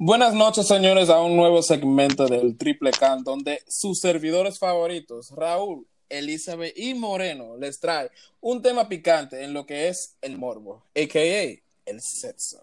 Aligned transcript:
Buenas 0.00 0.32
noches, 0.32 0.68
señores, 0.68 1.10
a 1.10 1.20
un 1.20 1.36
nuevo 1.36 1.60
segmento 1.60 2.28
del 2.28 2.56
Triple 2.56 2.92
Can, 2.92 3.24
donde 3.24 3.64
sus 3.66 3.98
servidores 3.98 4.56
favoritos, 4.56 5.32
Raúl, 5.32 5.88
Elizabeth 6.08 6.72
y 6.78 6.94
Moreno, 6.94 7.56
les 7.56 7.80
trae 7.80 8.08
un 8.40 8.62
tema 8.62 8.88
picante 8.88 9.42
en 9.42 9.52
lo 9.52 9.66
que 9.66 9.88
es 9.88 10.16
el 10.22 10.38
morbo, 10.38 10.84
a.k.a. 10.94 11.90
el 11.90 12.00
sexo. 12.00 12.62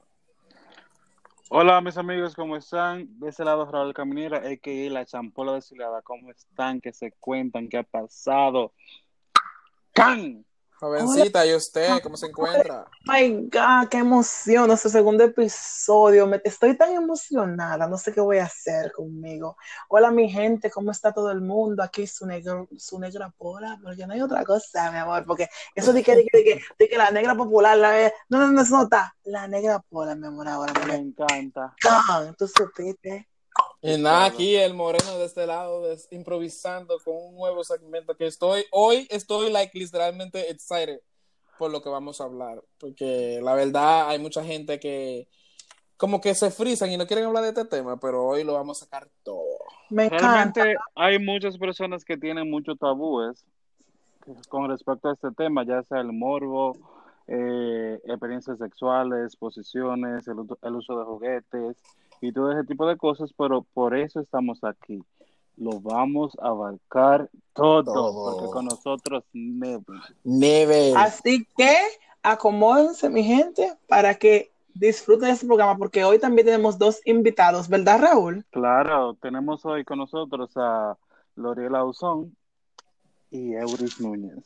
Hola, 1.49 1.81
mis 1.81 1.97
amigos, 1.97 2.35
¿cómo 2.35 2.55
están? 2.55 3.19
De 3.19 3.27
ese 3.27 3.43
lado, 3.43 3.69
Raúl 3.69 3.93
Caminera, 3.93 4.37
a.k.a. 4.37 4.89
la 4.89 5.05
champola 5.05 5.55
desfilada. 5.55 6.01
¿Cómo 6.03 6.31
están? 6.31 6.79
¿Qué 6.79 6.93
se 6.93 7.11
cuentan? 7.19 7.67
¿Qué 7.67 7.79
ha 7.79 7.83
pasado? 7.83 8.71
¡Can! 9.91 10.45
Jovencita, 10.79 11.45
¿y 11.45 11.55
usted 11.55 12.01
cómo 12.03 12.17
se 12.17 12.27
encuentra? 12.27 12.85
My 13.05 13.49
God, 13.49 13.87
qué 13.89 13.97
emoción, 13.97 14.67
nuestro 14.67 14.89
segundo 14.89 15.23
episodio. 15.23 16.27
Me, 16.27 16.41
estoy 16.43 16.77
tan 16.77 16.91
emocionada, 16.91 17.87
no 17.87 17.97
sé 17.97 18.11
qué 18.11 18.19
voy 18.19 18.39
a 18.39 18.45
hacer 18.45 18.91
conmigo. 18.91 19.55
Hola, 19.87 20.11
mi 20.11 20.29
gente, 20.29 20.69
¿cómo 20.69 20.91
está 20.91 21.13
todo 21.13 21.31
el 21.31 21.39
mundo? 21.39 21.81
Aquí 21.81 22.05
su, 22.07 22.25
negro, 22.25 22.67
su 22.77 22.99
negra 22.99 23.33
pola, 23.37 23.77
pero 23.81 23.93
ya 23.93 24.05
no 24.05 24.13
hay 24.13 24.21
otra 24.21 24.43
cosa, 24.43 24.91
mi 24.91 24.97
amor, 24.97 25.23
porque 25.25 25.47
eso 25.73 25.93
de 25.93 26.03
que, 26.03 26.15
de 26.15 26.25
que, 26.25 26.61
de 26.77 26.89
que, 26.89 26.97
la 26.97 27.09
negra 27.09 27.35
popular, 27.35 27.77
la, 27.77 28.11
no, 28.27 28.39
no, 28.39 28.51
no, 28.51 28.63
no 28.63 28.83
está. 28.83 29.15
La 29.23 29.47
negra 29.47 29.79
pola, 29.79 30.13
mi 30.15 30.27
amor, 30.27 30.47
ahora. 30.47 30.73
Me 30.85 30.95
encanta. 30.95 31.73
Tú 32.37 32.47
supiste. 32.47 33.29
Y 33.85 34.01
nada, 34.01 34.25
aquí 34.25 34.55
el 34.55 34.73
moreno 34.73 35.19
de 35.19 35.25
este 35.25 35.45
lado 35.45 35.83
improvisando 36.09 36.97
con 37.03 37.15
un 37.15 37.35
nuevo 37.35 37.63
segmento 37.63 38.15
que 38.15 38.25
estoy, 38.25 38.63
hoy 38.71 39.07
estoy 39.11 39.51
like 39.51 39.77
literalmente 39.77 40.49
excited 40.49 40.99
por 41.59 41.69
lo 41.69 41.83
que 41.83 41.89
vamos 41.89 42.19
a 42.19 42.23
hablar, 42.23 42.63
porque 42.79 43.39
la 43.43 43.53
verdad 43.53 44.09
hay 44.09 44.17
mucha 44.17 44.43
gente 44.43 44.79
que 44.79 45.27
como 45.97 46.19
que 46.19 46.33
se 46.33 46.49
frisan 46.49 46.91
y 46.91 46.97
no 46.97 47.05
quieren 47.05 47.25
hablar 47.25 47.43
de 47.43 47.49
este 47.49 47.65
tema, 47.65 47.97
pero 47.97 48.25
hoy 48.25 48.43
lo 48.43 48.53
vamos 48.53 48.81
a 48.81 48.85
sacar 48.85 49.07
todo. 49.23 49.59
Me 49.91 50.09
Realmente 50.09 50.75
hay 50.95 51.19
muchas 51.19 51.57
personas 51.57 52.03
que 52.03 52.17
tienen 52.17 52.49
muchos 52.49 52.79
tabúes 52.79 53.45
con 54.49 54.67
respecto 54.67 55.09
a 55.09 55.13
este 55.13 55.31
tema, 55.31 55.63
ya 55.63 55.83
sea 55.83 55.99
el 55.99 56.11
morbo, 56.11 56.75
eh, 57.27 57.99
experiencias 58.03 58.57
sexuales, 58.57 59.35
posiciones, 59.35 60.27
el 60.27 60.75
uso 60.75 60.99
de 60.99 61.05
juguetes, 61.05 61.77
y 62.21 62.31
todo 62.31 62.51
ese 62.51 62.67
tipo 62.67 62.87
de 62.87 62.97
cosas, 62.97 63.31
pero 63.37 63.65
por 63.73 63.95
eso 63.95 64.19
estamos 64.19 64.63
aquí. 64.63 65.03
Lo 65.57 65.79
vamos 65.79 66.35
a 66.41 66.47
abarcar 66.49 67.29
todo, 67.53 67.83
porque 68.37 68.51
con 68.51 68.65
nosotros 68.65 69.23
neve. 69.33 70.93
Así 70.95 71.47
que 71.57 71.77
acomódense, 72.21 73.09
mi 73.09 73.23
gente, 73.23 73.73
para 73.87 74.15
que 74.15 74.51
disfruten 74.73 75.29
este 75.29 75.45
programa, 75.45 75.77
porque 75.77 76.03
hoy 76.03 76.19
también 76.19 76.45
tenemos 76.45 76.77
dos 76.77 76.99
invitados, 77.05 77.69
¿verdad, 77.69 78.01
Raúl? 78.01 78.45
Claro, 78.51 79.13
tenemos 79.21 79.65
hoy 79.65 79.85
con 79.85 79.99
nosotros 79.99 80.51
a 80.57 80.97
Loriela 81.35 81.85
Usón 81.85 82.35
y 83.31 83.53
Euris 83.53 84.01
Núñez. 84.01 84.43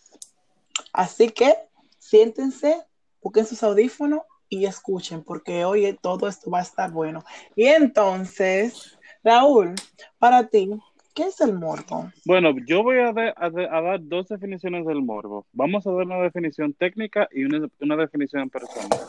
Así 0.93 1.29
que 1.29 1.55
siéntense, 1.97 2.85
busquen 3.21 3.45
sus 3.45 3.63
audífonos 3.63 4.21
y 4.49 4.65
escuchen, 4.65 5.23
porque 5.23 5.63
hoy 5.63 5.97
todo 6.01 6.27
esto 6.27 6.49
va 6.49 6.59
a 6.59 6.63
estar 6.63 6.91
bueno. 6.91 7.23
Y 7.55 7.65
entonces, 7.65 8.97
Raúl, 9.23 9.75
para 10.17 10.47
ti, 10.47 10.69
¿qué 11.13 11.23
es 11.23 11.39
el 11.41 11.53
morbo? 11.53 12.11
Bueno, 12.25 12.55
yo 12.65 12.83
voy 12.83 12.97
a, 12.99 13.13
dar 13.13 13.99
dos 14.01 14.27
definiciones 14.27 14.85
del 14.85 15.01
morbo. 15.01 15.45
Vamos 15.53 15.85
a 15.85 15.91
dar 15.91 16.05
una 16.05 16.21
definición 16.21 16.73
técnica 16.73 17.27
y 17.31 17.43
una, 17.43 17.95
definición 17.95 18.49
personal. 18.49 18.99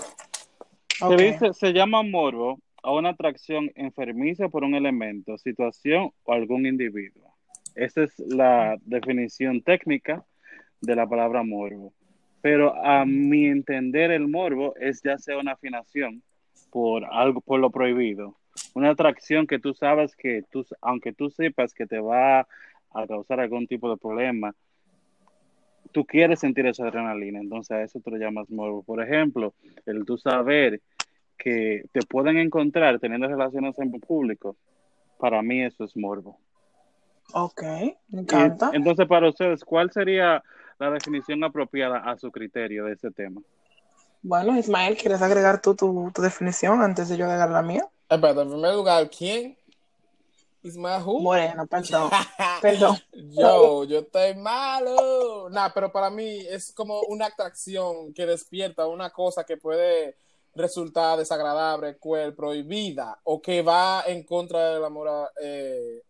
Se, 0.99 1.17
dice, 1.17 1.55
se 1.55 1.73
llama 1.73 2.03
morbo 2.03 2.61
a 2.83 2.93
una 2.93 3.11
atracción 3.11 3.71
enfermiza 3.75 4.49
por 4.49 4.65
un 4.65 4.75
elemento, 4.75 5.39
situación 5.39 6.13
o 6.25 6.33
algún 6.33 6.67
individuo. 6.67 7.35
Esa 7.75 8.03
es 8.03 8.19
la 8.19 8.77
definición 8.83 9.63
técnica 9.63 10.25
de 10.81 10.97
la 10.97 11.07
palabra 11.07 11.43
morbo. 11.43 11.93
Pero 12.43 12.75
a 12.85 13.05
mi 13.05 13.47
entender 13.47 14.11
el 14.11 14.29
morbo 14.29 14.75
es 14.77 15.03
ya 15.03 15.19
sea 15.19 15.39
una 15.39 15.53
afinación 15.53 16.23
por 16.71 17.05
algo, 17.05 17.41
por 17.41 17.61
lo 17.61 17.71
prohibido. 17.71 18.37
Una 18.75 18.91
atracción 18.91 19.47
que 19.47 19.59
tú 19.59 19.75
sabes 19.75 20.17
que 20.17 20.43
tú, 20.51 20.65
aunque 20.81 21.13
tú 21.13 21.31
sepas 21.31 21.75
que 21.75 21.87
te 21.87 22.01
va 22.01 22.41
a 22.93 23.07
causar 23.07 23.41
algún 23.41 23.67
tipo 23.67 23.91
de 23.91 23.97
problema, 23.97 24.55
tú 25.93 26.05
quieres 26.05 26.41
sentir 26.41 26.67
esa 26.67 26.87
adrenalina, 26.87 27.41
entonces 27.41 27.71
a 27.71 27.83
eso 27.83 28.01
te 28.01 28.11
lo 28.11 28.17
llamas 28.17 28.51
morbo. 28.51 28.83
Por 28.83 29.03
ejemplo, 29.03 29.55
el 29.87 30.05
tú 30.05 30.17
saber 30.19 30.81
que 31.37 31.85
te 31.93 32.01
pueden 32.03 32.37
encontrar 32.39 32.99
teniendo 32.99 33.27
relaciones 33.27 33.79
en 33.79 33.93
público, 33.93 34.57
para 35.19 35.43
mí 35.43 35.63
eso 35.63 35.85
es 35.85 35.97
morbo. 35.97 36.39
Ok, 37.33 37.63
me 38.09 38.23
encanta. 38.23 38.71
entonces, 38.73 39.07
para 39.07 39.29
ustedes, 39.29 39.65
¿cuál 39.65 39.91
sería 39.93 40.43
la 40.81 40.91
definición 40.91 41.45
apropiada 41.45 41.99
a 41.99 42.17
su 42.17 42.33
criterio 42.33 42.87
de 42.87 42.95
ese 42.95 43.11
tema. 43.11 43.43
Bueno, 44.23 44.59
Ismael, 44.59 44.97
¿quieres 44.97 45.23
agregar 45.23 45.61
tú 45.61 45.75
tu, 45.75 46.11
definición 46.21 46.83
antes 46.83 47.09
de 47.09 47.17
yo 47.17 47.27
agregar 47.27 47.51
la 47.51 47.63
mía? 47.63 47.87
Espera, 48.09 48.43
en 48.43 48.49
primer 48.51 48.75
lugar, 48.75 49.11
¿quién? 49.11 49.57
Ismael 50.63 51.03
who? 51.05 51.21
Moreno, 51.21 51.67
perdón. 51.67 52.11
perdón. 52.63 52.99
Yo, 53.13 53.85
yo 53.85 54.01
estoy 54.01 54.35
malo. 54.37 55.49
Nah, 55.51 55.71
pero 55.73 55.93
para 55.93 56.11
mí 56.11 56.41
es 56.49 56.73
como 56.73 57.01
una 57.03 57.27
atracción 57.27 58.13
que 58.13 58.27
despierta 58.27 58.87
una 58.87 59.11
cosa 59.11 59.45
que 59.45 59.57
puede 59.57 60.17
resultar 60.55 61.19
desagradable, 61.19 61.97
cruel, 61.99 62.35
prohibida 62.35 63.21
o 63.25 63.41
que 63.41 63.63
va 63.63 64.03
en 64.07 64.25
contra 64.25 64.75
de 64.75 64.81
la 64.81 64.89
moral, 64.89 65.29
eh, 65.43 66.03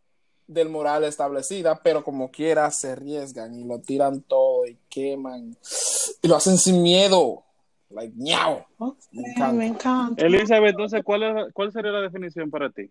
del 0.51 0.69
moral 0.69 1.05
establecida, 1.05 1.81
pero 1.83 2.03
como 2.03 2.31
quiera 2.31 2.71
se 2.73 2.91
arriesgan 2.93 3.55
y 3.55 3.65
lo 3.65 3.79
tiran 3.79 4.21
todo 4.23 4.67
y 4.67 4.77
queman 4.89 5.57
y 6.23 6.29
lo 6.29 6.37
hacen 6.37 6.59
sin 6.59 6.83
miedo. 6.83 7.45
Like, 7.89 8.15
ñao. 8.17 8.67
me, 9.53 9.67
encanta. 9.67 10.25
Elizabeth, 10.25 10.71
entonces, 10.71 11.03
¿cuál, 11.05 11.53
¿cuál 11.53 11.73
sería 11.73 11.91
la 11.91 12.01
definición 12.01 12.51
para 12.51 12.71
ti? 12.71 12.89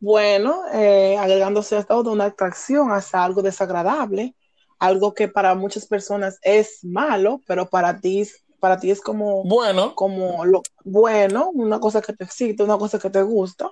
Bueno, 0.00 0.62
eh, 0.72 1.16
agregándose 1.18 1.76
a 1.76 1.84
todo 1.84 2.12
una 2.12 2.26
atracción 2.26 2.90
hacia 2.90 3.24
algo 3.24 3.42
desagradable, 3.42 4.34
algo 4.78 5.14
que 5.14 5.28
para 5.28 5.54
muchas 5.54 5.86
personas 5.86 6.38
es 6.42 6.84
malo, 6.84 7.40
pero 7.46 7.68
para 7.68 8.00
ti, 8.00 8.26
para 8.58 8.78
ti 8.78 8.90
es 8.90 9.00
como 9.00 9.44
bueno, 9.44 9.94
como 9.94 10.44
lo 10.44 10.62
bueno, 10.84 11.50
una 11.50 11.78
cosa 11.78 12.00
que 12.00 12.12
te 12.12 12.24
excita, 12.24 12.64
una 12.64 12.78
cosa 12.78 12.98
que 12.98 13.10
te 13.10 13.22
gusta. 13.22 13.70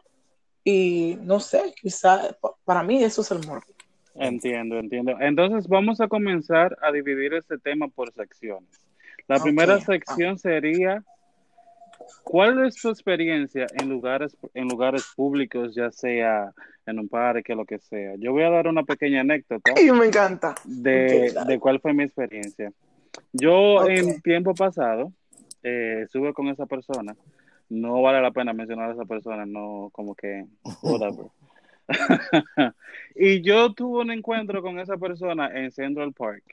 Y 0.70 1.18
no 1.22 1.40
sé, 1.40 1.72
quizá 1.80 2.36
para 2.66 2.82
mí 2.82 3.02
eso 3.02 3.22
es 3.22 3.30
el 3.30 3.38
morbo. 3.46 3.72
Entiendo, 4.16 4.78
entiendo. 4.78 5.16
Entonces 5.18 5.66
vamos 5.66 5.98
a 6.02 6.08
comenzar 6.08 6.76
a 6.82 6.92
dividir 6.92 7.32
este 7.32 7.56
tema 7.56 7.88
por 7.88 8.12
secciones. 8.12 8.68
La 9.28 9.38
primera 9.38 9.80
sección 9.80 10.38
sería, 10.38 11.02
¿cuál 12.22 12.66
es 12.66 12.74
tu 12.74 12.90
experiencia 12.90 13.66
en 13.80 13.88
lugares, 13.88 14.36
en 14.52 14.68
lugares 14.68 15.10
públicos, 15.16 15.74
ya 15.74 15.90
sea 15.90 16.52
en 16.84 16.98
un 16.98 17.08
parque, 17.08 17.54
lo 17.54 17.64
que 17.64 17.78
sea? 17.78 18.16
Yo 18.18 18.32
voy 18.32 18.42
a 18.42 18.50
dar 18.50 18.66
una 18.66 18.82
pequeña 18.82 19.22
anécdota. 19.22 19.72
Ay, 19.74 19.90
me 19.92 20.04
encanta. 20.04 20.54
De, 20.64 21.34
de 21.46 21.58
cuál 21.58 21.80
fue 21.80 21.94
mi 21.94 22.02
experiencia. 22.02 22.70
Yo 23.32 23.88
en 23.88 24.20
tiempo 24.20 24.52
pasado 24.52 25.14
eh, 25.62 26.02
estuve 26.04 26.34
con 26.34 26.48
esa 26.48 26.66
persona 26.66 27.16
no 27.68 28.02
vale 28.02 28.20
la 28.22 28.30
pena 28.30 28.52
mencionar 28.52 28.90
a 28.90 28.94
esa 28.94 29.04
persona, 29.04 29.46
no 29.46 29.90
como 29.92 30.14
que 30.14 30.46
whatever. 30.82 31.26
y 33.14 33.40
yo 33.40 33.72
tuve 33.72 34.02
un 34.02 34.10
encuentro 34.10 34.62
con 34.62 34.78
esa 34.78 34.96
persona 34.96 35.50
en 35.54 35.70
Central 35.70 36.12
Park. 36.12 36.44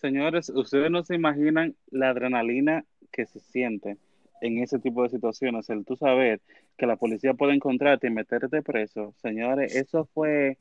Señores, 0.00 0.48
ustedes 0.48 0.90
no 0.90 1.02
se 1.02 1.14
imaginan 1.14 1.74
la 1.90 2.10
adrenalina 2.10 2.84
que 3.12 3.26
se 3.26 3.40
siente 3.40 3.98
en 4.40 4.58
ese 4.58 4.78
tipo 4.78 5.02
de 5.02 5.10
situaciones, 5.10 5.68
el 5.68 5.84
tú 5.84 5.96
saber 5.96 6.40
que 6.78 6.86
la 6.86 6.96
policía 6.96 7.34
puede 7.34 7.54
encontrarte 7.54 8.06
y 8.06 8.10
meterte 8.10 8.62
preso. 8.62 9.14
Señores, 9.20 9.74
eso 9.76 10.06
fue 10.06 10.56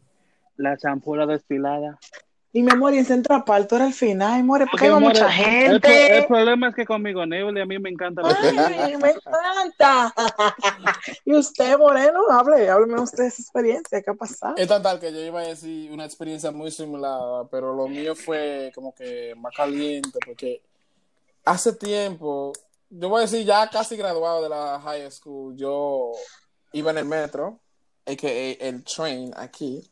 la 0.57 0.75
champura 0.75 1.25
destilada. 1.25 1.98
Y 2.51 2.63
mi 2.63 2.72
amor, 2.72 2.96
y 2.96 2.98
en 2.98 3.06
Central 3.06 3.44
Park, 3.44 3.68
tú 3.69 3.75
eres 3.75 3.90
el 3.90 3.94
final, 3.94 4.40
amor, 4.40 4.66
porque 4.72 4.88
hay 4.88 5.00
mucha 5.00 5.31
gente. 5.31 6.18
El, 6.18 6.25
problema 6.25 6.69
es 6.69 6.75
que 6.75 6.84
conmigo 6.84 7.24
Neble 7.24 7.62
a 7.62 7.66
mí 7.66 7.78
me 7.78 7.92
encanta 7.92 8.24
la 8.24 8.36
Ay, 8.42 8.98
me 8.98 9.12
encanta. 9.12 10.12
y 11.25 11.36
usted, 11.36 11.78
Moreno, 11.78 12.22
hable, 12.31 12.68
hábleme 12.68 13.01
usted 13.01 13.24
de 13.24 13.28
esa 13.28 13.42
experiencia, 13.44 14.01
¿qué 14.01 14.10
ha 14.10 14.16
pasado? 14.16 14.56
Es 14.57 14.68
tan 14.68 14.81
tal 14.81 15.00
que 15.00 15.13
yo 15.13 15.19
iba 15.19 15.42
a 15.42 15.48
decir 15.48 15.92
una 15.92 16.06
experiencia 16.06 16.50
muy 16.50 16.72
similar, 16.72 17.46
pero 17.51 17.75
lo 17.75 17.88
mío 17.88 18.16
fue 18.16 18.72
como 18.74 18.95
que 18.95 19.36
más 19.38 19.56
caliente, 19.56 20.18
porque 20.25 20.63
hace 21.45 21.74
tiempo, 21.74 22.54
yo 22.90 23.10
voy 23.10 23.19
a 23.19 23.22
decir 23.22 23.45
ya 23.45 23.69
casi 23.69 23.95
graduado 23.95 24.42
de 24.42 24.50
la 24.50 24.80
high 24.80 25.12
school, 25.12 25.56
yo 25.56 26.13
iba 26.74 26.90
en 26.90 26.98
el 26.98 27.06
metro, 27.06 27.60
a.k.a. 28.07 28.68
el 28.68 28.84
train 28.84 29.34
aquí, 29.38 29.88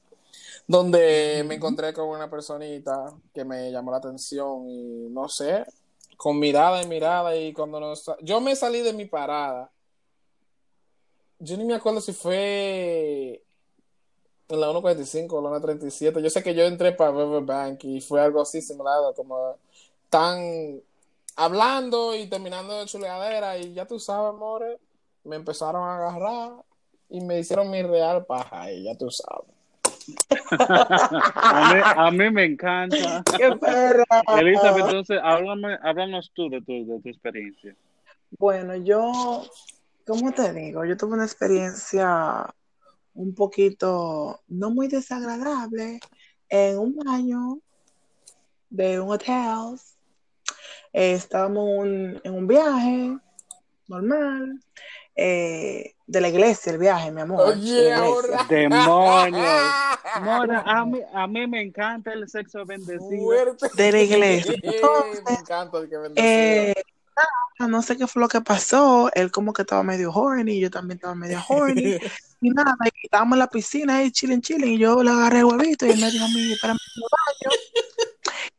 donde 0.68 1.44
me 1.48 1.56
encontré 1.56 1.94
con 1.94 2.10
una 2.10 2.30
personita 2.30 3.14
que 3.34 3.46
me 3.46 3.72
llamó 3.72 3.92
la 3.92 3.98
atención 3.98 4.70
y 4.70 5.10
no 5.10 5.30
sé, 5.30 5.66
con 6.18 6.40
mirada 6.40 6.84
y 6.84 6.88
mirada 6.88 7.36
y 7.36 7.54
cuando 7.54 7.80
no 7.80 7.94
yo 8.22 8.42
me 8.42 8.56
salí 8.56 8.82
de 8.82 8.94
mi 8.94 9.06
parada 9.06 9.72
yo 11.40 11.58
ni 11.58 11.66
me 11.66 11.76
acuerdo 11.76 12.02
si 12.02 12.14
fue 12.14 13.44
en 14.50 14.60
la 14.60 14.70
1.45 14.70 15.34
o 15.34 15.42
la 15.42 15.50
1.37. 15.60 16.22
Yo 16.22 16.30
sé 16.30 16.44
que 16.44 16.56
yo 16.56 16.64
entré 16.64 16.94
para 16.94 17.12
Bank 17.12 17.84
y 17.84 18.02
fue 18.02 18.22
algo 18.22 18.42
así 18.42 18.62
similar, 18.62 19.14
como 19.16 19.58
tan 20.10 20.82
hablando 21.36 22.16
y 22.16 22.28
terminando 22.28 22.80
de 22.80 22.86
chuleadera 22.86 23.58
y 23.58 23.74
ya 23.74 23.86
tú 23.86 24.00
sabes, 24.00 24.40
more, 24.40 24.80
me 25.24 25.36
empezaron 25.36 25.84
a 25.84 25.98
agarrar 25.98 26.64
y 27.10 27.22
me 27.22 27.40
hicieron 27.40 27.70
mi 27.70 27.84
real 27.84 28.26
paja 28.26 28.72
y 28.72 28.84
ya 28.84 28.98
tú 28.98 29.12
sabes. 29.12 29.57
A, 30.52 32.10
mí, 32.12 32.30
me 32.32 32.46
encanta. 32.46 33.24
¡Qué 33.38 33.56
perra! 33.56 34.06
Elizabeth, 34.40 34.86
entonces, 34.86 35.20
háblame, 35.24 35.78
háblanos 35.82 36.32
tú 36.34 36.50
de 36.50 36.62
tu, 36.62 36.86
de 36.86 37.00
tu 37.02 37.10
experiencia. 37.10 37.76
Bueno, 38.38 38.76
yo, 38.76 39.46
¿cómo 40.06 40.32
te 40.32 40.54
digo? 40.54 40.86
Yo 40.86 40.98
tuve 40.98 41.14
una 41.14 41.26
experiencia 41.26 42.46
un 43.14 43.34
poquito, 43.34 44.42
no 44.48 44.70
muy 44.70 44.88
desagradable, 44.88 46.00
en 46.50 46.78
un 46.78 46.96
baño 46.96 47.60
de 48.70 49.00
un 49.00 49.12
hotel. 49.12 49.80
estábamos 50.94 51.86
en 51.86 52.34
un 52.34 52.48
viaje 52.48 53.18
normal. 53.88 54.60
Eh, 55.16 55.96
de 56.08 56.22
la 56.22 56.30
iglesia, 56.30 56.72
el 56.72 56.78
viaje, 56.78 57.12
mi 57.12 57.22
amor. 57.22 57.50
Oye, 57.50 57.94
ahora. 57.94 58.46
Demonios. 58.50 59.46
Mora, 60.22 60.64
a 60.66 60.86
mí, 60.86 61.02
a 61.14 61.28
mí 61.28 61.48
me 61.48 61.62
encanta 61.62 62.14
el 62.14 62.28
sexo 62.30 62.66
bendecido. 62.66 63.58
De 63.76 63.92
la 63.92 64.02
iglesia. 64.02 64.56
me 65.28 65.34
encanta 65.34 65.78
el 65.80 65.90
que 65.90 65.98
bendecido. 65.98 66.26
Eh, 66.26 66.74
no 67.60 67.82
sé 67.82 67.98
qué 67.98 68.08
fue 68.08 68.22
lo 68.22 68.30
que 68.30 68.40
pasó. 68.40 69.12
Él 69.14 69.32
como 69.32 69.52
que 69.52 69.64
estaba 69.64 69.84
medio 69.84 70.12
horny, 70.12 70.60
yo 70.60 70.72
también 70.72 70.98
estaba 70.98 71.14
medio 71.14 71.44
horny. 71.48 71.98
y 72.42 72.50
nada, 72.52 72.74
y 72.86 73.06
estábamos 73.06 73.36
en 73.36 73.40
la 73.40 73.50
piscina 73.50 73.98
ahí, 73.98 74.12
chilling, 74.12 74.42
chilling, 74.42 74.76
y 74.76 74.78
yo 74.78 75.04
le 75.04 75.12
agarré 75.12 75.40
el 75.40 75.46
huevito 75.46 75.86
y 75.86 75.92
él 75.92 76.00
me 76.00 76.10
dijo 76.10 76.24
a 76.24 76.30
mí, 76.30 76.54
el 76.54 76.60
baño. 76.64 77.58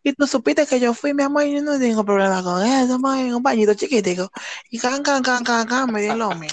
Y 0.03 0.13
tú 0.13 0.27
supiste 0.27 0.67
que 0.67 0.81
yo 0.81 0.95
fui, 0.95 1.13
mi 1.13 1.23
amor, 1.23 1.45
y 1.45 1.55
yo 1.55 1.63
no 1.63 1.79
tengo 1.79 2.05
problema 2.05 2.43
con 2.43 2.65
eso, 2.65 2.95
en 3.15 3.35
un 3.35 3.43
bañito 3.43 3.75
chiquitico. 3.75 4.31
Y 4.71 4.79
can, 4.79 5.03
can, 5.03 5.23
can, 5.23 5.45
can, 5.45 5.67
can, 5.67 5.93
me 5.93 6.03
dio 6.03 6.15
lo 6.15 6.31
mío. 6.35 6.51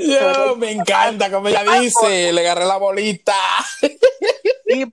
Yo, 0.00 0.56
me 0.56 0.72
encanta 0.72 1.30
como 1.30 1.48
ella 1.48 1.62
dice, 1.80 2.32
le 2.32 2.40
agarré 2.40 2.66
la 2.66 2.76
bolita. 2.76 3.34
Y, 4.66 4.84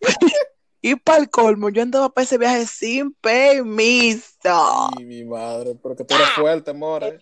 y 0.81 0.95
para 0.95 1.19
el 1.19 1.29
colmo, 1.29 1.69
yo 1.69 1.81
andaba 1.81 2.09
para 2.09 2.23
ese 2.23 2.37
viaje 2.37 2.65
sin 2.65 3.13
permiso. 3.13 4.89
Ay, 4.97 5.05
mi 5.05 5.23
madre, 5.23 5.75
porque 5.75 6.03
tú 6.03 6.15
eres 6.15 6.29
fuerte, 6.29 6.73
more. 6.73 7.19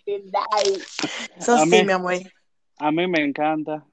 Eso 1.38 1.58
sí, 1.60 1.84
mi 1.84 1.92
amor. 1.92 2.16
A 2.78 2.92
mí 2.92 3.08
me 3.08 3.24
encanta. 3.24 3.86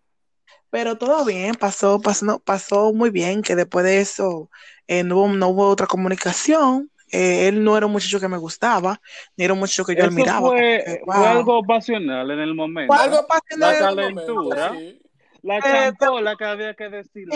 Pero 0.73 0.97
todo 0.97 1.23
bien, 1.27 1.55
pasó, 1.55 2.01
pasó, 2.01 2.39
pasó 2.39 2.95
muy 2.95 3.11
bien, 3.11 3.43
que 3.43 3.55
después 3.55 3.85
de 3.85 4.01
eso 4.01 4.49
eh, 4.87 5.05
no, 5.05 5.19
hubo, 5.19 5.29
no, 5.29 5.49
hubo, 5.49 5.69
otra 5.69 5.87
comunicación. 5.87 6.91
Eh, 7.11 7.49
él 7.49 7.63
no 7.63 7.77
era 7.77 7.85
un 7.85 7.93
muchacho 7.93 8.19
que 8.19 8.27
me 8.27 8.39
gustaba, 8.39 8.99
ni 9.37 9.45
era 9.45 9.53
un 9.53 9.61
muchacho 9.61 9.85
que 9.85 9.95
yo 9.95 10.05
admiraba. 10.05 10.49
Fue, 10.49 10.83
porque, 10.83 11.03
wow. 11.05 11.15
fue 11.15 11.27
algo 11.27 11.63
pasional 11.65 12.31
en 12.31 12.39
el 12.39 12.55
momento. 12.55 12.91
Fue 12.91 13.05
algo 13.05 13.27
pasional 13.27 13.75
la 13.75 13.81
calentura. 13.81 14.73
Sí. 14.73 14.99
La 15.43 15.61
champola 15.61 16.37
que 16.37 16.45
había 16.47 16.73
que 16.73 16.89
decir. 16.89 17.29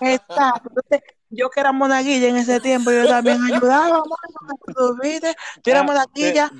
Exacto. 0.00 0.82
Yo 1.30 1.50
que 1.50 1.58
era 1.58 1.72
monaguilla 1.72 2.28
en 2.28 2.36
ese 2.36 2.60
tiempo, 2.60 2.92
yo 2.92 3.08
también 3.08 3.38
ayudaba. 3.42 4.04
Yo 5.64 5.72
era 5.72 5.82
monaguilla. 5.82 6.52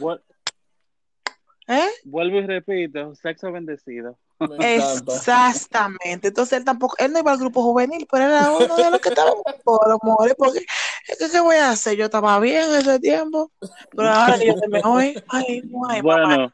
¿Eh? 1.69 1.89
Vuelvo 2.03 2.39
y 2.39 2.47
repito, 2.47 3.15
sexo 3.15 3.53
bendecido. 3.53 4.19
Exactamente. 4.61 6.29
Entonces 6.29 6.59
él 6.59 6.65
tampoco, 6.65 6.97
él 6.99 7.13
no 7.13 7.19
iba 7.19 7.33
al 7.33 7.39
grupo 7.39 7.63
juvenil, 7.63 8.07
pero 8.11 8.25
era 8.25 8.51
uno 8.53 8.77
de 8.77 8.91
los 8.91 9.01
que 9.01 9.09
estaba 9.09 9.33
por 9.65 9.91
amor, 9.91 10.35
porque 10.37 10.61
¿qué, 11.07 11.15
¿qué 11.31 11.41
voy 11.41 11.57
a 11.57 11.71
hacer? 11.71 11.97
Yo 11.97 12.05
estaba 12.05 12.39
bien 12.41 12.63
en 12.71 12.81
ese 12.81 13.01
tiempo, 13.01 13.51
pero 13.97 14.11
ahora 14.11 14.39
que 14.39 14.47
yo 14.47 14.55
me 14.69 14.81
voy, 14.83 15.15
ay, 15.29 15.63
no 15.65 15.89
hay 15.89 16.01
Bueno, 16.01 16.29
mamá. 16.29 16.53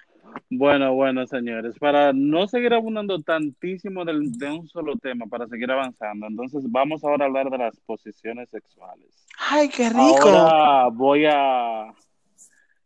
bueno, 0.51 0.95
bueno, 0.95 1.27
señores, 1.27 1.79
para 1.79 2.13
no 2.15 2.47
seguir 2.49 2.73
abundando 2.73 3.21
tantísimo 3.21 4.05
del, 4.05 4.33
de 4.33 4.51
un 4.51 4.69
solo 4.69 4.97
tema, 4.97 5.27
para 5.27 5.47
seguir 5.47 5.71
avanzando, 5.71 6.27
entonces 6.27 6.65
vamos 6.69 7.05
ahora 7.05 7.27
a 7.27 7.29
hablar 7.29 7.51
de 7.51 7.59
las 7.59 7.79
posiciones 7.81 8.49
sexuales. 8.49 9.27
Ay, 9.39 9.69
qué 9.69 9.91
rico. 9.91 10.29
Ahora 10.29 10.89
voy 10.89 11.27
a, 11.27 11.93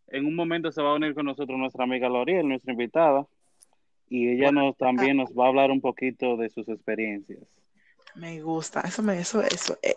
en 0.08 0.26
un 0.26 0.34
momento 0.34 0.72
se 0.72 0.82
va 0.82 0.90
a 0.90 0.94
unir 0.94 1.14
con 1.14 1.26
nosotros 1.26 1.56
nuestra 1.56 1.84
amiga 1.84 2.08
Loriel, 2.08 2.48
nuestra 2.48 2.72
invitada 2.72 3.24
y 4.10 4.28
ella 4.28 4.52
nos 4.52 4.76
también 4.76 5.16
nos 5.16 5.30
va 5.30 5.46
a 5.46 5.48
hablar 5.48 5.70
un 5.70 5.80
poquito 5.80 6.36
de 6.36 6.50
sus 6.50 6.68
experiencias. 6.68 7.40
Me 8.14 8.40
gusta, 8.42 8.80
eso 8.80 9.02
me, 9.02 9.20
eso, 9.20 9.42
eso. 9.42 9.78
Eh, 9.82 9.96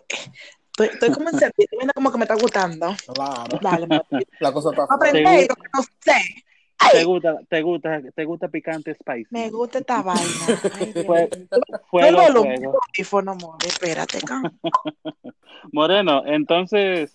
estoy, 0.70 0.88
estoy 0.88 1.10
como 1.12 1.30
en 1.30 1.38
sentido, 1.38 1.68
como 1.94 2.12
que 2.12 2.18
me 2.18 2.24
está 2.24 2.34
gustando. 2.34 2.94
Claro. 3.14 3.58
Dale. 3.60 3.86
La 4.40 4.52
cosa 4.52 4.70
está 4.70 4.86
Aprendí 4.88 5.22
lo 5.22 5.54
que 5.56 5.68
no 5.74 5.82
sé. 6.00 6.44
¿Te 6.90 7.04
gusta, 7.04 7.38
te 7.48 7.62
gusta, 7.62 8.02
te 8.14 8.24
gusta 8.24 8.48
picante 8.48 8.94
spicy? 8.94 9.28
Me 9.30 9.50
gusta 9.50 9.78
esta 9.78 10.02
vaina. 10.02 10.22
Ay, 10.74 10.92
Fue, 11.06 11.28
mío. 11.36 11.46
fuego, 11.88 12.06
Suélvalo, 12.08 12.42
fuego. 12.42 12.80
teléfono, 12.92 13.32
amor, 13.32 13.56
espérate, 13.64 14.20
ca. 14.20 14.42
Moreno, 15.72 16.22
entonces, 16.26 17.14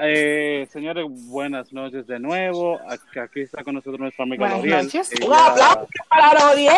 eh, 0.00 0.66
señores, 0.72 1.04
buenas 1.26 1.72
noches 1.72 2.06
de 2.06 2.18
nuevo. 2.18 2.78
Aquí, 2.88 3.18
aquí 3.18 3.40
está 3.42 3.62
con 3.64 3.74
nosotros 3.74 3.98
nuestra 4.00 4.24
amiga 4.24 4.40
Buenas 4.46 4.58
Loriel. 4.58 4.84
noches. 4.84 5.12
Ella- 5.12 5.26
Un 5.26 5.34
aplauso 5.34 5.88
para 6.08 6.44
Loriel. 6.48 6.72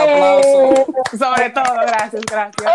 aplauso. 0.00 0.86
Sobre 1.18 1.50
todo, 1.50 1.74
gracias, 1.86 2.22
gracias. 2.26 2.72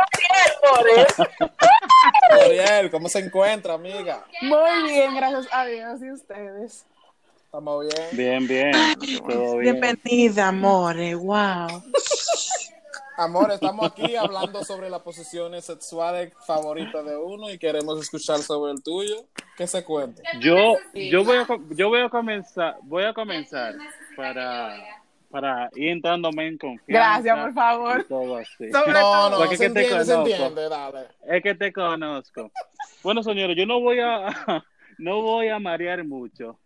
Loriel, 2.31 2.89
¿cómo 2.91 3.07
se 3.09 3.19
encuentra, 3.19 3.73
amiga? 3.75 4.25
Muy 4.41 4.91
bien, 4.91 5.15
gracias 5.15 5.47
a 5.51 5.65
Dios 5.65 6.01
y 6.01 6.11
ustedes. 6.11 6.85
¿Estamos 7.45 7.85
bien? 7.85 8.07
Bien, 8.11 8.47
bien. 8.47 9.19
Todo 9.29 9.57
bien. 9.57 9.79
Bienvenida, 9.79 10.47
amores. 10.49 11.15
Wow. 11.17 11.83
Amor, 13.17 13.49
estamos 13.51 13.85
aquí 13.91 14.15
hablando 14.15 14.63
sobre 14.65 14.89
las 14.89 15.01
posiciones 15.01 15.63
sexuales 15.65 16.33
favoritas 16.45 17.05
de 17.05 17.15
uno 17.17 17.49
y 17.49 17.57
queremos 17.57 17.99
escuchar 18.01 18.39
sobre 18.39 18.73
el 18.73 18.83
tuyo. 18.83 19.25
¿Qué 19.55 19.67
se 19.67 19.83
cuenta? 19.85 20.21
Yo, 20.41 20.75
yo 20.93 21.23
voy 21.23 21.37
a, 21.37 21.47
yo 21.69 21.89
voy 21.89 22.01
a 22.01 22.09
comenzar, 22.09 22.75
voy 22.83 23.03
a 23.05 23.13
comenzar 23.13 23.73
para, 24.17 24.75
para 25.31 25.69
ir 25.75 25.89
entrándome 25.91 26.47
en 26.47 26.57
confianza. 26.57 27.21
Gracias, 27.21 27.39
por 27.39 27.53
favor. 27.53 28.03
todo 28.09 28.35
así. 28.37 28.65
No, 28.65 28.83
todo. 28.83 29.29
no, 29.29 29.37
Porque 29.37 29.57
se 29.57 29.65
es 29.67 29.73
que 29.73 29.79
te 29.79 29.85
se 29.85 29.91
conozco. 29.91 30.13
entiende, 30.21 30.69
dale. 30.69 30.99
Es 31.25 31.43
que 31.43 31.55
te 31.55 31.71
conozco. 31.71 32.51
Bueno, 33.01 33.23
señores, 33.23 33.55
yo 33.55 33.65
no 33.65 33.79
voy 33.79 33.99
a, 34.01 34.27
no 34.97 35.21
voy 35.21 35.47
a 35.47 35.59
marear 35.59 36.03
mucho. 36.03 36.59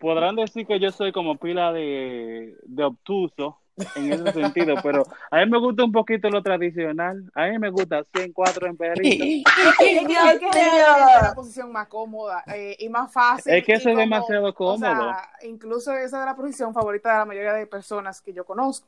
Podrán 0.00 0.36
decir 0.36 0.66
que 0.66 0.80
yo 0.80 0.90
soy 0.90 1.12
como 1.12 1.36
pila 1.36 1.72
de, 1.72 2.54
de 2.62 2.84
obtuso 2.84 3.58
en 3.96 4.12
ese 4.12 4.32
sentido, 4.32 4.76
pero 4.82 5.04
a 5.30 5.38
mí 5.38 5.50
me 5.50 5.58
gusta 5.58 5.84
un 5.84 5.92
poquito 5.92 6.30
lo 6.30 6.42
tradicional. 6.42 7.30
A 7.34 7.46
mí 7.46 7.58
me 7.58 7.70
gusta 7.70 8.04
104 8.14 8.66
en 8.68 8.76
perrito. 8.76 9.24
Es 9.84 10.38
que, 10.38 10.48
es 10.48 11.22
la 11.22 11.32
posición 11.34 11.72
más 11.72 11.88
cómoda 11.88 12.44
eh, 12.54 12.76
y 12.78 12.88
más 12.88 13.12
fácil. 13.12 13.52
Es 13.52 13.64
que 13.64 13.72
eso 13.74 13.90
es 13.90 13.96
demasiado 13.96 14.54
o 14.56 14.78
sea, 14.78 14.94
cómodo. 14.94 15.12
incluso 15.42 15.92
esa 15.92 16.20
es 16.20 16.26
la 16.26 16.36
posición 16.36 16.72
favorita 16.72 17.12
de 17.12 17.18
la 17.18 17.24
mayoría 17.24 17.52
de 17.52 17.66
personas 17.66 18.20
que 18.20 18.32
yo 18.32 18.44
conozco. 18.44 18.86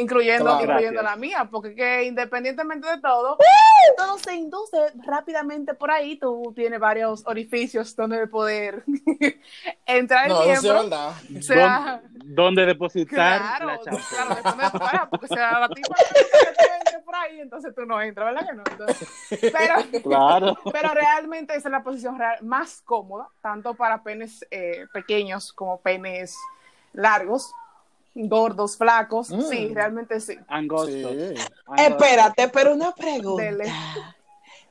Incluyendo, 0.00 0.44
Claro. 0.44 0.62
incluyendo 0.64 1.02
la 1.02 1.16
mía, 1.16 1.48
porque 1.50 1.74
que 1.74 2.04
independientemente 2.04 2.86
de 2.88 3.00
todo, 3.00 3.38
todo 3.96 4.18
se 4.18 4.34
induce 4.34 4.76
rápidamente 5.06 5.74
por 5.74 5.90
ahí. 5.90 6.16
Tú 6.18 6.52
tienes 6.54 6.78
varios 6.80 7.26
orificios 7.26 7.94
donde 7.96 8.26
poder 8.26 8.84
entrar 9.86 10.26
el 10.26 10.32
No, 10.32 10.42
miembro. 10.44 10.82
verdad. 10.82 11.12
O 11.38 11.42
sea, 11.42 12.00
¿Dó- 12.02 12.08
¿Dónde 12.28 12.66
depositar 12.66 13.40
Claro, 13.40 13.66
la 13.66 13.80
champú? 13.82 14.00
claro, 14.10 14.34
depende 14.34 14.64
de 14.64 14.70
tu 14.70 14.78
pareja, 14.78 15.10
porque 15.10 15.28
si 15.28 15.34
a 15.38 15.58
la 15.60 15.68
tipa 15.68 15.94
que 15.96 16.98
por 17.04 17.14
ahí, 17.14 17.40
entonces 17.40 17.74
tú 17.74 17.86
no 17.86 18.00
entras, 18.02 18.34
¿verdad 18.34 18.46
que 18.50 18.54
no? 18.56 18.64
Entonces, 18.68 19.08
pero, 19.52 19.74
Claro. 20.02 20.58
pero 20.72 20.92
realmente 20.92 21.54
esa 21.54 21.68
es 21.68 21.72
la 21.72 21.82
posición 21.82 22.18
real 22.18 22.38
más 22.42 22.82
cómoda, 22.84 23.28
tanto 23.40 23.74
para 23.74 24.02
penes 24.02 24.44
eh, 24.50 24.86
pequeños 24.92 25.52
como 25.52 25.80
penes 25.80 26.36
largos, 26.92 27.52
gordos, 28.16 28.76
flacos. 28.76 29.30
Mm. 29.30 29.40
Sí, 29.42 29.70
realmente 29.74 30.20
sí. 30.20 30.36
Angostos. 30.48 30.90
Sí. 31.12 31.34
Angostos. 31.66 31.78
Espérate, 31.78 32.48
pero 32.48 32.74
una 32.74 32.92
pregunta. 32.92 33.42
Dele. 33.44 33.72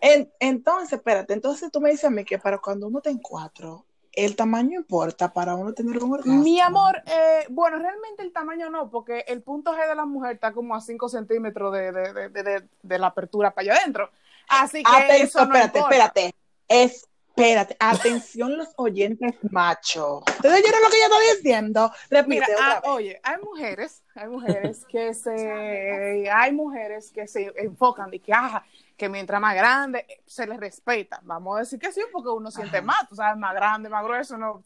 En- 0.02 0.32
entonces, 0.40 0.94
espérate, 0.94 1.34
entonces 1.34 1.72
tú 1.72 1.80
me 1.82 1.90
dices 1.90 2.06
a 2.06 2.10
mí 2.10 2.26
que 2.26 2.38
para 2.38 2.58
cuando 2.58 2.88
uno 2.88 3.00
está 3.00 3.10
en 3.10 3.18
cuatro, 3.20 3.86
el 4.12 4.36
tamaño 4.36 4.80
importa 4.80 5.32
para 5.34 5.56
uno 5.56 5.74
tener 5.74 6.02
un 6.04 6.14
orgasmo. 6.14 6.42
Mi 6.44 6.60
amor, 6.62 7.02
eh, 7.06 7.46
bueno, 7.50 7.80
realmente 7.80 8.24
el 8.24 8.32
tamaño 8.32 8.70
no, 8.70 8.90
porque 8.90 9.26
el 9.28 9.42
punto 9.42 9.74
G 9.74 9.88
de 9.90 9.96
la 9.96 10.06
mujer 10.06 10.34
está 10.36 10.54
como 10.54 10.76
a 10.76 10.82
5 10.82 11.10
centímetros 11.10 11.74
de, 11.74 11.92
de, 11.92 12.14
de, 12.14 12.30
de- 12.30 12.44
de- 12.44 12.68
de 12.82 13.00
la 13.00 13.08
apertura 13.08 13.52
para 13.52 13.72
allá 13.72 13.82
adentro. 13.82 14.10
Así 14.48 14.84
que 14.84 14.90
Atención, 14.92 15.28
eso 15.28 15.40
no 15.40 15.56
espérate, 15.56 15.80
importa. 15.80 15.96
espérate. 15.96 16.36
Es 16.68 17.08
Espérate, 17.38 17.76
atención 17.82 18.58
los 18.58 18.70
oyentes 18.78 19.34
machos. 19.52 20.24
¿Ustedes 20.26 20.62
oyeron 20.64 20.82
lo 20.82 20.90
que 20.90 20.98
yo 20.98 21.04
estoy 21.04 21.36
diciendo? 21.36 21.92
Repite 22.10 22.30
Mira, 22.30 22.48
otra 22.54 22.72
ah, 22.72 22.74
vez. 22.76 22.82
oye, 22.86 23.20
hay 23.22 23.36
mujeres, 23.44 24.04
hay 24.16 24.28
mujeres 24.30 24.86
que 24.86 25.14
se, 25.14 26.30
hay 26.32 26.54
mujeres 26.54 27.12
que 27.12 27.28
se 27.28 27.52
enfocan 27.58 28.10
de 28.10 28.20
que, 28.20 28.32
ah, 28.32 28.64
que 28.96 29.10
mientras 29.10 29.42
más 29.42 29.54
grande 29.54 30.06
se 30.26 30.48
les 30.48 30.58
respeta. 30.58 31.20
Vamos 31.24 31.58
a 31.58 31.60
decir 31.60 31.78
que 31.78 31.92
sí, 31.92 32.02
porque 32.14 32.30
uno 32.30 32.50
siente 32.52 32.78
Ajá. 32.78 32.86
más, 32.86 33.10
tú 33.10 33.16
sabes, 33.16 33.38
más 33.38 33.54
grande, 33.54 33.90
más 33.90 34.06
grueso, 34.06 34.38
no, 34.38 34.64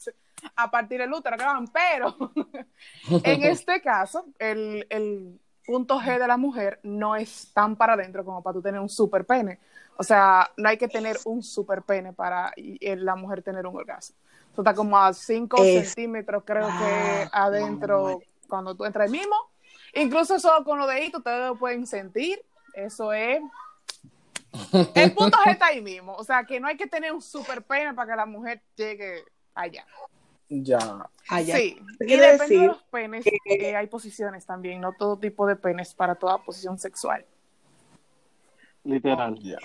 a 0.55 0.69
partir 0.69 0.99
del 0.99 1.11
útero, 1.11 1.38
claro, 1.38 1.65
pero 1.73 2.15
en 3.23 3.43
este 3.45 3.81
caso, 3.81 4.25
el, 4.38 4.85
el 4.91 5.39
punto 5.65 5.99
G 5.99 6.19
de 6.19 6.27
la 6.27 6.38
mujer 6.38 6.79
no 6.83 7.15
es 7.15 7.51
tan 7.51 7.75
para 7.75 7.93
adentro 7.93 8.23
como 8.23 8.43
para 8.43 8.53
tú 8.53 8.61
tener 8.61 8.79
un 8.79 8.89
super 8.89 9.25
pene. 9.25 9.59
O 10.01 10.03
sea, 10.03 10.49
no 10.55 10.69
hay 10.69 10.77
que 10.77 10.87
tener 10.87 11.17
un 11.25 11.43
super 11.43 11.81
pene 11.81 12.13
para 12.13 12.53
y 12.55 12.79
la 12.95 13.17
mujer 13.17 13.43
tener 13.43 13.67
un 13.67 13.75
orgasmo. 13.75 14.15
Eso 14.53 14.61
está 14.61 14.73
como 14.73 14.97
a 14.97 15.11
5 15.11 15.61
Es- 15.61 15.87
centímetros, 15.89 16.43
creo 16.45 16.67
que 16.67 17.27
Ah, 17.33 17.43
adentro, 17.47 18.21
cuando 18.47 18.75
tú 18.75 18.85
entras 18.85 19.07
ahí 19.07 19.11
mismo. 19.19 19.35
Incluso 19.93 20.39
solo 20.39 20.63
con 20.63 20.79
los 20.79 20.87
deditos 20.87 21.17
ustedes 21.19 21.49
lo 21.49 21.55
pueden 21.57 21.85
sentir. 21.85 22.41
Eso 22.73 23.11
es. 23.11 23.41
El 24.95 25.13
punto 25.13 25.37
G 25.39 25.51
está 25.51 25.65
ahí 25.65 25.81
mismo. 25.81 26.15
O 26.15 26.23
sea, 26.23 26.45
que 26.45 26.61
no 26.61 26.69
hay 26.69 26.77
que 26.77 26.87
tener 26.87 27.11
un 27.11 27.21
super 27.21 27.61
pene 27.61 27.93
para 27.93 28.11
que 28.11 28.15
la 28.15 28.25
mujer 28.25 28.61
llegue 28.77 29.25
allá. 29.53 29.85
Ya. 30.47 30.79
Allá. 31.27 31.57
Sí, 31.57 31.77
¿Qué 31.99 32.13
y 32.13 32.17
depende 32.17 32.57
de 32.57 32.67
los 32.67 32.83
penes, 32.83 33.25
eh, 33.45 33.75
hay 33.75 33.87
posiciones 33.87 34.45
también, 34.45 34.79
no 34.79 34.93
todo 34.93 35.17
tipo 35.17 35.45
de 35.45 35.57
penes 35.57 35.93
para 35.93 36.15
toda 36.15 36.37
posición 36.37 36.79
sexual. 36.79 37.25
Literal. 38.83 39.38
Ya. 39.39 39.57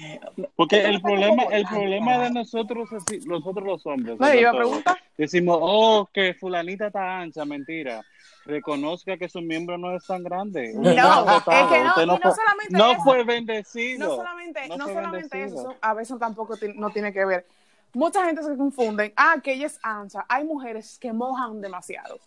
Porque 0.56 0.82
el 0.84 1.00
problema, 1.00 1.44
como 1.44 1.56
el 1.56 1.64
problema 1.66 2.18
de 2.18 2.30
nosotros, 2.30 2.88
así, 2.92 3.20
nosotros 3.26 3.64
los 3.64 3.86
hombres, 3.86 4.18
No, 4.18 4.34
iba 4.34 4.50
a 4.50 4.54
preguntar. 4.54 4.98
decimos, 5.16 5.58
oh, 5.60 6.08
que 6.12 6.34
fulanita 6.34 6.88
está 6.88 7.18
ancha, 7.20 7.44
mentira. 7.44 8.02
Reconozca 8.44 9.16
que 9.16 9.28
su 9.28 9.40
miembro 9.40 9.78
no 9.78 9.96
es 9.96 10.04
tan 10.06 10.22
grande. 10.22 10.72
No, 10.74 10.90
es 10.90 10.94
que 10.96 11.00
no, 11.00 11.88
usted 11.88 12.02
y 12.02 12.06
no 12.06 12.18
fue- 12.18 12.32
solamente 12.32 12.72
no 12.72 12.90
eso. 12.92 13.02
fue 13.02 13.24
bendecido. 13.24 14.08
No 14.08 14.16
solamente, 14.16 14.68
No 14.68 14.76
no 14.76 14.86
solamente 14.88 15.38
bendecido. 15.38 15.70
eso, 15.70 15.78
a 15.80 15.94
veces 15.94 16.18
tampoco 16.18 16.54
no 16.74 16.90
tiene 16.90 17.12
que 17.12 17.24
ver. 17.24 17.46
Mucha 17.94 18.24
gente 18.26 18.42
se 18.42 18.56
confunden, 18.56 19.12
ah, 19.16 19.36
que 19.42 19.52
ella 19.52 19.66
es 19.66 19.78
ancha. 19.82 20.26
Hay 20.28 20.44
mujeres 20.44 20.98
que 20.98 21.12
mojan 21.12 21.60
demasiado. 21.60 22.18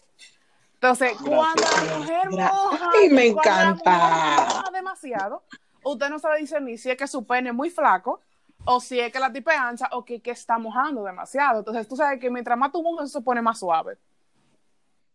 Entonces, 0.75 1.11
cuando 1.23 1.61
la 1.61 1.97
mujer 1.97 2.29
moja, 2.31 2.89
Ay, 2.99 3.09
me 3.09 3.27
encanta. 3.27 3.73
mujer 3.73 4.55
moja 4.55 4.71
demasiado, 4.71 5.43
usted 5.91 6.09
no 6.09 6.19
sabe 6.19 6.39
discernir 6.39 6.77
si 6.79 6.89
es 6.89 6.97
que 6.97 7.07
su 7.07 7.25
pene 7.25 7.49
es 7.49 7.55
muy 7.55 7.69
flaco 7.69 8.21
o 8.65 8.79
si 8.79 8.99
es 8.99 9.11
que 9.11 9.19
la 9.19 9.31
tipa 9.31 9.53
es 9.53 9.59
ancha 9.59 9.89
o 9.93 10.03
que, 10.03 10.19
que 10.21 10.31
está 10.31 10.57
mojando 10.57 11.03
demasiado. 11.03 11.59
Entonces, 11.59 11.87
tú 11.87 11.95
sabes 11.95 12.19
que 12.19 12.29
mientras 12.29 12.57
más 12.57 12.71
tú 12.71 12.81
mojas, 12.83 13.11
se 13.11 13.21
pone 13.21 13.41
más 13.41 13.59
suave. 13.59 13.97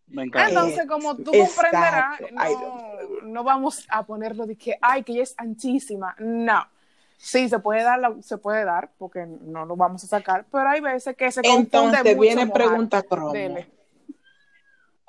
Me 0.07 0.25
encanta. 0.25 0.49
Entonces, 0.49 0.87
como 0.87 1.17
tú 1.17 1.31
Exacto. 1.33 1.55
comprenderás, 1.55 2.21
no, 2.33 3.23
no 3.25 3.45
vamos 3.45 3.87
a 3.91 4.03
ponerlo 4.05 4.47
de 4.47 4.57
que, 4.57 4.79
ay, 4.81 5.03
que 5.03 5.13
ella 5.13 5.23
es 5.23 5.35
anchísima. 5.39 6.15
No. 6.19 6.67
Sí, 7.17 7.49
se 7.49 7.59
puede 7.61 7.83
dar, 7.83 7.99
la- 8.01 8.17
se 8.21 8.37
puede 8.37 8.65
dar, 8.65 8.91
porque 8.99 9.27
no 9.27 9.65
lo 9.65 9.77
vamos 9.77 10.03
a 10.05 10.07
sacar, 10.09 10.45
pero 10.51 10.69
hay 10.69 10.81
veces 10.81 11.17
que 11.17 11.31
se 11.31 11.41
confunde 11.41 11.61
Entonces 11.63 12.05
mucho 12.17 12.21
viene 12.21 12.47
pregunta 12.49 13.03
cromo. 13.03 13.33
Dele. 13.33 13.71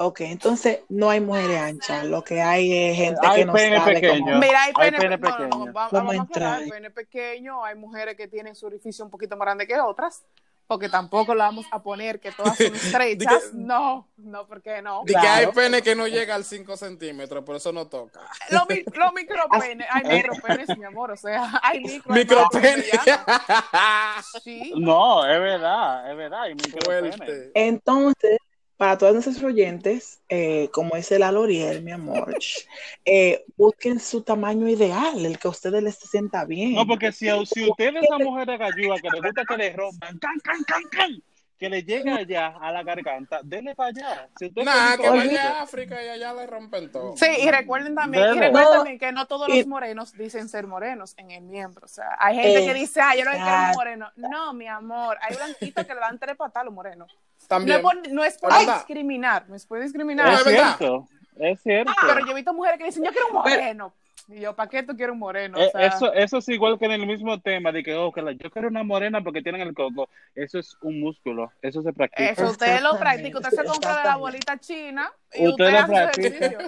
Ok, 0.05 0.21
entonces 0.21 0.79
no 0.89 1.09
hay 1.09 1.19
mujeres 1.21 1.59
anchas, 1.59 2.05
lo 2.05 2.23
que 2.23 2.41
hay 2.41 2.71
es 2.89 2.97
gente 2.97 3.19
Hay 3.25 3.39
que 3.41 3.45
no 3.45 3.53
pene 3.53 3.77
sabe 3.77 3.93
pequeño. 3.95 4.25
cómo. 4.25 4.39
Mira, 4.39 4.63
hay 4.63 4.73
Hay 4.75 4.91
pene, 4.91 4.97
pene 4.97 5.17
no, 5.17 5.27
no, 5.29 5.31
no, 5.31 5.37
pequeño. 5.49 5.73
va- 5.73 5.89
¿Cómo 5.89 6.01
vamos 6.07 6.13
a 6.13 6.17
entrar? 6.17 6.61
pene 6.69 6.91
pequeño, 6.91 7.63
hay 7.63 7.75
mujeres 7.75 8.15
que 8.17 8.27
tienen 8.27 8.55
su 8.55 8.65
orificio 8.65 9.05
un 9.05 9.11
poquito 9.11 9.37
más 9.37 9.45
grande 9.45 9.65
que 9.67 9.79
otras, 9.79 10.23
porque 10.65 10.87
tampoco 10.89 11.35
la 11.35 11.45
vamos 11.45 11.65
a 11.71 11.83
poner 11.83 12.19
que 12.19 12.31
todas 12.31 12.57
son 12.57 12.73
estrechas. 12.75 13.43
que- 13.45 13.49
no, 13.57 14.07
no, 14.17 14.47
porque 14.47 14.81
no. 14.81 15.03
De 15.05 15.13
que 15.13 15.19
hay 15.19 15.47
pene 15.47 15.81
que 15.81 15.93
no 15.95 16.07
llega 16.07 16.35
al 16.35 16.43
5 16.45 16.75
centímetros, 16.77 17.43
por 17.43 17.55
eso 17.57 17.71
no 17.71 17.87
toca. 17.87 18.21
Los, 18.49 18.67
mi- 18.69 18.83
los 18.93 19.13
micropenes, 19.13 19.87
hay 19.91 20.03
micropenes, 20.03 20.77
mi 20.77 20.85
amor, 20.85 21.11
o 21.11 21.17
sea, 21.17 21.59
hay 21.63 21.79
micro. 21.81 22.13
Micropene. 22.13 22.83
Sí. 24.43 24.73
No, 24.77 25.25
es 25.25 25.39
verdad, 25.39 26.09
es 26.11 26.17
verdad. 26.17 26.41
hay 26.43 26.55
micropene. 26.55 27.11
Fuerte. 27.13 27.51
Entonces, 27.53 28.37
para 28.83 28.97
todos 28.97 29.13
nuestros 29.13 29.41
oyentes, 29.41 30.19
eh, 30.27 30.67
como 30.73 30.97
dice 30.97 31.17
la 31.17 31.31
L'Oreal, 31.31 31.81
mi 31.83 31.91
amor, 31.91 32.35
eh, 33.05 33.45
busquen 33.55 33.97
su 34.01 34.23
tamaño 34.23 34.67
ideal, 34.67 35.25
el 35.25 35.39
que 35.39 35.47
a 35.47 35.51
ustedes 35.51 35.81
les 35.81 35.95
sienta 35.95 36.43
bien. 36.43 36.73
No, 36.73 36.85
porque 36.85 37.13
si, 37.13 37.27
si 37.45 37.69
usted 37.69 37.95
es 37.95 38.03
esa 38.03 38.17
mujer 38.17 38.45
de 38.45 38.57
gallúa 38.57 38.97
que 38.99 39.07
le 39.09 39.21
gusta 39.21 39.45
que 39.45 39.55
le 39.55 39.71
rompan, 39.71 40.19
can, 40.19 40.37
can, 40.43 40.61
can, 40.67 40.83
can, 40.91 41.23
que 41.63 41.69
le 41.69 41.81
llegue 41.81 42.11
allá 42.11 42.57
a 42.59 42.73
la 42.73 42.83
garganta, 42.83 43.39
dele 43.41 43.73
para 43.73 43.87
allá. 43.87 44.27
Si 44.37 44.47
usted 44.47 44.65
Nah, 44.65 44.97
que 44.97 45.09
vaya 45.09 45.59
a 45.59 45.61
África 45.63 46.03
y 46.03 46.09
allá 46.09 46.33
le 46.33 46.45
rompen 46.45 46.91
todo. 46.91 47.15
Sí, 47.15 47.25
y 47.39 47.49
recuerden 47.49 47.95
también, 47.95 48.35
y 48.35 48.37
recuerden 48.37 48.69
No, 48.69 48.69
también 48.71 48.99
que 48.99 49.13
no 49.13 49.27
todos 49.27 49.47
los 49.47 49.65
morenos 49.65 50.11
dicen 50.11 50.49
ser 50.49 50.67
morenos 50.67 51.13
en 51.15 51.31
el 51.31 51.43
miembro. 51.43 51.85
O 51.85 51.87
sea, 51.87 52.17
hay 52.19 52.35
gente 52.35 52.65
que 52.65 52.73
dice, 52.73 52.99
ah, 52.99 53.15
yo 53.15 53.23
no 53.23 53.31
quiero 53.31 53.47
un 53.47 53.75
moreno. 53.75 54.11
No, 54.17 54.53
mi 54.53 54.67
amor, 54.67 55.17
hay 55.21 55.37
blanquitos 55.37 55.85
que 55.85 55.93
le 55.93 56.01
dan 56.01 56.19
tres 56.19 56.35
patas 56.35 56.63
a 56.63 56.65
los 56.65 56.73
morenos. 56.73 57.09
No 57.13 57.47
También. 57.47 57.77
es 57.77 57.81
por, 57.81 58.09
no 58.09 58.23
es 58.25 58.37
por 58.37 58.51
discriminar, 58.59 59.47
no 59.47 59.55
es 59.55 59.65
por 59.65 59.79
discriminar. 59.79 60.25
No, 60.33 60.39
Es 60.39 60.43
cierto, 60.43 61.07
es 61.37 61.61
cierto. 61.61 61.93
Ah, 61.95 62.07
pero 62.07 62.25
yo 62.25 62.33
he 62.33 62.35
visto 62.35 62.53
mujeres 62.53 62.77
que 62.77 62.83
dicen, 62.83 63.05
yo 63.05 63.11
quiero 63.11 63.27
un 63.27 63.35
moreno. 63.35 63.93
Y 64.29 64.39
yo, 64.39 64.55
¿para 64.55 64.69
qué 64.69 64.83
tú 64.83 64.95
quieres 64.95 65.11
un 65.13 65.19
moreno? 65.19 65.57
O 65.57 65.61
Eh, 65.61 65.69
sea, 65.71 65.85
eso, 65.85 66.13
eso 66.13 66.37
es 66.37 66.47
igual 66.49 66.79
que 66.79 66.85
en 66.85 66.91
el 66.93 67.05
mismo 67.05 67.39
tema 67.41 67.71
de 67.73 67.83
que, 67.83 67.93
oh, 67.95 68.11
que 68.11 68.21
la- 68.21 68.31
yo 68.31 68.49
quiero 68.49 68.69
una 68.69 68.83
morena 68.83 69.21
porque 69.21 69.41
tienen 69.41 69.61
el 69.61 69.73
coco. 69.73 70.07
Eso 70.33 70.59
es 70.59 70.77
un 70.81 71.01
músculo, 71.01 71.51
eso 71.61 71.81
se 71.81 71.91
practica. 71.91 72.29
Eso 72.29 72.45
usted 72.49 72.79
lo 72.81 72.97
practica, 72.97 73.39
usted 73.39 73.49
se 73.51 73.65
compra 73.65 73.97
de 73.97 74.03
la 74.05 74.15
bolita 74.15 74.57
china 74.57 75.11
y 75.33 75.47
Usted 75.47 75.65
usted, 75.65 75.75
hace 75.77 75.91
practica. 75.91 76.27
ejercicio. 76.27 76.59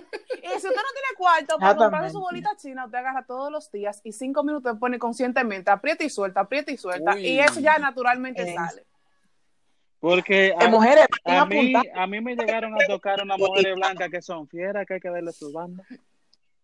Y 0.44 0.48
si 0.48 0.56
usted 0.56 0.70
no 0.70 0.92
tiene 0.94 1.16
cuarto 1.18 1.58
para 1.58 1.76
comprarse 1.76 2.10
su 2.12 2.20
bolita 2.20 2.50
china, 2.58 2.86
usted 2.86 2.98
agarra 2.98 3.26
todos 3.26 3.50
los 3.52 3.72
días 3.72 4.02
y 4.04 4.12
cinco 4.12 4.44
minutos 4.44 4.78
pone 4.78 5.00
conscientemente, 5.00 5.72
aprieta 5.72 6.04
y 6.04 6.10
suelta, 6.10 6.42
aprieta 6.42 6.72
y 6.72 6.78
suelta. 6.78 7.16
Uy. 7.16 7.26
Y 7.26 7.40
eso 7.40 7.60
ya 7.62 7.78
naturalmente 7.78 8.42
Es- 8.44 8.54
sale. 8.54 8.84
Porque 10.00 10.54
a, 10.60 10.68
mujeres, 10.68 11.08
a 11.24 11.46
mí, 11.46 11.74
a 11.96 12.06
mí 12.06 12.22
me 12.22 12.36
llegaron 12.36 12.76
a 12.76 12.86
tocar 12.86 13.24
unas 13.24 13.40
mujeres 13.40 13.74
blancas 13.76 14.10
que 14.12 14.22
son 14.22 14.48
fieras, 14.48 14.86
que 14.86 14.96
hay 14.96 15.00
que 15.00 15.10
darle 15.10 15.32
su 15.32 15.52
banda. 15.52 15.84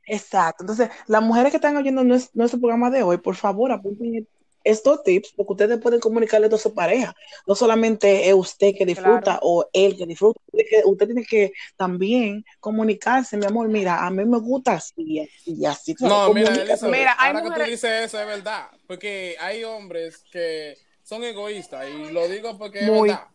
Exacto. 0.06 0.64
Entonces, 0.64 0.90
las 1.08 1.22
mujeres 1.22 1.52
que 1.52 1.58
están 1.58 1.78
oyendo 1.78 2.04
nues- 2.04 2.30
nuestro 2.34 2.60
programa 2.60 2.90
de 2.90 3.04
hoy, 3.04 3.18
por 3.18 3.36
favor, 3.36 3.72
apunten 3.72 4.28
estos 4.64 5.04
tips 5.04 5.34
porque 5.36 5.54
ustedes 5.54 5.80
pueden 5.80 6.00
comunicarle 6.00 6.48
a 6.48 6.58
su 6.58 6.74
pareja. 6.74 7.16
No 7.48 7.56
solamente 7.56 8.28
es 8.28 8.34
usted 8.36 8.76
que 8.78 8.86
disfruta 8.86 9.22
Claro. 9.22 9.40
o 9.42 9.66
él 9.74 9.98
que 9.98 10.06
disfruta. 10.06 10.40
Usted, 10.86 11.06
tiene 11.08 11.26
que 11.26 11.52
también 11.76 12.46
comunicarse, 12.60 13.38
mi 13.38 13.46
amor. 13.46 13.68
Mira, 13.70 14.06
a 14.06 14.10
mí 14.12 14.24
me 14.24 14.40
gusta 14.40 14.74
así, 14.74 15.20
así, 15.20 15.66
así. 15.66 15.96
No, 16.00 16.32
mira. 16.34 16.54
Elizabeth, 16.54 16.96
Mira, 16.96 17.12
ahora 17.14 17.42
que 17.42 17.50
tú 17.50 17.60
dices 17.72 18.06
eso 18.06 18.20
es 18.20 18.28
verdad, 18.28 18.68
porque 18.88 19.36
hay 19.40 19.64
hombres 19.64 20.24
que 20.32 20.78
son 21.02 21.24
egoístas 21.24 21.88
y 21.90 22.12
lo 22.12 22.28
digo 22.28 22.58
porque 22.58 22.84
Muy. 22.84 23.10
es 23.10 23.16
verdad. 23.16 23.28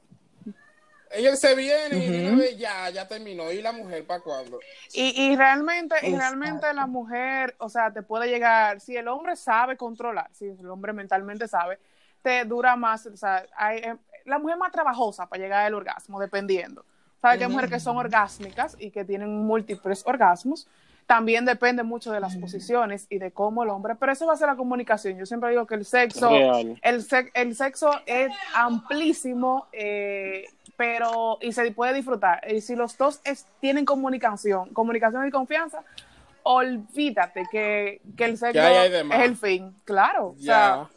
Ellos 1.13 1.39
se 1.39 1.55
vienen 1.55 2.03
y 2.03 2.27
una 2.27 2.37
vez 2.37 2.59
ya, 2.59 2.91
ya 2.91 3.07
terminó. 3.07 3.51
¿Y 3.53 3.63
la 3.63 3.73
mujer 3.73 4.05
para 4.07 4.21
cuándo? 4.21 4.59
Y, 4.93 5.23
y 5.23 5.37
realmente, 5.37 5.95
y 6.03 6.17
realmente 6.17 6.73
la 6.75 6.87
mujer, 6.87 7.55
o 7.59 7.69
sea, 7.69 7.93
te 7.93 8.03
puede 8.03 8.29
llegar, 8.29 8.81
si 8.81 8.97
el 8.97 9.09
hombre 9.09 9.37
sabe 9.37 9.77
controlar, 9.77 10.29
si 10.33 10.47
el 10.47 10.69
hombre 10.69 10.93
mentalmente 10.93 11.47
sabe, 11.49 11.79
te 12.23 12.45
dura 12.45 12.75
más, 12.77 13.07
o 13.07 13.17
sea, 13.17 13.47
hay, 13.57 13.79
eh, 13.79 13.97
la 14.25 14.39
mujer 14.39 14.57
más 14.57 14.73
trabajosa 14.73 15.27
para 15.27 15.41
llegar 15.43 15.65
al 15.65 15.75
orgasmo, 15.75 16.19
dependiendo. 16.21 16.85
Sabes 17.21 17.39
que 17.39 17.45
hay 17.45 17.51
mujeres 17.51 17.71
que 17.71 17.81
son 17.81 17.97
orgásmicas 17.97 18.77
y 18.79 18.91
que 18.91 19.05
tienen 19.05 19.31
múltiples 19.47 20.03
orgasmos. 20.07 20.67
También 21.07 21.45
depende 21.45 21.85
mucho 21.85 22.11
de 22.11 22.19
las 22.19 22.37
posiciones 22.37 23.07
y 23.09 23.19
de 23.19 23.31
cómo 23.31 23.63
el 23.63 23.71
hombre, 23.71 23.95
pero 23.95 24.11
eso 24.11 24.27
va 24.27 24.33
a 24.33 24.37
ser 24.37 24.49
la 24.49 24.57
comunicación. 24.57 25.17
Yo 25.17 25.25
siempre 25.25 25.51
digo 25.51 25.65
que 25.65 25.77
el 25.77 25.85
sexo, 25.85 26.29
Real. 26.31 26.79
el, 26.83 27.03
sex- 27.03 27.31
el 27.35 27.55
sexo 27.55 27.93
es 28.07 28.33
amplísimo, 28.55 29.69
eh, 29.73 30.47
pero 30.76 31.38
y 31.40 31.52
se 31.52 31.71
puede 31.73 31.95
disfrutar. 31.95 32.40
Y 32.52 32.61
si 32.61 32.76
los 32.76 32.97
dos 32.99 33.21
es- 33.25 33.47
tienen 33.61 33.85
comunicación, 33.85 34.68
comunicación 34.75 35.26
y 35.26 35.30
confianza, 35.30 35.83
olvídate 36.42 37.45
que, 37.50 38.00
que 38.16 38.25
el 38.25 38.38
sexo 38.38 38.59
es 39.16 39.21
el 39.25 39.37
fin. 39.37 39.75
Claro. 39.85 40.28
O 40.28 40.37
sea, 40.38 40.88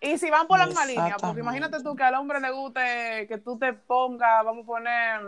y 0.00 0.18
si 0.18 0.30
van 0.30 0.46
por 0.46 0.58
la 0.58 0.66
misma 0.66 0.86
línea, 0.86 1.16
porque 1.20 1.40
imagínate 1.40 1.82
tú 1.82 1.94
que 1.96 2.02
al 2.04 2.14
hombre 2.14 2.40
le 2.40 2.50
guste 2.50 3.26
que 3.28 3.38
tú 3.38 3.58
te 3.58 3.72
pongas, 3.72 4.44
vamos 4.44 4.64
a 4.64 4.66
poner, 4.66 5.20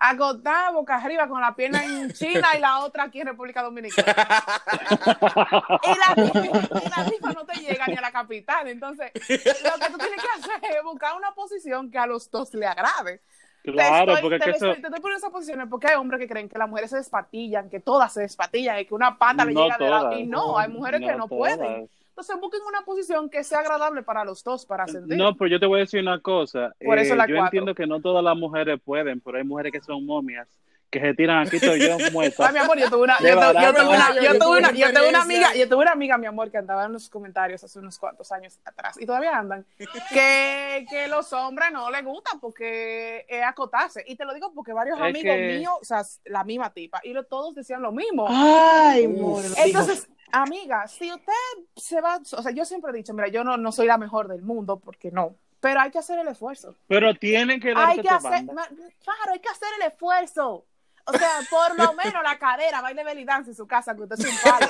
ujú, 0.00 0.22
acostada 0.24 0.70
boca 0.70 0.96
arriba 0.96 1.28
con 1.28 1.40
la 1.40 1.54
pierna 1.54 1.84
en 1.84 2.12
China 2.12 2.48
y 2.56 2.60
la 2.60 2.80
otra 2.80 3.04
aquí 3.04 3.20
en 3.20 3.28
República 3.28 3.62
Dominicana. 3.62 4.14
y 5.82 5.88
la, 5.88 6.24
y 6.24 6.88
la 6.88 7.04
rifa 7.04 7.32
no 7.32 7.44
te 7.44 7.60
llega 7.60 7.86
ni 7.86 7.94
a 7.96 8.00
la 8.00 8.12
capital. 8.12 8.68
Entonces, 8.68 9.10
lo 9.14 9.78
que 9.78 9.90
tú 9.92 9.98
tienes 9.98 10.20
que 10.22 10.28
hacer 10.38 10.76
es 10.76 10.82
buscar 10.84 11.16
una 11.16 11.32
posición 11.32 11.90
que 11.90 11.98
a 11.98 12.06
los 12.06 12.30
dos 12.30 12.52
le 12.54 12.66
agrade. 12.66 13.20
Claro, 13.62 14.12
estoy, 14.14 14.22
porque 14.22 14.38
te, 14.38 14.44
que 14.46 14.50
eso, 14.56 14.66
estoy- 14.68 14.80
te 14.80 14.86
estoy 14.88 15.00
poniendo 15.02 15.18
esas 15.18 15.30
posiciones 15.32 15.66
porque 15.68 15.88
hay 15.88 15.96
hombres 15.96 16.18
que 16.18 16.26
creen 16.26 16.48
que 16.48 16.56
las 16.56 16.66
mujeres 16.66 16.90
se 16.90 16.96
despatillan, 16.96 17.68
que 17.68 17.78
todas 17.78 18.10
se 18.10 18.22
despatillan 18.22 18.78
y 18.78 18.86
que 18.86 18.94
una 18.94 19.18
pata 19.18 19.44
le 19.44 19.52
No 19.52 19.64
llega 19.64 19.76
de 19.76 19.90
lado. 19.90 20.02
todas. 20.08 20.18
Y 20.20 20.26
no, 20.26 20.58
hay 20.58 20.68
mujeres 20.70 21.00
que 21.00 21.12
no 21.14 21.28
todas. 21.28 21.58
pueden. 21.58 21.90
Entonces 22.20 22.38
busquen 22.38 22.60
una 22.68 22.82
posición 22.82 23.30
que 23.30 23.42
sea 23.42 23.60
agradable 23.60 24.02
para 24.02 24.24
los 24.26 24.44
dos, 24.44 24.66
para 24.66 24.86
sentir. 24.86 25.16
No, 25.16 25.34
pero 25.36 25.48
yo 25.52 25.58
te 25.58 25.64
voy 25.64 25.78
a 25.78 25.80
decir 25.84 26.00
una 26.02 26.20
cosa. 26.20 26.74
Por 26.84 26.98
eso 26.98 27.14
Eh, 27.14 27.16
la 27.16 27.26
yo 27.26 27.34
cuatro. 27.36 27.46
entiendo 27.46 27.74
que 27.74 27.86
no 27.86 27.98
todas 28.02 28.22
las 28.22 28.36
mujeres 28.36 28.78
pueden, 28.84 29.20
pero 29.22 29.38
hay 29.38 29.44
mujeres 29.44 29.72
que 29.72 29.80
son 29.80 30.04
momias, 30.04 30.46
que 30.90 31.00
se 31.00 31.14
tiran 31.14 31.46
aquí 31.46 31.56
estoy 31.56 31.80
yo 31.80 31.96
muerta. 32.12 32.48
Ay, 32.48 32.52
mi 32.52 32.58
amor, 32.58 32.78
yo 32.78 32.90
tuve 32.90 33.04
una, 33.04 33.16
yo 33.20 33.24
tuve, 33.24 33.30
yo 33.30 33.36
barato. 33.40 33.72
tuve 33.72 33.88
una, 33.88 34.14
yo 34.20 34.38
tuve 34.38 34.58
una, 34.58 34.70
yo 34.72 34.92
tuve 34.92 35.08
una 35.08 35.22
amiga, 35.22 35.54
yo 35.54 35.66
tuve 35.66 35.76
una 35.82 35.92
amiga, 35.92 36.18
mi 36.18 36.26
amor, 36.26 36.50
que 36.50 36.58
andaba 36.58 36.84
en 36.84 36.92
los 36.92 37.08
comentarios 37.08 37.64
hace 37.64 37.78
unos 37.78 37.98
cuantos 37.98 38.30
años 38.32 38.60
atrás 38.66 39.00
y 39.00 39.06
todavía 39.06 39.38
andan, 39.38 39.64
que, 40.12 40.84
que 40.90 41.08
los 41.08 41.32
hombres 41.32 41.72
no 41.72 41.90
les 41.90 42.04
gusta 42.04 42.32
porque 42.38 43.24
es 43.30 43.42
acotarse. 43.42 44.04
Y 44.06 44.16
te 44.16 44.26
lo 44.26 44.34
digo 44.34 44.52
porque 44.54 44.74
varios 44.74 44.98
Es 44.98 45.04
amigos 45.04 45.22
que- 45.36 45.56
míos, 45.58 45.72
o 45.80 45.84
sea, 45.86 46.02
la 46.26 46.44
misma 46.44 46.70
tipa, 46.70 47.00
y 47.02 47.14
lo- 47.14 47.24
todos 47.24 47.54
decían 47.54 47.80
lo 47.80 47.92
mismo. 47.92 48.26
Ay, 48.28 49.06
amor. 49.06 49.42
Entonces, 49.56 50.06
amiga, 50.32 50.86
si 50.88 51.10
usted 51.12 51.32
se 51.76 52.00
va, 52.00 52.16
o 52.18 52.42
sea, 52.42 52.52
yo 52.52 52.64
siempre 52.64 52.90
he 52.90 52.94
dicho, 52.94 53.12
mira, 53.14 53.28
yo 53.28 53.44
no, 53.44 53.56
no 53.56 53.72
soy 53.72 53.86
la 53.86 53.98
mejor 53.98 54.28
del 54.28 54.42
mundo, 54.42 54.78
porque 54.78 55.10
no, 55.10 55.34
pero 55.60 55.80
hay 55.80 55.90
que 55.90 55.98
hacer 55.98 56.18
el 56.18 56.28
esfuerzo. 56.28 56.74
Pero 56.88 57.14
tienen 57.14 57.60
que 57.60 57.70
Hay 57.70 57.74
darte 57.98 58.02
que 58.02 58.08
hacer, 58.08 58.44
claro, 58.46 59.32
hay 59.32 59.38
que 59.40 59.48
hacer 59.48 59.68
el 59.80 59.86
esfuerzo. 59.88 60.64
O 61.06 61.12
sea, 61.12 61.30
por 61.50 61.76
lo 61.78 61.92
menos 62.04 62.22
la 62.22 62.38
cadera, 62.38 62.80
baile 62.82 63.02
belly 63.04 63.24
dance 63.24 63.50
en 63.50 63.56
su 63.56 63.66
casa, 63.66 63.94
que 63.94 64.02
usted 64.02 64.18
es 64.18 64.26
un 64.26 64.50
palo. 64.50 64.66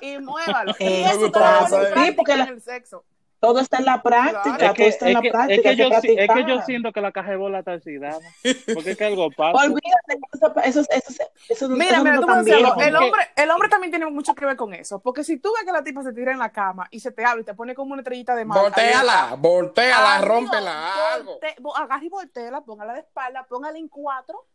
Y 0.00 0.18
muévalo. 0.20 0.74
Y 0.78 0.84
Eh, 0.84 1.04
eso 1.04 1.20
me 1.20 1.30
te 1.30 1.38
lo 1.38 1.44
pasa, 1.44 1.82
eh. 1.82 1.92
Sí, 1.96 2.12
porque 2.12 2.36
la- 2.36 2.44
en 2.44 2.50
el 2.50 2.60
sexo. 2.62 3.04
Todo 3.42 3.58
está 3.58 3.78
en 3.78 3.86
la 3.86 4.00
práctica, 4.00 4.56
Claro. 4.56 4.74
Todo 4.74 4.74
que, 4.74 4.86
está 4.86 5.08
en 5.08 5.14
la 5.14 5.20
es 5.20 5.32
práctica. 5.32 5.70
que 5.70 5.76
yo, 5.76 5.88
es 5.88 6.30
que 6.30 6.44
yo 6.46 6.62
siento 6.62 6.92
que 6.92 7.00
la 7.00 7.10
caja 7.10 7.32
de 7.32 7.36
bola 7.36 7.58
está 7.58 7.74
oxidada. 7.74 8.20
Porque 8.72 8.92
es 8.92 8.96
que 8.96 9.04
algo 9.04 9.32
pasa. 9.32 9.64
Olvídate, 9.64 10.20
eso, 10.32 10.54
eso, 10.62 10.80
eso, 10.88 11.24
eso, 11.48 11.68
Mira, 11.70 11.96
eso 11.96 12.04
mira, 12.04 12.14
no 12.14 12.20
tú 12.20 12.26
me 12.28 12.36
decías, 12.36 12.72
el 12.86 12.94
hombre, 12.94 13.22
el 13.34 13.50
hombre 13.50 13.68
también 13.68 13.90
tiene 13.90 14.06
mucho 14.06 14.36
que 14.36 14.46
ver 14.46 14.54
con 14.54 14.72
eso. 14.74 15.00
Porque 15.00 15.24
si 15.24 15.38
tú 15.38 15.50
ves 15.56 15.64
que 15.64 15.72
la 15.72 15.82
tipa 15.82 16.04
se 16.04 16.12
tira 16.12 16.30
en 16.30 16.38
la 16.38 16.52
cama 16.52 16.86
y 16.92 17.00
se 17.00 17.10
te 17.10 17.24
habla 17.24 17.42
y 17.42 17.44
te 17.44 17.52
pone 17.54 17.74
como 17.74 17.94
una 17.94 18.02
estrellita 18.02 18.36
de 18.36 18.44
mar. 18.44 18.60
Voltéala, 18.60 19.30
Amigo, 19.30 20.28
rómpela, 20.28 21.12
algo. 21.14 21.40
Agarra 21.74 22.04
y 22.04 22.08
volteala, 22.10 22.60
póngala 22.60 22.92
de 22.92 23.00
espalda, 23.00 23.44
póngala 23.48 23.76
en 23.76 23.88
cuatro 23.88 24.46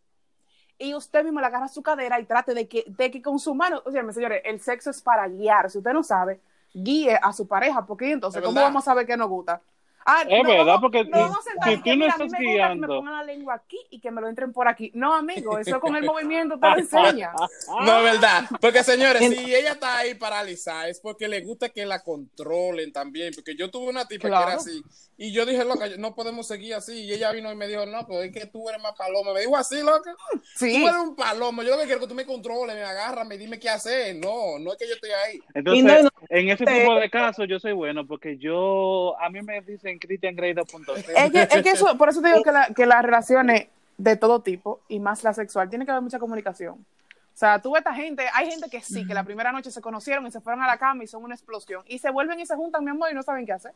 y 0.77 0.93
usted 0.93 1.25
mismo 1.25 1.41
le 1.41 1.47
agarra 1.47 1.65
a 1.65 1.67
su 1.67 1.83
cadera 1.83 2.21
y 2.21 2.25
trate 2.25 2.53
de 2.53 2.69
que, 2.69 2.85
de 2.87 3.11
que 3.11 3.21
con 3.21 3.37
su 3.37 3.53
mano, 3.53 3.81
o 3.85 3.91
sea, 3.91 4.09
señores, 4.13 4.43
el 4.45 4.61
sexo 4.61 4.91
es 4.91 5.01
para 5.01 5.27
guiar. 5.27 5.69
Si 5.69 5.79
usted 5.79 5.91
no 5.91 6.03
sabe, 6.03 6.39
guíe 6.83 7.19
a 7.21 7.33
su 7.33 7.47
pareja, 7.47 7.85
porque 7.85 8.11
entonces, 8.11 8.39
Es 8.39 8.45
¿cómo 8.45 8.55
verdad. 8.55 8.69
vamos 8.69 8.83
a 8.83 8.91
saber 8.91 9.05
que 9.05 9.17
nos 9.17 9.29
gusta? 9.29 9.61
Ah, 10.09 10.21
Es 10.21 10.41
verdad, 10.47 10.65
vamos- 10.65 10.81
porque 10.81 11.03
no 11.03 11.33
sentar 11.41 11.69
si 11.69 11.77
tú 11.81 11.89
no 11.89 11.95
mira, 11.97 12.13
a 12.13 12.17
mí 12.17 12.23
estás 12.23 12.23
me 12.23 12.23
gusta 12.25 12.37
que 12.37 12.43
me 12.45 12.53
guiando. 12.53 12.87
pongan 12.87 13.13
la 13.13 13.23
lengua 13.25 13.53
aquí 13.55 13.77
y 13.89 13.99
que 13.99 14.09
me 14.09 14.21
lo 14.21 14.29
entren 14.29 14.53
por 14.53 14.69
aquí. 14.69 14.89
No, 14.93 15.13
amigo, 15.13 15.57
eso 15.59 15.81
con 15.81 15.97
el 15.97 16.05
movimiento 16.05 16.57
te 16.57 16.69
lo 16.69 16.77
enseña. 16.77 17.33
No, 17.85 17.97
es 17.97 18.03
verdad. 18.13 18.45
Porque, 18.61 18.83
señores, 18.85 19.21
si 19.27 19.53
ella 19.53 19.73
está 19.73 19.97
ahí 19.97 20.13
paralizada, 20.15 20.87
es 20.87 21.01
porque 21.01 21.27
le 21.27 21.41
gusta 21.41 21.67
que 21.67 21.85
la 21.85 22.03
controlen 22.03 22.93
también. 22.93 23.33
Porque 23.35 23.53
yo 23.57 23.69
tuve 23.69 23.89
una 23.89 24.05
tipa 24.07 24.29
que 24.29 24.33
era 24.33 24.53
así. 24.53 24.81
Y 25.19 25.31
yo 25.31 25.47
dije, 25.47 25.65
loca, 25.65 25.87
no 25.97 26.13
podemos 26.13 26.45
seguir 26.47 26.75
así. 26.75 26.93
Y 27.05 27.11
ella 27.13 27.31
vino 27.31 27.51
y 27.51 27.55
me 27.55 27.67
dijo, 27.67 27.87
no, 27.87 28.05
pero 28.05 28.21
es 28.21 28.31
que 28.31 28.45
tú 28.45 28.69
eres 28.69 28.79
más 28.83 28.93
paloma. 28.93 29.33
Me 29.33 29.39
dijo 29.39 29.57
así, 29.57 29.81
loca. 29.81 30.15
Sí. 30.55 30.79
Tú 30.79 30.87
eres 30.87 30.99
un 31.01 31.15
palomo. 31.15 31.63
Yo 31.63 31.71
lo 31.71 31.77
que 31.77 31.85
quiero 31.85 31.97
es 31.99 32.03
que 32.03 32.09
tú 32.09 32.13
me 32.15 32.25
controles, 32.25 32.75
me 32.75 32.83
agarras, 32.83 33.25
me 33.27 33.35
dime 33.35 33.59
qué 33.59 33.67
hacer. 33.67 34.15
No, 34.15 34.59
no 34.59 34.73
es 34.73 34.77
que 34.77 34.87
yo 34.87 34.93
estoy 34.93 35.09
ahí. 35.09 35.39
Entonces, 35.55 35.79
Y 35.83 35.87
no, 35.87 36.03
no, 36.03 36.09
en 36.29 36.49
ese 36.49 36.65
te- 36.65 36.79
tipo 36.81 36.93
de 36.95 37.09
casos 37.09 37.47
yo 37.49 37.59
soy 37.59 37.71
bueno 37.73 38.05
porque 38.05 38.37
yo, 38.37 39.15
a 39.19 39.29
mí 39.31 39.41
me 39.41 39.61
dicen 39.61 39.97
Christian 39.97 40.35
Grey 40.35 40.53
2.0. 40.53 40.97
Es 40.97 41.31
que, 41.31 41.41
es 41.57 41.63
que 41.63 41.69
eso, 41.71 41.97
por 41.97 42.09
eso 42.09 42.21
te 42.21 42.27
digo 42.27 42.43
que, 42.43 42.51
la- 42.51 42.67
que 42.75 42.85
las 42.85 43.01
relaciones 43.03 43.67
de 43.97 44.15
todo 44.17 44.41
tipo, 44.43 44.81
y 44.87 44.99
más 44.99 45.23
la 45.23 45.33
sexual, 45.33 45.67
tiene 45.67 45.83
que 45.85 45.89
haber 45.91 46.03
mucha 46.03 46.19
comunicación. 46.19 46.73
O 46.75 47.39
sea, 47.39 47.59
tú 47.59 47.71
ves 47.71 47.79
esta 47.79 47.93
gente, 47.95 48.23
hay 48.33 48.51
gente 48.51 48.69
que 48.69 48.81
sí, 48.81 49.05
que 49.07 49.15
la 49.15 49.23
primera 49.23 49.51
noche 49.51 49.71
se 49.71 49.81
conocieron 49.81 50.27
y 50.27 50.31
se 50.31 50.41
fueron 50.41 50.61
a 50.63 50.67
la 50.67 50.77
cama 50.77 51.03
y 51.03 51.07
son 51.07 51.23
una 51.23 51.33
explosión. 51.33 51.83
Y 51.87 51.97
se 51.97 52.11
vuelven 52.11 52.39
y 52.39 52.45
se 52.45 52.55
juntan, 52.55 52.83
mi 52.83 52.91
amor, 52.91 53.09
y 53.11 53.15
no 53.15 53.23
saben 53.23 53.45
qué 53.47 53.53
hacer. 53.53 53.71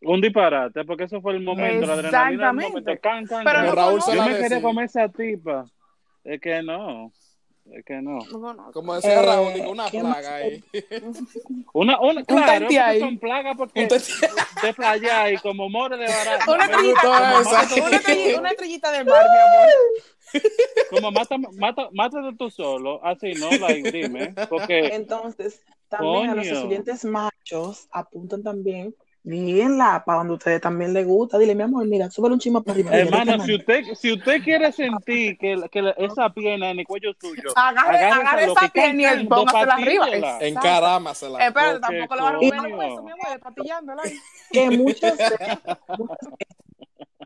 Un 0.00 0.20
disparate, 0.20 0.84
porque 0.84 1.04
eso 1.04 1.20
fue 1.20 1.32
el 1.34 1.40
momento, 1.42 1.86
la 1.86 1.94
adrenalina 1.94 2.52
del 2.52 2.58
Exactamente. 2.60 2.68
momento. 2.70 3.00
Can, 3.02 3.26
can, 3.26 3.44
Pero 3.44 3.62
no 3.62 3.74
Raúl 3.74 4.00
yo 4.06 4.22
me 4.24 4.38
quería 4.38 4.62
comer 4.62 4.84
esa 4.84 5.08
tipa. 5.08 5.64
Es 6.22 6.40
que 6.40 6.62
no, 6.62 7.12
es 7.72 7.84
que 7.84 8.00
no. 8.00 8.18
Como 8.72 8.94
decía 8.94 9.20
Eh, 9.20 9.26
Raúl, 9.26 9.52
una 9.68 9.90
¿qué 9.90 9.98
plaga 10.00 10.34
ahí. 10.36 10.64
Una, 11.72 12.00
una, 12.00 12.22
claro, 12.24 12.60
porque 12.60 12.78
ahí. 12.78 13.00
son 13.00 13.18
plagas 13.18 13.56
porque 13.56 13.82
Un 13.82 13.88
de 14.62 14.74
playa 14.74 15.32
y 15.32 15.36
como 15.38 15.68
more 15.68 15.96
de 15.96 16.06
barato. 16.06 16.52
Una 16.52 16.64
estrellita, 16.64 17.08
una, 17.08 17.96
estrellita, 17.96 18.38
una 18.40 18.50
estrellita 18.50 18.92
del 18.92 19.04
mar, 19.06 19.22
mi 19.22 19.38
amor. 19.38 20.42
Como 20.90 21.10
mata, 21.10 21.36
mata, 21.56 21.88
mátate 21.92 22.36
tú 22.38 22.50
solo, 22.50 23.04
así 23.04 23.32
no, 23.34 23.50
like, 23.50 23.90
dime, 23.90 24.34
porque 24.48 24.94
Entonces, 24.94 25.60
también 25.88 26.30
a 26.30 26.34
nuestros 26.34 26.58
Coño. 26.60 26.70
oyentes 26.70 27.04
machos 27.04 27.88
apuntan 27.90 28.42
también 28.42 28.94
guíenla 29.28 30.02
para 30.04 30.18
donde 30.18 30.32
a 30.32 30.36
ustedes 30.36 30.60
también 30.60 30.92
les 30.92 31.06
gusta. 31.06 31.38
Dile, 31.38 31.54
mi 31.54 31.62
amor, 31.62 31.86
mira, 31.86 32.10
súbele 32.10 32.34
un 32.34 32.40
chisme 32.40 32.62
para 32.62 32.72
arriba. 32.72 32.90
Hermano, 32.92 33.44
si 33.44 33.54
usted, 33.54 33.84
si 33.94 34.12
usted 34.12 34.42
quiere 34.42 34.72
sentir 34.72 35.36
que, 35.38 35.62
que 35.70 35.94
esa 35.98 36.30
pierna 36.30 36.70
en 36.70 36.80
el 36.80 36.86
cuello 36.86 37.12
suyo, 37.20 37.50
Agarre, 37.54 38.04
agarre 38.04 38.44
esa 38.44 38.68
pierna 38.68 39.14
y 39.14 39.16
can, 39.16 39.28
póngasela 39.28 39.74
arriba. 39.74 40.38
Encarámasela. 40.40 41.46
Espérate, 41.46 41.80
Porque, 41.80 41.98
tampoco 41.98 42.14
le 42.14 42.22
van 42.22 42.34
a 42.34 42.38
romper 42.38 42.70
los 42.70 42.78
huesos, 42.78 43.04
mi 43.04 43.10
amor, 43.10 43.26
despatillándola 43.30 44.02
ahí. 44.02 44.18
que 44.50 44.70
muchas 44.70 45.18
veces, 45.18 45.38
muchas 45.98 46.18
veces, 46.18 46.48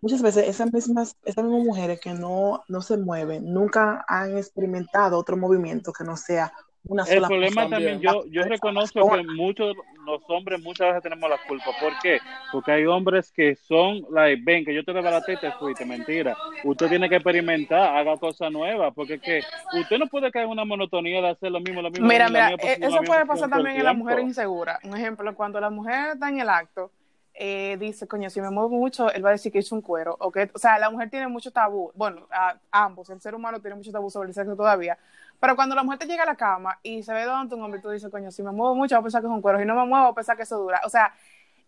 muchas 0.01 0.23
veces 0.23 0.49
esas 0.49 0.73
mismas, 0.73 1.17
esas 1.25 1.45
mismas 1.45 1.65
mujeres 1.65 2.01
que 2.01 2.15
no, 2.15 2.65
no 2.69 2.83
se 2.83 2.97
mueven, 2.97 3.53
nunca 3.53 4.05
han 4.09 4.37
experimentado 4.37 5.19
otro 5.19 5.37
movimiento 5.37 5.93
que 5.93 6.05
no 6.05 6.17
sea 6.17 6.53
una 6.85 7.05
El 7.05 7.23
problema 7.23 7.68
también, 7.68 8.01
yo, 8.01 8.25
yo 8.27 8.42
reconozco 8.45 9.09
que 9.09 9.23
muchos, 9.23 9.77
los 10.05 10.23
hombres 10.29 10.62
muchas 10.62 10.88
veces 10.88 11.03
tenemos 11.03 11.29
la 11.31 11.38
culpa. 11.38 11.71
¿Por 11.81 11.92
qué? 12.03 12.18
Porque 12.51 12.73
hay 12.73 12.87
hombres 12.87 13.31
que 13.33 13.55
son, 13.57 14.03
like, 14.11 14.42
ven, 14.45 14.64
que 14.64 14.75
yo 14.75 14.85
te 14.85 14.92
desbaraté 14.92 15.35
y 15.35 15.37
te 15.37 15.53
fuiste, 15.53 15.85
mentira. 15.85 16.37
Usted 16.64 16.88
tiene 16.88 17.09
que 17.09 17.16
experimentar, 17.16 17.97
haga 17.97 18.16
cosas 18.18 18.53
nuevas, 18.53 18.92
porque 18.95 19.14
es 19.14 19.23
que 19.23 19.40
usted 19.79 19.99
no 19.99 20.07
puede 20.07 20.31
caer 20.31 20.45
en 20.47 20.51
una 20.53 20.64
monotonía 20.64 21.21
de 21.23 21.31
hacer 21.31 21.51
lo 21.51 21.61
mismo, 21.61 21.83
lo 21.83 21.90
mismo. 21.90 22.07
Mira, 22.09 22.29
lo 22.29 22.35
mismo, 22.35 22.57
mira, 22.57 22.73
eh, 22.73 22.79
lo 22.81 22.87
eso 22.88 23.03
puede 23.03 23.27
pasar 23.27 23.51
también 23.51 23.77
en 23.79 23.85
la 23.85 23.90
tiempo. 23.92 24.05
mujer 24.05 24.21
insegura. 24.21 24.79
Un 24.85 24.97
ejemplo, 24.97 25.35
cuando 25.35 25.61
la 25.61 25.71
mujer 25.71 26.11
está 26.14 26.29
en 26.29 26.40
el 26.40 26.49
acto, 26.49 26.90
eh, 27.35 27.77
dice, 27.81 28.07
coño, 28.07 28.29
si 28.29 28.40
me 28.40 28.51
muevo 28.51 28.68
mucho, 28.68 29.11
él 29.11 29.25
va 29.25 29.31
a 29.31 29.33
decir 29.33 29.51
que 29.51 29.59
hizo 29.61 29.75
un 29.75 29.81
cuero. 29.81 30.16
O, 30.21 30.31
que, 30.31 30.51
o 30.53 30.59
sea, 30.59 30.79
la 30.79 30.90
mujer 30.90 31.09
tiene 31.11 31.27
mucho 31.29 31.51
tabú. 31.51 31.90
Bueno, 31.95 32.27
a- 32.31 32.59
ambos, 32.71 33.09
el 33.11 33.21
ser 33.21 33.35
humano 33.35 33.59
tiene 33.61 33.77
mucho 33.77 33.90
tabú 33.90 34.11
sobre 34.11 34.29
el 34.29 34.35
sexo 34.35 34.55
todavía. 34.55 34.99
Pero 35.42 35.57
cuando 35.57 35.74
la 35.74 35.83
mujer 35.83 35.98
te 35.98 36.07
llega 36.07 36.22
a 36.22 36.26
la 36.26 36.37
cama 36.37 36.78
y 36.85 37.02
se 37.02 37.12
ve 37.12 37.24
donde 37.24 37.57
un 37.57 37.62
hombre, 37.62 37.81
tú 37.81 37.90
dices, 37.90 38.09
coño, 38.12 38.31
si 38.31 38.44
me 38.44 38.52
muevo 38.52 38.76
mucho, 38.76 38.94
voy 38.94 39.00
a 39.00 39.02
pensar 39.02 39.22
que 39.22 39.26
es 39.26 39.33
un 39.33 39.42
cuero. 39.42 39.59
Si 39.59 39.64
no 39.64 39.74
me 39.74 39.85
muevo, 39.87 40.05
voy 40.05 40.12
a 40.12 40.14
pensar 40.14 40.37
que 40.37 40.44
eso 40.44 40.57
dura. 40.57 40.81
O 40.85 40.88
sea, 40.88 41.12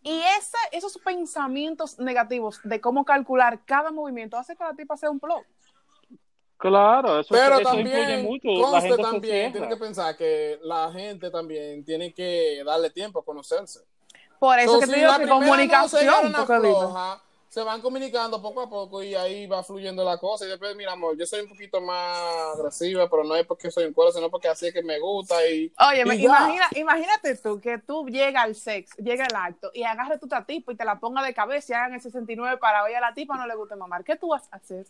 y 0.01 0.17
esa, 0.39 0.59
esos 0.71 0.97
pensamientos 0.99 1.99
negativos 1.99 2.61
de 2.63 2.81
cómo 2.81 3.05
calcular 3.05 3.59
cada 3.65 3.91
movimiento 3.91 4.39
hace 4.39 4.55
que 4.55 4.63
la 4.63 4.75
tipa 4.75 4.97
sea 4.97 5.11
un 5.11 5.19
plot. 5.19 5.45
Claro, 6.57 7.19
eso, 7.19 7.35
Pero 7.35 7.59
eso 7.59 7.69
también, 7.69 8.21
influye 8.21 8.53
mucho. 8.55 8.73
La 8.73 8.81
gente 8.81 9.03
también, 9.03 9.53
tiene 9.53 9.69
que 9.69 9.77
pensar 9.77 10.17
que 10.17 10.61
la 10.63 10.93
gente 10.93 11.29
también 11.33 11.85
tiene 11.85 12.15
que 12.15 12.63
darle 12.65 12.91
tiempo 12.91 13.19
a 13.19 13.25
conocerse. 13.25 13.81
Por 14.39 14.57
eso 14.61 14.75
So, 14.75 14.87
que 14.87 14.87
digo 14.87 15.09
la 15.09 15.19
que 15.19 15.27
primera 15.27 15.41
no 15.41 15.89
se 15.89 16.07
comunicación, 16.07 16.33
se 17.55 17.63
van 17.63 17.81
comunicando 17.81 18.43
poco 18.43 18.63
a 18.63 18.69
poco 18.69 19.01
y 19.01 19.15
ahí 19.15 19.47
va 19.47 19.63
fluyendo 19.63 20.03
la 20.03 20.19
cosa. 20.19 20.45
Y 20.45 20.49
después, 20.49 20.75
mira, 20.75 20.91
amor, 20.91 21.17
yo 21.17 21.25
soy 21.25 21.43
un 21.43 21.49
poquito 21.49 21.81
más 21.81 22.19
agresiva, 22.57 23.09
pero 23.09 23.23
no 23.23 23.37
es 23.37 23.47
porque 23.47 23.71
soy 23.71 23.85
un 23.85 23.93
cuero, 23.93 24.11
sino 24.11 24.29
porque 24.29 24.49
así 24.49 24.67
es 24.67 24.75
que 24.75 24.83
me 24.83 24.99
gusta. 24.99 25.37
Y, 25.47 25.73
Oye, 25.79 25.99
y 26.17 26.25
imagina, 26.25 26.69
imagínate 26.75 27.37
tú 27.37 27.61
que 27.61 27.79
tú 27.79 28.09
llega 28.09 28.43
al 28.43 28.57
sexo, 28.57 28.97
llega 29.01 29.27
el 29.27 29.37
acto 29.37 29.71
y 29.73 29.85
agarre 29.85 30.19
tu 30.19 30.27
tipa 30.27 30.73
y 30.73 30.75
te 30.75 30.85
la 30.85 30.99
ponga 30.99 31.23
de 31.23 31.33
cabeza 31.33 31.73
y 31.73 31.77
hagan 31.77 31.95
el 31.95 32.01
69 32.01 32.59
para 32.59 32.83
hoy 32.83 32.93
a 32.93 33.01
la 33.01 33.15
tipa 33.15 33.37
no 33.37 33.47
le 33.47 33.55
guste 33.55 33.77
mamar. 33.77 34.03
¿Qué 34.03 34.17
tú 34.17 34.31
vas 34.31 34.49
a 34.51 34.57
hacer? 34.57 34.85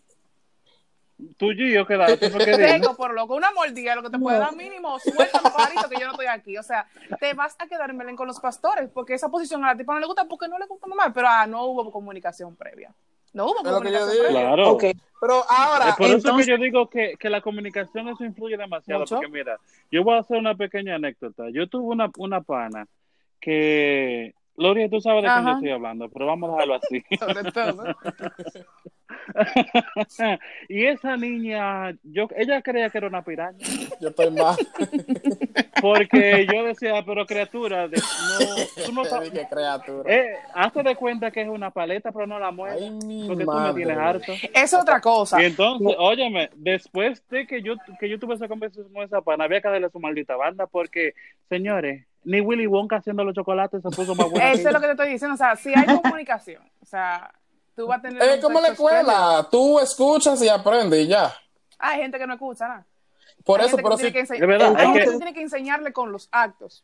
Tú 1.36 1.52
y 1.52 1.72
yo, 1.72 1.86
¿qué 1.86 1.96
da? 1.96 2.06
¿Tú 2.16 2.30
por 2.30 2.44
qué 2.44 2.50
dices? 2.56 2.66
Tengo 2.72 2.96
por 2.96 3.14
loco 3.14 3.34
una 3.36 3.50
mordida, 3.52 3.94
lo 3.94 4.02
que 4.02 4.10
te 4.10 4.18
puede 4.18 4.38
dar 4.38 4.54
mínimo, 4.56 4.98
suelta 4.98 5.40
los 5.42 5.52
pajaritos 5.52 5.86
que 5.86 6.00
yo 6.00 6.06
no 6.06 6.12
estoy 6.12 6.26
aquí. 6.26 6.56
O 6.58 6.62
sea, 6.62 6.86
te 7.20 7.34
vas 7.34 7.54
a 7.58 7.66
quedar 7.68 7.90
en 7.90 7.98
Belén 7.98 8.16
con 8.16 8.26
los 8.26 8.40
pastores 8.40 8.90
porque 8.92 9.14
esa 9.14 9.28
posición 9.30 9.64
a 9.64 9.68
la 9.68 9.76
tipa 9.76 9.94
no 9.94 10.00
le 10.00 10.06
gusta 10.06 10.24
porque 10.26 10.48
no 10.48 10.58
le 10.58 10.66
gusta 10.66 10.86
mamar, 10.86 11.12
pero 11.12 11.28
ah, 11.28 11.46
no 11.46 11.64
hubo 11.66 11.90
comunicación 11.92 12.56
previa. 12.56 12.92
No 13.32 13.46
hubo 13.46 13.62
comunicación 13.62 14.08
previa. 14.18 14.40
Claro. 14.42 14.78
Pero 15.20 15.42
ahora, 15.48 15.88
Es 15.90 15.96
por 15.96 16.06
eso 16.06 16.16
entonces- 16.16 16.46
que 16.46 16.52
yo 16.52 16.58
digo 16.58 16.90
que, 16.90 17.14
que 17.18 17.30
la 17.30 17.40
comunicación 17.40 18.08
eso 18.08 18.24
influye 18.24 18.56
demasiado. 18.56 19.00
Mucho. 19.00 19.16
Porque 19.16 19.28
mira, 19.30 19.56
yo 19.90 20.02
voy 20.04 20.16
a 20.16 20.20
hacer 20.20 20.36
una 20.36 20.54
pequeña 20.54 20.96
anécdota. 20.96 21.44
Yo 21.50 21.66
tuve 21.68 21.84
una, 21.94 22.10
una 22.18 22.40
pana 22.42 22.86
que. 23.40 24.34
Gloria, 24.56 24.88
tú 24.88 25.00
sabes 25.00 25.22
de 25.24 25.28
quién 25.30 25.44
yo 25.44 25.52
estoy 25.52 25.70
hablando, 25.70 26.08
pero 26.08 26.26
vamos 26.26 26.48
a 26.50 26.52
dejarlo 26.54 26.74
así. 26.74 27.02
Sobre 27.18 27.50
todo. 27.52 27.84
y 30.68 30.86
esa 30.86 31.16
niña, 31.16 31.92
yo, 32.02 32.28
ella 32.36 32.62
creía 32.62 32.90
que 32.90 32.98
era 32.98 33.08
una 33.08 33.22
piraña. 33.22 33.58
yo 34.00 34.08
estoy 34.08 34.30
mal. 34.30 34.56
Porque 35.80 36.46
yo 36.52 36.64
decía, 36.64 37.02
pero 37.04 37.26
criatura, 37.26 37.88
de- 37.88 37.96
no, 37.96 38.84
tú 38.86 38.92
no 38.92 39.04
sabes. 39.06 39.30
Qué 39.30 39.46
criatura. 39.50 40.12
Eh, 40.12 40.36
hazte 40.54 40.82
de 40.82 40.96
cuenta 40.96 41.30
que 41.30 41.42
es 41.42 41.48
una 41.48 41.70
paleta, 41.70 42.12
pero 42.12 42.26
no 42.26 42.38
la 42.38 42.50
mueves. 42.50 42.90
Porque 43.26 43.44
tú 43.44 43.50
me 43.50 43.56
madre. 43.56 43.74
tienes 43.84 43.98
harto. 43.98 44.32
Es 44.54 44.72
otra 44.74 45.00
cosa. 45.00 45.42
Y 45.42 45.46
entonces, 45.46 45.94
óyeme, 45.98 46.50
después 46.54 47.22
de 47.28 47.46
que 47.46 47.62
yo, 47.62 47.74
que 47.98 48.08
yo 48.08 48.18
tuve 48.18 48.34
esa 48.34 48.48
conversación 48.48 48.92
con 48.92 49.02
esa 49.02 49.20
pana, 49.20 49.44
había 49.44 49.60
que 49.60 49.68
darle 49.68 49.90
su 49.90 50.00
maldita 50.00 50.36
banda 50.36 50.66
porque, 50.66 51.14
señores, 51.48 52.04
ni 52.24 52.40
Willy 52.40 52.66
Wonka 52.66 52.96
haciendo 52.96 53.24
los 53.24 53.34
chocolates 53.34 53.82
se 53.82 53.88
puso 53.90 54.14
más 54.14 54.30
bueno. 54.30 54.46
Eso 54.48 54.68
es 54.68 54.74
lo 54.74 54.80
que 54.80 54.86
te 54.86 54.92
estoy 54.92 55.10
diciendo. 55.10 55.34
O 55.34 55.38
sea, 55.38 55.56
si 55.56 55.72
hay 55.74 55.86
comunicación, 56.00 56.62
o 56.82 56.86
sea, 56.86 57.32
tú 57.76 57.86
vas 57.86 57.98
a 57.98 58.02
tener. 58.02 58.22
Es 58.22 58.42
como 58.42 58.60
la 58.60 58.68
escuela, 58.68 59.46
tú 59.50 59.78
escuchas 59.80 60.40
y 60.42 60.48
aprendes 60.48 61.04
y 61.04 61.08
ya. 61.08 61.32
Hay 61.78 62.00
gente 62.00 62.18
que 62.18 62.26
no 62.26 62.34
escucha 62.34 62.68
nada. 62.68 62.86
Por 63.44 63.60
Hay 63.60 63.66
eso, 63.66 63.76
pero 63.76 63.96
sí. 63.98 64.06
Es 64.06 64.28
verdad, 64.40 64.74
hay 64.76 64.86
gente 64.86 65.04
que- 65.04 65.16
tiene 65.16 65.34
que 65.34 65.42
enseñarle 65.42 65.92
con 65.92 66.10
los 66.12 66.28
actos. 66.32 66.82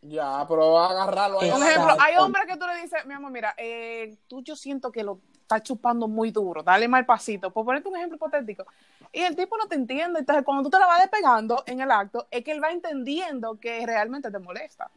Ya, 0.00 0.44
pero 0.48 0.78
agarrarlo 0.78 1.40
ahí. 1.40 1.50
Por 1.50 1.62
ejemplo, 1.62 1.96
hay 1.98 2.16
hombres 2.18 2.44
que 2.46 2.56
tú 2.58 2.66
le 2.66 2.82
dices, 2.82 3.06
mi 3.06 3.14
amor, 3.14 3.30
mira, 3.30 3.54
eh, 3.56 4.18
tú 4.28 4.42
yo 4.42 4.54
siento 4.54 4.92
que 4.92 5.02
lo 5.02 5.20
estás 5.44 5.62
chupando 5.62 6.08
muy 6.08 6.30
duro, 6.30 6.62
dale 6.62 6.88
mal 6.88 7.04
pasito. 7.06 7.50
Por 7.50 7.64
ponerte 7.64 7.88
un 7.88 7.96
ejemplo 7.96 8.16
hipotético. 8.16 8.66
Y 9.12 9.20
el 9.20 9.36
tipo 9.36 9.56
no 9.56 9.66
te 9.66 9.76
entiende. 9.76 10.20
Entonces, 10.20 10.44
cuando 10.44 10.64
tú 10.64 10.70
te 10.70 10.78
la 10.78 10.86
vas 10.86 11.00
despegando 11.00 11.62
en 11.66 11.80
el 11.80 11.90
acto, 11.90 12.26
es 12.30 12.42
que 12.42 12.52
él 12.52 12.62
va 12.62 12.70
entendiendo 12.70 13.60
que 13.60 13.86
realmente 13.86 14.30
te 14.30 14.38
molesta. 14.38 14.90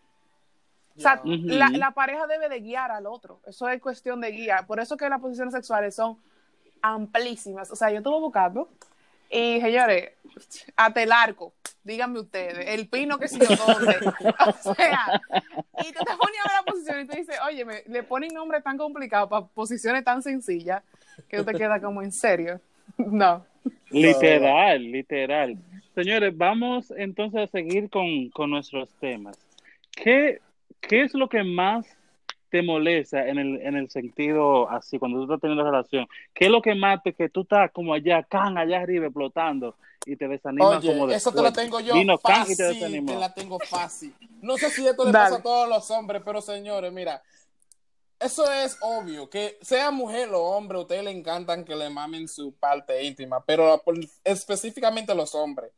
O 0.95 0.99
sea, 0.99 1.21
la, 1.23 1.69
la 1.69 1.91
pareja 1.91 2.25
debe 2.25 2.49
de 2.49 2.59
guiar 2.59 2.89
al 2.89 3.05
otro. 3.05 3.39
Eso 3.45 3.69
es 3.69 3.79
cuestión 3.79 4.19
de 4.19 4.31
guía. 4.31 4.63
Por 4.65 4.79
eso 4.79 4.97
que 4.97 5.07
las 5.07 5.21
posiciones 5.21 5.53
sexuales 5.53 5.93
son 5.93 6.17
amplísimas. 6.81 7.69
O 7.69 7.75
sea, 7.75 7.91
yo 7.91 7.97
estuve 7.97 8.19
buscando 8.19 8.69
y, 9.29 9.59
señores, 9.61 10.11
hasta 10.75 11.01
el 11.03 11.11
arco, 11.11 11.53
díganme 11.83 12.19
ustedes, 12.19 12.67
el 12.67 12.87
pino 12.87 13.17
que 13.17 13.27
sé 13.27 13.39
yo 13.39 13.55
dónde. 13.65 13.95
O 14.65 14.75
sea, 14.75 15.21
y 15.79 15.91
tú 15.93 15.99
te 16.05 16.15
pones 16.17 16.39
a 16.39 16.49
ver 16.49 16.57
la 16.59 16.63
posición 16.65 16.99
y 17.01 17.07
tú 17.07 17.15
dices, 17.15 17.35
oye, 17.47 17.65
me- 17.65 17.83
le 17.87 18.03
ponen 18.03 18.33
nombres 18.33 18.63
tan 18.63 18.77
complicados 18.77 19.29
para 19.29 19.45
posiciones 19.47 20.03
tan 20.03 20.21
sencillas 20.21 20.83
que 21.29 21.37
tú 21.37 21.45
te 21.45 21.53
quedas 21.57 21.81
como 21.81 22.01
en 22.01 22.11
serio. 22.11 22.59
No. 22.97 23.45
Literal, 23.89 24.81
literal. 24.91 25.57
Señores, 25.93 26.35
vamos 26.37 26.91
entonces 26.95 27.41
a 27.41 27.47
seguir 27.47 27.89
con, 27.89 28.29
con 28.29 28.49
nuestros 28.49 28.89
temas. 28.95 29.37
¿Qué, 29.91 30.39
¿Qué 30.79 31.01
es 31.01 31.13
lo 31.13 31.27
que 31.27 31.43
más 31.43 31.96
te 32.57 32.63
molesta 32.63 33.27
en 33.27 33.37
el, 33.37 33.61
en 33.61 33.75
el 33.75 33.89
sentido 33.89 34.69
así, 34.69 34.97
cuando 34.97 35.19
tú 35.19 35.23
estás 35.25 35.41
teniendo 35.41 35.63
relación? 35.63 36.07
¿Qué 36.33 36.45
es 36.45 36.51
lo 36.51 36.61
que 36.61 36.73
más 36.73 37.03
te, 37.03 37.13
que 37.13 37.29
tú 37.29 37.41
estás 37.41 37.71
como 37.71 37.93
allá, 37.93 38.23
can, 38.23 38.57
allá 38.57 38.81
arriba, 38.81 39.05
explotando 39.05 39.75
y 40.05 40.15
te 40.15 40.27
desanimas 40.27 40.79
Oye, 40.79 40.91
como 40.91 41.11
eso 41.11 41.31
te 41.31 41.37
lo 41.37 41.43
después? 41.43 41.65
tengo 41.65 41.79
yo 41.81 41.93
Vino 41.93 42.17
can 42.17 42.41
y 42.49 42.55
te 42.55 42.67
fácil, 42.73 43.05
te 43.05 43.15
la 43.15 43.33
tengo 43.33 43.59
fácil. 43.59 44.15
No 44.41 44.57
sé 44.57 44.71
si 44.71 44.87
esto 44.87 45.05
le 45.05 45.11
Dale. 45.11 45.25
pasa 45.25 45.35
a 45.39 45.43
todos 45.43 45.69
los 45.69 45.91
hombres, 45.91 46.21
pero 46.25 46.41
señores, 46.41 46.91
mira, 46.91 47.21
eso 48.19 48.51
es 48.51 48.77
obvio, 48.81 49.29
que 49.29 49.59
sea 49.61 49.91
mujer 49.91 50.29
o 50.33 50.41
hombre, 50.41 50.79
a 50.79 50.81
ustedes 50.81 51.03
le 51.03 51.11
encantan 51.11 51.63
que 51.63 51.75
le 51.75 51.89
mamen 51.91 52.27
su 52.27 52.53
parte 52.53 53.03
íntima, 53.03 53.43
pero 53.45 53.79
por- 53.85 53.99
específicamente 54.23 55.13
los 55.13 55.35
hombres. 55.35 55.69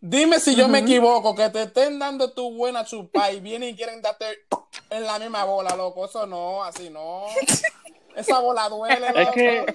Dime 0.00 0.40
si 0.40 0.54
yo 0.56 0.68
me 0.68 0.78
equivoco, 0.78 1.34
que 1.34 1.50
te 1.50 1.62
estén 1.64 1.98
dando 1.98 2.32
tu 2.32 2.54
buena 2.54 2.84
chupa 2.84 3.30
y 3.32 3.40
vienen 3.40 3.70
y 3.70 3.76
quieren 3.76 4.00
darte 4.00 4.24
en 4.88 5.04
la 5.04 5.18
misma 5.18 5.44
bola, 5.44 5.76
loco. 5.76 6.06
Eso 6.06 6.26
no, 6.26 6.64
así 6.64 6.88
no. 6.90 7.24
Esa 8.16 8.40
bola 8.40 8.68
duele, 8.68 9.08
loco. 9.08 9.18
Es 9.20 9.28
que 9.30 9.66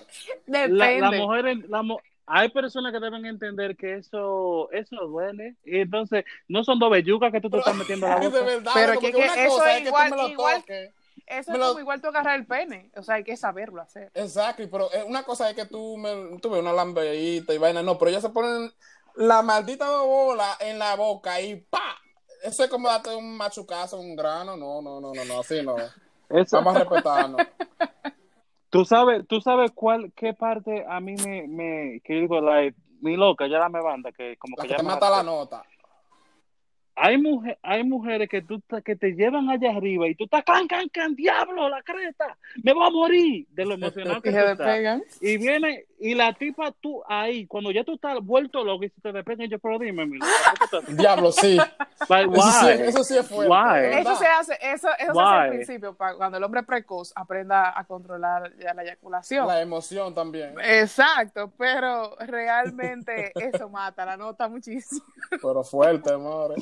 Depende. 0.47 0.99
la, 0.99 1.11
la 1.11 1.11
mujer, 1.11 1.45
la 1.69 1.83
hay 2.27 2.49
personas 2.49 2.91
que 2.91 2.99
deben 2.99 3.23
entender 3.27 3.77
que 3.77 3.97
eso, 3.97 4.69
eso 4.71 4.95
duele. 5.07 5.55
Y 5.63 5.81
entonces, 5.81 6.25
no 6.47 6.63
son 6.63 6.79
dos 6.79 6.89
bellucas 6.89 7.31
que 7.31 7.39
tú 7.39 7.51
te 7.51 7.59
estás 7.59 7.75
metiendo 7.75 8.07
a 8.07 8.15
la 8.15 8.19
de 8.19 8.27
boca. 8.29 8.41
verdad, 8.41 8.71
Pero 8.73 8.99
que- 8.99 9.11
que 9.11 9.17
una 9.17 9.25
eso 9.45 9.55
cosa 9.55 9.71
es 9.71 9.77
es 9.77 9.81
que 9.83 9.87
igual- 9.89 10.09
tú 10.09 10.15
me 10.15 10.21
lo 10.23 10.29
igual- 10.29 10.61
toques. 10.61 10.91
Eso 11.27 11.51
me 11.51 11.57
es 11.57 11.59
lo- 11.59 11.67
como 11.69 11.79
igual 11.81 12.01
tú 12.01 12.07
agarrar 12.07 12.35
el 12.39 12.47
pene. 12.47 12.89
O 12.95 13.03
sea, 13.03 13.15
hay 13.15 13.23
que 13.23 13.37
saberlo 13.37 13.79
hacer. 13.81 14.09
Exacto, 14.15 14.63
pero 14.71 14.91
eh, 14.91 15.03
una 15.03 15.21
cosa 15.23 15.49
es 15.49 15.55
que 15.55 15.65
tú 15.65 15.97
me 15.97 16.39
tuve 16.39 16.59
una 16.59 16.73
lambeadita 16.73 17.53
y 17.53 17.57
vaina, 17.59 17.83
no, 17.83 17.97
pero 17.99 18.09
ellos 18.09 18.23
se 18.23 18.29
ponen 18.29 18.71
la 19.17 19.41
maldita 19.41 19.89
bola 20.01 20.57
en 20.59 20.79
la 20.79 20.95
boca 20.95 21.39
y 21.41 21.55
¡pa! 21.55 21.97
Eso 22.43 22.63
es 22.63 22.69
como 22.69 22.87
darte 22.87 23.15
un 23.15 23.35
machucazo, 23.37 23.99
un 23.99 24.15
grano, 24.15 24.55
no, 24.55 24.81
no, 24.81 24.99
no, 25.01 25.13
no, 25.13 25.25
no, 25.25 25.39
así 25.39 25.61
no. 25.63 25.75
Eso- 26.29 26.57
Vamos 26.57 26.75
a 26.75 26.79
respetarnos. 26.79 27.47
Tú 28.69 28.83
sabes, 28.83 29.25
tú 29.29 29.39
sabes 29.39 29.71
cuál, 29.71 30.11
qué 30.17 30.33
parte 30.33 30.85
a 30.89 30.99
mí 30.99 31.15
me, 31.15 31.47
me 31.47 32.01
que 32.03 32.15
digo, 32.15 32.41
like, 32.41 32.77
mi 32.99 33.15
loca, 33.15 33.47
ya 33.47 33.57
dame 33.59 33.79
banda, 33.81 34.11
que 34.11 34.35
como 34.35 34.55
La 34.57 34.63
que 34.63 34.67
que 34.67 34.73
ya 34.73 34.77
te 34.77 34.83
me 34.83 34.89
mata 34.89 35.09
la 35.09 35.23
nota. 35.23 35.63
Hay, 36.95 37.17
mujer, 37.17 37.57
hay 37.61 37.83
mujeres 37.83 38.29
que, 38.29 38.41
tú, 38.41 38.61
que 38.83 38.95
te 38.95 39.11
llevan 39.11 39.49
allá 39.49 39.71
arriba 39.71 40.07
y 40.07 40.15
tú 40.15 40.23
estás, 40.25 40.43
can, 40.43 40.67
can, 40.67 40.87
can, 40.89 41.15
diablo, 41.15 41.67
la 41.67 41.83
creta, 41.83 42.37
me 42.63 42.73
voy 42.73 42.87
a 42.87 42.89
morir 42.89 43.47
de 43.49 43.65
lo 43.65 43.73
emocionado 43.73 44.21
que 44.21 44.29
tú 44.29 44.35
se 44.35 44.51
estás. 44.51 44.57
despegan. 44.57 45.03
Y 45.19 45.37
viene, 45.37 45.85
y 45.99 46.15
la 46.15 46.33
tipa 46.33 46.71
tú 46.71 47.03
ahí, 47.07 47.45
cuando 47.47 47.71
ya 47.71 47.83
tú 47.83 47.95
estás 47.95 48.19
vuelto 48.21 48.63
loco 48.63 48.85
y 48.85 48.89
se 48.89 49.01
te 49.01 49.11
despegan, 49.11 49.49
yo, 49.49 49.59
pero 49.59 49.77
dime, 49.77 50.05
mi 50.05 50.17
loca, 50.17 50.31
¿por 50.57 50.85
qué 50.85 50.91
tú 50.91 50.95
Diablo, 50.95 51.31
sí. 51.31 51.57
like, 52.09 52.33
Eso 52.33 52.51
sí, 52.51 52.67
eso 52.69 53.03
sí 53.03 53.17
es 53.17 53.27
fuerte. 53.27 53.51
Why? 53.51 53.99
Eso 53.99 54.15
se 54.15 54.27
hace, 54.27 54.53
eso, 54.61 54.87
eso 54.97 55.13
se 55.13 55.19
hace 55.19 55.19
al 55.19 55.49
principio, 55.49 55.93
para 55.95 56.15
cuando 56.15 56.37
el 56.37 56.43
hombre 56.43 56.63
precoz 56.63 57.11
aprenda 57.15 57.77
a 57.77 57.83
controlar 57.85 58.53
ya 58.57 58.73
la 58.73 58.83
eyaculación. 58.83 59.47
La 59.47 59.61
emoción 59.61 60.13
también. 60.13 60.55
Exacto, 60.63 61.51
pero 61.57 62.15
realmente 62.19 63.31
eso 63.35 63.69
mata 63.69 64.05
la 64.05 64.17
nota 64.17 64.47
muchísimo. 64.47 65.05
Pero 65.29 65.63
fuerte, 65.63 66.13
amor. 66.13 66.55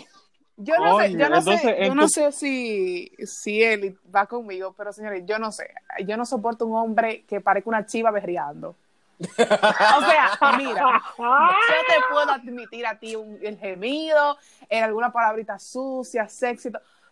Yo 0.63 0.77
no 0.77 0.99
sé, 0.99 1.11
yo 1.11 1.17
no 1.29 1.37
entonces, 1.37 1.61
sé, 1.61 1.85
yo 1.85 1.95
no 1.95 2.07
sé 2.07 2.31
si, 2.31 3.11
si 3.25 3.63
él 3.63 3.97
va 4.15 4.25
conmigo, 4.27 4.73
pero 4.77 4.93
señores, 4.93 5.23
yo 5.25 5.37
no 5.39 5.51
sé. 5.51 5.69
Yo 6.05 6.15
no 6.17 6.25
soporto 6.25 6.65
un 6.65 6.75
hombre 6.77 7.23
que 7.27 7.41
parezca 7.41 7.69
una 7.69 7.85
chiva 7.85 8.11
berreando. 8.11 8.75
O 9.19 9.25
sea, 9.35 10.37
mira, 10.57 11.01
yo 11.17 11.75
te 11.87 12.01
puedo 12.11 12.29
admitir 12.31 12.85
a 12.85 12.97
ti 12.99 13.15
un- 13.15 13.39
el 13.41 13.57
gemido, 13.57 14.37
en 14.69 14.83
alguna 14.83 15.11
palabrita 15.11 15.57
sucia, 15.59 16.27
sexy, 16.27 16.69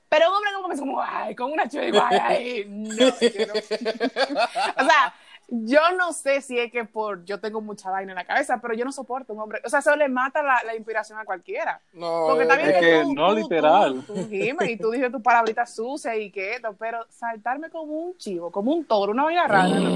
pero 0.10 0.30
un 0.30 0.36
hombre 0.36 0.52
como 0.56 0.68
que 0.68 0.74
es 0.74 0.80
como, 0.80 1.02
ay, 1.02 1.36
con 1.36 1.52
una 1.52 1.68
chiva 1.70 2.10
ahí, 2.10 2.66
no, 2.68 2.96
yo 2.96 3.46
no. 3.48 3.54
O 4.82 4.86
sea, 4.86 5.14
yo 5.54 5.82
no 5.98 6.14
sé 6.14 6.40
si 6.40 6.58
es 6.58 6.72
que 6.72 6.86
por 6.86 7.26
yo 7.26 7.40
tengo 7.42 7.60
mucha 7.60 7.90
vaina 7.90 8.14
en 8.14 8.16
la 8.16 8.24
cabeza, 8.26 8.60
pero 8.62 8.74
yo 8.74 8.86
no 8.86 8.92
soporto 8.94 9.34
un 9.34 9.40
hombre. 9.42 9.60
O 9.66 9.70
sea, 9.70 9.80
eso 9.80 9.94
le 9.98 10.08
mata 10.08 10.42
la, 10.42 10.62
la 10.66 10.76
inspiración 10.76 11.20
a 11.20 11.26
cualquiera. 11.26 11.82
No, 11.94 12.28
Porque 12.30 12.44
eh, 12.46 12.48
Es 12.62 12.74
que, 12.74 12.80
que 12.80 13.02
tú, 13.04 13.14
no, 13.14 13.30
tú- 13.30 13.36
literal. 13.36 14.04
Tú, 14.08 14.14
tú 14.16 14.30
gimes 14.30 14.70
y 14.70 14.78
tú 14.78 14.92
dices 14.92 15.12
tus 15.12 15.22
palabritas 15.22 15.76
sucias 15.76 16.16
y 16.18 16.32
que 16.32 16.56
esto, 16.56 16.74
pero 16.80 17.06
saltarme 17.10 17.70
como 17.70 17.92
un 17.94 18.18
chivo, 18.18 18.50
como 18.50 18.72
un 18.74 18.86
toro, 18.86 19.12
una 19.12 19.26
vaina 19.26 19.46
rara. 19.48 19.68
¿no? 19.68 19.90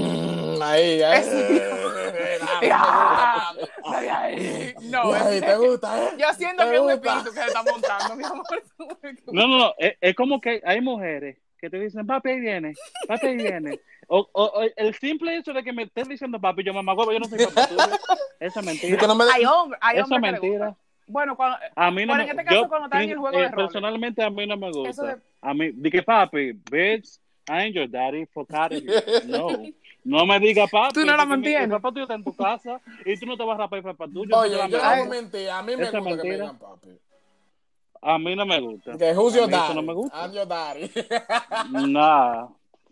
mm, 0.58 0.62
Ahí, 0.62 1.02
ahí. 1.02 1.60
Ah, 2.70 3.52
No, 4.82 5.12
Ahí, 5.12 5.36
es- 5.38 5.44
¿te 5.44 5.56
gusta, 5.56 6.02
eh? 6.04 6.10
yo 6.18 6.32
siento 6.34 6.64
¿Te 6.64 6.70
que 6.70 6.76
es 6.76 6.80
un 6.82 6.90
espíritu 6.90 7.24
que 7.24 7.40
se 7.40 7.46
está 7.46 7.62
montando, 7.62 8.16
mi 8.16 8.24
amor. 8.24 8.44
No, 9.32 9.46
no, 9.48 9.58
no, 9.58 9.74
es, 9.78 9.96
es 10.00 10.14
como 10.14 10.40
que 10.40 10.60
hay 10.64 10.80
mujeres 10.80 11.36
que 11.60 11.70
te 11.70 11.78
dicen, 11.80 12.06
papi, 12.06 12.30
ahí 12.30 12.40
viene, 12.40 12.74
papi, 13.08 13.26
ahí 13.28 13.36
viene. 13.36 13.80
O, 14.08 14.28
o- 14.32 14.44
o 14.60 14.62
el 14.76 14.94
simple 14.94 15.36
hecho 15.36 15.52
de 15.52 15.62
que 15.64 15.72
me 15.72 15.84
estés 15.84 16.08
diciendo 16.08 16.40
papi, 16.40 16.62
yo 16.62 16.72
mamá 16.74 16.94
huevo, 16.94 17.12
yo 17.12 17.18
no 17.18 17.24
soy 17.26 17.44
papá 17.46 17.66
tuyo. 17.66 17.82
Esa 18.40 18.60
es 18.60 18.66
mentira. 18.66 19.06
no 19.06 19.14
me 19.14 19.24
de- 19.24 19.30
Hay 19.32 19.44
hombres, 19.44 19.78
hay 19.82 19.98
Esa 19.98 20.14
es 20.14 20.20
mentira. 20.20 20.76
Bueno, 21.08 21.36
cuando, 21.36 21.56
A 21.76 21.90
mí 21.92 22.02
no 22.04 22.08
Bueno, 22.14 22.24
me 22.24 22.30
en 22.30 22.38
este 22.38 22.44
caso, 22.44 22.62
yo, 22.62 22.68
cuando 22.68 22.86
están 22.86 23.02
en 23.02 23.10
el 23.10 23.18
juego 23.18 23.38
de 23.38 23.48
roles. 23.48 23.66
Personalmente 23.66 24.22
a 24.24 24.30
mí 24.30 24.46
no 24.46 24.56
me 24.56 24.70
gusta. 24.72 24.90
Eso 24.90 25.04
de- 25.06 25.16
A 25.40 25.54
mí, 25.54 25.70
dije 25.72 26.02
papi, 26.02 26.52
bitch, 26.52 27.18
I 27.48 27.52
ain't 27.52 27.74
your 27.76 27.88
daddy, 27.88 28.26
fuck 28.26 28.52
out 28.52 28.72
of 28.72 28.78
here. 28.82 29.02
No. 29.26 29.48
No 30.04 30.24
me 30.26 30.38
diga 30.40 30.66
papi. 30.66 30.94
Tú 30.94 31.04
no 31.06 31.16
la 31.16 31.24
mantienes. 31.24 31.64
El 31.64 31.70
papá 31.70 31.90
tuyo 31.90 32.02
está 32.02 32.14
en 32.14 32.24
tu 32.24 32.34
casa 32.34 32.80
y 33.04 33.16
tú 33.18 33.26
no 33.26 33.36
te 33.36 33.44
vas 33.44 33.54
a 33.56 33.62
rapar 33.62 33.78
el 33.78 33.84
papá 33.84 34.06
tuyo. 34.06 34.36
Oye, 34.36 34.54
Eso 34.54 34.58
yo 34.58 34.64
es 34.64 34.70
no 34.72 34.78
voy 34.78 34.88
a 35.48 35.62
mí 35.62 35.76
me 35.76 35.76
gusta 35.82 35.98
que 35.98 36.04
me 36.04 36.10
mentira. 36.10 36.34
digan 36.34 36.58
papi. 36.58 36.88
A 38.02 38.18
mí 38.18 38.36
no 38.36 38.46
me 38.46 38.60
gusta. 38.60 38.96
Que 38.96 39.14
who's 39.14 39.34
your 39.34 39.48
daddy? 39.48 39.74
no 39.74 39.82
me 39.82 39.94
gusta. 39.94 40.16
I'm 40.16 40.32
your 40.32 40.46
daddy. 40.46 40.90
Nah. 41.92 42.48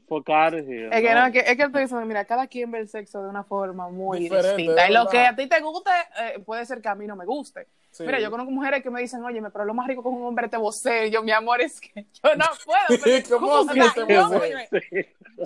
Here. 0.07 0.90
Es 0.93 1.01
que 1.01 1.14
no. 1.14 1.21
no, 1.21 1.27
es 1.27 1.33
que, 1.33 1.38
es 1.40 1.57
que 1.57 1.62
estoy 1.62 1.83
diciendo, 1.83 2.07
mira, 2.07 2.25
cada 2.25 2.47
quien 2.47 2.71
ve 2.71 2.79
el 2.79 2.88
sexo 2.88 3.23
de 3.23 3.29
una 3.29 3.43
forma 3.43 3.88
muy 3.88 4.21
Diferente, 4.21 4.57
distinta. 4.57 4.88
Y 4.88 4.93
lo 4.93 5.07
que 5.09 5.19
a 5.19 5.35
ti 5.35 5.49
te 5.49 5.61
guste, 5.61 5.90
eh, 6.21 6.38
puede 6.40 6.64
ser 6.67 6.81
que 6.81 6.88
a 6.88 6.95
mí 6.95 7.07
no 7.07 7.17
me 7.17 7.25
guste. 7.25 7.67
Sí. 7.94 8.02
Mira, 8.02 8.18
yo 8.18 8.28
conozco 8.28 8.50
mujeres 8.50 8.83
que 8.83 8.90
me 8.90 9.00
dicen, 9.00 9.22
oye, 9.22 9.40
pero 9.52 9.64
lo 9.64 9.72
más 9.72 9.87
rico 9.87 10.02
con 10.02 10.14
un 10.14 10.24
hombre 10.26 10.48
te 10.48 10.57
vocee. 10.57 11.12
Yo, 11.12 11.22
mi 11.22 11.30
amor, 11.30 11.61
es 11.61 11.80
que 11.80 11.92
yo 12.24 12.35
no 12.35 12.44
puedo. 12.66 13.20
¿Cómo 13.38 13.52
o 13.52 13.61
así 13.70 13.80
sea, 13.80 13.92
te 13.94 14.00
yo. 14.12 14.30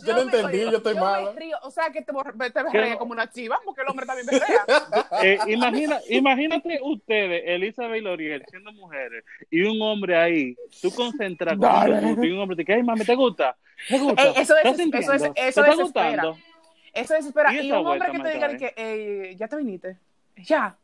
Yo 0.07 0.13
no 0.15 0.21
entendí, 0.23 0.61
yo 0.61 0.79
estoy 0.79 0.95
mala. 0.95 1.33
río, 1.33 1.59
o 1.63 1.71
sea, 1.71 1.91
que 1.91 2.01
te, 2.01 2.13
te 2.51 2.97
como 2.99 3.13
una 3.13 3.29
chiva, 3.31 3.59
porque 3.67 3.83
el 3.83 3.89
hombre 3.89 4.07
también 4.07 4.27
berrea. 4.27 4.65
Eh, 5.23 5.39
imagina, 5.49 5.99
imagínate 6.09 6.79
ustedes, 6.83 7.43
Elizabeth 7.47 7.99
y 7.99 8.01
Loriel, 8.01 8.45
siendo 8.49 8.73
mujeres, 8.73 9.25
y 9.51 9.63
un 9.63 9.81
hombre 9.83 10.17
ahí, 10.17 10.57
tú 10.81 10.91
concentras 10.95 11.59
con 11.59 12.25
y 12.25 12.31
un 12.31 12.39
hombre 12.41 12.57
te 12.57 12.63
dice, 12.63 12.75
ay, 12.75 12.83
mami, 12.83 13.05
¿te 13.05 13.15
gusta? 13.15 13.57
¿Te 13.89 13.99
gusta? 13.99 14.23
Eh, 14.23 14.33
eso 14.39 14.57
es- 14.57 14.65
¿Estás 14.65 15.03
eso 15.03 15.13
es- 15.13 15.23
eso 15.23 15.33
¿Te 15.35 15.49
está 15.49 15.63
desespera. 15.65 15.83
gustando? 15.83 16.39
Eso 16.95 17.15
desespera. 17.15 17.53
Y 17.53 17.59
Y, 17.67 17.73
un 17.73 17.77
hombre 17.79 17.99
vuelta 17.99 18.13
que 18.13 18.19
te 18.23 18.35
diga 18.35 18.57
que, 18.57 18.75
eh, 18.77 19.37
ya 19.37 19.49
te 19.49 19.57
viniste, 19.57 19.99
ya. 20.37 20.77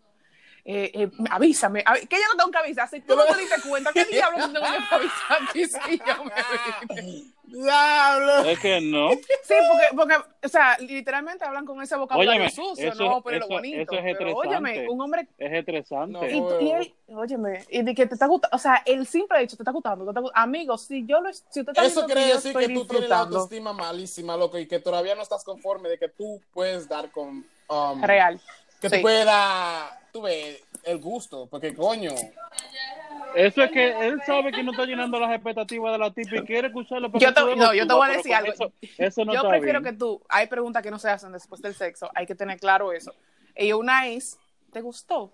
Eh, 0.66 0.90
eh, 0.94 1.11
avísame, 1.31 1.85
avi- 1.85 2.09
que 2.09 2.16
yo 2.16 2.22
no 2.33 2.37
tengo 2.38 2.50
que 2.50 2.59
avisar, 2.59 2.88
si 2.88 3.00
tú 3.00 3.14
no 3.14 3.24
te 3.27 3.37
diste 3.38 3.61
cuenta, 3.68 3.92
¿qué 3.92 4.05
diablo 4.07 4.38
yo 4.38 4.53
tengo 4.53 4.66
que 4.88 4.94
avisar 4.94 5.42
a 5.48 5.53
ti 5.53 5.64
si 5.66 5.98
yo 5.98 6.24
me 6.24 7.03
vine? 7.03 7.24
Diablo. 7.46 8.44
Es 8.46 8.59
que 8.59 8.81
no. 8.81 9.11
Sí, 9.12 9.55
porque, 9.68 9.85
porque, 9.94 10.16
o 10.46 10.48
sea, 10.48 10.77
literalmente 10.79 11.44
hablan 11.44 11.66
con 11.66 11.81
ese 11.83 11.94
vocabulario 11.96 12.40
Óyeme, 12.42 12.50
sucio, 12.50 12.88
eso- 12.92 13.05
no, 13.05 13.22
pero 13.22 13.40
lo 13.40 13.44
eso- 13.44 13.55
bonito. 13.55 13.77
eso 13.92 13.92
es 14.07 14.16
pero 14.16 14.31
estresante. 14.31 14.48
óyeme, 14.48 14.88
un 14.88 15.00
hombre 15.03 15.29
Es 15.38 15.53
estresante. 15.53 16.12
No. 16.12 16.27
y, 16.27 16.40
tú- 16.40 16.61
y 16.64 16.70
él, 16.72 16.94
óyeme, 17.14 17.64
y 17.68 17.83
de 17.83 17.94
que 17.94 18.07
te 18.07 18.14
está 18.14 18.27
gustando, 18.27 18.57
o 18.57 18.59
sea, 18.59 18.83
el 18.87 19.07
simple 19.07 19.42
hecho 19.42 19.57
te 19.57 19.62
está 19.62 19.72
gustando, 19.72 20.05
te 20.05 20.11
está 20.11 20.20
gu- 20.22 20.31
amigo, 20.35 20.79
si 20.79 21.05
yo 21.07 21.20
lo, 21.20 21.31
si 21.33 21.42
usted 21.61 21.68
está 21.68 21.85
Eso 21.85 22.07
quiere 22.07 22.27
yo 22.29 22.35
decir 22.37 22.57
que 22.57 22.68
tú 22.70 22.87
tienes 22.87 23.09
la 23.11 23.18
autoestima 23.20 23.72
malísima, 23.74 24.37
loco, 24.37 24.59
y 24.59 24.66
que 24.66 24.81
todavía 24.81 25.14
no 25.14 25.22
estás 25.22 25.44
conforme 25.44 25.90
de 25.90 25.98
que 25.98 26.09
tú 26.09 26.40
puedes 26.55 26.88
dar 26.88 27.11
con. 27.11 27.44
um, 27.68 28.03
real. 28.03 28.40
Que 28.81 28.88
Sí. 28.90 28.96
tú 28.96 29.03
puedes 29.03 29.24
ves, 30.22 30.62
el 30.85 30.98
gusto, 30.98 31.46
porque 31.50 31.74
coño. 31.74 32.12
Eso 33.35 33.64
es 33.64 33.70
que 33.72 34.07
él 34.07 34.20
sabe 34.24 34.53
que 34.53 34.62
no 34.62 34.70
está 34.70 34.85
llenando 34.87 35.18
las 35.18 35.33
expectativas 35.33 35.90
de 35.92 35.98
la 35.98 36.12
tipa 36.12 36.37
y 36.37 36.42
quiere 36.44 36.68
escucharlo. 36.68 37.11
Yo 37.18 37.35
te- 37.35 37.57
no, 37.57 37.74
yo 37.74 37.85
te 37.87 37.92
voy 37.94 38.09
a 38.09 38.16
decir 38.16 38.33
algo. 38.33 38.53
Eso, 38.53 38.72
eso 38.96 39.24
no 39.24 39.33
yo 39.33 39.38
está 39.40 39.48
prefiero 39.50 39.81
bien. 39.81 39.94
que 39.94 39.98
tú, 39.98 40.22
hay 40.29 40.46
preguntas 40.46 40.83
que 40.85 40.90
no 40.92 40.98
se 41.00 41.11
hacen 41.11 41.33
después 41.33 41.61
del 41.61 41.74
sexo, 41.74 42.09
hay 42.14 42.27
que 42.27 42.37
tener 42.37 42.61
claro 42.61 42.92
eso. 42.92 43.12
Y 43.57 43.72
una 43.72 44.07
es, 44.07 44.38
¿te 44.72 44.81
gustó? 44.81 45.33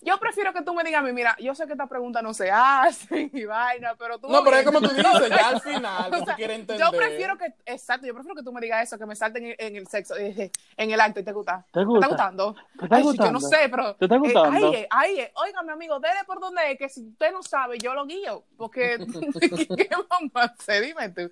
Yo 0.00 0.16
prefiero 0.18 0.52
que 0.52 0.62
tú 0.62 0.74
me 0.74 0.84
digas 0.84 1.00
a 1.00 1.04
mí, 1.04 1.12
mira, 1.12 1.36
yo 1.40 1.54
sé 1.54 1.66
que 1.66 1.72
esta 1.72 1.86
pregunta 1.86 2.22
no 2.22 2.32
se 2.32 2.50
hace 2.50 3.30
y 3.32 3.44
vaina, 3.44 3.94
pero 3.98 4.18
tú... 4.18 4.28
No, 4.28 4.42
pero 4.44 4.56
es 4.58 4.64
como 4.64 4.80
tú 4.80 4.88
dices, 4.88 5.28
ya 5.28 5.48
al 5.48 5.60
final, 5.62 6.14
O 6.14 6.18
tú 6.18 6.24
sea, 6.24 6.34
quieres 6.36 6.60
entender. 6.60 6.86
yo 6.86 6.96
prefiero 6.96 7.36
que, 7.36 7.46
exacto, 7.66 8.06
yo 8.06 8.14
prefiero 8.14 8.36
que 8.36 8.42
tú 8.44 8.52
me 8.52 8.60
digas 8.60 8.82
eso, 8.84 8.98
que 8.98 9.06
me 9.06 9.16
salten 9.16 9.46
en, 9.46 9.54
en 9.58 9.76
el 9.76 9.86
sexo, 9.88 10.14
eh, 10.16 10.50
en 10.76 10.90
el 10.90 11.00
acto 11.00 11.20
y 11.20 11.24
te 11.24 11.32
gusta. 11.32 11.64
¿Te 11.72 11.80
¿Te 11.80 11.84
gusta? 11.84 12.06
está 12.06 12.08
gustando? 12.14 12.54
¿Te 12.78 12.84
está 12.84 12.96
Ay, 12.96 13.02
sí, 13.10 13.18
yo 13.18 13.32
no 13.32 13.40
sé, 13.40 13.56
pero. 13.70 13.94
¿Te 13.96 14.04
está 14.04 14.14
eh, 14.14 14.18
gustando? 14.18 14.68
ay, 14.68 14.74
eh, 14.74 14.88
ay, 14.90 15.20
eh, 15.20 15.32
óigame, 15.34 15.72
amigo, 15.72 15.98
dele 16.00 16.20
por 16.26 16.40
donde 16.40 16.72
es, 16.72 16.78
que 16.78 16.88
si 16.88 17.08
usted 17.08 17.32
no 17.32 17.42
sabe, 17.42 17.78
yo 17.78 17.94
lo 17.94 18.06
guío. 18.06 18.44
Porque, 18.56 18.98
¿qué 19.76 19.88
vamos 20.08 20.30
a 20.34 20.42
hacer? 20.44 20.84
Dime 20.84 21.08
tú. 21.10 21.30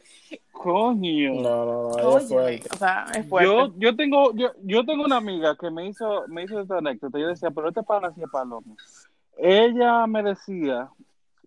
Coño. 0.53 1.35
No, 1.35 1.65
no, 1.65 1.91
no, 1.91 2.17
ahí 2.17 2.25
es 2.25 2.29
fuerte. 2.29 2.69
o 2.73 2.77
sea, 2.79 3.07
es 3.15 3.29
fuerte. 3.29 3.49
Yo, 3.49 3.73
yo 3.77 3.95
tengo, 3.97 4.33
yo, 4.35 4.53
yo 4.63 4.85
tengo 4.85 5.05
una 5.05 5.17
amiga 5.17 5.57
que 5.57 5.71
me 5.71 5.87
hizo, 5.87 6.25
me 6.29 6.45
hizo 6.45 6.61
esta 6.61 6.79
anécdota. 6.79 7.19
Yo 7.19 7.29
decía, 7.29 7.51
pero 7.51 7.69
este 7.69 7.83
pana 7.83 8.09
hacía 8.09 8.27
Ella 9.39 10.07
me 10.07 10.23
decía, 10.23 10.89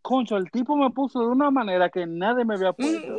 concho, 0.01 0.37
el 0.37 0.51
tipo 0.51 0.75
me 0.75 0.91
puso 0.91 1.19
de 1.21 1.27
una 1.27 1.49
manera 1.51 1.89
que 1.89 2.05
nadie 2.05 2.45
me 2.45 2.55
había 2.55 2.73
puesto. 2.73 3.17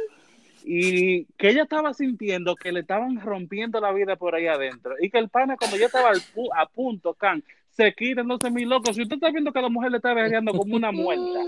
Y 0.63 1.25
que 1.39 1.49
ella 1.49 1.63
estaba 1.63 1.95
sintiendo 1.95 2.55
que 2.55 2.71
le 2.71 2.81
estaban 2.81 3.19
rompiendo 3.21 3.81
la 3.81 3.93
vida 3.93 4.17
por 4.17 4.35
ahí 4.35 4.47
adentro. 4.47 4.95
Y 5.01 5.09
que 5.11 5.19
el 5.19 5.29
pana, 5.31 5.57
cuando 5.57 5.77
ya 5.79 5.87
estaba 5.87 6.11
al 6.11 6.21
pu- 6.35 6.51
a 6.55 6.67
punto, 6.67 7.15
can, 7.15 7.43
se 7.81 7.95
quita, 7.95 8.21
entonces 8.21 8.53
mi 8.53 8.65
loco. 8.65 8.93
Si 8.93 9.03
usted 9.03 9.15
está 9.15 9.31
viendo 9.31 9.53
que 9.53 9.59
a 9.59 9.63
la 9.63 9.69
mujer 9.69 9.91
le 9.91 9.97
está 9.97 10.13
vejeando 10.13 10.53
como 10.53 10.77
una 10.77 10.93
muerta, 10.93 11.41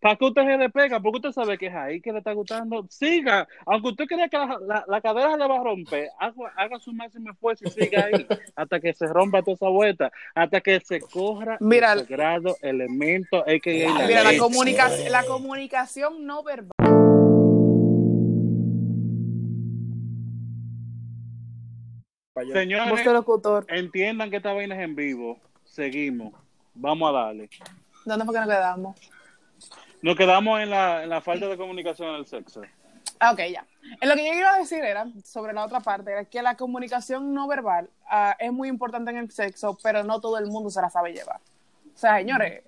¿para 0.00 0.16
qué 0.16 0.24
usted 0.26 0.44
se 0.44 0.58
despega? 0.58 1.00
Porque 1.00 1.16
usted 1.16 1.32
sabe 1.32 1.56
que 1.56 1.66
es 1.66 1.74
ahí 1.74 2.00
que 2.00 2.12
le 2.12 2.18
está 2.18 2.32
gustando. 2.32 2.86
Siga, 2.90 3.48
aunque 3.66 3.88
usted 3.88 4.04
crea 4.06 4.28
que 4.28 4.36
la, 4.36 4.58
la, 4.66 4.84
la 4.86 5.00
cadera 5.00 5.32
se 5.32 5.38
le 5.38 5.48
va 5.48 5.56
a 5.56 5.64
romper, 5.64 6.08
haga, 6.18 6.52
haga 6.56 6.78
su 6.78 6.92
máximo 6.92 7.30
esfuerzo 7.30 7.64
y 7.66 7.70
siga 7.70 8.04
ahí 8.04 8.26
hasta 8.54 8.80
que 8.80 8.92
se 8.92 9.06
rompa 9.06 9.42
toda 9.42 9.54
esa 9.54 9.68
vuelta, 9.68 10.12
hasta 10.34 10.60
que 10.60 10.80
se 10.80 11.00
corra 11.00 11.56
Mira, 11.60 11.92
el 11.94 12.00
sagrado 12.00 12.56
elemento, 12.60 13.46
es 13.46 13.62
que 13.62 13.86
la 13.86 14.06
Mira, 14.06 14.24
la, 14.24 14.38
comunicación, 14.38 15.12
la 15.12 15.24
comunicación 15.24 16.26
no 16.26 16.42
verbal. 16.42 16.70
Señores, 22.52 23.06
entiendan 23.68 24.30
que 24.30 24.36
esta 24.36 24.52
vaina 24.52 24.74
es 24.76 24.82
en 24.82 24.94
vivo. 24.94 25.38
Seguimos. 25.70 26.34
Vamos 26.74 27.08
a 27.10 27.12
darle. 27.12 27.48
¿Dónde 28.04 28.24
fue 28.24 28.34
que 28.34 28.40
nos 28.40 28.48
quedamos? 28.48 28.96
Nos 30.02 30.16
quedamos 30.16 30.60
en 30.60 30.70
la, 30.70 31.04
en 31.04 31.10
la 31.10 31.20
falta 31.20 31.46
de 31.46 31.56
comunicación 31.56 32.10
en 32.10 32.16
el 32.16 32.26
sexo. 32.26 32.62
Ah, 33.20 33.32
ok, 33.32 33.40
ya. 33.52 33.64
En 34.00 34.08
lo 34.08 34.14
que 34.16 34.26
yo 34.26 34.32
iba 34.32 34.54
a 34.54 34.58
decir 34.58 34.82
era, 34.82 35.06
sobre 35.24 35.52
la 35.52 35.64
otra 35.64 35.80
parte, 35.80 36.10
era 36.10 36.24
que 36.24 36.42
la 36.42 36.56
comunicación 36.56 37.32
no 37.32 37.46
verbal 37.46 37.88
ah, 38.08 38.34
es 38.38 38.52
muy 38.52 38.68
importante 38.68 39.10
en 39.12 39.18
el 39.18 39.30
sexo, 39.30 39.78
pero 39.82 40.02
no 40.02 40.20
todo 40.20 40.38
el 40.38 40.46
mundo 40.46 40.70
se 40.70 40.80
la 40.80 40.90
sabe 40.90 41.12
llevar. 41.12 41.38
O 41.94 41.98
sea, 41.98 42.16
señores, 42.16 42.64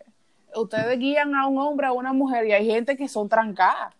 ustedes 0.54 0.96
guían 0.98 1.34
a 1.34 1.46
un 1.48 1.58
hombre 1.58 1.88
o 1.88 1.90
a 1.90 1.94
una 1.94 2.12
mujer 2.12 2.46
y 2.46 2.52
hay 2.52 2.66
gente 2.66 2.96
que 2.96 3.08
son 3.08 3.28
trancadas. 3.28 3.94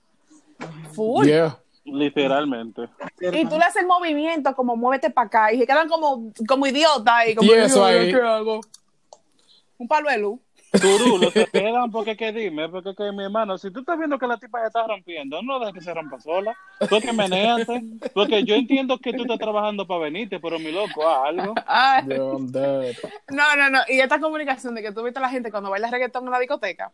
Full. 0.93 1.27
Yeah. 1.27 1.59
Literalmente. 1.85 2.83
Y 3.21 3.45
tú 3.47 3.59
le 3.59 3.65
haces 3.65 3.83
el 3.83 3.89
movimiento 3.89 4.55
como 4.55 4.77
muévete 4.77 5.11
para 5.11 5.27
acá 5.27 5.53
y 5.53 5.59
se 5.59 5.67
quedan 5.67 5.89
como, 5.89 6.33
como 6.47 6.67
idiotas 6.67 7.29
y 7.29 7.35
como 7.35 7.53
Y 7.53 7.55
eso 7.57 7.85
"Ay, 7.85 7.97
ahí. 7.97 8.13
¿qué 8.13 8.21
hago? 8.21 8.61
Un 9.83 9.89
palo 9.89 10.09
de 10.09 10.19
luz. 10.19 10.39
Turulo, 10.81 11.29
se 11.33 11.45
quedan 11.53 11.91
porque 11.91 12.17
que 12.17 12.31
dime, 12.31 12.69
porque 12.69 12.95
que 12.95 13.11
mi 13.11 13.25
hermano, 13.25 13.59
si 13.59 13.73
tú 13.73 13.81
estás 13.81 13.99
viendo 13.99 14.17
que 14.17 14.29
la 14.29 14.39
tipa 14.39 14.61
ya 14.61 14.69
está 14.69 14.87
rompiendo, 14.87 15.43
no 15.43 15.59
dejes 15.59 15.75
que 15.75 15.81
se 15.81 15.93
rompa 15.93 16.21
sola. 16.21 16.57
Tú 16.89 17.01
que 17.01 17.13
menéate, 17.13 17.83
porque 18.15 18.45
yo 18.45 18.55
entiendo 18.55 18.97
que 18.99 19.13
tú 19.13 19.23
estás 19.23 19.41
trabajando 19.41 19.85
para 19.85 20.03
venirte, 20.03 20.39
pero 20.39 20.61
mi 20.61 20.71
loco, 20.71 21.09
haz 21.09 21.31
algo. 21.31 21.55
Ay. 21.67 22.05
No, 22.07 23.57
no, 23.57 23.71
no. 23.71 23.81
Y 23.89 23.99
esta 23.99 24.21
comunicación 24.21 24.77
de 24.77 24.83
que 24.83 24.93
tú 24.93 25.03
viste 25.03 25.19
a 25.19 25.23
la 25.23 25.31
gente 25.31 25.51
cuando 25.51 25.69
baila 25.69 25.91
reggaetón 25.91 26.27
en 26.27 26.31
la 26.31 26.39
discoteca, 26.39 26.93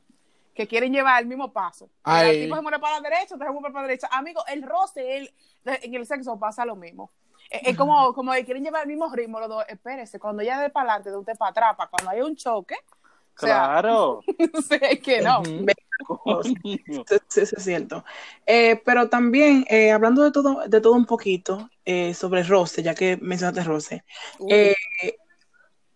que 0.55 0.67
quieren 0.67 0.91
llevar 0.91 1.21
el 1.21 1.29
mismo 1.29 1.53
paso. 1.53 1.91
Ay. 2.05 2.37
El 2.37 2.43
tipo 2.45 2.57
se 2.57 2.63
mueve 2.63 2.79
para 2.79 3.01
la 3.01 3.03
derecha, 3.03 3.37
te 3.37 3.45
se 3.45 3.51
mueve 3.53 3.71
para 3.71 3.83
la 3.83 3.89
derecha. 3.89 4.09
Amigo, 4.11 4.43
el 4.49 4.63
roce, 4.63 5.19
el, 5.19 5.31
en 5.67 5.95
el 5.95 6.07
sexo 6.07 6.39
pasa 6.39 6.65
lo 6.65 6.75
mismo. 6.75 7.11
Es, 7.51 7.63
es 7.65 7.77
como, 7.77 8.13
como 8.15 8.33
que 8.33 8.45
quieren 8.45 8.65
llevar 8.65 8.83
el 8.83 8.89
mismo 8.89 9.13
ritmo 9.13 9.41
los 9.41 9.49
dos. 9.49 9.65
Espérese, 9.69 10.19
cuando 10.19 10.43
ya 10.43 10.61
de 10.61 10.71
para 10.71 10.91
adelante, 10.91 11.11
de 11.11 11.17
usted 11.17 11.37
para 11.37 11.51
atrás, 11.51 11.75
para 11.77 11.91
cuando 11.91 12.11
hay 12.11 12.21
un 12.21 12.37
choque, 12.37 12.77
o 13.37 13.41
sea, 13.41 13.57
Claro. 13.57 14.21
sé 14.69 15.01
que 15.01 15.21
no. 15.23 15.43
Coño. 16.07 16.43
Sí, 16.43 16.83
sí, 16.87 17.17
sí, 17.29 17.41
es 17.41 17.55
cierto. 17.59 18.05
Eh, 18.47 18.81
pero 18.85 19.09
también, 19.09 19.65
eh, 19.69 19.93
hablando 19.93 20.23
de 20.23 20.33
todo, 20.33 20.67
de 20.67 20.81
todo 20.81 20.95
un 20.95 21.07
poquito 21.07 21.71
eh, 21.85 22.15
sobre 22.15 22.43
roce, 22.43 22.83
ya 22.83 22.95
que 22.95 23.17
mencionaste 23.21 23.65
roce, 23.65 24.05
eh, 24.49 24.75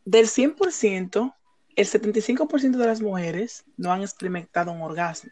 del 0.05 0.27
100%, 0.27 1.35
el 1.75 1.87
75% 1.87 2.79
de 2.79 2.87
las 2.87 3.01
mujeres 3.01 3.65
no 3.77 3.93
han 3.93 4.03
experimentado 4.03 4.73
un 4.73 4.83
orgasmo. 4.83 5.31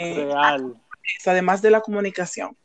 Eh, 0.00 0.26
Real. 0.26 0.74
además 1.26 1.62
de 1.62 1.70
la 1.70 1.80
comunicación. 1.80 2.56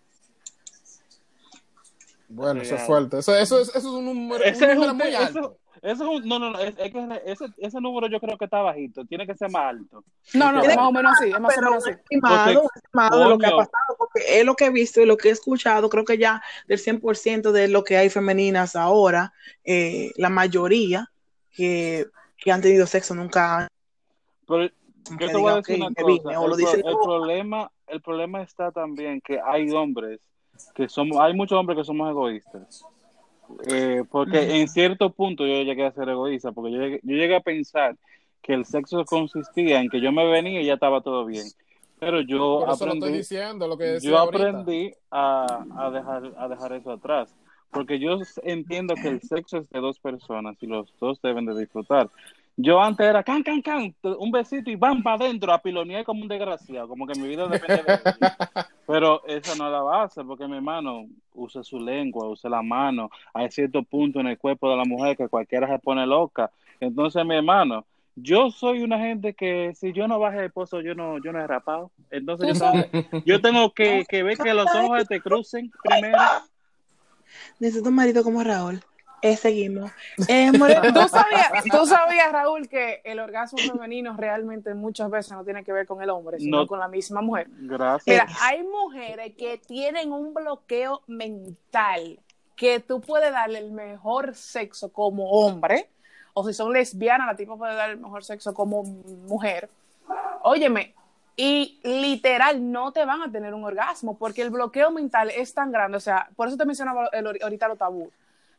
Bueno, 2.35 2.61
eso 2.61 2.75
es 2.75 2.81
fuerte. 2.83 3.19
Eso, 3.19 3.35
eso, 3.35 3.59
es, 3.59 3.69
eso 3.69 3.77
es 3.77 3.85
un 3.85 4.05
número, 4.05 4.43
Ese 4.43 4.65
un 4.65 4.71
es 4.71 4.75
número 4.75 4.91
un, 4.93 4.97
muy 4.97 5.07
eso, 5.07 5.19
alto. 5.19 5.57
eso 5.81 5.93
es 6.03 6.21
un, 6.21 6.27
no, 6.27 6.39
no, 6.39 6.49
no, 6.51 6.59
es, 6.59 6.75
es 6.77 6.91
que 6.91 7.21
ese, 7.25 7.45
ese 7.57 7.79
número 7.81 8.07
yo 8.07 8.19
creo 8.19 8.37
que 8.37 8.45
está 8.45 8.61
bajito, 8.61 9.05
tiene 9.05 9.27
que 9.27 9.35
ser 9.35 9.51
más 9.51 9.65
alto. 9.75 10.03
No, 10.33 10.51
no, 10.51 10.61
Tiene- 10.61 10.75
más 10.75 10.87
o 10.87 10.91
menos 10.91 11.13
así, 11.19 11.29
es 11.29 11.39
más 11.39 11.55
o 11.55 11.61
Pero 11.61 11.69
menos 11.71 11.87
así. 11.87 11.91
estimado, 11.99 12.61
un 12.61 12.69
estimado 12.75 13.19
de 13.19 13.29
lo 13.29 13.37
que 13.37 13.45
ha 13.45 13.55
pasado, 13.55 13.95
porque 13.97 14.39
es 14.39 14.45
lo 14.45 14.55
que 14.55 14.65
he 14.65 14.69
visto 14.71 14.99
y 15.01 15.05
lo 15.05 15.15
que 15.17 15.29
he 15.29 15.31
escuchado, 15.31 15.89
creo 15.89 16.05
que 16.05 16.17
ya 16.17 16.41
del 16.67 16.79
100% 16.79 17.51
de 17.51 17.67
lo 17.67 17.83
que 17.83 17.97
hay 17.97 18.09
femeninas 18.09 18.75
ahora, 18.75 19.31
eh, 19.63 20.11
la 20.17 20.29
mayoría 20.29 21.07
que, 21.51 22.07
que 22.37 22.51
han 22.51 22.61
tenido 22.61 22.87
sexo 22.87 23.13
nunca 23.13 23.57
han 23.59 23.67
Pero 24.47 24.63
yo 25.19 25.27
te 25.27 25.37
voy 25.37 25.51
a 25.51 25.55
decir 25.57 25.75
"Ok, 25.75 25.81
una 25.81 25.93
cosa, 25.93 26.07
vine", 26.07 26.37
o 26.37 26.43
el, 26.45 26.49
lo 26.49 26.57
pro- 26.57 26.71
el 26.73 26.97
problema, 27.03 27.71
el 27.87 28.01
problema 28.01 28.41
está 28.41 28.71
también 28.71 29.21
que 29.21 29.39
hay 29.39 29.69
hombres 29.71 30.19
que 30.75 30.87
somos, 30.89 31.17
hay 31.19 31.33
muchos 31.33 31.57
hombres 31.57 31.77
que 31.77 31.83
somos 31.83 32.09
egoístas. 32.09 32.83
Eh, 33.67 34.03
porque 34.09 34.59
en 34.61 34.67
cierto 34.67 35.11
punto 35.11 35.45
yo 35.45 35.61
llegué 35.63 35.85
a 35.85 35.91
ser 35.91 36.09
egoísta, 36.09 36.51
porque 36.51 36.71
yo 36.71 36.79
llegué, 36.79 36.99
yo 37.03 37.15
llegué 37.15 37.35
a 37.35 37.41
pensar 37.41 37.95
que 38.41 38.53
el 38.53 38.65
sexo 38.65 39.05
consistía 39.05 39.79
en 39.81 39.89
que 39.89 40.01
yo 40.01 40.11
me 40.11 40.25
venía 40.29 40.61
y 40.61 40.65
ya 40.65 40.73
estaba 40.75 41.01
todo 41.01 41.25
bien. 41.25 41.45
Pero 41.99 42.21
yo 42.21 42.59
Por 42.65 42.69
eso 42.73 42.85
lo 42.85 42.93
estoy 42.93 42.97
aprendí, 42.97 43.17
diciendo, 43.19 43.67
lo 43.67 43.77
que 43.77 43.83
decía 43.85 44.09
yo 44.09 44.17
ahorita. 44.17 44.49
aprendí 44.49 44.93
a, 45.11 45.65
a 45.77 45.91
dejar, 45.91 46.33
a 46.37 46.47
dejar 46.47 46.73
eso 46.73 46.91
atrás. 46.91 47.33
Porque 47.71 47.99
yo 47.99 48.17
entiendo 48.43 48.95
que 48.95 49.07
el 49.07 49.21
sexo 49.21 49.57
es 49.57 49.69
de 49.69 49.79
dos 49.79 49.99
personas 49.99 50.57
y 50.61 50.67
los 50.67 50.93
dos 50.99 51.21
deben 51.21 51.45
de 51.45 51.57
disfrutar. 51.59 52.09
Yo 52.55 52.79
antes 52.79 53.07
era 53.07 53.23
can, 53.23 53.41
can, 53.41 53.61
can, 53.61 53.95
un 54.03 54.31
besito 54.31 54.69
y 54.69 54.75
van 54.75 55.01
para 55.01 55.25
adentro 55.25 55.51
a 55.51 55.61
pilonear 55.61 56.03
como 56.05 56.21
un 56.21 56.27
desgraciado, 56.27 56.87
como 56.87 57.07
que 57.07 57.19
mi 57.19 57.27
vida 57.27 57.47
depende 57.47 57.81
de 57.83 57.93
mí. 57.95 58.27
Pero 58.85 59.25
esa 59.25 59.55
no 59.55 59.65
es 59.65 59.71
la 59.71 59.81
base, 59.81 60.23
porque 60.23 60.47
mi 60.47 60.57
hermano 60.57 61.07
usa 61.33 61.63
su 61.63 61.79
lengua, 61.79 62.29
usa 62.29 62.49
la 62.49 62.61
mano. 62.61 63.09
Hay 63.33 63.49
cierto 63.49 63.81
punto 63.81 64.19
en 64.19 64.27
el 64.27 64.37
cuerpo 64.37 64.69
de 64.69 64.77
la 64.77 64.85
mujer 64.85 65.17
que 65.17 65.29
cualquiera 65.29 65.67
se 65.67 65.79
pone 65.79 66.05
loca. 66.05 66.51
Entonces, 66.79 67.25
mi 67.25 67.35
hermano, 67.35 67.85
yo 68.15 68.51
soy 68.51 68.83
una 68.83 68.99
gente 68.99 69.33
que 69.33 69.73
si 69.75 69.91
yo 69.91 70.07
no 70.07 70.19
baje 70.19 70.43
el 70.43 70.51
pozo, 70.51 70.81
yo 70.81 70.93
no, 70.93 71.17
yo 71.23 71.31
no 71.31 71.39
he 71.39 71.47
rapado. 71.47 71.89
Entonces, 72.11 72.59
yo 72.59 73.21
yo 73.25 73.41
tengo 73.41 73.73
que, 73.73 74.05
que 74.07 74.21
ver 74.21 74.37
que 74.37 74.53
los 74.53 74.67
ojos 74.75 75.07
te 75.07 75.19
crucen 75.19 75.71
primero. 75.83 76.19
Necesito 77.59 77.89
un 77.89 77.95
marido 77.95 78.23
como 78.23 78.43
Raúl. 78.43 78.83
Eh, 79.23 79.37
seguimos. 79.37 79.89
Eh, 80.27 80.51
¿Tú 80.93 81.07
sabías, 81.07 81.63
tú 81.71 81.85
sabías, 81.85 82.29
Raúl, 82.31 82.67
que 82.67 83.01
el 83.05 83.19
orgasmo 83.21 83.57
femenino 83.57 84.17
realmente 84.17 84.73
muchas 84.73 85.09
veces 85.09 85.31
no 85.31 85.45
tiene 85.45 85.63
que 85.63 85.71
ver 85.71 85.87
con 85.87 86.01
el 86.01 86.09
hombre, 86.09 86.39
sino 86.39 86.57
No. 86.57 86.67
con 86.67 86.77
la 86.77 86.89
misma 86.89 87.21
mujer. 87.21 87.47
Gracias. 87.49 88.05
Mira, 88.05 88.27
hay 88.41 88.63
mujeres 88.63 89.33
que 89.37 89.57
tienen 89.59 90.11
un 90.11 90.33
bloqueo 90.33 91.01
mental 91.07 92.19
que 92.57 92.81
tú 92.81 92.99
puedes 92.99 93.31
darle 93.31 93.59
el 93.59 93.71
mejor 93.71 94.35
sexo 94.35 94.91
como 94.91 95.31
hombre. 95.31 95.89
o 96.33 96.45
si 96.47 96.53
son 96.53 96.73
lesbianas, 96.73 97.27
la 97.27 97.35
tipa 97.35 97.55
puede 97.55 97.75
dar 97.75 97.91
el 97.91 97.97
mejor 97.99 98.23
sexo 98.23 98.53
como 98.53 98.83
mujer. 98.83 99.69
Óyeme, 100.41 100.93
y 101.35 101.79
literal 101.83 102.71
no 102.71 102.91
te 102.91 103.05
van 103.05 103.21
a 103.21 103.31
tener 103.31 103.53
un 103.53 103.63
orgasmo 103.63 104.17
porque 104.17 104.41
el 104.41 104.49
bloqueo 104.49 104.91
mental 104.91 105.29
es 105.29 105.53
tan 105.53 105.71
grande. 105.71 105.95
O 105.97 105.99
sea, 106.01 106.27
por 106.35 106.47
eso 106.47 106.57
te 106.57 106.65
mencionaba 106.65 107.07
el, 107.13 107.25
ahorita 107.41 107.67
lo 107.67 107.75
tabú. 107.75 108.11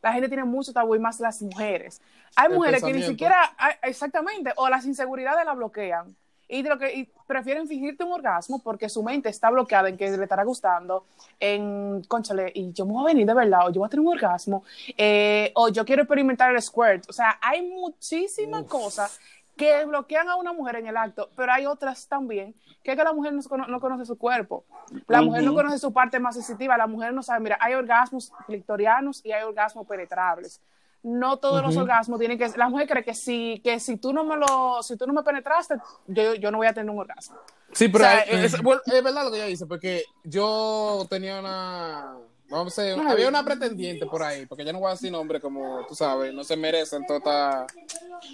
La 0.05 0.13
gente 0.13 0.29
tiene 0.29 0.45
mucho 0.45 0.71
tabú 0.71 0.95
y 0.95 0.99
más 0.99 1.19
las 1.19 1.41
mujeres. 1.41 2.03
Hay 2.37 2.49
El 2.49 2.57
mujeres 2.57 2.85
que 2.85 2.93
ni 2.93 3.03
siquiera, 3.03 3.57
exactamente, 3.83 4.53
o 4.57 4.69
las 4.69 4.85
inseguridades 4.85 5.47
la 5.47 5.55
bloquean. 5.55 6.15
Y, 6.47 6.61
de 6.61 6.69
lo 6.69 6.79
que, 6.79 6.95
y 6.95 7.09
prefieren 7.27 7.67
fingirte 7.67 8.05
un 8.05 8.13
orgasmo 8.13 8.63
porque 8.63 8.91
su 8.91 9.03
mente 9.03 9.31
está 9.31 9.49
bloqueada 9.49 9.89
en 9.89 9.97
que 9.97 10.15
le 10.15 10.23
estará 10.23 10.45
gustando, 10.45 11.07
en, 11.41 12.03
conchale, 12.07 12.53
y 12.55 12.71
yo 12.75 12.85
me 12.85 12.93
voy 12.93 13.05
a 13.05 13.07
venir 13.15 13.27
de 13.27 13.33
verdad, 13.33 13.61
o 13.67 13.71
yo 13.71 13.81
voy 13.81 13.87
a 13.87 13.89
tener 13.89 14.07
un 14.07 14.13
orgasmo, 14.13 14.63
eh, 14.99 15.51
o 15.55 15.71
yo 15.71 15.87
quiero 15.87 16.03
experimentar 16.03 16.55
el 16.55 16.61
squirt. 16.61 17.09
O 17.09 17.13
sea, 17.15 17.39
hay 17.41 17.67
muchísimas 17.67 18.65
cosas 18.65 19.19
que 19.57 19.85
bloquean 19.85 20.29
a 20.29 20.37
una 20.37 20.53
mujer 20.53 20.77
en 20.77 20.87
el 20.87 20.97
acto, 20.97 21.31
pero 21.37 21.53
hay 21.53 21.67
otras 21.67 22.07
también 22.09 22.55
que 22.83 22.91
es 22.93 22.97
que 22.99 23.05
la 23.05 23.13
mujer 23.13 23.33
no, 23.33 23.43
cono- 23.45 23.67
no 23.67 23.81
conoce 23.81 24.05
su 24.05 24.19
cuerpo, 24.19 24.65
la 25.09 25.19
mujer 25.23 25.43
no 25.45 25.55
conoce 25.55 25.79
su 25.79 25.93
parte 25.93 26.19
más 26.21 26.35
sensitiva, 26.35 26.77
la 26.77 26.87
mujer 26.87 27.13
no 27.15 27.23
sabe, 27.23 27.41
mira, 27.41 27.57
hay 27.61 27.75
orgasmos 27.75 28.33
clitorianos 28.47 29.25
y 29.25 29.33
hay 29.33 29.43
orgasmos 29.43 29.87
penetrables. 29.87 30.61
No 31.03 31.37
todos 31.37 31.63
los 31.63 31.75
orgasmos 31.83 32.19
tienen 32.19 32.39
que 32.39 32.49
la 32.57 32.69
mujer 32.71 32.89
cree 32.89 33.05
que 33.05 33.15
si 33.15 33.61
que 33.63 33.79
si 33.79 33.99
tú 33.99 34.15
no 34.15 34.25
me 34.25 34.37
lo 34.37 34.83
si 34.83 34.97
tú 34.97 35.07
no 35.07 35.13
me 35.13 35.23
penetraste, 35.23 35.75
yo, 36.07 36.35
yo 36.35 36.51
no 36.51 36.57
voy 36.59 36.67
a 36.67 36.73
tener 36.73 36.89
un 36.91 36.99
orgasmo. 36.99 37.37
Sí, 37.73 37.89
pero 37.89 38.05
O 38.05 38.09
sea, 38.09 38.19
hay- 38.21 38.45
es, 38.47 38.63
bueno, 38.63 38.81
es 38.87 39.03
verdad 39.05 39.25
lo 39.25 39.31
que 39.31 39.37
ella 39.37 39.45
dice, 39.47 39.67
porque 39.67 40.05
yo 40.25 41.07
tenía 41.11 41.41
una, 41.41 42.17
vamos 42.59 42.79
a 42.79 42.83
decir, 42.83 43.01
Ay. 43.07 43.13
había 43.13 43.29
una 43.29 43.45
pretendiente 43.45 44.07
por 44.07 44.23
ahí, 44.23 44.47
porque 44.47 44.65
yo 44.65 44.73
no 44.73 44.79
voy 44.81 44.89
a 44.89 44.93
decir 44.93 45.11
nombre 45.13 45.41
como 45.41 45.85
tú 45.87 45.95
sabes, 45.95 46.33
no 46.35 46.43
se 46.45 46.57
merecen 46.57 47.05
toda 47.07 47.19
esta- 47.19 47.67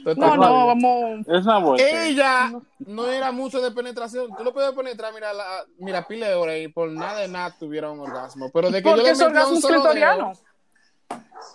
toda 0.04 0.14
No, 0.16 0.36
no, 0.36 0.66
vamos. 0.68 1.26
Es 1.28 1.44
una 1.44 1.58
vuelta. 1.58 2.04
Ella 2.06 2.52
no 2.80 3.06
era 3.08 3.32
mucho 3.32 3.60
de 3.60 3.70
penetración. 3.70 4.34
Tú 4.36 4.44
lo 4.44 4.52
puedes 4.52 4.72
penetrar, 4.72 5.12
mira, 5.14 5.32
la, 5.32 5.64
mira, 5.78 6.06
pile 6.06 6.28
de 6.28 6.34
horas 6.34 6.56
y 6.58 6.68
por 6.68 6.88
nada 6.90 7.20
de 7.20 7.28
nada 7.28 7.54
tuviera 7.58 7.90
un 7.90 8.00
orgasmo. 8.00 8.50
Pero 8.52 8.70
de 8.70 8.82
que 8.82 8.88
yo 8.88 8.94
Porque 8.94 9.02
le 9.06 9.10
es 9.12 9.20
orgasmo 9.20 9.60
clitoriano. 9.60 10.32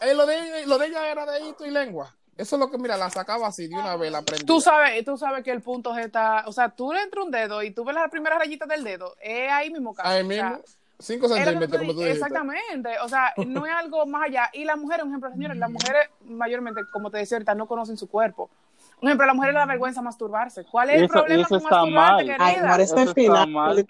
eh, 0.02 0.14
lo, 0.14 0.26
de, 0.26 0.66
lo 0.66 0.78
de 0.78 0.88
ella 0.88 1.10
era 1.12 1.26
dedito 1.26 1.66
y 1.66 1.72
lengua. 1.72 2.14
Eso 2.38 2.58
es 2.58 2.60
lo 2.60 2.70
que, 2.70 2.78
mira, 2.78 2.98
la 2.98 3.10
sacaba 3.10 3.48
así 3.48 3.68
de 3.68 3.76
una 3.76 3.96
vez, 3.96 4.12
la 4.12 4.22
prendía. 4.22 4.46
Tú 4.46 4.60
sabes, 4.60 5.06
tú 5.06 5.18
sabes 5.18 5.42
que 5.42 5.52
el 5.52 5.62
punto 5.62 5.96
está, 5.96 6.44
o 6.48 6.52
sea, 6.52 6.68
tú 6.70 6.92
le 6.92 7.02
entras 7.02 7.24
un 7.24 7.32
dedo 7.32 7.64
y 7.64 7.72
tú 7.72 7.86
ves 7.86 7.96
la 7.96 8.10
primera 8.10 8.38
rayita 8.38 8.66
del 8.66 8.84
dedo, 8.84 9.16
es 9.22 9.50
ahí 9.50 9.70
mismo 9.72 9.94
casi. 9.94 10.10
Ahí 10.10 10.22
o 10.26 10.28
sea, 10.28 10.50
mismo, 10.50 10.64
5 11.00 11.26
es 11.26 11.30
lo 11.32 11.36
que 11.38 11.44
centímetros, 11.44 11.80
como 11.82 11.92
tú 11.94 12.00
di- 12.00 12.06
dijiste. 12.06 12.26
Exactamente, 12.26 12.90
o 13.04 13.10
sea, 13.10 13.34
no 13.48 13.66
es 13.66 13.74
algo 13.74 14.06
más 14.06 14.24
allá. 14.28 14.50
Y 14.54 14.64
las 14.66 14.78
mujeres, 14.78 15.04
un 15.04 15.10
ejemplo, 15.12 15.32
señores, 15.32 15.58
las 15.58 15.70
mujeres 15.70 16.10
mayormente, 16.26 16.82
como 16.92 17.10
te 17.12 17.18
decía 17.18 17.38
ahorita, 17.38 17.56
no 17.56 17.68
conocen 17.68 17.98
su 17.98 18.08
cuerpo. 18.08 18.50
Un 19.02 19.10
ejemplo, 19.10 19.24
a 19.26 19.28
las 19.28 19.36
mujeres 19.36 19.54
les 19.56 19.62
da 19.62 19.66
vergüenza 19.66 20.02
masturbarse. 20.02 20.64
¿Cuál 20.66 20.90
es 20.92 20.96
el 20.98 21.04
Eso- 21.06 21.14
problema 21.14 21.42
eso 21.42 21.50
con 21.50 21.58
está 21.60 21.76
masturbarte, 21.76 22.14
mal. 22.14 22.26
querida? 22.26 22.46
Ay, 22.46 22.56
eso 22.56 22.66
Eso 22.96 23.12
es 23.12 23.18
está 23.18 23.46
mal. 23.46 23.86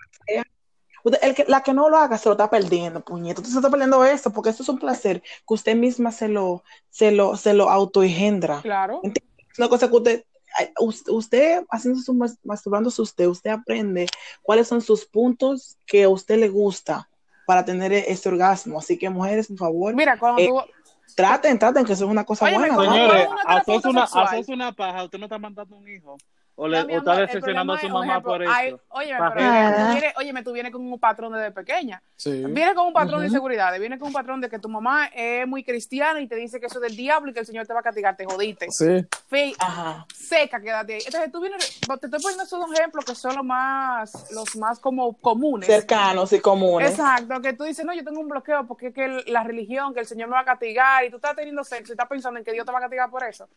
El 1.21 1.35
que- 1.35 1.45
la 1.47 1.61
que 1.61 1.71
no 1.73 1.87
lo 1.89 1.97
haga 1.97 2.17
se 2.17 2.27
lo 2.27 2.33
está 2.33 2.49
perdiendo, 2.49 3.01
puñeto. 3.01 3.41
Usted 3.41 3.51
se 3.53 3.59
está 3.59 3.69
perdiendo 3.69 4.03
eso, 4.03 4.33
porque 4.33 4.49
eso 4.49 4.63
es 4.63 4.69
un 4.69 4.79
placer 4.79 5.21
que 5.21 5.53
usted 5.53 5.75
misma 5.75 6.11
se 6.11 6.27
lo, 6.27 6.63
se 6.89 7.11
lo, 7.11 7.35
se 7.37 7.53
lo 7.53 7.69
autoengendra. 7.69 8.61
Claro. 8.63 9.01
Es 9.03 9.13
una 9.59 9.69
cosa 9.69 9.87
que 9.87 9.95
usted, 9.95 10.23
usted 10.79 11.63
haciendo 11.69 11.99
su 12.01 12.13
mas- 12.13 12.37
masturbándose 12.43 13.01
usted, 13.01 13.27
usted 13.27 13.49
aprende 13.51 14.07
cuáles 14.41 14.67
son 14.67 14.81
sus 14.81 15.05
puntos 15.05 15.77
que 15.85 16.03
a 16.03 16.09
usted 16.09 16.37
le 16.37 16.49
gusta 16.49 17.09
para 17.45 17.63
tener 17.65 17.91
e- 17.93 18.11
ese 18.11 18.29
orgasmo. 18.29 18.79
Así 18.79 18.97
que 18.97 19.09
mujeres, 19.09 19.47
por 19.47 19.57
favor, 19.57 19.95
Mira, 19.95 20.17
cuando 20.17 20.41
Eh, 20.41 20.47
tú, 20.47 20.59
traten, 21.15 21.59
traten, 21.59 21.85
que 21.85 21.93
eso 21.93 22.05
es 22.05 22.11
una 22.11 22.23
cosa 22.23 22.45
Óyeme, 22.45 22.69
buena. 22.71 22.83
Señores, 22.83 23.27
una, 23.85 24.03
haces 24.03 24.49
una 24.49 24.71
paja, 24.71 25.03
usted 25.03 25.19
no 25.19 25.25
está 25.25 25.37
mandando 25.37 25.75
un 25.75 25.87
hijo. 25.87 26.17
O, 26.57 26.69
le, 26.69 26.85
No, 26.85 26.93
o 26.93 26.97
está 26.99 27.17
decepcionando 27.17 27.73
a 27.73 27.79
su 27.79 27.89
mamá 27.89 28.05
ejemplo, 28.05 28.31
por 28.31 28.41
eso. 28.43 28.51
hay- 28.53 28.75
óyeme, 28.87 29.19
pero 29.33 29.49
óyeme, 29.49 29.57
Ah. 29.67 29.75
tú 29.75 29.91
vienes, 29.91 30.13
óyeme, 30.17 30.43
tú 30.43 30.51
vienes 30.53 30.71
con 30.71 30.81
un 30.93 30.97
patrón 30.99 31.33
desde 31.33 31.51
pequeña. 31.51 32.01
Sí. 32.15 32.31
Viene 32.47 32.73
con 32.73 32.87
un 32.87 32.93
patrón 32.93 33.19
de 33.19 33.25
Ujú. 33.25 33.33
inseguridades, 33.33 33.77
viene 33.81 33.99
con 33.99 34.07
un 34.07 34.13
patrón 34.13 34.39
de 34.39 34.47
que 34.49 34.57
tu 34.57 34.69
mamá 34.69 35.07
es 35.13 35.45
muy 35.45 35.65
cristiana 35.65 36.21
y 36.21 36.27
te 36.27 36.35
dice 36.37 36.61
que 36.61 36.67
eso 36.67 36.75
es 36.75 36.81
del 36.83 36.95
diablo 36.95 37.29
y 37.31 37.33
que 37.33 37.41
el 37.41 37.45
Señor 37.45 37.67
te 37.67 37.73
va 37.73 37.81
a 37.81 37.83
castigar, 37.83 38.15
te 38.15 38.23
jodiste. 38.25 38.67
Sí. 38.71 39.05
Fe- 39.27 39.53
Ajá. 39.59 40.05
seca, 40.15 40.61
quédate 40.61 40.93
ahí. 40.93 41.01
Entonces 41.05 41.29
tú 41.29 41.41
vienes, 41.41 41.59
te 41.81 41.93
estoy 42.05 42.21
poniendo 42.21 42.43
esos 42.45 42.57
dos 42.59 42.71
ejemplos 42.79 43.03
que 43.03 43.15
son 43.15 43.35
los 43.35 43.43
más, 43.43 44.31
los 44.31 44.55
más 44.55 44.79
como 44.79 45.13
comunes. 45.17 45.67
Cercanos 45.67 46.31
y 46.31 46.39
comunes. 46.39 46.89
Exacto, 46.91 47.41
que 47.41 47.51
tú 47.51 47.65
dices, 47.65 47.83
no, 47.85 47.93
yo 47.93 48.05
tengo 48.05 48.21
un 48.21 48.29
bloqueo 48.29 48.65
porque 48.65 48.87
es 48.87 48.93
que 48.93 49.03
el- 49.03 49.23
la 49.27 49.43
religión, 49.43 49.93
que 49.93 49.99
el 49.99 50.05
Señor 50.05 50.29
me 50.29 50.35
va 50.35 50.41
a 50.41 50.45
castigar 50.45 51.03
y 51.03 51.09
tú 51.09 51.17
estás 51.17 51.35
teniendo 51.35 51.65
sexo 51.65 51.91
y 51.91 51.95
estás 51.95 52.07
pensando 52.07 52.39
en 52.39 52.45
que 52.45 52.53
Dios 52.53 52.65
te 52.65 52.71
va 52.71 52.77
a 52.77 52.81
castigar 52.81 53.09
por 53.09 53.23
eso. 53.25 53.49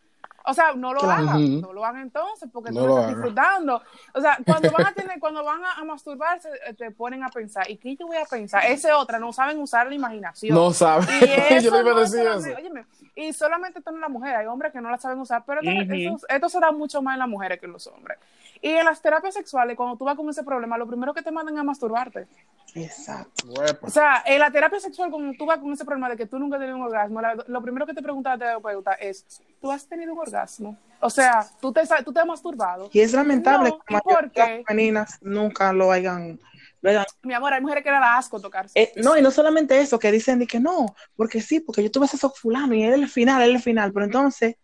O 0.45 0.53
sea, 0.53 0.73
no 0.73 0.93
lo 0.93 1.01
Claro. 1.01 1.21
hagan, 1.29 1.35
Ujú. 1.43 1.61
no 1.61 1.73
lo 1.73 1.85
hagan 1.85 2.01
entonces 2.01 2.49
porque 2.51 2.71
No 2.71 2.81
tú 2.81 2.87
lo 2.89 2.99
estás 3.01 3.15
disfrutando. 3.15 3.81
O 4.13 4.21
sea, 4.21 4.37
cuando 4.45 4.71
van 4.71 4.85
a 4.87 4.93
tener, 4.93 5.19
cuando 5.19 5.43
van 5.43 5.63
a, 5.63 5.73
a 5.73 5.83
masturbarse, 5.83 6.49
eh, 6.67 6.73
te 6.73 6.91
ponen 6.91 7.23
a 7.23 7.29
pensar, 7.29 7.69
¿y 7.69 7.77
qué 7.77 7.95
yo 7.95 8.07
voy 8.07 8.17
a 8.17 8.25
pensar? 8.25 8.65
Ese 8.65 8.91
otra, 8.91 9.19
no 9.19 9.31
saben 9.33 9.59
usar 9.59 9.87
la 9.87 9.95
imaginación. 9.95 10.55
No 10.55 10.71
sabe. 10.73 11.05
Y 11.21 11.23
eso 11.55 11.59
yo 11.69 11.71
le 11.71 11.79
iba 11.81 11.91
a 11.91 11.93
no 11.93 11.99
decir 12.01 12.19
eso. 12.27 12.57
óyeme, 12.57 12.85
y 13.15 13.33
solamente 13.33 13.79
esto 13.79 13.91
no 13.91 13.97
es 13.97 14.01
la 14.01 14.09
mujer, 14.09 14.35
hay 14.35 14.45
hombres 14.47 14.71
que 14.71 14.81
no 14.81 14.89
la 14.89 14.97
saben 14.97 15.19
usar, 15.19 15.43
pero 15.45 15.61
esto, 15.61 15.71
Ujú. 15.83 15.93
eso- 16.17 16.27
esto 16.29 16.49
se 16.49 16.59
da 16.59 16.71
mucho 16.71 17.01
más 17.01 17.15
en 17.15 17.19
las 17.19 17.27
mujeres 17.29 17.59
que 17.59 17.65
en 17.65 17.73
los 17.73 17.85
hombres. 17.87 18.17
Y 18.61 18.69
en 18.71 18.83
las 18.85 19.01
terapias 19.01 19.33
sexuales, 19.33 19.77
cuando 19.77 19.95
tú 19.97 20.03
vas 20.05 20.15
con 20.17 20.29
ese 20.29 20.43
problema, 20.43 20.77
lo 20.77 20.85
primero 20.87 21.13
que 21.13 21.21
te 21.21 21.31
mandan 21.31 21.55
es 21.55 21.61
a 21.61 21.63
masturbarte. 21.63 22.27
Exacto. 22.75 23.47
O 23.81 23.89
sea, 23.89 24.21
en 24.25 24.39
la 24.39 24.51
terapia 24.51 24.79
sexual, 24.79 25.09
cuando 25.09 25.33
tú 25.37 25.45
vas 25.45 25.59
con 25.59 25.71
ese 25.71 25.85
problema 25.85 26.09
de 26.09 26.17
que 26.17 26.25
tú 26.25 26.37
nunca 26.37 26.57
has 26.57 26.61
tenido 26.61 26.77
un 26.77 26.83
orgasmo, 26.83 27.21
la- 27.21 27.35
lo 27.47 27.61
primero 27.61 27.85
que 27.85 27.93
te 27.93 28.01
pregunta 28.01 28.31
la 28.31 28.37
terapeuta 28.37 28.93
es, 28.93 29.25
¿tú 29.61 29.71
has 29.71 29.87
tenido 29.87 30.13
un 30.13 30.19
orgasmo? 30.19 30.77
O 30.99 31.09
sea, 31.09 31.45
¿tú 31.61 31.71
te, 31.71 31.81
tú 32.03 32.11
te 32.11 32.19
has 32.19 32.25
masturbado? 32.25 32.89
Y 32.91 32.99
es 32.99 33.13
lamentable 33.13 33.69
No, 33.69 33.79
que 33.87 33.93
la 33.93 33.99
¿y 33.99 34.01
por 34.01 34.13
mayoría 34.13 34.27
de 34.27 34.31
qué? 34.33 34.57
las 34.57 34.65
femeninas 34.67 35.17
nunca 35.21 35.71
lo 35.73 35.91
hayan, 35.91 36.37
hayan 36.83 37.05
Mi 37.23 37.33
amor, 37.33 37.53
hay 37.53 37.61
mujeres 37.61 37.83
que 37.83 37.91
le 37.91 37.97
da 37.99 38.17
asco 38.17 38.39
tocarse. 38.41 38.77
Eh, 38.79 38.91
no, 38.97 39.17
y 39.17 39.21
no 39.21 39.31
solamente 39.31 39.79
eso, 39.79 39.97
que 39.97 40.11
dicen 40.11 40.37
de 40.39 40.47
que 40.47 40.59
no, 40.59 40.95
porque 41.15 41.41
sí, 41.41 41.61
porque 41.61 41.81
yo 41.83 41.89
tuve 41.91 42.05
ese 42.07 42.17
fulano 42.17 42.73
y 42.75 42.83
él 42.83 42.93
es 42.93 42.99
el 42.99 43.09
final, 43.09 43.41
él 43.41 43.51
es 43.51 43.55
el 43.55 43.61
final, 43.63 43.93
pero 43.93 44.05
entonces, 44.05 44.57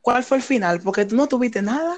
¿cuál 0.00 0.22
fue 0.22 0.36
el 0.38 0.42
final? 0.42 0.80
Porque 0.80 1.04
tú 1.04 1.16
no 1.16 1.26
tuviste 1.26 1.60
nada. 1.60 1.96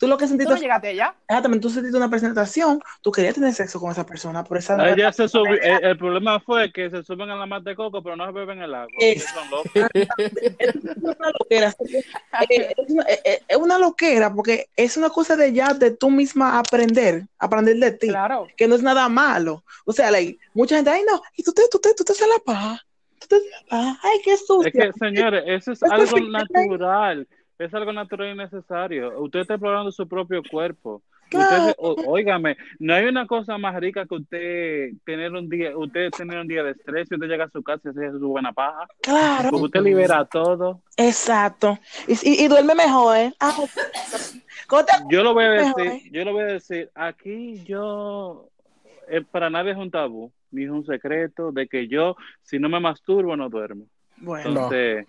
Tú 0.00 0.08
lo 0.08 0.16
que 0.16 0.24
¿Tú 0.24 0.28
sentiste, 0.30 0.54
no 0.54 0.58
llegaste 0.58 0.88
allá? 0.88 1.14
exactamente, 1.28 1.62
tú 1.62 1.68
sentiste 1.68 1.94
una 1.98 2.08
presentación, 2.08 2.80
tú 3.02 3.12
querías 3.12 3.34
tener 3.34 3.52
sexo 3.52 3.78
con 3.78 3.90
esa 3.92 4.06
persona, 4.06 4.42
por 4.42 4.56
esa 4.56 4.74
Ella 4.88 5.12
se 5.12 5.28
subió- 5.28 5.60
el, 5.60 5.84
el 5.84 5.98
problema 5.98 6.40
fue 6.40 6.72
que 6.72 6.88
se 6.88 7.02
suben 7.02 7.28
a 7.28 7.36
la 7.36 7.44
mar 7.44 7.60
de 7.62 7.76
coco, 7.76 8.02
pero 8.02 8.16
no 8.16 8.24
se 8.24 8.32
beben 8.32 8.62
el 8.62 8.74
agua. 8.74 8.94
Es- 8.98 9.24
Son 9.24 9.50
locos. 9.50 9.70
es 10.58 10.74
una 11.02 11.30
loquera. 11.38 11.74
Eh, 12.48 12.72
es, 12.76 12.90
una, 12.90 13.02
eh, 13.04 13.20
eh, 13.24 13.40
es 13.46 13.56
una 13.58 13.78
loquera 13.78 14.32
porque 14.32 14.68
es 14.74 14.96
una 14.96 15.10
cosa 15.10 15.36
de 15.36 15.52
ya 15.52 15.74
de 15.74 15.90
tú 15.90 16.08
misma 16.10 16.58
aprender, 16.58 17.26
aprender 17.38 17.76
de 17.76 17.92
ti. 17.92 18.08
Claro. 18.08 18.48
que 18.56 18.66
no 18.68 18.76
es 18.76 18.82
nada 18.82 19.06
malo. 19.10 19.64
O 19.84 19.92
sea, 19.92 20.10
like, 20.10 20.38
mucha 20.54 20.76
gente, 20.76 20.90
ay, 20.90 21.02
no, 21.10 21.20
y 21.36 21.42
tú 21.42 21.52
te, 21.52 21.62
tú 21.70 21.78
te, 21.78 21.92
tú 21.94 22.04
te 22.04 22.12
haces 22.12 22.26
la 22.26 22.38
paja. 22.42 22.80
Tú 23.18 23.26
te 23.28 23.36
haces 23.36 23.50
la 23.50 23.68
paja. 23.68 23.98
Ay, 24.02 24.18
qué 24.24 24.36
sucio. 24.38 24.62
Es 24.66 24.72
que, 24.72 24.92
señores, 24.98 25.44
eso 25.46 25.72
es 25.72 25.82
Eso 25.82 25.92
algo 25.92 26.20
natural. 26.30 27.28
Es 27.60 27.74
algo 27.74 27.92
natural 27.92 28.32
y 28.32 28.38
necesario. 28.38 29.20
Usted 29.20 29.40
está 29.40 29.54
explorando 29.54 29.92
su 29.92 30.08
propio 30.08 30.42
cuerpo. 30.50 31.02
Usted, 31.32 31.74
o- 31.78 31.96
óigame, 32.06 32.56
no 32.80 32.94
hay 32.94 33.04
una 33.04 33.26
cosa 33.26 33.56
más 33.58 33.76
rica 33.78 34.04
que 34.06 34.14
usted 34.14 34.90
tener 35.04 35.30
un 35.32 35.48
día, 35.48 35.76
usted 35.76 36.10
tener 36.10 36.38
un 36.40 36.48
día 36.48 36.62
de 36.64 36.70
estrés 36.72 37.06
y 37.10 37.14
usted 37.14 37.26
llega 37.28 37.44
a 37.44 37.50
su 37.50 37.62
casa 37.62 37.82
y 37.84 37.90
hace 37.90 38.18
su 38.18 38.28
buena 38.28 38.52
paja. 38.52 38.88
Claro, 39.02 39.50
Porque 39.50 39.66
usted 39.66 39.82
libera 39.82 40.24
todo. 40.24 40.80
exacto. 40.96 41.78
Y, 42.08 42.14
y, 42.28 42.44
y 42.44 42.48
duerme 42.48 42.74
mejor, 42.74 43.16
¿eh? 43.18 43.32
Ah, 43.38 43.52
¿cómo 44.66 44.84
te- 44.84 44.92
Yo 45.10 45.22
lo 45.22 45.34
voy 45.34 45.44
a 45.44 45.50
Mejor, 45.50 45.82
decir, 45.82 45.92
¿eh? 46.06 46.10
yo 46.12 46.24
lo 46.24 46.32
voy 46.32 46.42
a 46.42 46.46
decir, 46.46 46.90
aquí 46.94 47.62
yo, 47.64 48.48
eh, 49.08 49.22
para 49.30 49.50
nadie 49.50 49.72
es 49.72 49.78
un 49.78 49.90
tabú, 49.90 50.32
ni 50.50 50.64
es 50.64 50.70
un 50.70 50.84
secreto 50.86 51.52
de 51.52 51.68
que 51.68 51.86
yo, 51.88 52.16
si 52.42 52.58
no 52.58 52.68
me 52.68 52.80
masturbo, 52.80 53.36
no 53.36 53.48
duermo. 53.50 53.84
Bueno, 54.16 54.48
Entonces, 54.48 55.06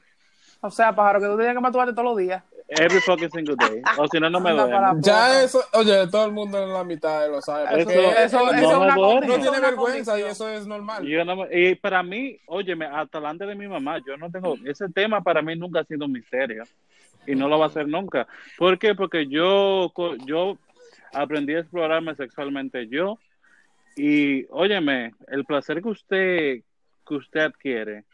O 0.61 0.69
sea, 0.71 0.93
pájaro, 0.95 1.19
que 1.19 1.25
tú 1.27 1.37
tienes 1.37 1.55
que 1.55 1.59
masturbarte 1.61 1.93
todos 1.93 2.05
los 2.09 2.17
días. 2.17 2.43
every 2.73 3.01
fucking 3.01 3.29
single 3.31 3.55
day. 3.57 3.81
O 3.97 4.07
si 4.07 4.17
no, 4.17 4.29
no 4.29 4.39
me 4.39 4.53
la 4.53 4.95
Ya 5.01 5.43
eso, 5.43 5.61
oye, 5.73 6.07
todo 6.07 6.25
el 6.27 6.31
mundo 6.31 6.63
en 6.63 6.71
la 6.71 6.85
mitad 6.85 7.27
lo 7.29 7.41
sabe. 7.41 7.65
Eso- 7.81 7.89
eso- 7.91 8.11
Eso, 8.53 8.85
no 8.85 9.19
me 9.19 9.27
no 9.27 9.39
tiene 9.41 9.59
vergüenza 9.59 10.17
y 10.17 10.23
eso 10.23 10.47
es 10.47 10.65
normal. 10.65 11.05
Yo 11.05 11.25
no 11.25 11.35
me- 11.35 11.59
y 11.59 11.75
para 11.75 12.01
mí, 12.01 12.39
óyeme, 12.45 12.85
hasta 12.85 13.17
delante 13.19 13.45
de 13.45 13.55
mi 13.55 13.67
mamá, 13.67 13.97
yo 14.07 14.15
no 14.15 14.31
tengo, 14.31 14.55
ese 14.65 14.87
tema 14.87 15.19
para 15.21 15.41
mí 15.41 15.53
nunca 15.57 15.81
ha 15.81 15.83
sido 15.83 16.05
un 16.05 16.13
misterio 16.13 16.63
y 17.27 17.35
no 17.35 17.49
lo 17.49 17.59
va 17.59 17.65
a 17.65 17.69
ser 17.71 17.89
nunca. 17.89 18.25
¿Por 18.57 18.79
qué? 18.79 18.95
Porque 18.95 19.27
yo, 19.27 19.91
yo 20.25 20.57
aprendí 21.13 21.55
a 21.55 21.59
explorarme 21.59 22.15
sexualmente 22.15 22.87
yo 22.87 23.17
y, 23.97 24.45
óyeme, 24.49 25.13
el 25.27 25.43
placer 25.43 25.81
que 25.81 25.89
usted, 25.89 26.61
que 27.05 27.13
usted 27.15 27.41
adquiere 27.41 28.05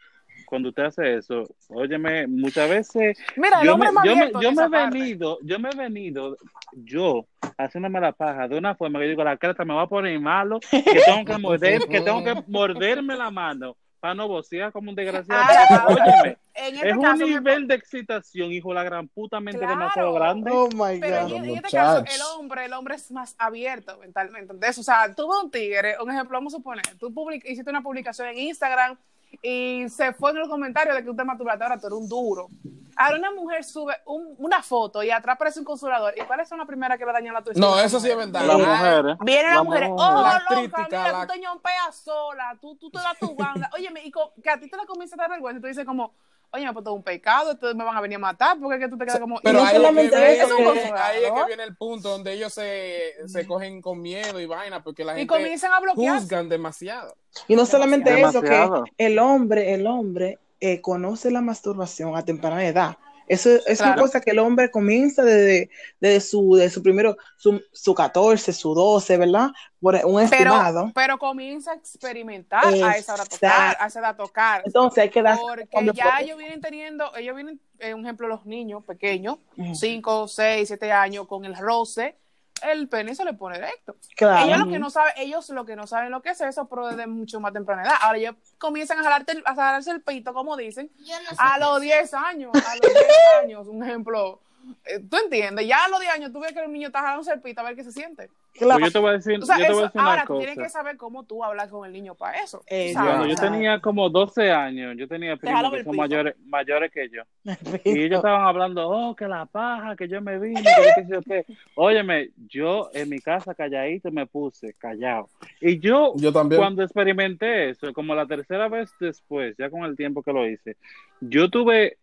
cuando 0.48 0.70
usted 0.70 0.84
hace 0.84 1.16
eso, 1.16 1.44
óyeme, 1.68 2.26
muchas 2.26 2.68
veces 2.70 3.18
Mira, 3.36 3.60
el 3.60 3.66
yo 3.66 3.74
hombre 3.74 3.88
me, 3.90 3.92
más 3.94 4.04
yo 4.04 4.14
me, 4.16 4.22
abierto 4.22 4.40
yo 4.40 4.52
me 4.52 4.62
he 4.64 4.68
venido, 4.68 5.38
yo 5.42 5.58
me 5.58 5.68
he 5.70 5.76
venido, 5.76 6.36
yo, 6.72 7.26
haciéndome 7.58 8.00
la 8.00 8.12
paja 8.12 8.48
de 8.48 8.56
una 8.56 8.74
forma 8.74 8.98
que 8.98 9.04
yo 9.06 9.10
digo, 9.10 9.24
la 9.24 9.36
cara 9.36 9.64
me 9.64 9.74
va 9.74 9.82
a 9.82 9.86
poner 9.88 10.18
malo, 10.18 10.58
que 10.60 10.82
tengo 11.04 11.24
que 11.24 11.38
morder, 11.38 11.82
que 11.86 12.00
tengo 12.00 12.24
que 12.24 12.34
morderme 12.46 13.14
la 13.16 13.30
mano 13.30 13.76
para 14.00 14.14
no 14.14 14.28
vocear 14.28 14.70
como 14.70 14.90
un 14.90 14.94
desgraciado. 14.96 15.42
Óyeme, 15.88 16.36
en 16.54 16.74
este 16.76 16.88
es 16.90 16.96
un 16.96 17.18
me- 17.18 17.24
nivel 17.26 17.66
de 17.66 17.74
excitación, 17.74 18.52
hijo, 18.52 18.72
la 18.72 18.84
gran 18.84 19.08
puta 19.08 19.40
mente 19.40 19.58
Claro. 19.58 19.74
demasiado 19.76 20.12
grande. 20.14 20.50
Oh 20.54 20.68
my 20.72 21.00
Pero 21.00 21.22
God. 21.26 21.32
en, 21.36 21.44
en 21.44 21.56
este 21.56 21.76
caso, 21.76 21.98
el 22.06 22.20
hombre, 22.36 22.64
el 22.64 22.72
hombre 22.74 22.94
es 22.94 23.10
más 23.10 23.34
abierto 23.38 23.98
mentalmente. 23.98 24.52
Entonces, 24.52 24.78
o 24.78 24.82
sea, 24.84 25.12
tú 25.14 25.28
ves 25.28 25.38
un 25.42 25.50
tigre, 25.50 25.96
un 26.00 26.10
ejemplo, 26.12 26.36
vamos 26.36 26.54
a 26.54 26.58
suponer, 26.58 26.84
tú 26.98 27.12
public- 27.12 27.44
hiciste 27.44 27.68
una 27.70 27.82
publicación 27.82 28.28
en 28.28 28.38
Instagram 28.38 28.96
y 29.42 29.88
se 29.88 30.12
fue 30.12 30.30
en 30.30 30.38
los 30.38 30.48
comentarios 30.48 30.96
de 30.96 31.04
que 31.04 31.10
usted 31.10 31.24
masturbaste, 31.24 31.64
ahora 31.64 31.78
tú 31.78 31.86
eres 31.86 31.98
un 31.98 32.08
duro. 32.08 32.48
Ahora 32.96 33.16
una 33.16 33.30
mujer 33.30 33.62
sube 33.62 33.94
un- 34.06 34.34
una 34.38 34.60
foto 34.60 35.04
y 35.04 35.10
atrás 35.10 35.36
aparece 35.36 35.60
un 35.60 35.64
consolador. 35.64 36.14
¿Y 36.16 36.22
cuáles 36.22 36.48
son 36.48 36.58
las 36.58 36.66
primeras 36.66 36.98
que 36.98 37.06
le 37.06 37.12
dañan 37.12 37.32
la 37.32 37.42
tuya? 37.42 37.60
No, 37.60 37.78
eso 37.78 38.00
sí 38.00 38.10
es 38.10 38.16
verdad. 38.16 38.44
Las 38.44 38.58
Eh, 38.58 38.66
mujeres. 38.66 39.16
Vienen 39.20 39.54
las 39.54 39.64
mujeres, 39.64 39.88
mujeres. 39.90 40.12
oh, 40.16 40.22
La 40.22 40.38
loca, 40.40 40.54
crítica, 40.56 40.86
mira, 40.88 41.12
la- 41.12 41.26
tú 41.26 41.32
te 41.32 41.38
ñompeas 41.38 41.94
sola, 41.96 42.58
tú, 42.60 42.74
tú 42.76 42.90
te 42.90 42.98
das 42.98 43.16
tu 43.20 43.36
banda. 43.36 43.70
Óyeme, 43.76 44.02
y 44.04 44.10
que 44.42 44.50
a 44.50 44.58
ti 44.58 44.68
te 44.68 44.76
la 44.76 44.84
comienza 44.84 45.14
a 45.14 45.18
dar 45.18 45.30
vergüenza, 45.30 45.58
y 45.58 45.62
tú 45.62 45.68
dices 45.68 45.84
como, 45.84 46.12
oye, 46.52 46.64
pues 46.72 46.76
esto 46.78 46.90
es 46.90 46.96
un 46.96 47.02
pecado, 47.02 47.52
esto 47.52 47.74
me 47.74 47.84
van 47.84 47.96
a 47.96 48.00
venir 48.00 48.16
a 48.16 48.20
matar, 48.20 48.58
porque 48.60 48.76
es 48.76 48.82
que 48.82 48.88
tú 48.88 48.96
te 48.98 49.04
quedas 49.04 49.20
como... 49.20 49.40
Pero 49.42 49.58
no 49.58 49.60
ahí, 49.60 49.66
es 49.66 49.70
que, 49.72 49.76
solamente 49.78 50.32
eso, 50.32 50.46
es 50.46 50.54
que- 50.56 50.82
que- 50.88 50.92
ahí 50.98 51.24
es 51.24 51.32
que 51.32 51.44
viene 51.46 51.62
el 51.64 51.76
punto 51.76 52.08
donde 52.10 52.32
ellos 52.32 52.52
se, 52.52 53.14
se 53.26 53.46
cogen 53.46 53.80
con 53.82 54.00
miedo 54.00 54.40
y 54.40 54.46
vaina, 54.46 54.82
porque 54.82 55.04
la 55.04 55.12
y 55.14 55.18
gente 55.20 55.34
comienzan 55.34 55.72
a 55.72 55.80
bloquear. 55.80 56.18
juzgan 56.20 56.48
demasiado. 56.48 57.14
Y 57.46 57.56
no 57.56 57.66
solamente 57.66 58.20
eso, 58.20 58.40
que 58.42 58.68
el 58.98 59.18
hombre, 59.18 59.74
el 59.74 59.86
hombre 59.86 60.38
eh, 60.60 60.80
conoce 60.80 61.30
la 61.30 61.40
masturbación 61.40 62.16
a 62.16 62.24
temprana 62.24 62.64
edad. 62.66 62.96
Eso 63.28 63.50
es 63.66 63.80
una 63.80 63.96
cosa 63.96 64.20
que 64.20 64.30
el 64.30 64.38
hombre 64.38 64.70
comienza 64.70 65.22
desde, 65.22 65.70
desde 66.00 66.20
su, 66.20 66.54
de 66.54 66.70
su 66.70 66.82
primero, 66.82 67.16
su, 67.36 67.62
su 67.72 67.94
14, 67.94 68.52
su 68.52 68.74
12, 68.74 69.16
¿verdad? 69.16 69.50
Por 69.80 70.00
un 70.04 70.20
estimado. 70.20 70.90
pero 70.94 71.18
comienza 71.18 71.72
a 71.72 71.74
experimentar 71.74 72.64
a 72.66 72.96
esa 72.96 73.14
hora 73.14 73.24
tocar, 73.24 73.76
a 73.78 73.86
esa 73.86 74.00
edad 74.00 74.10
a 74.10 74.16
tocar. 74.16 74.62
Entonces 74.64 75.02
hay 75.02 75.10
que 75.10 75.22
dar 75.22 75.38
Porque 75.70 75.92
ya 75.94 76.18
ellos 76.20 76.38
vienen 76.38 76.60
teniendo, 76.60 77.14
ellos 77.16 77.34
vienen, 77.34 77.60
eh, 77.78 77.94
un 77.94 78.04
ejemplo, 78.04 78.28
los 78.28 78.46
niños 78.46 78.84
pequeños, 78.84 79.38
Ujú. 79.56 79.74
5, 79.74 80.28
6, 80.28 80.68
7 80.68 80.92
años, 80.92 81.26
con 81.26 81.44
el 81.44 81.56
roce, 81.56 82.16
el 82.62 82.88
pene 82.88 83.14
se 83.14 83.24
le 83.24 83.32
pone 83.34 83.58
recto. 83.58 83.96
Claro. 84.16 84.46
Ellos 84.46 84.58
lo 84.58 84.68
que 84.68 84.78
no 84.78 84.90
saben, 84.90 85.12
ellos 85.16 85.48
lo 85.50 85.64
que 85.64 85.76
no 85.76 85.86
saben 85.86 86.10
lo 86.10 86.22
que 86.22 86.30
es 86.30 86.40
eso, 86.40 86.68
pero 86.68 86.88
desde 86.88 87.06
mucho 87.06 87.40
más 87.40 87.52
temprana 87.52 87.82
edad. 87.82 87.94
Ahora 88.00 88.18
ellos 88.18 88.34
comienzan 88.58 88.98
a 88.98 89.02
jalarte 89.04 89.32
el- 89.32 89.42
a 89.46 89.54
jalarse 89.54 89.90
el 89.90 90.02
pito, 90.02 90.32
como 90.34 90.56
dicen, 90.56 90.90
a 91.38 91.58
los 91.58 91.80
10 91.80 92.14
años, 92.14 92.52
a 92.54 92.74
los 92.76 92.80
10 92.92 93.06
años, 93.42 93.66
un 93.68 93.82
ejemplo. 93.84 94.40
eh, 94.84 95.00
¿Tú 95.08 95.16
entiendes? 95.16 95.66
Ya 95.66 95.84
a 95.84 95.88
los 95.88 96.00
10 96.00 96.12
años 96.12 96.32
tú 96.32 96.40
ves 96.40 96.52
que 96.52 96.60
el 96.60 96.72
niño 96.72 96.88
está 96.88 97.00
jalando 97.00 97.30
el 97.32 97.40
pito 97.40 97.60
a 97.60 97.64
ver 97.64 97.76
qué 97.76 97.84
se 97.84 97.92
siente. 97.92 98.30
Claro. 98.54 98.80
Pues 98.80 98.86
yo 98.86 98.92
te 98.92 98.98
voy 98.98 99.10
a 99.10 99.12
decir, 99.12 99.38
O 99.40 99.46
sea, 99.46 99.58
yo 99.58 99.66
te 99.66 99.72
voy 99.72 99.82
a 99.82 99.86
eso, 99.86 99.86
decir 99.86 100.00
una 100.00 100.10
ahora 100.10 100.24
tú 100.26 100.38
tienes 100.38 100.58
que 100.58 100.68
saber 100.68 100.96
cómo 100.96 101.24
tú 101.24 101.44
hablas 101.44 101.70
con 101.70 101.86
el 101.86 101.92
niño 101.92 102.14
para 102.14 102.42
eso. 102.42 102.62
Eh, 102.66 102.92
yo 103.28 103.34
tenía 103.36 103.80
como 103.80 104.08
12 104.10 104.50
años, 104.50 104.96
yo 104.96 105.06
tenía 105.06 105.36
primos 105.36 105.72
que 105.72 105.84
son 105.84 105.96
mayores, 105.96 106.34
mayores 106.44 106.90
que 106.90 107.08
yo. 107.08 107.22
Y 107.84 108.02
ellos 108.02 108.18
estaban 108.18 108.46
hablando, 108.46 108.88
oh, 108.88 109.14
que 109.14 109.28
la 109.28 109.46
paja, 109.46 109.96
que 109.96 110.08
yo 110.08 110.20
me 110.20 110.38
vine, 110.38 110.62
que 110.62 111.06
yo 111.08 111.22
qué 111.22 111.22
sé. 111.22 111.46
Óyeme, 111.76 112.30
yo 112.48 112.90
en 112.94 113.08
mi 113.08 113.20
casa 113.20 113.54
calladito 113.54 114.10
me 114.10 114.26
puse, 114.26 114.74
callado. 114.74 115.28
Y 115.60 115.78
yo, 115.78 116.12
Yo 116.16 116.32
también. 116.32 116.60
cuando 116.60 116.82
experimenté 116.82 117.70
eso, 117.70 117.92
como 117.92 118.14
la 118.14 118.26
tercera 118.26 118.68
vez 118.68 118.90
después, 119.00 119.56
ya 119.56 119.70
con 119.70 119.84
el 119.84 119.96
tiempo 119.96 120.22
que 120.22 120.32
lo 120.32 120.48
hice, 120.48 120.76
yo 121.20 121.48
tuve, 121.50 121.98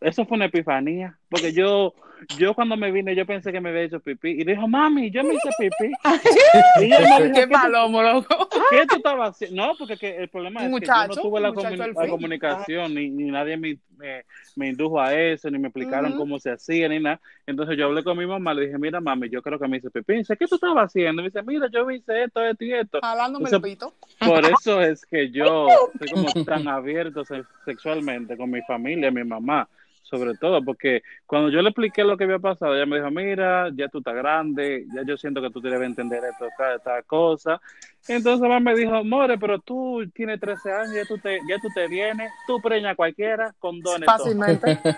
eso 0.00 0.24
fue 0.26 0.36
una 0.36 0.46
epifanía, 0.46 1.18
porque 1.28 1.52
yo, 1.52 1.94
yo 2.38 2.54
cuando 2.54 2.76
me 2.76 2.90
vine, 2.90 3.14
yo 3.14 3.26
pensé 3.26 3.52
que 3.52 3.60
me 3.60 3.70
había 3.70 3.82
hecho 3.82 4.00
pipí. 4.00 4.30
Y 4.30 4.44
dijo, 4.44 4.68
mami, 4.68 5.10
yo 5.10 5.22
me 5.24 5.34
hice 5.34 5.48
pipí. 5.58 5.92
y 6.80 6.84
ella 6.84 7.00
me 7.00 7.24
dijo, 7.24 7.34
Qué 7.34 7.40
"¿Qué 7.40 7.48
palomo, 7.48 8.02
loco. 8.02 8.48
¿Qué 8.70 8.86
tú 8.86 8.96
estabas 8.96 9.30
haciendo? 9.30 9.66
No, 9.66 9.74
porque 9.78 9.96
que 9.96 10.16
el 10.16 10.28
problema 10.28 10.64
es 10.66 10.80
que 10.80 10.86
yo 10.86 11.06
no 11.08 11.14
tuve 11.14 11.40
la, 11.40 11.48
al 11.48 11.94
la 11.94 12.08
comunicación, 12.08 12.94
ni, 12.94 13.10
ni 13.10 13.30
nadie 13.30 13.56
me, 13.56 13.78
me, 14.00 14.24
me 14.56 14.68
indujo 14.68 15.00
a 15.00 15.14
eso, 15.14 15.50
ni 15.50 15.58
me 15.58 15.68
explicaron 15.68 16.14
cómo 16.14 16.38
se 16.40 16.50
hacía, 16.50 16.88
ni 16.88 16.98
nada. 17.00 17.20
Entonces 17.46 17.76
yo 17.78 17.86
hablé 17.86 18.02
con 18.02 18.16
mi 18.18 18.26
mamá, 18.26 18.54
le 18.54 18.66
dije, 18.66 18.78
mira, 18.78 19.00
mami, 19.00 19.28
yo 19.30 19.42
creo 19.42 19.58
que 19.58 19.68
me 19.68 19.76
hice 19.76 19.90
pipí. 19.90 20.14
Dice, 20.14 20.36
¿qué 20.36 20.46
tú 20.46 20.56
estabas 20.56 20.86
haciendo? 20.86 21.22
Y 21.22 21.26
dice, 21.26 21.42
mira, 21.42 21.68
yo 21.72 21.90
hice 21.90 22.24
esto, 22.24 22.42
esto 22.44 22.64
y 22.64 22.72
esto. 22.72 22.98
Jalándome 23.02 23.50
el 23.50 23.60
pito. 23.60 23.94
Por 24.18 24.44
eso 24.44 24.80
es 24.82 25.04
que 25.06 25.30
yo 25.30 25.66
soy 25.98 26.08
como 26.08 26.32
tan 26.44 26.66
abierto 26.68 27.24
se- 27.24 27.42
sexualmente 27.64 28.36
con 28.36 28.50
mi 28.50 28.60
familia, 28.62 29.10
mi 29.10 29.24
mamá, 29.24 29.68
sobre 30.10 30.34
todo, 30.34 30.62
porque 30.64 31.02
cuando 31.26 31.50
yo 31.50 31.62
le 31.62 31.68
expliqué 31.70 32.02
lo 32.02 32.16
que 32.16 32.24
había 32.24 32.38
pasado, 32.40 32.74
ella 32.74 32.86
me 32.86 32.96
dijo, 32.96 33.10
mira, 33.10 33.70
ya 33.74 33.88
tú 33.88 33.98
estás 33.98 34.14
grande, 34.14 34.84
ya 34.92 35.02
yo 35.06 35.16
siento 35.16 35.40
que 35.40 35.50
tú 35.50 35.60
debes 35.60 35.82
entender 35.86 36.22
esto, 36.24 36.46
esta, 36.46 36.74
esta 36.74 37.02
cosa. 37.04 37.60
Entonces 38.08 38.40
mamá 38.40 38.58
me 38.60 38.74
dijo, 38.74 39.04
more, 39.04 39.38
pero 39.38 39.58
tú 39.60 40.02
tienes 40.14 40.40
13 40.40 40.72
años, 40.72 40.94
ya 40.94 41.04
tú 41.04 41.18
te, 41.18 41.38
ya 41.48 41.58
tú 41.60 41.68
te 41.74 41.86
vienes, 41.86 42.32
tú 42.46 42.60
preña 42.60 42.90
a 42.90 42.94
cualquiera, 42.96 43.54
condones. 43.58 44.06
todo". 44.06 44.18
Fácilmente. 44.18 44.78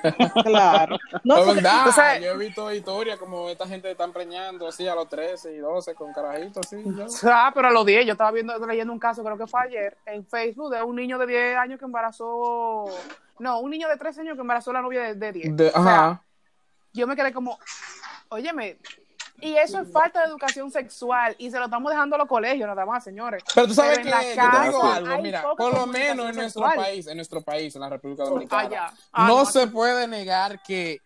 Claro. 0.44 0.96
No, 1.24 1.38
es 1.38 1.54
verdad, 1.54 1.88
o 1.88 1.92
sea- 1.92 2.18
yo 2.18 2.32
he 2.32 2.38
visto 2.38 2.72
historias 2.72 3.18
como 3.18 3.48
esta 3.48 3.66
gente 3.66 3.90
está 3.90 4.06
preñando 4.08 4.66
así 4.68 4.86
a 4.88 4.94
los 4.94 5.08
13 5.08 5.54
y 5.54 5.58
12 5.58 5.94
con 5.94 6.12
carajitos 6.12 6.66
así. 6.66 6.76
¿no? 6.84 7.06
Ah, 7.24 7.50
pero 7.54 7.68
a 7.68 7.70
los 7.70 7.84
10, 7.84 8.06
yo 8.06 8.12
estaba 8.12 8.30
viendo, 8.30 8.54
leyendo 8.66 8.92
un 8.92 8.98
caso, 8.98 9.22
creo 9.22 9.36
que 9.36 9.46
fue 9.46 9.60
ayer, 9.62 9.96
en 10.06 10.24
Facebook, 10.26 10.72
de 10.74 10.82
un 10.82 10.96
niño 10.96 11.18
de 11.18 11.26
10 11.26 11.56
años 11.56 11.78
que 11.78 11.84
embarazó. 11.84 12.84
No, 13.38 13.60
un 13.60 13.70
niño 13.70 13.88
de 13.88 13.96
13 13.96 14.20
años 14.22 14.34
que 14.36 14.40
embarazó 14.42 14.70
a 14.70 14.74
la 14.74 14.82
novia 14.82 15.02
de, 15.02 15.14
de 15.14 15.32
10. 15.32 15.56
De- 15.56 15.68
O 15.68 15.72
sea, 15.72 15.80
ajá. 15.82 16.24
yo 16.92 17.06
me 17.06 17.16
quedé 17.16 17.32
como, 17.32 17.58
óyeme, 18.28 18.78
y 19.40 19.56
eso 19.56 19.80
es 19.80 19.90
falta 19.90 20.20
de 20.20 20.26
educación 20.28 20.70
sexual, 20.70 21.34
y 21.38 21.50
se 21.50 21.58
lo 21.58 21.64
estamos 21.64 21.90
dejando 21.90 22.14
a 22.14 22.18
los 22.20 22.28
colegios 22.28 22.68
nada 22.68 22.86
más, 22.86 23.02
señores. 23.02 23.42
Pero 23.54 23.66
tú 23.66 23.74
sabes 23.74 23.98
Pero 23.98 24.10
que 24.20 24.36
yo 24.36 24.50
te 24.50 24.66
digo 24.66 24.82
algo, 24.84 25.18
mira, 25.22 25.42
por 25.56 25.74
lo 25.74 25.86
menos 25.86 26.28
en 26.30 26.36
nuestro 26.36 26.62
sexual. 26.62 26.76
país, 26.76 27.06
en 27.08 27.16
nuestro 27.16 27.42
país, 27.42 27.74
en 27.74 27.80
la 27.80 27.88
República 27.88 28.24
Dominicana, 28.24 28.62
Ah, 28.62 28.68
ya. 28.70 28.92
Ah, 29.12 29.26
no 29.26 29.38
no, 29.38 29.44
se 29.46 29.66
puede 29.66 30.06
negar 30.06 30.62
que 30.62 31.00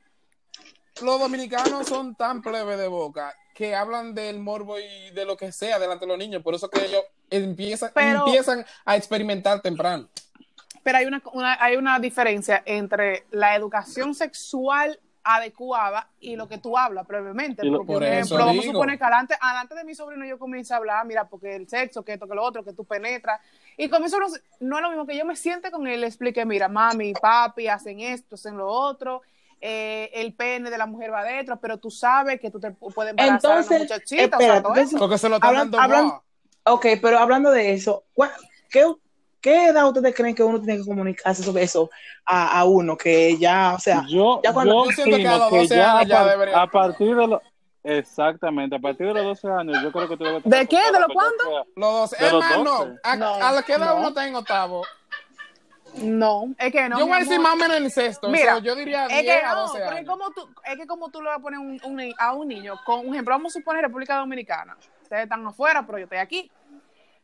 los 1.03 1.19
dominicanos 1.21 1.87
son 1.87 2.15
tan 2.15 2.43
plebe 2.43 2.77
de 2.77 2.89
boca 2.89 3.35
que 3.55 3.75
hablan 3.75 4.15
del 4.15 4.39
morbo 4.39 4.79
y 4.79 5.11
de 5.13 5.25
lo 5.25 5.37
que 5.37 5.51
sea 5.51 5.79
delante 5.79 6.05
de 6.05 6.09
los 6.11 6.19
niños, 6.19 6.43
por 6.43 6.55
eso 6.55 6.69
que 6.69 6.85
ellos 6.85 7.03
empiezan, 7.31 7.91
Pero- 7.95 8.27
empiezan 8.27 8.67
a 8.85 8.97
experimentar 8.97 9.63
temprano. 9.63 10.09
Pero 10.87 10.99
hay 10.99 11.07
una, 11.07 11.21
una- 11.33 11.59
hay 11.61 11.75
una 11.75 11.99
diferencia 11.99 12.63
entre 12.65 13.27
la 13.33 13.57
educación 13.57 14.15
sexual 14.15 15.01
adecuada 15.25 16.09
y 16.21 16.37
lo 16.37 16.47
que 16.47 16.59
tú 16.59 16.79
hablas 16.79 17.05
previamente. 17.09 17.67
Y 17.67 17.71
lo- 17.71 17.79
Porque, 17.79 17.93
por 17.95 18.05
ejemplo, 18.05 18.37
vamos 18.39 18.51
a 18.59 18.61
digo. 18.61 18.73
suponer 18.75 18.97
que 18.97 19.03
adelante, 19.03 19.35
adelante 19.41 19.75
de 19.75 19.83
mi 19.83 19.97
sobrino 19.97 20.25
yo 20.25 20.39
comienzo 20.39 20.75
a 20.75 20.77
hablar, 20.77 21.05
mira, 21.05 21.25
porque 21.29 21.57
el 21.57 21.69
sexo, 21.69 22.05
que 22.05 22.13
esto, 22.13 22.29
que 22.29 22.37
lo 22.37 22.45
otro, 22.45 22.63
que 22.65 22.73
tú 22.73 22.85
penetras. 22.85 23.41
Y 23.77 23.89
comienzo, 23.89 24.17
a 24.17 24.25
hablar- 24.25 24.41
no 24.61 24.77
es 24.77 24.83
lo 24.83 24.89
mismo 24.91 25.07
que 25.09 25.17
yo 25.17 25.25
me 25.25 25.35
siente 25.35 25.73
con 25.73 25.89
él, 25.89 26.03
le 26.03 26.07
explique, 26.07 26.45
mira, 26.47 26.69
mami, 26.69 27.15
papi, 27.15 27.67
hacen 27.67 27.99
esto, 27.99 28.37
hacen 28.37 28.57
lo 28.57 28.69
otro. 28.69 29.23
eh, 29.61 30.11
el 30.13 30.35
pene 30.35 30.69
de 30.71 30.77
la 30.79 30.85
mujer 30.87 31.11
va 31.11 31.21
adentro, 31.21 31.59
pero 31.59 31.79
tú 31.79 31.91
sabes 31.91 32.39
que 32.39 32.51
tú 32.51 32.61
te 32.61 32.71
puedes 32.73 33.11
embarazar 33.13 33.51
a 33.51 33.55
una 33.55 33.61
Entonces, 33.63 33.81
muchachita, 33.81 34.37
o 34.37 34.41
sea, 34.41 34.49
todo 34.49 34.57
entonces- 34.75 34.89
eso. 34.89 34.99
Porque 34.99 35.17
se 35.19 35.29
lo 35.31 35.37
están 35.37 35.71
dando. 35.71 36.23
Ok, 36.65 36.87
pero 37.01 37.19
hablando 37.19 37.51
de 37.51 37.73
eso, 37.73 38.05
¿cuál- 38.13 38.31
¿qué, 38.71 38.85
qué 39.47 39.67
edad 39.69 39.87
ustedes 39.87 40.15
creen 40.15 40.35
que 40.35 40.43
uno 40.43 40.59
tiene 40.61 40.79
que 40.81 40.85
comunicarse 40.85 41.43
sobre 41.43 41.63
eso 41.63 41.89
a, 42.25 42.59
a 42.59 42.65
uno? 42.65 42.97
Que 42.97 43.37
ya, 43.39 43.75
o 43.75 43.79
sea, 43.79 44.05
Yo, 44.09 44.41
Ya 44.43 44.53
cuando- 44.53 44.85
yo 44.87 44.91
siento 44.93 45.17
que 45.17 45.29
a 45.29 45.39
los 45.39 45.51
12 45.51 45.77
ya, 45.77 45.99
años 45.99 46.09
ya 46.09 46.17
par- 46.19 46.31
debería- 46.31 46.63
a 46.63 46.67
partir 46.71 47.15
de 47.17 47.27
los 47.29 47.41
exactamente, 47.85 48.75
a 48.75 48.79
partir 48.81 49.07
de 49.07 49.15
los 49.15 49.25
12 49.25 49.49
años, 49.49 49.81
yo 49.83 49.93
creo 49.93 50.09
que 50.09 50.17
tú 50.17 50.25
debes 50.25 50.43
¿De 50.45 50.67
qué? 50.67 50.77
¿De 50.93 50.99
lo 51.01 51.07
que 51.07 51.15
ya 51.15 51.15
cuándo? 51.15 51.67
Los 51.77 51.93
12. 52.11 52.17
De 52.17 52.27
Es 52.27 52.33
los 52.33 52.45
más, 52.45 52.57
12. 52.57 52.65
no. 52.91 52.97
A, 53.05 53.17
No, 53.17 53.35
a 53.35 53.53
la 53.53 53.63
que 53.63 53.73
edad 53.75 53.87
no. 53.87 53.97
uno 53.99 54.09
está 54.09 54.27
en 54.27 54.35
octavo. 54.35 54.83
No, 56.03 56.53
es 56.59 56.73
que 56.73 56.89
no. 56.91 56.99
yo 56.99 57.07
voy 57.07 57.17
a 57.17 57.21
decir 57.21 57.41
más 57.41 57.55
o 57.55 57.57
menos 57.57 57.77
en 57.79 57.89
sexto. 57.91 58.29
Mira, 58.29 58.59
yo 58.59 58.75
diría 58.75 59.07
Es 59.07 59.23
10 59.23 59.25
que 59.25 59.33
a 59.47 59.55
no, 59.55 59.61
12 59.63 59.79
porque 59.81 59.99
años. 60.01 60.11
como 60.11 60.31
tú, 60.33 60.49
es 60.65 60.77
que 60.77 60.87
como 60.87 61.09
tú 61.11 61.23
le 61.23 61.29
vas 61.29 61.39
a 61.39 61.41
poner 61.41 61.59
un- 61.59 61.81
un 61.85 62.15
a 62.19 62.33
un 62.35 62.49
niño, 62.49 62.75
con 62.85 63.01
un 63.07 63.15
ejemplo, 63.15 63.33
vamos 63.35 63.55
a 63.57 63.59
suponer 63.61 63.83
República 63.83 64.17
Dominicana. 64.19 64.77
Ustedes 65.03 65.23
están 65.23 65.47
afuera, 65.47 65.87
pero 65.87 65.99
yo 65.99 66.05
estoy 66.05 66.19
aquí. 66.19 66.51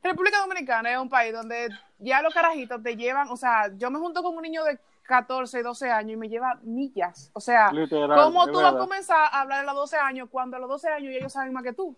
República 0.03 0.39
Dominicana 0.41 0.91
es 0.91 0.99
un 0.99 1.09
país 1.09 1.33
donde 1.33 1.69
ya 1.99 2.23
los 2.23 2.35
carajitos 2.35 2.83
te 2.83 2.97
llevan, 2.97 3.29
o 3.29 3.37
sea, 3.37 3.71
yo 3.77 3.91
me 3.91 3.99
junto 3.99 4.23
con 4.23 4.37
un 4.37 4.43
niño 4.43 4.65
de 4.65 4.79
14, 5.05 5.63
12 5.63 5.91
años 5.91 6.13
y 6.13 6.17
me 6.17 6.29
lleva 6.29 6.59
millas. 6.63 7.31
O 7.35 7.41
sea, 7.41 7.73
Literal, 7.73 8.19
¿cómo 8.19 8.47
tú 8.47 8.61
vas 8.61 8.75
a 8.75 8.79
comenzar 8.79 9.29
a 9.31 9.41
hablar 9.43 9.61
a 9.61 9.65
los 9.65 9.75
12 9.75 9.97
años 9.97 10.29
cuando 10.31 10.57
a 10.57 10.61
los 10.61 10.69
12 10.69 10.89
años 10.89 11.13
ya 11.13 11.19
ellos 11.19 11.33
saben 11.33 11.53
más 11.53 11.63
que 11.63 11.73
tú? 11.73 11.97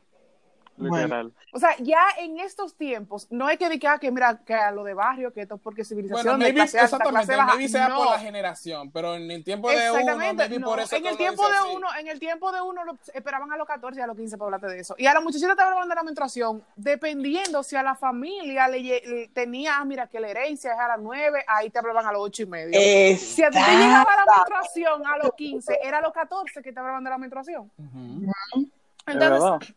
Literal. 0.76 1.32
O 1.52 1.58
sea, 1.58 1.76
ya 1.78 2.00
en 2.18 2.38
estos 2.40 2.74
tiempos, 2.74 3.26
no 3.30 3.46
hay 3.46 3.56
que 3.56 3.68
decir 3.68 3.88
ah, 3.88 3.98
que 3.98 4.10
mira, 4.10 4.40
que 4.44 4.54
a 4.54 4.70
lo 4.70 4.84
de 4.84 4.94
barrio, 4.94 5.32
que 5.32 5.42
esto 5.42 5.54
es 5.56 5.60
porque 5.60 5.84
civilización, 5.84 6.24
Bueno, 6.24 6.38
de 6.38 6.44
maybe, 6.44 6.54
clase 6.54 6.78
alta, 6.78 6.96
exactamente, 6.96 7.26
clase 7.26 7.36
baja. 7.36 7.54
maybe 7.56 7.68
sea 7.68 7.88
no. 7.88 7.96
por 7.96 8.06
la 8.10 8.18
generación, 8.18 8.90
pero 8.90 9.14
en 9.14 9.30
el 9.30 9.44
tiempo 9.44 9.68
de 9.70 9.76
uno, 9.76 9.98
Exactamente, 9.98 10.42
maybe 10.48 10.58
no, 10.58 10.66
por 10.66 10.80
eso 10.80 10.96
en 10.96 11.06
el 11.06 11.16
tiempo 11.16 11.46
de 11.48 11.54
así. 11.56 11.68
uno, 11.76 11.86
en 11.98 12.08
el 12.08 12.18
tiempo 12.18 12.52
de 12.52 12.60
uno 12.60 12.84
lo 12.84 12.98
esperaban 13.12 13.52
a 13.52 13.56
los 13.56 13.66
14 13.66 14.00
y 14.00 14.02
a 14.02 14.06
los 14.06 14.16
15 14.16 14.36
para 14.38 14.46
hablarte 14.46 14.66
de 14.68 14.80
eso. 14.80 14.94
Y 14.98 15.06
a 15.06 15.14
la 15.14 15.20
muchachita 15.20 15.54
te 15.54 15.62
hablaban 15.62 15.88
de 15.88 15.94
la 15.94 16.02
menstruación, 16.02 16.64
dependiendo 16.76 17.62
si 17.62 17.76
a 17.76 17.82
la 17.82 17.94
familia 17.94 18.68
le, 18.68 18.80
le 18.80 19.28
tenía, 19.28 19.78
ah, 19.78 19.84
mira, 19.84 20.06
que 20.08 20.20
la 20.20 20.28
herencia 20.28 20.72
es 20.72 20.78
a 20.78 20.88
las 20.88 20.98
9, 21.00 21.44
ahí 21.46 21.70
te 21.70 21.78
hablaban 21.78 22.06
a 22.06 22.12
los 22.12 22.22
8 22.22 22.42
y 22.42 22.46
medio. 22.46 22.80
Si 23.18 23.42
a 23.42 23.50
ti 23.50 23.58
te 23.58 23.72
llegaba 23.76 24.06
la 24.16 24.24
menstruación 24.36 25.06
a 25.06 25.18
los 25.18 25.34
15, 25.34 25.78
era 25.82 25.98
a 25.98 26.02
los 26.02 26.12
14 26.12 26.62
que 26.62 26.72
te 26.72 26.80
hablaban 26.80 27.04
de 27.04 27.10
la 27.10 27.18
menstruación. 27.18 27.70
Entonces. 29.06 29.74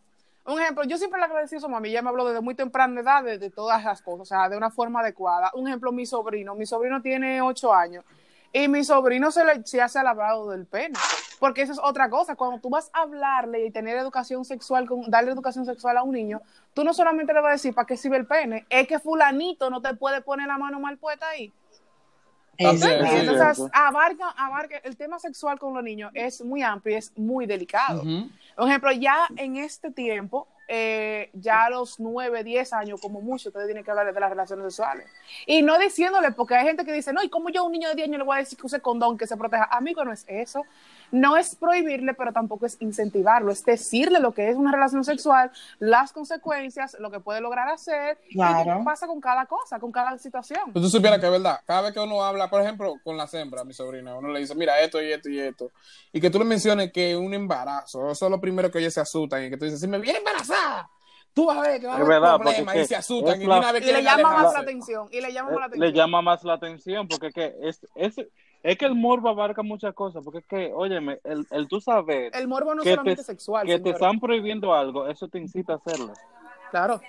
Un 0.48 0.62
ejemplo, 0.62 0.84
yo 0.86 0.98
siempre 0.98 1.20
le 1.20 1.26
agradecí 1.26 1.58
a 1.58 1.60
su 1.60 1.70
mami, 1.70 1.90
ella 1.90 2.02
me 2.02 2.10
habló 2.10 2.26
desde 2.26 2.42
muy 2.42 2.56
temprana 2.56 3.02
edad 3.02 3.24
de, 3.24 3.38
de 3.38 3.50
todas 3.50 3.84
las 3.84 4.02
cosas, 4.02 4.22
o 4.22 4.26
sea, 4.26 4.50
de 4.50 4.56
una 4.58 4.72
forma 4.72 5.02
adecuada. 5.02 5.52
Un 5.54 5.68
ejemplo, 5.68 5.92
mi 5.92 6.06
sobrino, 6.06 6.56
mi 6.56 6.66
sobrino 6.66 7.02
tiene 7.02 7.42
ocho 7.42 7.74
años 7.74 8.06
y 8.54 8.68
mi 8.68 8.84
sobrino 8.84 9.32
se 9.32 9.44
le 9.44 9.66
se 9.66 9.82
hace 9.82 10.02
lavado 10.02 10.50
del 10.50 10.66
pene, 10.66 10.98
porque 11.40 11.62
eso 11.62 11.74
es 11.74 11.80
otra 11.84 12.10
cosa. 12.10 12.36
Cuando 12.36 12.60
tú 12.60 12.70
vas 12.70 12.90
a 12.94 13.02
hablarle 13.02 13.66
y 13.66 13.72
tener 13.72 13.98
educación 13.98 14.46
sexual, 14.46 14.88
con, 14.88 15.10
darle 15.10 15.32
educación 15.32 15.66
sexual 15.66 15.98
a 15.98 16.04
un 16.04 16.14
niño, 16.14 16.42
tú 16.74 16.84
no 16.84 16.94
solamente 16.94 17.34
le 17.34 17.42
vas 17.42 17.50
a 17.50 17.54
decir 17.54 17.74
para 17.74 17.86
qué 17.86 17.98
sirve 17.98 18.18
el 18.18 18.26
pene, 18.26 18.66
es 18.70 18.88
que 18.88 19.00
fulanito 19.00 19.70
no 19.70 19.82
te 19.82 19.94
puede 19.96 20.22
poner 20.22 20.48
la 20.48 20.58
mano 20.58 20.80
mal 20.80 20.98
puesta 20.98 21.28
ahí. 21.28 21.54
Entonces, 22.58 23.70
abarca, 23.72 24.30
abarca, 24.36 24.78
el 24.78 24.98
tema 24.98 25.20
sexual 25.20 25.60
con 25.60 25.76
los 25.76 25.84
niños 25.84 26.12
es 26.16 26.44
muy 26.44 26.64
amplio 26.64 26.96
y 26.96 26.98
es 26.98 27.16
muy 27.16 27.46
delicado. 27.46 28.02
Por 28.58 28.68
ejemplo, 28.68 28.92
ya 28.92 29.28
en 29.36 29.56
este 29.56 29.92
tiempo, 29.92 30.48
eh, 30.68 31.30
ya 31.34 31.66
a 31.66 31.70
los 31.70 32.00
9, 32.00 32.44
10 32.44 32.74
años, 32.74 33.00
como 33.00 33.22
mucho, 33.22 33.50
ustedes 33.50 33.68
tienen 33.68 33.84
que 33.84 33.92
hablar 33.92 34.12
de 34.12 34.20
las 34.20 34.32
relaciones 34.32 34.74
sexuales. 34.74 35.08
Y 35.46 35.62
no 35.62 35.78
diciéndole, 35.78 36.32
porque 36.32 36.56
hay 36.56 36.66
gente 36.66 36.84
que 36.84 36.92
dice, 36.92 37.14
no, 37.14 37.22
¿y 37.22 37.30
cómo 37.30 37.50
yo 37.50 37.62
a 37.62 37.64
un 37.66 37.72
niño 37.72 37.88
de 37.90 37.94
10 37.94 38.08
años 38.08 38.18
le 38.18 38.26
voy 38.26 38.38
a 38.38 38.40
decir 38.40 38.58
que 38.58 38.66
use 38.66 38.82
condón, 38.82 39.16
que 39.16 39.28
se 39.28 39.38
proteja? 39.38 39.66
Amigo, 39.66 40.04
no 40.04 40.12
es 40.12 40.26
eso. 40.28 40.64
No 41.12 41.38
es 41.38 41.56
prohibirle, 41.56 42.14
pero 42.14 42.34
tampoco 42.34 42.66
es 42.66 42.78
incentivarlo, 42.82 43.52
es 43.52 43.64
decirle 43.64 44.20
lo 44.20 44.34
que 44.34 44.50
es 44.50 44.56
una 44.56 44.72
relación 44.72 45.04
sexual, 45.04 45.52
las 45.80 46.12
consecuencias, 46.14 46.98
lo 47.00 47.10
que 47.12 47.20
puede 47.20 47.42
lograr 47.42 47.70
hacer, 47.70 48.18
y 48.30 48.34
Claro. 48.36 48.80
qué 48.80 48.84
pasa 48.84 49.08
con 49.08 49.22
cada 49.22 49.46
cosa, 49.46 49.80
con 49.80 49.92
cada 49.92 50.18
situación. 50.18 50.74
Pues 50.74 50.84
tú 50.84 50.90
supieras 50.90 51.20
que 51.20 51.26
es 51.28 51.32
verdad. 51.32 51.60
Cada 51.66 51.82
vez 51.84 51.94
que 51.94 52.00
uno 52.00 52.24
habla, 52.24 52.50
por 52.50 52.62
ejemplo, 52.62 52.96
con 53.04 53.16
la 53.18 53.28
hembra, 53.32 53.64
mi 53.64 53.74
sobrina, 53.74 54.16
uno 54.16 54.30
le 54.30 54.40
dice, 54.40 54.56
mira, 54.56 54.80
esto 54.82 55.02
y 55.02 55.12
esto 55.12 55.30
y 55.30 55.40
esto. 55.40 55.72
Y 56.12 56.20
que 56.20 56.30
tú 56.30 56.40
le 56.40 56.46
menciones 56.46 56.92
que 56.92 57.16
un 57.16 57.34
embarazo, 57.34 58.10
eso 58.12 58.26
es 58.26 58.32
lo 58.32 58.42
primero 58.42 58.70
que 58.72 58.80
ellos 58.80 58.94
se 58.94 59.02
asustan. 59.02 59.44
Y 59.46 59.50
que 59.50 59.58
tú 59.58 59.66
dices, 59.66 59.80
si 59.80 59.88
me 59.88 60.00
viene 60.00 60.20
embarazada, 60.20 60.90
tú 61.34 61.46
vas 61.46 61.58
a 61.58 61.62
ver 61.62 61.80
que 61.80 61.88
va 61.88 61.94
a 61.94 61.96
haber 61.98 62.08
verdad, 62.08 62.38
problemas. 62.38 62.76
Y 62.76 62.86
se 62.86 62.96
asustan. 62.96 63.42
Y, 63.42 63.46
una 63.46 63.72
vez 63.72 63.84
Y 63.86 63.92
le 63.92 64.04
llama 64.04 64.32
más 64.44 64.54
la 64.54 64.60
atención, 64.60 65.08
y 65.12 65.22
le 65.22 65.32
llama 65.32 65.52
más 65.52 65.60
la 65.60 65.66
Eh, 65.66 65.68
atención. 65.68 65.88
le 65.92 65.94
llama 65.98 66.22
más 66.22 66.44
la 66.44 66.54
atención 66.54 67.08
porque 67.08 67.32
que 67.32 67.56
es, 67.62 67.86
es, 67.96 68.16
es 68.64 68.78
que 68.78 68.86
el 68.86 68.96
morbo 68.96 69.30
abarca 69.30 69.62
muchas 69.64 69.94
cosas 69.94 70.24
porque 70.24 70.40
es 70.40 70.46
que 70.46 70.72
óyeme 70.74 71.20
el, 71.24 71.46
el 71.52 71.68
tú 71.68 71.80
saber 71.80 72.36
El 72.36 72.48
morbo 72.48 72.74
no 72.76 72.82
es 72.82 72.86
que 72.86 72.90
solamente 72.92 73.22
te, 73.22 73.26
sexual, 73.26 73.66
que 73.68 73.80
te 73.80 73.90
están 73.92 74.20
prohibiendo 74.20 74.74
algo 74.74 75.08
eso 75.08 75.28
te 75.28 75.38
incita 75.40 75.74
a 75.74 75.76
hacerlo. 75.78 76.14
Claro. 76.72 77.00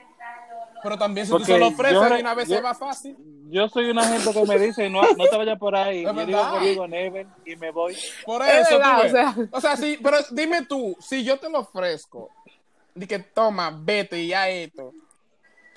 Pero 0.83 0.97
también 0.97 1.27
si 1.27 1.33
tú 1.33 1.39
Porque 1.39 1.53
se 1.55 1.59
lo 1.59 1.69
ofreces, 1.69 2.21
una 2.21 2.35
vez 2.35 2.49
yo- 2.49 2.57
se 2.57 2.63
va 2.63 2.75
fácil. 2.75 3.17
yo 3.51 3.69
soy 3.69 3.91
una 3.91 4.05
gente 4.05 4.33
que 4.33 4.45
me 4.47 4.59
dice 4.59 4.89
no, 4.89 5.01
no 5.17 5.25
te 5.27 5.37
vayas 5.37 5.59
por 5.59 5.75
ahí 5.75 6.03
yo 6.05 6.13
digo 6.27 6.61
digo 6.61 6.87
never 6.87 7.27
y 7.45 7.57
me 7.57 7.71
voy. 7.73 7.97
Por 8.25 8.43
Es 8.43 8.69
eso, 8.69 8.79
verdad, 8.79 9.01
tú 9.01 9.07
o 9.07 9.11
sea. 9.11 9.37
O 9.53 9.61
sea, 9.61 9.77
sí, 9.77 9.99
pero 10.03 10.19
dime 10.31 10.63
tú, 10.67 10.97
si 11.01 11.25
yo 11.25 11.37
te 11.39 11.51
lo 11.51 11.61
ofrezco, 11.61 12.31
di 12.95 13.07
que 13.09 13.19
toma, 13.19 13.77
vete 13.77 14.21
y 14.21 14.29
ya 14.29 14.49
esto, 14.49 14.93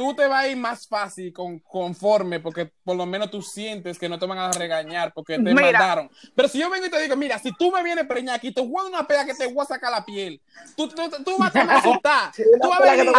tú 0.02 0.16
te 0.16 0.28
vas 0.28 0.46
a 0.46 0.48
ir 0.48 0.58
más 0.58 0.88
fácil 0.88 1.32
con, 1.32 1.60
conforme 1.60 2.40
porque 2.40 2.72
por 2.84 2.96
lo 2.96 3.06
menos 3.06 3.30
tú 3.30 3.40
sientes 3.44 4.00
que 4.00 4.10
no 4.10 4.18
te 4.18 4.26
van 4.26 4.40
a 4.40 4.52
regañar 4.52 5.14
porque 5.14 5.36
te 5.36 5.54
Mira. 5.54 5.62
mandaron. 5.62 6.10
Pero 6.36 6.48
si 6.48 6.58
yo 6.58 6.72
vengo 6.72 6.88
y 6.88 6.90
te 6.90 7.00
digo, 7.00 7.16
mira, 7.16 7.38
si 7.38 7.52
tú 7.52 7.72
me 7.72 7.84
vienes 7.84 8.08
preñar 8.08 8.38
aquí, 8.38 8.52
te 8.52 8.62
voy 8.62 8.80
a 8.80 8.84
dar 8.84 8.94
una 8.94 9.08
pega 9.08 9.26
que 9.26 9.36
te 9.36 9.46
voy 9.46 9.62
a 9.62 9.66
sacar 9.66 9.92
la 9.92 10.04
piel. 10.04 10.42
Tú, 10.76 10.88
tú, 10.88 11.04
tú 11.24 11.38
vas 11.38 11.56
a 11.56 11.62
asustar. 11.62 12.32
Tú 12.62 12.68
vas 12.68 12.82
a 12.82 12.84
venir, 12.84 13.12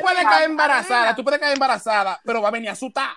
puedes 0.00 0.24
caer 0.24 0.48
embarazada, 0.48 0.96
adivina. 0.98 1.16
tú 1.16 1.24
puedes 1.24 1.40
caer 1.40 1.54
embarazada, 1.54 2.20
pero 2.24 2.40
va 2.40 2.48
a 2.48 2.52
venir 2.52 2.68
a 2.68 2.72
asustar. 2.74 3.10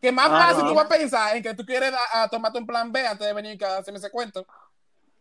Que 0.00 0.10
más 0.10 0.28
fácil 0.28 0.64
tú 0.64 0.74
vas 0.74 0.86
a 0.86 0.88
pensar 0.88 1.36
en 1.36 1.42
que 1.42 1.52
tú 1.52 1.66
quieres 1.66 1.92
a, 1.92 2.22
a 2.22 2.28
tomarte 2.28 2.58
un 2.58 2.66
plan 2.66 2.90
B 2.90 3.06
antes 3.06 3.26
de 3.26 3.34
venir 3.34 3.62
a 3.62 3.76
hacerme 3.78 3.98
ese 3.98 4.10
cuento. 4.10 4.46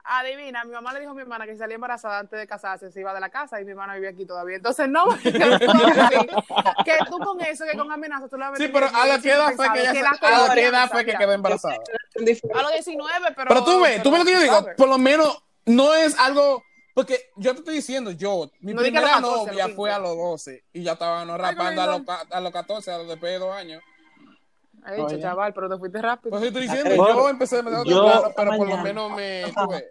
Adivina, 0.04 0.64
mi 0.64 0.72
mamá 0.72 0.94
le 0.94 1.02
dijo 1.02 1.12
a 1.12 1.16
mi 1.16 1.22
hermana 1.22 1.46
que 1.46 1.56
salía 1.58 1.76
embarazada 1.76 2.20
antes 2.20 2.40
de 2.40 2.48
casarse 2.48 2.92
se 2.92 3.00
iba 3.00 3.14
de 3.14 3.20
la 3.20 3.30
casa 3.30 3.62
y 3.62 3.66
mi 3.66 3.72
hermana 3.72 3.96
vivía 3.96 4.10
aquí 4.10 4.26
todavía. 4.26 4.56
Entonces 4.56 4.88
no, 4.90 5.06
que 5.24 5.32
tú, 5.32 5.40
que 6.86 6.98
tú 7.10 7.20
con 7.20 7.42
eso, 7.42 7.66
que 7.70 7.78
con 7.78 7.92
amenaza, 7.92 8.28
tú 8.28 8.38
la 8.38 8.56
Sí, 8.56 8.70
pero 8.70 8.88
a 8.88 9.06
la 9.06 9.20
que 9.20 9.32
edad 9.32 9.54
fue 9.56 9.68
que 9.74 9.82
ella 9.82 10.12
a 10.22 10.48
la 10.48 10.54
que 10.54 10.66
edad 10.66 10.90
fue 10.90 11.06
que 11.06 11.14
quedó 11.14 11.34
embarazada. 11.34 11.76
A 11.76 12.62
los 12.62 12.72
19, 12.74 13.28
pero... 13.36 13.48
Pero 13.50 13.64
tú 13.64 13.82
ves, 13.82 14.02
tú 14.02 14.12
ves 14.12 14.20
lo 14.20 14.26
que 14.26 14.34
yo 14.34 14.42
digo, 14.42 14.66
por 14.78 14.90
lo 14.90 14.98
menos 14.98 15.44
no 15.66 15.94
es 15.94 16.18
algo 16.18 16.64
porque 17.00 17.30
yo 17.38 17.54
te 17.54 17.60
estoy 17.60 17.76
diciendo, 17.76 18.12
yo, 18.12 18.52
mi 18.60 18.74
No 18.74 18.82
primera 18.82 19.22
los 19.22 19.46
14, 19.46 19.52
novia 19.52 19.70
fue 19.74 19.90
a 19.90 19.96
15. 19.96 20.10
los 20.10 20.18
12 20.18 20.64
y 20.74 20.84
ya 20.84 20.98
Ay, 21.00 21.26
qué 21.28 21.38
rapando 21.38 21.82
a 21.82 21.86
los, 21.88 22.02
a 22.30 22.42
los 22.42 22.52
14, 22.52 22.92
a 22.92 22.98
los 22.98 23.08
después 23.08 23.32
de 23.32 23.40
dos 23.40 23.56
años. 23.56 23.82
Ay, 24.86 25.00
Oye. 25.02 25.20
chaval, 25.20 25.54
pero 25.54 25.70
te 25.70 25.78
fuiste 25.78 26.02
rápido. 26.02 26.32
Pues 26.32 26.44
estoy 26.44 26.62
diciendo, 26.64 26.96
Bueno, 26.96 27.16
yo 27.22 27.30
empecé 27.30 27.62
de 27.62 27.72
yo- 27.72 27.84
temprano, 28.06 28.34
pero 28.36 28.50
por 28.52 28.60
lo 28.60 28.66
Mañana. 28.78 28.84
menos 28.84 29.12
me. 29.12 29.44
tú 29.56 29.68
ves. 29.70 29.86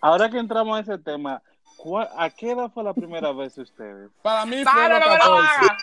ahora 0.00 0.30
que 0.30 0.38
entramos 0.38 0.76
a 0.78 0.80
ese 0.82 0.98
tema 0.98 1.42
¿cuál- 1.76 2.08
¿a 2.16 2.30
qué 2.30 2.52
edad 2.52 2.70
fue 2.72 2.84
la 2.84 2.92
primera 2.94 3.32
vez 3.32 3.56
ustedes? 3.58 4.10
Para 4.22 4.44
mí 4.46 4.62
fue 4.64 4.88
los 4.88 4.90
no 4.90 4.94
me 4.98 5.00
lo 5.00 5.18
14. 5.18 5.48
hagas. 5.58 5.82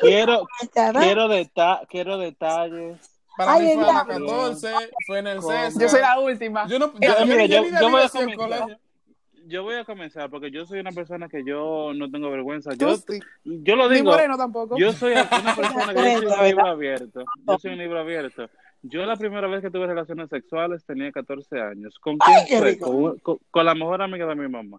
quiero 0.00 0.46
quiero, 1.00 1.28
deta 1.28 1.80
quiero 1.88 2.18
detalles 2.18 2.98
Para 3.36 3.54
Ay, 3.54 3.62
mí 3.66 3.74
fue 3.74 3.82
a 3.84 3.86
los 3.92 4.06
diablo. 4.06 4.26
14, 4.26 4.74
fue 5.06 5.18
en 5.20 5.26
el. 5.28 5.42
César. 5.42 5.72
Yo 5.82 5.88
soy 5.88 6.00
la 6.00 6.18
última. 6.18 6.66
Yo 6.66 6.78
no, 6.78 6.92
Yo- 6.98 7.18
yo, 7.18 7.26
mira, 7.26 7.44
yo 7.46 7.56
yo- 7.56 7.62
debí 7.70 7.90
voy 7.90 8.00
a 8.00 8.02
decir 8.02 8.20
en 8.22 8.36
comenzar. 8.36 8.58
colegio. 8.60 8.80
Yo 9.50 9.62
voy 9.64 9.74
a 9.74 9.84
comenzar 9.84 10.30
porque 10.30 10.50
yo 10.50 10.64
soy 10.64 10.78
una 10.80 10.92
persona 10.92 11.28
que 11.28 11.44
yo 11.44 11.92
no 11.94 12.10
tengo 12.10 12.30
vergüenza. 12.30 12.70
Yo, 12.74 12.96
sí. 12.96 13.20
yo 13.44 13.76
lo 13.76 13.88
Ni 13.88 13.96
digo, 13.96 14.12
moreno 14.12 14.36
tampoco. 14.38 14.78
yo 14.78 14.92
soy 14.92 15.12
una 15.12 15.24
persona 15.56 15.92
que 15.94 16.02
yo 16.22 16.28
soy 16.30 16.38
un 16.38 16.44
libro 16.46 16.66
abierto. 16.66 17.24
Yo 17.46 17.58
soy 17.58 17.72
un 17.72 17.78
libro 17.78 17.98
abierto. 18.00 18.48
Yo 18.82 19.04
la 19.04 19.16
primera 19.16 19.46
vez 19.48 19.60
que 19.60 19.70
tuve 19.70 19.86
relaciones 19.86 20.30
sexuales 20.30 20.84
tenía 20.86 21.12
14 21.12 21.60
años. 21.60 21.98
¿Con 22.00 22.16
quién 22.16 22.36
Ay, 22.50 22.58
fue? 22.58 22.78
Con, 22.78 23.18
con- 23.18 23.38
con 23.50 23.66
la 23.66 23.74
mejor 23.74 24.00
amiga 24.00 24.26
de 24.26 24.34
mi 24.36 24.48
mamá. 24.48 24.78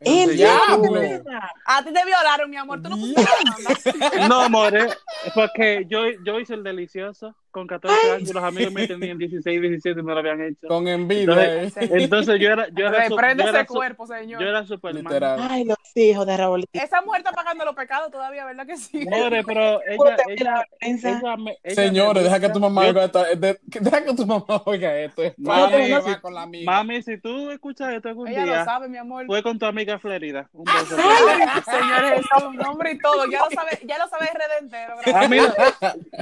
¡El 0.00 0.30
Entonces, 0.30 0.38
yo- 0.40 0.46
diablo! 0.46 1.40
A 1.66 1.82
ti 1.84 1.92
te 1.92 2.04
violaron, 2.04 2.50
mi 2.50 2.56
amor. 2.56 2.82
Tú 2.82 2.88
no 2.90 2.96
pusiste. 2.98 4.28
No, 4.28 4.48
more, 4.50 4.88
porque 5.34 5.84
yo, 5.88 6.04
yo 6.24 6.40
hice 6.40 6.54
el 6.54 6.62
delicioso 6.62 7.34
con 7.50 7.66
14 7.66 8.12
años 8.12 8.30
y 8.30 8.32
los 8.32 8.42
amigos 8.44 8.72
me 8.72 8.86
tenían 8.86 9.18
16, 9.18 9.60
17 9.60 10.00
y 10.00 10.02
no 10.02 10.12
lo 10.14 10.18
habían 10.20 10.40
hecho. 10.42 10.66
Con 10.68 10.86
envidia. 10.88 11.64
eh. 11.64 11.72
Entonces 11.76 12.38
yo 12.40 12.50
era, 12.50 12.68
yo 12.70 12.86
era, 12.88 13.08
Reprende 13.08 13.44
yo 13.44 13.48
era 13.50 13.60
ese 13.60 13.66
cuerpo, 13.66 14.06
señor. 14.06 14.40
yo 14.42 14.48
era 14.48 14.64
Superman. 14.66 15.04
Literal. 15.04 15.40
Ay, 15.50 15.64
los 15.64 15.76
hijos 15.94 16.26
de 16.26 16.36
Raúl. 16.36 16.64
Esa 16.72 17.00
mujer 17.02 17.20
está 17.20 17.32
pagando 17.32 17.64
los 17.64 17.74
pecados 17.74 18.10
todavía, 18.10 18.44
¿verdad 18.44 18.66
que 18.66 18.76
sí? 18.76 19.04
More, 19.08 19.44
pero 19.46 19.80
ella, 20.28 20.64
ella, 20.80 21.36
me- 21.36 21.58
Señores, 21.74 22.22
me 22.22 22.28
deja 22.28 22.40
que 22.40 22.48
tu 22.50 22.60
mamá 22.60 22.82
oiga 22.82 23.10
que- 23.10 23.80
Deja 23.80 24.04
que 24.04 24.14
tu 24.14 24.26
mamá 24.26 24.44
oiga 24.66 24.96
esto. 24.98 25.22
Es 25.22 25.38
Mami, 25.38 25.62
para 25.72 25.76
que 25.84 25.88
no, 25.88 26.02
va 26.02 26.14
si- 26.14 26.20
con 26.20 26.34
la 26.34 26.42
amiga. 26.42 26.70
Mami, 26.72 27.02
si 27.02 27.18
tú 27.18 27.50
escuchas 27.50 27.92
esto 27.94 28.08
algún 28.08 28.28
Ella 28.28 28.40
lo 28.46 28.52
día, 28.52 28.64
sabe, 28.64 28.88
mi 28.88 28.98
amor. 28.98 29.26
fue 29.26 29.42
con 29.42 29.58
tu 29.58 29.66
amiga 29.66 29.98
Florida. 29.98 30.48
Un 30.52 30.64
beso. 30.64 30.96
Señores, 31.64 32.20
es 32.36 32.42
un 32.44 32.56
nombre 32.56 32.92
y 32.92 32.98
todo. 32.98 33.26
Ya 33.30 33.40
lo 33.44 33.50
sabe, 33.50 33.78
ya 33.86 33.98
lo 33.98 34.08
sabe 34.08 34.30
mí, 35.30 35.38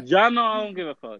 ya 0.04 0.30
no, 0.30 0.40
I 0.60 0.64
don't 0.64 0.76
give 0.76 0.90
a 0.90 0.94
fuck. 0.94 1.17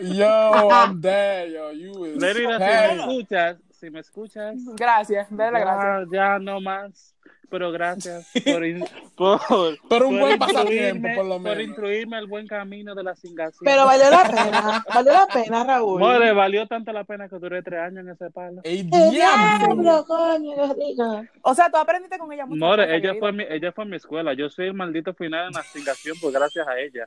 Yo, 0.00 0.70
I'm 0.70 1.00
dead, 1.00 1.50
yo. 1.52 1.70
You 1.70 2.04
is 2.04 2.18
Florida, 2.18 2.58
si 2.58 2.70
me 2.70 2.94
escuchas, 2.96 3.56
si 3.70 3.90
me 3.90 4.00
escuchas, 4.00 4.56
Gracias, 4.76 5.28
dale 5.30 5.64
las 5.64 5.76
gracias. 5.78 6.08
ya, 6.10 6.34
ya 6.34 6.38
no 6.38 6.60
más. 6.60 7.14
Pero 7.50 7.70
gracias 7.70 8.30
por, 8.44 8.64
in- 8.64 8.84
por, 9.16 9.40
Pero 9.88 10.08
un 10.08 10.18
por 10.18 10.20
buen 10.28 10.38
pasatiempo, 10.38 11.06
instruirme- 11.08 11.16
por 11.16 11.24
lo 11.26 11.32
Por 11.34 11.40
menos. 11.42 11.64
instruirme 11.64 12.18
el 12.18 12.26
buen 12.26 12.46
camino 12.46 12.94
de 12.94 13.02
la 13.02 13.14
cingación. 13.14 13.60
Pero 13.64 13.84
valió 13.84 14.10
la 14.10 14.22
pena, 14.24 14.84
valió 14.94 15.12
la 15.12 15.26
pena, 15.26 15.64
Raúl. 15.64 16.00
More, 16.00 16.32
valió 16.32 16.66
tanto 16.66 16.92
la 16.92 17.04
pena 17.04 17.28
que 17.28 17.36
duré 17.36 17.62
tres 17.62 17.80
años 17.80 17.98
en 18.04 18.08
ese 18.10 18.30
palo. 18.30 18.60
¡Ey, 18.64 18.88
¡El 18.90 19.10
diablo! 19.10 20.04
coño, 20.06 20.74
rico! 20.74 21.24
O 21.42 21.54
sea, 21.54 21.68
tú 21.70 21.76
aprendiste 21.76 22.18
con 22.18 22.32
ella 22.32 22.46
mucho. 22.46 22.58
More, 22.64 22.96
ella 22.96 23.14
fue, 23.18 23.32
mi, 23.32 23.44
ella 23.48 23.70
fue 23.72 23.84
a 23.84 23.86
mi 23.86 23.96
escuela. 23.96 24.32
Yo 24.32 24.48
soy 24.48 24.68
el 24.68 24.74
maldito 24.74 25.12
final 25.14 25.48
en 25.48 25.52
la 25.52 25.62
cingación, 25.62 26.16
pues 26.20 26.32
gracias 26.32 26.66
a 26.66 26.78
ella. 26.78 27.06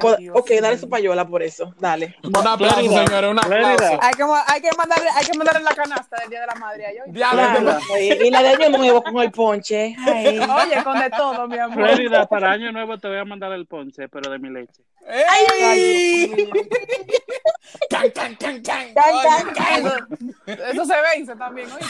Pues, 0.00 0.16
ok, 0.32 0.50
dale 0.62 0.78
su 0.78 0.88
payola 0.88 1.26
por 1.28 1.42
eso, 1.42 1.74
dale. 1.78 2.16
Un 2.22 2.34
aplauso, 2.46 2.80
señores, 2.80 3.30
un 3.30 3.38
aplauso. 3.38 3.84
Hay 4.00 4.14
que, 4.14 4.22
hay 4.46 4.60
que 4.62 4.70
mandarle, 4.76 5.08
hay 5.14 5.26
que 5.26 5.36
mandarle 5.38 5.62
la 5.62 5.74
canasta 5.74 6.16
del 6.20 6.30
Día 6.30 6.40
de 6.40 6.46
la 6.46 6.54
Madre 6.54 6.86
a. 6.86 6.90
Diablo, 7.06 7.78
y 8.00 8.30
la 8.30 8.42
de 8.42 8.48
año 8.48 8.78
nuevo 8.78 9.02
con 9.02 9.18
el 9.26 9.32
ponche. 9.32 9.96
Ay. 9.98 10.38
Oye, 10.38 10.82
con 10.84 10.98
de 10.98 11.10
todo, 11.10 11.46
mi 11.48 11.58
amor. 11.58 11.74
Florida, 11.86 12.26
para 12.26 12.50
año 12.52 12.72
nuevo 12.72 12.98
te 12.98 13.08
voy 13.08 13.18
a 13.18 13.24
mandar 13.24 13.52
el 13.52 13.66
ponche, 13.66 14.08
pero 14.08 14.30
de 14.30 14.38
mi 14.38 14.50
leche. 14.50 14.82
¡Ey! 15.08 16.32
¡Can, 17.88 18.10
can, 18.14 18.34
can, 18.36 18.62
can! 18.62 18.94
Can, 18.94 19.04
Oye, 19.14 19.52
can, 19.54 19.86
Eso, 19.86 20.62
eso 20.72 20.84
se 20.84 20.94
vence 21.14 21.36
también, 21.36 21.68
oye. 21.70 21.86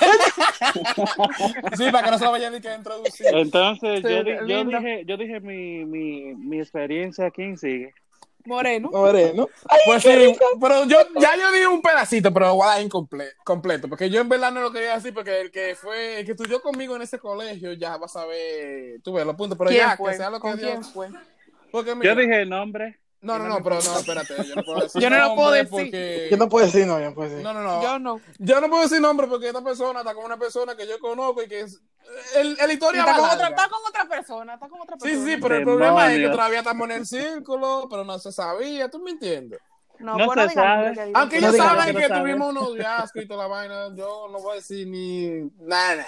Sí, 1.77 1.91
para 1.91 2.05
que 2.05 2.11
no 2.11 2.19
se 2.19 2.25
lo 2.25 2.31
vayan 2.33 2.53
ni 2.53 2.61
que 2.61 2.75
introducir. 2.75 3.27
Entonces, 3.33 4.03
Sí, 4.03 4.09
yo, 4.13 4.23
di- 4.25 4.37
yo 4.47 4.65
dije, 4.65 5.05
yo 5.07 5.17
dije 5.17 5.41
mi, 5.41 5.85
mi, 5.85 6.35
mi 6.35 6.61
experiencia. 6.61 7.31
¿Quién 7.31 7.57
sigue? 7.57 7.95
Moreno. 8.47 8.91
Moreno. 8.93 9.49
Ay, 9.69 9.79
Pues 9.87 10.03
sí, 10.03 10.15
rico. 10.15 10.45
pero 10.61 10.85
yo 10.87 10.99
ya 11.21 11.37
yo 11.37 11.53
di 11.53 11.65
un 11.67 11.83
pedacito, 11.83 12.33
pero 12.33 12.47
lo 12.47 12.55
voy 12.57 12.65
a 12.67 12.71
dar 12.77 12.83
incomple- 12.83 13.33
completo, 13.45 13.89
porque 13.89 14.09
yo 14.11 14.21
en 14.21 14.29
verdad 14.29 14.53
no 14.53 14.61
lo 14.61 14.73
quería 14.73 14.95
decir, 14.95 15.13
porque 15.15 15.41
el 15.41 15.51
que 15.51 15.75
fue, 15.75 16.21
el 16.21 16.25
que 16.27 16.33
estudió 16.33 16.61
conmigo 16.63 16.97
en 16.97 17.03
ese 17.03 17.19
colegio 17.19 17.73
ya 17.75 17.97
va 17.97 18.07
a 18.07 18.09
saber, 18.09 19.01
tú 19.03 19.13
ves 19.15 19.27
los 19.27 19.37
puntos, 19.37 19.57
pero 19.59 19.71
¿Quién 19.71 19.83
ya, 19.83 19.97
fue? 19.97 20.13
que 20.13 20.17
sea 20.17 20.31
lo 20.31 20.37
que 20.37 20.41
¿Con 20.43 20.59
quién 20.59 20.81
Dios. 20.81 20.93
fue? 20.93 21.09
Porque 21.71 21.95
mira, 21.95 22.15
Yo 22.15 22.21
dije 22.21 22.43
el 22.43 22.49
nombre. 22.49 22.99
No, 23.23 23.39
no, 23.39 23.49
no, 23.49 23.63
pero 23.63 23.77
no, 23.83 23.99
espérate, 23.99 24.35
yo 24.47 24.55
no 24.57 24.63
puedo 24.63 24.81
decir 24.83 25.03
Yo 25.03 25.11
no 25.11 25.19
lo 25.19 25.35
puedo 25.35 25.51
decir. 25.53 25.71
porque- 25.71 26.29
Yo 26.31 26.37
no 26.37 26.49
puedo 26.49 26.67
decir, 26.67 26.87
no, 26.87 26.99
yo 27.01 27.07
no 27.07 27.15
puedo 27.15 27.29
decir. 27.31 27.43
no, 27.45 27.53
no, 27.55 27.63
no, 27.63 27.83
Yo 27.83 27.99
no. 27.99 28.21
Yo 28.39 28.61
no 28.61 28.69
puedo 28.69 28.83
decir 28.83 29.01
nombre 29.01 29.27
porque 29.27 29.49
esta 29.49 29.63
persona 29.65 30.01
está 30.01 30.15
con 30.15 30.25
una 30.25 30.37
persona 30.37 30.77
que 30.77 30.87
yo 30.87 30.99
conozco 31.01 31.43
y 31.43 31.49
que 31.49 31.61
es- 31.61 31.81
el, 32.37 32.57
el 32.61 32.71
historia 32.71 33.01
Está 33.01 33.13
va 33.13 33.19
con, 33.19 33.31
otra, 33.31 33.49
está 33.49 33.69
con 33.69 33.79
otra 33.89 34.05
persona, 34.09 34.55
está 34.55 34.69
con 34.69 34.81
otra 34.81 34.97
Sí, 35.01 35.09
persona. 35.09 35.27
sí, 35.35 35.37
pero 35.43 35.57
el 35.57 35.65
problema 35.65 36.13
es 36.13 36.19
que 36.21 36.29
todavía 36.29 36.59
estamos 36.61 36.85
en 36.91 36.97
el 36.97 37.07
círculo, 37.07 37.87
pero 37.91 38.05
no 38.05 38.19
se 38.19 38.31
sabía, 38.33 38.89
¿tú 38.89 39.01
me 39.01 39.11
entiendes? 39.11 39.59
No, 39.99 40.17
No 40.19 40.27
bueno, 40.27 40.43
se 40.43 40.49
digamos 40.51 40.97
sabe. 40.97 41.13
Aunque 41.15 41.41
No 41.41 41.47
ellos 41.49 41.53
digas 41.53 41.69
saben 41.69 41.95
que 41.97 42.03
que 42.03 42.09
no 42.09 42.21
tuvimos 42.21 42.51
unos 42.51 42.69
noviazgos 42.71 43.25
y 43.25 43.27
toda 43.29 43.43
la 43.45 43.49
vaina, 43.49 43.89
yo 43.95 44.29
no 44.31 44.39
voy 44.41 44.53
a 44.53 44.55
decir 44.57 44.87
ni 44.89 45.51
nada. 45.61 46.07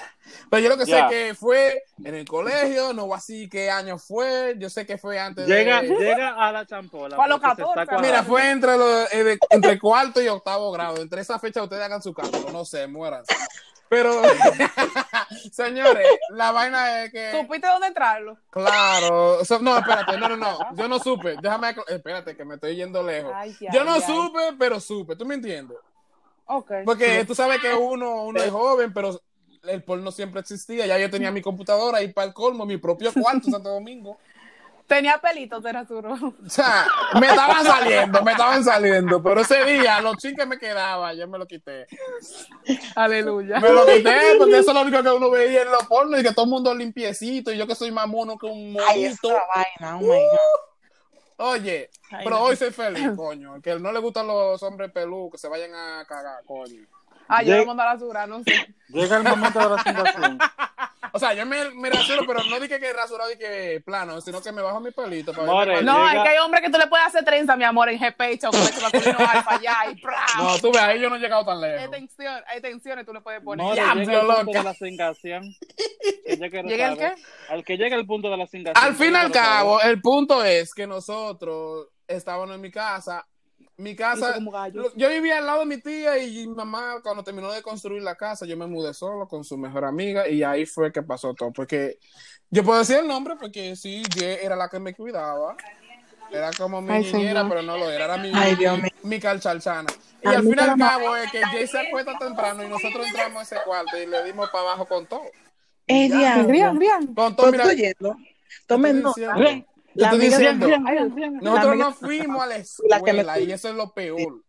Pero 0.51 0.62
yo 0.62 0.68
lo 0.68 0.76
que 0.76 0.84
Ya. 0.86 1.09
sé 1.09 1.14
que 1.14 1.34
fue 1.34 1.82
en 2.05 2.14
el 2.14 2.26
colegio, 2.28 2.93
no 2.93 3.07
voy 3.07 3.14
a 3.14 3.16
decir 3.16 3.49
qué 3.49 3.70
año 3.70 3.99
fue, 3.99 4.55
yo 4.59 4.68
sé 4.68 4.84
que 4.86 4.99
fue 4.99 5.18
antes 5.18 5.47
Llega, 5.47 5.80
de... 5.80 5.89
llega 5.89 6.34
a 6.34 6.53
la 6.53 6.66
champola. 6.66 7.16
Fue 7.16 7.24
a 7.24 7.28
los 7.28 7.41
porque 7.41 7.57
se 7.57 7.62
está 7.62 7.74
14, 7.86 7.86
cuadrando. 7.86 8.09
Mira, 8.09 8.22
fue 8.24 8.51
entre, 8.51 8.76
los- 8.76 9.12
eh, 9.12 9.39
entre 9.51 9.78
cuarto 9.78 10.20
y 10.20 10.28
octavo 10.28 10.70
grado. 10.70 11.01
Entre 11.01 11.20
esa 11.22 11.39
fecha 11.39 11.62
ustedes 11.62 11.82
hagan 11.82 12.03
su 12.03 12.12
cálculo, 12.12 12.51
no 12.53 12.64
sé, 12.64 12.86
mueran. 12.86 13.22
Pero, 13.89 14.12
señores, 15.53 16.07
la 16.30 16.53
vaina 16.53 17.05
es 17.05 17.12
que... 17.12 17.32
¿Supiste 17.32 17.66
dónde 17.66 17.86
entrarlo? 17.89 18.39
Claro, 18.51 19.45
so- 19.45 19.61
no, 19.61 19.78
espérate, 19.78 20.18
no, 20.18 20.28
no, 20.28 20.36
no, 20.36 20.59
yo 20.76 20.89
no 20.89 20.99
supe, 20.99 21.36
déjame, 21.41 21.74
espérate, 21.89 22.36
que 22.36 22.45
me 22.45 22.55
estoy 22.57 22.76
yendo 22.76 23.03
lejos. 23.03 23.32
Ay, 23.34 23.57
ay, 23.61 23.68
Yo 23.72 23.84
no 23.84 23.95
ay. 23.95 24.03
supe, 24.03 24.41
pero 24.59 24.78
supe, 24.80 25.16
¿tú 25.16 25.24
me 25.24 25.34
entiendes? 25.34 25.78
Ok. 26.47 26.72
Porque 26.84 27.24
tú 27.24 27.34
sabes 27.34 27.61
que 27.61 27.72
uno, 27.74 28.24
uno 28.24 28.43
es 28.43 28.51
joven, 28.51 28.93
pero 28.93 29.18
el 29.64 29.82
porno 29.82 30.11
siempre 30.12 30.41
existía, 30.41 30.86
ya 30.86 30.99
yo 30.99 31.11
tenía 31.11 31.30
mi 31.30 31.43
computadora 31.43 32.03
y 32.03 32.12
para 32.12 32.28
el 32.28 32.34
colmo, 32.34 32.64
mi 32.64 32.76
propio 32.76 33.12
cuarto 33.12 33.47
en 33.49 33.53
Santo 33.53 33.70
Domingo. 33.70 34.18
Tenía 34.89 35.18
pelitos 35.18 35.62
de 35.62 35.70
Arturo. 35.70 36.14
O 36.14 36.49
sea, 36.49 36.86
me 37.20 37.26
estaban 37.26 37.62
saliendo, 37.62 38.22
me 38.22 38.32
estaban 38.32 38.64
saliendo, 38.64 39.22
pero 39.22 39.43
ese 39.43 39.62
día, 39.64 40.01
los 40.01 40.16
chin 40.16 40.34
que 40.34 40.47
me 40.47 40.59
quedaba, 40.59 41.12
yo 41.12 41.28
me 41.28 41.39
lo 41.39 41.47
quité. 41.47 41.86
Aleluya. 42.97 43.61
Me 43.61 43.68
lo 43.68 43.84
quité 43.86 44.34
porque 44.39 44.59
eso 44.59 44.70
es 44.70 44.74
lo 44.74 44.80
único 44.82 45.03
que 45.03 45.11
uno 45.11 45.30
veía 45.30 45.62
en 45.62 45.70
los 45.70 45.84
pornos 45.86 46.18
y 46.18 46.22
que 46.22 46.32
todo 46.32 46.47
el 46.47 46.51
mundo 46.51 46.74
limpiecito 46.74 47.53
y 47.53 47.59
yo 47.59 47.66
que 47.66 47.74
soy 47.74 47.93
más 47.93 48.09
mono 48.09 48.39
que 48.39 48.47
un 48.47 48.72
monito. 48.72 49.28
vaina, 49.55 49.97
oh 49.99 50.01
my 50.01 50.07
God. 50.09 50.68
Oye, 51.41 51.91
Ay, 52.11 52.24
pero 52.24 52.36
no. 52.36 52.43
hoy 52.45 52.57
soy 52.57 52.72
feliz, 52.72 53.11
coño. 53.14 53.61
Que 53.62 53.78
no 53.78 53.93
le 53.93 54.01
gustan 54.01 54.26
los 54.26 54.61
hombres 54.62 54.91
pelú, 54.91 55.28
que 55.30 55.39
se 55.39 55.49
vayan 55.49 55.72
a 55.74 56.05
cagar, 56.07 56.43
coño. 56.45 56.82
Ah, 57.28 57.43
yo 57.43 57.64
mando 57.66 57.82
a 57.82 57.86
la 57.86 57.93
basura, 57.93 58.26
no 58.26 58.43
sé. 58.43 58.74
Llega 58.89 59.18
el 59.18 59.22
momento 59.22 59.59
de 59.59 59.68
la 59.76 59.82
sensación. 59.82 60.39
O 61.12 61.18
sea, 61.18 61.34
yo 61.34 61.44
me, 61.46 61.70
me 61.70 61.90
rasuro, 61.90 62.24
pero 62.26 62.42
no 62.44 62.61
dije 62.61 62.78
que 62.78 62.92
rasurado 62.92 63.32
y 63.32 63.36
que 63.38 63.82
plano, 63.84 64.20
sino 64.20 64.40
que 64.42 64.52
me 64.52 64.62
bajo 64.62 64.80
mi 64.80 64.90
pelito 64.90 65.32
para 65.32 65.46
More. 65.46 65.82
No, 65.82 65.98
Llega- 66.06 66.16
es 66.16 66.22
que 66.22 66.28
hay 66.30 66.38
hombres 66.38 66.62
que 66.62 66.70
tú 66.70 66.78
le 66.78 66.86
puedes 66.86 67.06
hacer 67.06 67.24
trenza, 67.24 67.56
mi 67.56 67.64
amor, 67.64 67.88
en 67.88 67.98
GP, 67.98 68.38
con 68.50 68.61
leche 68.61 68.80
masculino 68.80 69.18
alfa, 69.18 69.54
allá, 69.54 69.76
y 69.90 69.94
¡pra! 69.96 70.24
No, 70.38 70.59
tú 70.59 70.70
ves, 70.72 70.82
ahí 70.82 71.00
yo 71.00 71.09
no 71.11 71.16
he 71.16 71.18
llegado 71.18 71.44
tan 71.44 71.62
Hay 71.62 71.70
lejos. 71.72 71.90
tensión, 71.90 72.42
hay 72.46 72.61
tensiones, 72.61 73.06
tú 73.06 73.12
le 73.12 73.20
puedes 73.20 73.40
poner. 73.42 73.64
More, 73.64 73.74
Diablo, 73.80 74.04
llega 74.04 74.20
el 74.20 74.26
punto 74.44 74.59
de 74.59 74.64
la 74.64 74.74
cingación. 74.74 75.54
Ya 76.26 76.36
¿Llega 76.36 76.88
el 76.92 76.98
qué? 76.98 77.14
Al 77.48 77.64
que 77.64 77.76
llega 77.76 77.96
el 77.96 78.06
punto 78.06 78.30
de 78.30 78.36
la 78.36 78.46
cingación. 78.46 78.84
Al 78.84 78.94
fin 78.94 79.09
y 79.11 79.12
ya 79.12 79.20
al 79.22 79.32
cabo, 79.32 79.80
el 79.80 80.00
punto 80.00 80.44
es 80.44 80.74
que 80.74 80.86
nosotros 80.86 81.88
estábamos 82.06 82.54
en 82.54 82.61
mi 82.61 82.70
casa. 82.70 83.26
Mi 83.79 83.95
casa, 83.95 84.37
yo 84.97 85.09
vivía 85.09 85.39
al 85.39 85.47
lado 85.47 85.61
de 85.61 85.66
mi 85.66 85.81
tía 85.81 86.18
y 86.18 86.49
mi 86.49 86.55
mamá 86.55 86.97
cuando 87.01 87.22
terminó 87.22 87.53
de 87.53 87.62
construir 87.62 88.03
la 88.03 88.16
casa, 88.16 88.45
yo 88.45 88.57
me 88.57 88.66
mudé 88.66 88.93
solo 88.93 89.29
con 89.29 89.45
su 89.45 89.57
mejor 89.57 89.85
amiga 89.85 90.29
y 90.29 90.43
ahí 90.43 90.66
fue 90.66 90.91
que 90.91 91.01
pasó 91.03 91.33
todo. 91.33 91.53
Porque 91.53 91.97
yo 92.51 92.64
puedo 92.64 92.81
decir 92.81 92.97
el 92.97 93.07
nombre 93.07 93.37
porque 93.39 93.76
sí, 93.76 94.03
Ye 94.16 94.45
era 94.45 94.57
la 94.57 94.68
que 94.68 94.81
me 94.81 94.95
cuidaba. 94.95 95.57
Era 96.33 96.51
como 96.53 96.83
mi 96.83 96.93
Ay, 96.93 97.05
niñera, 97.05 97.41
señor. 97.43 97.49
pero 97.49 97.62
no 97.62 97.79
lo 97.79 97.89
era, 97.89 98.07
era 98.07 98.16
mi, 98.18 98.33
Ay, 98.35 98.57
Dios 98.57 98.83
mío. 98.83 98.91
mi 99.05 99.20
calchalchana. 99.20 99.89
Y 100.24 100.26
al 100.29 100.43
fin 100.43 100.57
y 100.57 100.61
al 100.61 100.76
cabo 100.76 101.16
es 101.16 101.31
que 101.31 101.41
Jay 101.41 101.66
se 101.68 101.79
acuesta 101.79 102.18
temprano 102.18 102.64
y 102.64 102.68
nosotros 102.68 103.07
entramos 103.07 103.39
a 103.39 103.43
ese 103.43 103.64
cuarto 103.64 103.97
y 103.97 104.07
le 104.07 104.24
dimos 104.24 104.51
para 104.51 104.64
abajo 104.64 104.87
con 104.87 105.07
todo. 105.07 105.22
Eh, 105.87 106.09
diablo. 106.09 106.49
Bien, 106.49 106.79
bien. 106.79 107.14
Con 107.14 107.37
todo, 107.37 107.53
mira. 107.53 107.64
Tomen 108.66 109.03
nota. 109.03 109.37
La 109.99 110.11
estoy 110.11 110.26
diciendo. 110.26 110.68
Nosotros 111.42 111.76
no 111.76 111.92
fuimos 111.92 112.40
a 112.40 112.46
la 112.46 112.64
La 112.88 113.03
que 113.03 113.12
me 113.12 113.20
escuela 113.20 113.40
y 113.40 113.53
eso 113.53 113.68
es 113.68 113.74
lo 113.74 113.92
peor. 113.92 114.44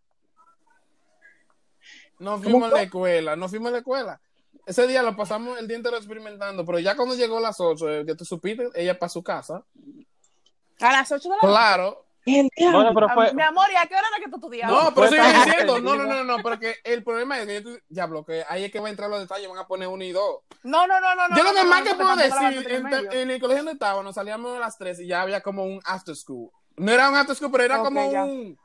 No 2.19 2.31
¿Cómo 2.33 2.43
fuimos 2.43 2.71
a 2.71 2.75
la 2.75 2.81
escuela, 2.83 3.35
no 3.35 3.49
fuimos 3.49 3.69
a 3.69 3.71
la 3.71 3.77
escuela. 3.79 4.21
Ese 4.65 4.85
día 4.85 5.01
lo 5.01 5.15
pasamos 5.15 5.57
el 5.57 5.67
día 5.67 5.77
entero 5.77 5.97
experimentando, 5.97 6.63
pero 6.65 6.77
ya 6.77 6.95
cuando 6.95 7.15
llegó 7.15 7.39
las 7.39 7.59
8, 7.59 7.89
eh, 7.89 8.05
que 8.05 8.13
tú 8.13 8.25
supiste, 8.25 8.69
ella 8.75 8.99
para 8.99 9.09
su 9.09 9.23
casa. 9.23 9.63
A 10.79 10.91
las 10.91 11.11
8 11.11 11.29
de 11.29 11.35
la 11.35 11.39
Claro. 11.39 12.05
El 12.25 12.49
diablo. 12.55 12.77
Bueno, 12.79 12.93
pero 12.93 13.09
fue. 13.09 13.33
Mi 13.33 13.41
amor, 13.41 13.67
¿y 13.71 13.75
a 13.75 13.85
qué 13.87 13.95
hora 13.95 14.07
era 14.07 14.23
que 14.23 14.29
tú 14.29 14.35
estudiabas? 14.35 14.83
No, 14.83 14.93
pero 14.93 15.07
fue 15.07 15.17
estoy 15.17 15.45
diciendo, 15.45 15.79
no, 15.79 15.95
no, 15.95 16.05
no, 16.05 16.23
no, 16.23 16.37
porque 16.43 16.75
el 16.83 17.03
problema 17.03 17.39
es 17.39 17.47
que 17.47 17.63
yo, 17.63 17.77
diablo, 17.87 18.25
que 18.25 18.43
ahí 18.47 18.65
es 18.65 18.71
que 18.71 18.79
va 18.79 18.87
a 18.87 18.91
entrar 18.91 19.09
los 19.09 19.19
detalles, 19.19 19.49
van 19.49 19.57
a 19.57 19.67
poner 19.67 19.87
uno 19.87 20.03
y 20.03 20.11
dos. 20.11 20.41
No, 20.63 20.85
no, 20.85 20.99
no, 20.99 21.15
no. 21.15 21.35
yo 21.35 21.43
no, 21.43 21.49
lo 21.49 21.55
que 21.55 21.63
no, 21.63 21.69
más 21.69 21.79
no, 21.79 21.85
que 21.85 21.91
no, 21.91 21.97
puedo 21.97 22.15
decir, 22.15 22.71
en, 23.11 23.31
el 23.31 23.39
colegio 23.39 23.63
donde 23.63 23.73
estábamos, 23.73 24.15
salíamos 24.15 24.57
a 24.57 24.59
las 24.59 24.77
3 24.77 24.99
y 25.01 25.07
ya 25.07 25.21
había 25.21 25.41
como 25.41 25.63
un 25.63 25.79
after 25.85 26.15
school. 26.15 26.51
No 26.75 26.91
era 26.91 27.09
un 27.09 27.15
after 27.15 27.35
school, 27.35 27.51
pero 27.51 27.63
era 27.63 27.79
como 27.79 28.11
ya. 28.11 28.23
un... 28.23 28.57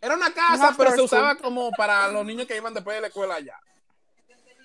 Era 0.00 0.14
una 0.14 0.28
Un 0.28 0.32
casa, 0.32 0.74
pero 0.76 0.92
se 0.92 1.00
usaba 1.02 1.34
como 1.36 1.70
para 1.72 2.08
los 2.08 2.24
niños 2.24 2.46
que 2.46 2.56
iban 2.56 2.72
después 2.72 2.96
de 2.96 3.00
la 3.00 3.06
escuela 3.08 3.34
allá. 3.34 3.58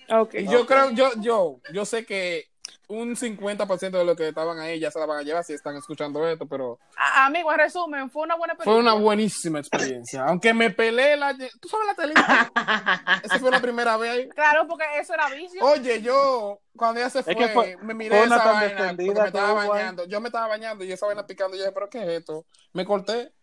Ok. 0.09 0.35
Y 0.35 0.47
yo 0.47 0.65
creo, 0.65 0.91
yo, 0.91 1.11
yo, 1.17 1.59
yo 1.71 1.85
sé 1.85 2.05
que 2.05 2.52
un 2.93 3.15
50% 3.15 3.91
de 3.97 4.05
los 4.05 4.15
que 4.15 4.27
estaban 4.29 4.59
ahí 4.59 4.79
ya 4.79 4.91
se 4.91 4.99
la 4.99 5.05
van 5.05 5.19
a 5.19 5.23
llevar 5.23 5.43
si 5.43 5.53
están 5.53 5.75
escuchando 5.75 6.27
esto, 6.27 6.45
pero 6.47 6.79
Amigo, 7.15 7.51
en 7.51 7.57
resumen, 7.59 8.09
fue 8.09 8.23
una 8.23 8.35
buena 8.35 8.55
fue 8.55 8.65
película. 8.65 8.93
una 8.93 9.01
buenísima 9.03 9.59
experiencia. 9.59 10.25
Aunque 10.25 10.53
me 10.53 10.69
peleé 10.69 11.17
la... 11.17 11.35
¿Tú 11.35 11.67
sabes 11.69 11.87
la 11.87 11.95
telita? 11.95 12.51
Esa 13.23 13.39
fue 13.39 13.51
la 13.51 13.59
primera 13.61 13.97
vez 13.97 14.11
ahí. 14.11 14.29
Claro, 14.29 14.67
porque 14.67 14.85
eso 14.99 15.13
era 15.13 15.29
vicio. 15.29 15.63
Oye, 15.63 16.01
yo, 16.01 16.59
cuando 16.75 16.99
ella 16.99 17.09
se 17.09 17.23
fue, 17.23 17.35
que 17.35 17.47
fue- 17.49 17.77
me 17.81 17.93
miré 17.93 18.15
fue 18.17 18.25
esa 18.25 18.37
vaina 18.37 18.95
porque 18.95 19.03
me 19.21 19.25
estaba 19.27 19.51
guay. 19.53 19.67
bañando. 19.69 20.05
Yo 20.05 20.21
me 20.21 20.27
estaba 20.29 20.47
bañando 20.47 20.83
y 20.83 20.91
esa 20.91 21.05
vaina 21.05 21.25
picando. 21.25 21.55
Y 21.55 21.59
yo 21.59 21.65
dije, 21.65 21.73
¿pero 21.73 21.89
qué 21.89 22.01
es 22.03 22.09
esto? 22.19 22.45
Me 22.73 22.85
corté 22.85 23.33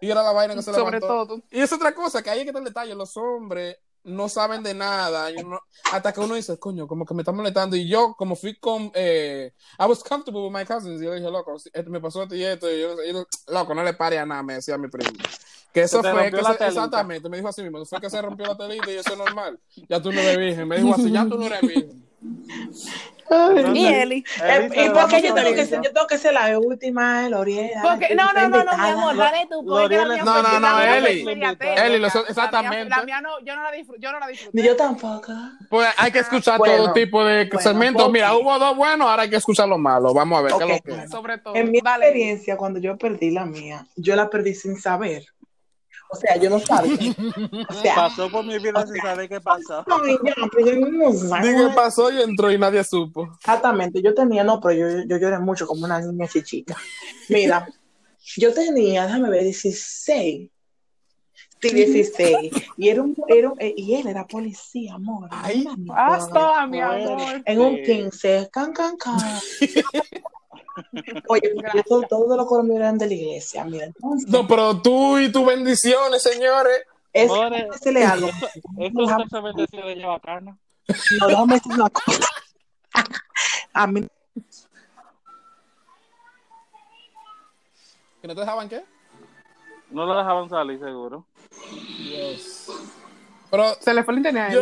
y 0.00 0.10
era 0.10 0.22
la 0.22 0.32
vaina 0.32 0.54
que 0.54 0.62
se 0.62 0.72
Sobre 0.72 1.00
levantó. 1.00 1.26
todo. 1.26 1.42
Y 1.50 1.60
es 1.60 1.72
otra 1.72 1.94
cosa, 1.94 2.22
que 2.22 2.30
ahí 2.30 2.38
es 2.40 2.44
que 2.44 2.50
está 2.50 2.58
el 2.58 2.64
detalle. 2.66 2.94
Los 2.94 3.16
hombres 3.16 3.76
no 4.06 4.28
saben 4.28 4.62
de 4.62 4.72
nada. 4.74 5.30
y 5.30 5.36
uno- 5.36 5.60
hasta 5.92 6.12
que 6.12 6.20
uno 6.20 6.34
dice, 6.34 6.58
coño, 6.58 6.86
como 6.86 7.04
que 7.04 7.14
me 7.14 7.22
está 7.22 7.32
molestando. 7.32 7.76
Y 7.76 7.86
yo, 7.88 8.14
como 8.16 8.34
fui 8.36 8.56
con... 8.58 8.90
Eh, 8.94 9.52
I 9.78 9.84
was 9.84 10.02
comfortable 10.02 10.42
with 10.42 10.52
my 10.52 10.64
cousins. 10.64 11.00
Y 11.00 11.04
yo 11.04 11.12
dije, 11.14 11.30
loco, 11.30 11.56
me 11.86 12.00
pasó 12.00 12.22
esto 12.22 12.34
y 12.34 12.42
esto. 12.44 12.70
Y 12.72 12.80
yo, 12.80 12.94
loco, 13.48 13.74
no 13.74 13.82
le 13.84 13.94
pare 13.94 14.18
a 14.18 14.24
nada, 14.26 14.42
me 14.42 14.54
decía 14.54 14.78
mi 14.78 14.88
primo. 14.88 15.12
Que 15.72 15.82
eso 15.82 16.02
Se 16.02 16.10
fue, 16.10 16.30
que 16.30 16.42
se- 16.42 16.66
exactamente, 16.68 17.28
me 17.28 17.36
dijo 17.36 17.48
así 17.50 17.62
mismo, 17.62 17.84
fue 17.84 18.00
que 18.00 18.08
se 18.08 18.22
rompió 18.22 18.46
la 18.46 18.56
telita 18.56 18.90
y 18.90 18.94
eso 18.96 19.12
es 19.12 19.18
normal. 19.18 19.58
Ya 19.88 20.00
tú 20.00 20.10
no 20.10 20.20
eres 20.20 20.38
virgen. 20.38 20.66
Me 20.68 20.78
dijo 20.78 20.94
así, 20.94 21.10
ya 21.12 21.28
tú 21.28 21.36
no 21.38 21.44
eres 21.46 21.60
virgen. 21.60 22.06
Entonces, 23.28 23.74
Y 23.74 23.86
Eli. 23.86 24.24
Eh, 24.44 24.68
¿Y 24.86 24.90
por 24.90 25.08
qué 25.08 25.22
yo 25.22 25.34
tengo 25.34 25.54
que 25.54 25.64
ser, 25.66 25.80
yo 25.82 25.92
tengo 25.92 26.06
que 26.06 26.18
ser 26.18 26.32
la 26.34 26.58
última, 26.58 27.26
el 27.26 27.34
Oriel? 27.34 27.70
Porque, 27.82 28.14
no, 28.14 28.32
no, 28.32 28.48
no, 28.48 28.64
no, 28.64 28.76
mi 28.78 28.84
amor, 28.88 29.16
dale 29.16 29.46
tú. 29.50 29.64
porque 29.64 29.96
L'Oreal 29.96 30.08
la 30.08 30.16
es- 30.16 30.22
mía 30.22 30.32
No, 30.32 30.42
no, 30.42 30.60
no, 30.60 30.82
Eli. 30.82 31.26
Eli, 31.76 32.04
exactamente. 32.28 32.88
La 32.88 33.02
mía 33.02 33.20
no, 33.20 33.40
yo 33.44 33.56
no 33.56 33.62
la 33.62 33.72
disfruté. 33.72 34.00
Yo 34.00 34.12
no 34.12 34.20
la 34.20 34.26
disfruté. 34.28 34.56
Ni 34.60 34.66
yo 34.66 34.76
tampoco. 34.76 35.32
Pues 35.68 35.88
hay 35.96 36.12
que 36.12 36.20
escuchar 36.20 36.58
Bueno, 36.58 36.76
todo 36.84 36.92
tipo 36.92 37.24
de 37.24 37.46
bueno, 37.46 37.60
segmentos. 37.60 38.10
Mira, 38.10 38.34
hubo 38.34 38.58
dos 38.58 38.76
buenos, 38.76 39.08
ahora 39.08 39.22
hay 39.22 39.30
que 39.30 39.36
escuchar 39.36 39.68
los 39.68 39.78
malos. 39.78 40.14
Vamos 40.14 40.38
a 40.38 40.42
ver 40.42 40.52
qué 40.58 40.64
es 40.64 40.70
lo 40.70 40.80
que 40.96 41.02
es. 41.04 41.10
Sobre 41.10 41.38
todo. 41.38 41.54
En 41.54 41.70
mi 41.70 41.78
experiencia, 41.78 42.56
cuando 42.56 42.78
yo 42.78 42.96
perdí 42.96 43.30
la 43.30 43.44
mía, 43.44 43.86
yo 43.96 44.16
la 44.16 44.30
perdí 44.30 44.54
sin 44.54 44.76
saber. 44.80 45.24
O 46.08 46.16
sea, 46.16 46.36
yo 46.36 46.50
no 46.50 46.58
sabía. 46.60 47.14
O 47.68 47.72
sea, 47.72 47.94
Pasó 47.94 48.30
por 48.30 48.44
mi 48.44 48.58
vida 48.58 48.86
sin 48.86 48.96
saber 48.96 49.28
qué 49.28 49.40
pasó. 49.40 49.84
ay, 49.86 50.16
ya, 50.24 50.34
pero 50.52 50.66
yo 50.66 50.90
no 50.90 51.12
sabía. 51.12 51.74
Pasó 51.74 52.10
y 52.10 52.22
entró 52.22 52.50
y 52.50 52.58
nadie 52.58 52.84
supo. 52.84 53.28
Exactamente, 53.38 54.00
yo 54.02 54.14
tenía, 54.14 54.44
no, 54.44 54.60
pero 54.60 54.74
yo, 54.74 55.04
yo 55.06 55.16
lloré 55.18 55.38
mucho 55.38 55.66
como 55.66 55.84
una 55.84 56.00
niña 56.00 56.28
chichita. 56.28 56.76
Mira, 57.28 57.68
yo 58.36 58.52
tenía, 58.52 59.06
déjame 59.06 59.30
ver, 59.30 59.42
16. 59.44 60.50
Sí, 61.60 61.70
16. 61.70 62.52
Y, 62.76 62.88
era 62.88 63.02
un, 63.02 63.16
era 63.28 63.52
y 63.58 63.94
él 63.94 64.06
era 64.06 64.26
policía, 64.26 64.94
amor. 64.94 65.28
Ay, 65.32 65.64
Mami, 65.64 65.88
Hasta, 65.94 66.66
mi 66.66 66.80
amor. 66.80 67.42
En 67.44 67.60
un 67.60 67.82
15, 67.82 68.50
can, 68.52 68.72
can, 68.72 68.96
can. 68.96 69.18
Oye, 71.28 71.52
yo 71.74 71.82
todo, 71.84 72.02
todos 72.02 72.36
los 72.36 72.46
colombianos 72.46 72.80
eran 72.84 72.98
de 72.98 73.06
la 73.06 73.14
iglesia, 73.14 73.64
mira, 73.64 73.86
entonces, 73.86 74.28
No, 74.28 74.46
pero 74.46 74.80
tú 74.80 75.18
y 75.18 75.30
tus 75.32 75.44
bendiciones, 75.46 76.22
señores. 76.22 76.82
es 77.12 77.28
More, 77.28 77.68
que 77.72 77.78
se 77.78 77.92
le 77.92 78.04
algo. 78.04 78.28
Esto 78.28 79.02
es 79.04 79.10
un 79.10 79.16
tercer 79.16 79.42
bendecido 79.42 79.86
de 79.86 79.92
ella 79.94 80.08
bacana. 80.08 80.58
No, 81.20 81.26
déjame 81.28 81.54
decir 81.54 81.72
una 81.72 81.90
cosa. 81.90 82.28
A 83.72 83.86
mí, 83.86 84.06
¿Que 88.22 88.28
no 88.28 88.34
te 88.34 88.40
dejaban 88.40 88.68
qué? 88.68 88.82
No 89.90 90.04
lo 90.06 90.16
dejaban 90.16 90.48
salir, 90.48 90.78
seguro. 90.78 91.26
Dios. 91.98 92.66
Pero 93.50 93.74
Se 93.80 93.94
le 93.94 94.02
fue 94.04 94.14
el 94.14 94.18
internet. 94.18 94.50
a 94.50 94.52
yo... 94.52 94.60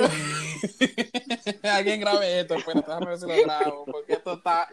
Alguien 1.62 2.00
grabe 2.00 2.40
esto, 2.40 2.54
espérate, 2.54 2.86
déjame 2.86 3.06
ver 3.06 3.18
si 3.18 3.26
lo 3.26 3.42
grabo, 3.44 3.84
porque 3.86 4.12
esto 4.14 4.34
está 4.34 4.68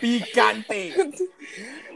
picante. 0.00 0.94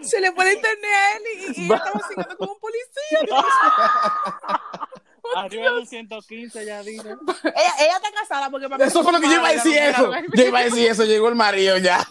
Se 0.02 0.20
le 0.20 0.32
fue 0.32 0.50
el 0.50 0.56
internet 0.56 0.90
a 0.92 1.16
él 1.16 1.22
y, 1.56 1.60
y 1.60 1.72
estaba 1.72 2.00
siguiendo 2.08 2.36
como 2.36 2.52
un 2.52 2.60
policía. 2.60 3.20
Arriba 5.36 5.72
de 5.72 5.86
115, 5.86 6.66
ya 6.66 6.82
dije. 6.82 7.08
Ella, 7.08 7.72
ella 7.80 7.96
está 7.96 8.10
casada 8.12 8.50
porque 8.50 8.68
para 8.68 8.84
Eso 8.84 9.02
fue 9.02 9.12
lo 9.12 9.20
que 9.20 9.26
yo 9.26 9.34
iba 9.34 9.48
a 9.48 9.52
decir 9.52 9.76
eso. 9.76 10.12
Yo 10.34 10.44
iba 10.44 10.58
a 10.58 10.64
decir 10.64 10.90
eso, 10.90 11.04
llegó 11.04 11.28
el 11.28 11.34
marido 11.34 11.78
ya. 11.78 12.06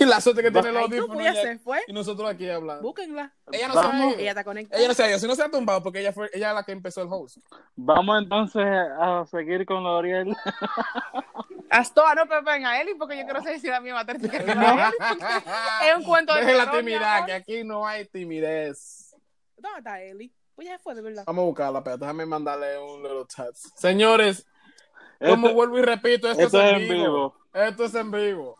y 0.00 0.04
la 0.04 0.20
suerte 0.20 0.42
que 0.42 0.50
tiene 0.50 1.34
se 1.34 1.58
fue. 1.58 1.80
Y 1.86 1.92
nosotros 1.92 2.30
aquí 2.30 2.48
hablando. 2.48 2.82
Búsquenla. 2.82 3.32
Ella 3.50 3.68
no 3.68 3.74
se 3.74 3.78
ha 3.78 3.82
Vamos. 3.82 4.12
ido. 4.12 4.20
Ella 4.20 4.30
está 4.30 4.44
conectada. 4.44 4.78
Ella 4.78 4.88
no 4.88 4.94
se 4.94 5.04
ha. 5.04 5.18
Si 5.18 5.26
no 5.26 5.34
se 5.34 5.42
ha 5.42 5.50
tumbado, 5.50 5.82
porque 5.82 6.00
ella 6.00 6.12
fue 6.12 6.30
ella 6.32 6.50
es 6.50 6.54
la 6.54 6.62
que 6.64 6.72
empezó 6.72 7.02
el 7.02 7.08
host. 7.10 7.38
Vamos 7.76 8.22
entonces 8.22 8.64
a 8.64 9.24
seguir 9.30 9.64
con 9.64 9.82
L'Oreal. 9.84 10.36
Hasta 11.70 12.14
no 12.14 12.26
pepen 12.26 12.64
a 12.64 12.80
Eli 12.80 12.94
porque 12.94 13.18
yo 13.18 13.24
quiero 13.24 13.42
saber 13.42 13.60
si 13.60 13.66
la 13.66 13.80
mía 13.80 13.94
va 13.94 14.00
a 14.00 14.06
terminar. 14.06 14.92
Es 15.84 15.96
un 15.96 16.02
cuento 16.02 16.34
de 16.34 16.40
Deje 16.40 16.56
la 16.56 16.70
timidez, 16.70 17.24
que 17.26 17.32
aquí 17.32 17.64
no 17.64 17.86
hay 17.86 18.06
timidez. 18.06 19.14
¿Dónde 19.56 19.78
está 19.78 20.00
Eli? 20.00 20.32
Pues 20.58 20.66
ya 20.66 20.76
se 20.76 20.82
fue, 20.82 20.92
de 20.96 21.02
verdad. 21.02 21.22
Vamos 21.24 21.42
a 21.42 21.46
buscarla, 21.46 21.84
pero 21.84 21.98
déjame 21.98 22.26
mandarle 22.26 22.76
un 22.80 23.00
little 23.00 23.24
text. 23.26 23.66
Señores, 23.76 24.44
como 25.24 25.54
vuelvo 25.54 25.78
y 25.78 25.82
repito, 25.82 26.28
esto, 26.28 26.42
esto 26.42 26.60
es 26.60 26.66
es 26.66 26.72
en 26.72 26.88
vivo. 26.88 26.94
vivo. 27.04 27.36
Esto 27.54 27.84
es 27.84 27.94
en 27.94 28.10
vivo. 28.10 28.56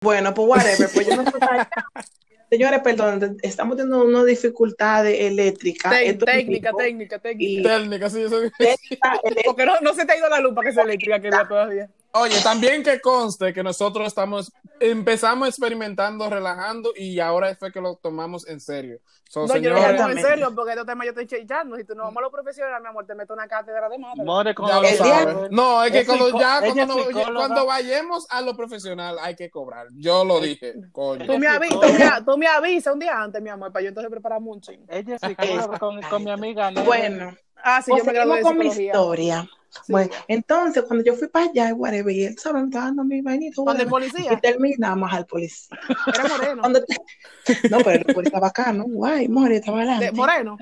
Bueno, 0.00 0.32
pues 0.32 0.48
whatever, 0.48 0.88
pues 0.94 1.06
yo 1.08 1.16
no. 1.16 1.24
Señores, 2.50 2.80
perdón, 2.84 3.36
estamos 3.42 3.76
teniendo 3.76 4.04
unas 4.04 4.26
dificultades 4.26 5.18
eléctricas. 5.22 5.92
Es 6.00 6.16
técnica, 6.16 6.70
técnica, 6.78 7.18
técnica. 7.18 7.68
Técnica, 7.76 8.10
sí, 8.10 8.22
eso- 8.22 8.42
Técnica. 8.56 9.20
Porque 9.44 9.66
no, 9.66 9.80
no 9.80 9.92
se 9.92 10.06
te 10.06 10.12
ha 10.12 10.16
ido 10.18 10.28
la 10.28 10.38
luz 10.38 10.54
para 10.54 10.68
que 10.68 10.74
sea 10.74 10.84
eléctrica, 10.84 11.18
querida, 11.20 11.48
todavía. 11.48 11.90
Oye, 12.16 12.40
también 12.42 12.82
que 12.84 13.00
conste 13.00 13.52
que 13.52 13.62
nosotros 13.64 14.06
estamos, 14.06 14.52
empezamos 14.78 15.48
experimentando, 15.48 16.30
relajando 16.30 16.92
y 16.94 17.18
ahora 17.18 17.54
fue 17.56 17.72
que 17.72 17.80
lo 17.80 17.96
tomamos 17.96 18.46
en 18.48 18.60
serio. 18.60 19.00
So, 19.28 19.48
No, 19.48 19.56
yo 19.56 19.70
no 19.70 19.76
señores, 19.78 19.92
lo 19.92 19.96
tomo 19.96 20.08
en 20.10 20.22
serio 20.22 20.54
porque 20.54 20.70
estos 20.72 20.86
temas 20.86 21.06
yo 21.06 21.10
estoy 21.10 21.26
chichando. 21.26 21.76
Si 21.76 21.82
tú 21.84 21.96
no 21.96 22.04
vamos 22.04 22.18
a 22.18 22.20
lo 22.20 22.30
profesional, 22.30 22.80
mi 22.80 22.86
amor, 22.88 23.04
te 23.04 23.16
meto 23.16 23.34
una 23.34 23.48
cátedra 23.48 23.88
de 23.88 23.98
madre. 23.98 24.22
More 24.22 24.54
con 24.54 24.68
ya 24.68 24.78
lo 24.80 24.86
El 24.86 24.92
día- 24.92 25.04
sabes. 25.04 25.50
No, 25.50 25.82
es 25.82 25.90
que 25.90 25.98
Es 26.00 26.06
cuando 26.06 26.38
ya 26.38 26.60
cuando, 26.60 26.86
no- 26.86 27.34
cuando 27.34 27.66
vayamos 27.66 28.26
a 28.30 28.40
lo 28.42 28.56
profesional 28.56 29.16
hay 29.20 29.34
que 29.34 29.50
cobrar. 29.50 29.88
Yo 29.96 30.24
lo 30.24 30.38
dije, 30.38 30.74
coño. 30.92 31.26
Tú 31.26 31.36
me, 31.36 31.48
avi- 31.48 31.68
tú, 31.68 31.80
me, 31.80 32.24
tú 32.24 32.38
me 32.38 32.46
avisas 32.46 32.92
un 32.94 33.00
día 33.00 33.20
antes, 33.20 33.42
mi 33.42 33.50
amor, 33.50 33.72
para 33.72 33.82
yo 33.82 33.88
entonces 33.88 34.08
prepararme 34.08 34.50
un 34.50 34.60
chingo. 34.60 34.84
Ella 34.88 35.18
psicóloga 35.18 35.78
con, 35.80 36.00
con 36.02 36.22
mi 36.22 36.30
amiga. 36.30 36.70
Nena. 36.70 36.84
Bueno, 36.84 37.36
Ah, 37.64 37.82
sí, 37.82 37.90
pues 37.90 38.02
yo 38.02 38.06
me 38.06 38.12
gradué 38.12 38.36
de 38.36 38.42
con 38.42 38.58
mi 38.58 38.66
historia. 38.66 39.48
Bueno, 39.88 40.10
entonces 40.28 40.84
cuando 40.84 41.04
yo 41.04 41.14
fui 41.14 41.26
para 41.28 41.46
allá, 41.46 41.74
whatever, 41.74 42.14
y 42.14 42.24
él 42.26 42.38
sabe, 42.38 42.60
me 42.60 42.66
estaba 42.66 42.84
dando 42.84 43.02
mi 43.04 43.20
vainito. 43.22 43.64
¿Dónde 43.64 43.82
el 43.82 43.88
policía? 43.88 44.32
Y 44.32 44.40
terminamos 44.40 45.12
al 45.12 45.26
policía. 45.26 45.76
Era 46.14 46.28
moreno. 46.28 46.60
Cuando 46.62 46.84
te- 46.84 46.96
No, 47.70 47.78
pero 47.78 48.04
el 48.06 48.14
policía 48.14 48.38
bacano, 48.38 48.84
guay, 48.86 49.26
More, 49.28 49.56
estaba 49.56 49.78
De- 49.78 49.90
adelante. 49.90 50.12
moreno. 50.12 50.56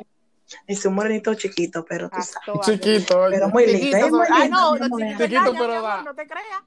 Es 0.66 0.84
un 0.86 0.94
morenito 0.94 1.34
chiquito, 1.34 1.84
pero 1.86 2.08
tú 2.08 2.16
Ah, 2.18 2.22
sabes. 2.22 2.66
Chiquito. 2.66 3.26
Pero 3.30 3.48
muy 3.50 3.66
lindo. 3.66 3.80
Chiquito, 3.98 4.22
Ay, 4.32 4.48
no, 4.48 4.74
Chiquito, 5.18 5.52
pero 5.58 6.02
no 6.02 6.14
te 6.14 6.26
creas. 6.26 6.62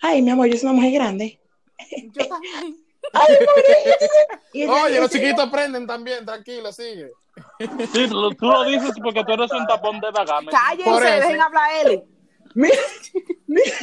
Ay, 0.00 0.22
mi 0.22 0.30
amor, 0.30 0.46
yo 0.46 0.56
soy 0.56 0.66
una 0.70 0.74
mujer 0.74 0.92
grande. 0.92 1.40
Yo 2.12 2.28
también. 2.28 2.76
Ay, 3.12 4.66
Oye, 4.66 5.00
los 5.00 5.10
chiquitos 5.10 5.46
aprenden 5.46 5.86
también, 5.86 6.24
tranquilo, 6.26 6.72
sigue. 6.72 7.10
Sí, 7.58 8.06
lo- 8.08 8.30
tú 8.36 8.46
lo 8.46 8.64
dices 8.64 8.92
porque 9.02 9.24
tú 9.24 9.32
eres 9.32 9.50
un 9.52 9.66
tapón 9.66 10.00
de 10.00 10.10
vagame. 10.10 10.52
Por 10.52 10.60
Cállense, 10.60 11.20
dejen 11.20 11.40
hablar 11.40 11.64
a 11.70 11.80
Eli. 11.82 12.02
Mira, 12.54 12.76
mira. 13.46 13.76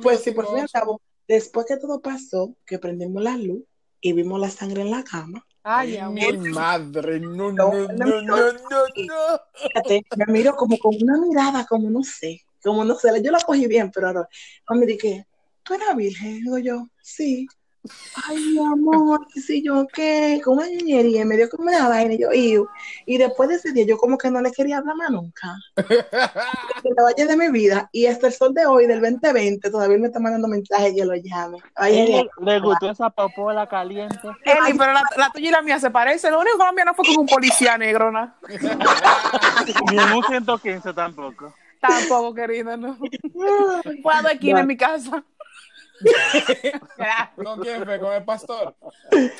Pues 0.00 0.20
sí, 0.20 0.30
por 0.32 0.46
fin 0.46 0.56
y 0.56 0.60
al 0.60 0.64
ocho. 0.64 0.72
cabo, 0.72 1.00
después 1.26 1.66
que 1.66 1.76
todo 1.76 2.00
pasó, 2.00 2.54
que 2.64 2.78
prendimos 2.78 3.22
la 3.22 3.36
luz 3.36 3.62
y 4.00 4.12
vimos 4.12 4.40
la 4.40 4.50
sangre 4.50 4.82
en 4.82 4.90
la 4.90 5.02
cama, 5.04 5.44
Ay, 5.62 5.96
Ay, 5.96 6.08
mi 6.12 6.22
amor. 6.28 6.38
madre, 6.38 7.20
no, 7.20 7.50
No, 7.52 7.70
no, 7.70 7.88
no, 7.88 7.96
no, 7.96 8.22
no, 8.22 8.52
no, 8.52 8.82
no. 9.06 9.40
fíjate, 9.54 10.02
me 10.16 10.32
miró 10.32 10.54
como 10.54 10.78
con 10.78 10.94
una 11.00 11.18
mirada, 11.18 11.66
como 11.66 11.90
no 11.90 12.02
sé, 12.04 12.40
como 12.62 12.84
no 12.84 12.94
sé, 12.94 13.08
yo 13.22 13.32
la 13.32 13.40
cogí 13.40 13.66
bien, 13.66 13.90
pero 13.92 14.08
ahora, 14.08 14.28
me 14.70 14.86
dije, 14.86 15.26
¿tú 15.62 15.74
eras 15.74 15.96
virgen? 15.96 16.38
Digo 16.44 16.58
yo, 16.58 16.86
sí. 17.02 17.46
Ay, 18.28 18.36
mi 18.36 18.58
amor, 18.58 19.26
qué 19.32 19.40
sé 19.40 19.62
yo, 19.62 19.86
qué, 19.92 20.40
con 20.44 20.58
una 20.58 20.66
ñeñería, 20.66 21.22
y 21.22 21.24
me 21.24 21.36
dio 21.36 21.48
como 21.48 21.68
una 21.68 21.88
vaina, 21.88 22.14
y 22.14 22.18
yo, 22.18 22.32
"Iu". 22.32 22.66
y 23.04 23.18
después 23.18 23.48
de 23.48 23.56
ese 23.56 23.72
día, 23.72 23.86
yo 23.86 23.96
como 23.98 24.18
que 24.18 24.30
no 24.30 24.40
le 24.40 24.52
quería 24.52 24.78
hablar 24.78 24.96
más 24.96 25.10
nunca, 25.10 25.56
que 26.82 26.88
le 26.88 27.02
vaya 27.02 27.26
de 27.26 27.36
mi 27.36 27.50
vida, 27.50 27.88
y 27.92 28.06
hasta 28.06 28.28
el 28.28 28.32
sol 28.32 28.54
de 28.54 28.66
hoy, 28.66 28.86
del 28.86 29.00
2020, 29.00 29.70
todavía 29.70 29.96
él 29.96 30.00
me 30.00 30.08
está 30.08 30.20
mandando 30.20 30.48
mensajes, 30.48 30.94
que 30.94 31.04
lo 31.04 31.14
llame. 31.14 31.58
Ay, 31.74 32.28
le 32.42 32.60
gustó 32.60 32.90
esa 32.90 33.10
popola 33.10 33.66
caliente. 33.66 34.18
Eli, 34.44 34.76
pero 34.78 34.92
la, 34.92 35.02
la 35.16 35.30
tuya 35.30 35.48
y 35.48 35.52
la 35.52 35.62
mía 35.62 35.78
se 35.78 35.90
parecen. 35.90 36.32
Lo 36.32 36.40
único 36.40 36.58
que 36.58 36.64
la 36.64 36.72
mía 36.72 36.84
no 36.84 36.94
fue 36.94 37.04
con 37.06 37.18
un 37.18 37.26
policía 37.26 37.76
negro, 37.78 38.10
¿no? 38.10 38.32
Ni 39.90 39.98
en 39.98 40.12
un 40.12 40.22
115 40.24 40.92
tampoco. 40.92 41.52
Tampoco, 41.80 42.34
querida, 42.34 42.76
no. 42.76 42.98
Puedo 44.02 44.28
aquí 44.28 44.50
en 44.50 44.66
mi 44.66 44.76
casa. 44.76 45.22
¿Con 47.42 47.60
quién 47.60 47.84
fue? 47.84 47.98
¿Con 47.98 48.12
el 48.14 48.24
pastor? 48.24 48.74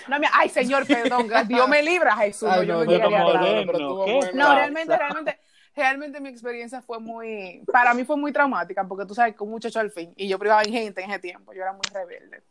No, 0.08 0.18
mira, 0.18 0.30
ay, 0.34 0.48
señor, 0.48 0.86
perdón, 0.86 1.28
Dios 1.48 1.68
me 1.68 1.82
libra, 1.82 2.16
Jesús. 2.16 2.48
Ay, 2.50 2.66
yo 2.66 2.84
no, 2.84 2.84
me 2.84 2.98
yo 2.98 3.08
¿qué? 3.08 4.12
bueno. 4.14 4.30
No, 4.34 4.54
realmente, 4.54 4.96
realmente, 4.96 5.40
realmente 5.74 6.20
mi 6.20 6.28
experiencia 6.28 6.80
fue 6.82 6.98
muy, 6.98 7.62
para 7.72 7.94
mí 7.94 8.04
fue 8.04 8.16
muy 8.16 8.32
traumática, 8.32 8.84
porque 8.84 9.06
tú 9.06 9.14
sabes 9.14 9.34
que 9.36 9.42
un 9.44 9.50
muchacho 9.50 9.80
al 9.80 9.90
fin, 9.90 10.12
y 10.16 10.28
yo 10.28 10.38
privaba 10.38 10.62
en 10.62 10.72
gente 10.72 11.02
en 11.02 11.10
ese 11.10 11.20
tiempo, 11.20 11.52
yo 11.52 11.62
era 11.62 11.72
muy 11.72 11.82
rebelde. 11.92 12.42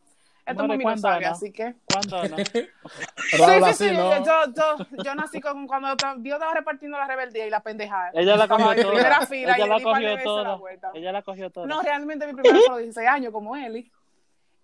Esto 0.46 0.64
no 0.64 0.78
¿cuándo 0.80 1.00
sabe, 1.02 1.24
no? 1.24 1.32
así 1.32 1.50
que... 1.52 1.74
¿Cuándo 1.92 2.28
no? 2.28 2.36
Sí, 2.46 3.64
sí, 3.64 3.74
sí, 3.74 3.90
¿no? 3.90 4.24
yo, 4.24 4.44
yo, 4.54 5.02
yo 5.02 5.14
nací 5.16 5.40
con, 5.40 5.66
cuando 5.66 5.96
Dios 6.18 6.36
estaba 6.36 6.54
repartiendo 6.54 6.96
la 6.96 7.08
rebeldía 7.08 7.48
y 7.48 7.50
la 7.50 7.60
pendejada. 7.64 8.12
Ella 8.14 8.36
la 8.36 8.46
cogió 8.46 8.72
en 8.72 8.86
primera 8.86 9.16
toda. 9.16 9.26
fila 9.26 9.50
y 9.50 9.54
Ella 9.60 9.64
le 9.64 9.68
la 9.68 9.82
cogió 9.82 10.22
toda. 10.22 10.54
vuelta. 10.54 10.90
Ella 10.94 11.12
la 11.12 11.22
cogió 11.22 11.50
toda. 11.50 11.66
No, 11.66 11.82
realmente 11.82 12.28
mi 12.28 12.34
primera 12.34 12.58
fue 12.58 12.66
a 12.66 12.70
los 12.70 12.78
16 12.78 13.08
años, 13.08 13.32
como 13.32 13.56
Eli. 13.56 13.90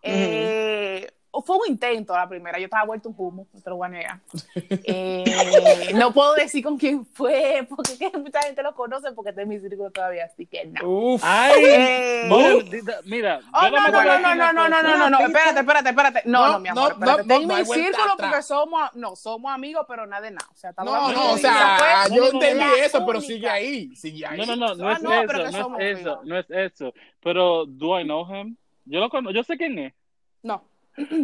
Eh, 0.02 1.08
fue 1.44 1.56
un 1.56 1.62
intento 1.68 2.14
la 2.14 2.28
primera, 2.28 2.58
yo 2.58 2.66
estaba 2.66 2.84
vuelto 2.84 3.08
un 3.08 3.14
humo, 3.18 3.46
no 3.52 3.60
te 3.62 3.70
lo 3.70 3.76
voy 3.76 3.86
a 3.86 3.88
negar. 3.90 4.20
Eh, 4.84 5.92
no 5.94 6.12
puedo 6.12 6.34
decir 6.34 6.62
con 6.62 6.76
quién 6.76 7.06
fue, 7.06 7.66
porque 7.68 7.92
es 7.92 7.98
que 7.98 8.18
mucha 8.18 8.42
gente 8.42 8.62
lo 8.62 8.74
conoce 8.74 9.12
porque 9.12 9.30
está 9.30 9.42
en 9.42 9.48
mi 9.48 9.58
círculo 9.58 9.90
todavía, 9.90 10.26
así 10.26 10.46
que 10.46 10.66
no. 10.66 10.86
Uf. 10.88 11.22
Ay, 11.24 11.64
Eh, 11.64 12.62
di- 12.70 12.80
mira. 13.04 13.40
Oh, 13.52 13.62
yo 13.64 13.70
no, 13.70 13.88
no, 13.88 13.90
no, 13.90 14.18
no, 14.18 14.34
no, 14.34 14.52
no, 14.52 14.68
no, 14.68 14.82
no, 14.82 14.96
no, 14.98 15.10
no, 15.10 15.18
espérate, 15.26 15.60
espérate, 15.60 15.88
espérate. 15.88 16.22
No, 16.26 16.46
No, 16.46 16.52
no, 16.52 16.58
mi 16.60 16.68
no, 16.68 16.72
amor, 16.72 16.92
espérate. 16.92 17.24
no, 17.24 17.34
en 17.34 17.48
no, 17.48 17.54
no 17.54 17.58
mi 17.60 17.64
círculo 17.66 18.14
porque 18.18 18.42
somos, 18.42 18.90
no, 18.94 19.16
somos 19.16 19.52
amigos, 19.52 19.84
pero 19.88 20.06
nada 20.06 20.22
de 20.22 20.30
nada. 20.32 20.48
O 20.52 20.56
sea, 20.56 20.70
estamos 20.70 20.92
No, 20.92 21.12
no, 21.12 21.32
o 21.32 21.38
sea, 21.38 21.76
pues. 21.78 22.16
yo 22.16 22.24
no, 22.24 22.32
no, 22.32 22.42
entendí 22.42 22.64
eso, 22.80 23.06
pero 23.06 23.20
sigue 23.20 23.48
ahí, 23.48 23.96
sigue 23.96 24.26
ahí. 24.26 24.38
No, 24.38 24.46
no, 24.46 24.56
no, 24.56 24.74
no 24.74 24.88
Ah, 24.88 24.92
es 24.94 25.02
no, 25.02 25.10
pero 25.26 25.38
que 25.44 25.48
eso, 25.48 25.58
no 25.58 25.62
somos 25.64 25.80
es 25.80 25.98
eso, 25.98 26.10
amigos. 26.10 26.26
no 26.26 26.38
es 26.38 26.46
eso. 26.50 26.94
Pero, 27.22 27.64
do 27.66 27.98
I 27.98 28.04
know 28.04 28.26
him? 28.26 28.56
Yo 28.84 29.00
lo 29.00 29.08
conozco, 29.10 29.32
yo 29.34 29.42
sé 29.44 29.56
quién 29.56 29.78
es. 29.78 29.94
No. 30.42 30.64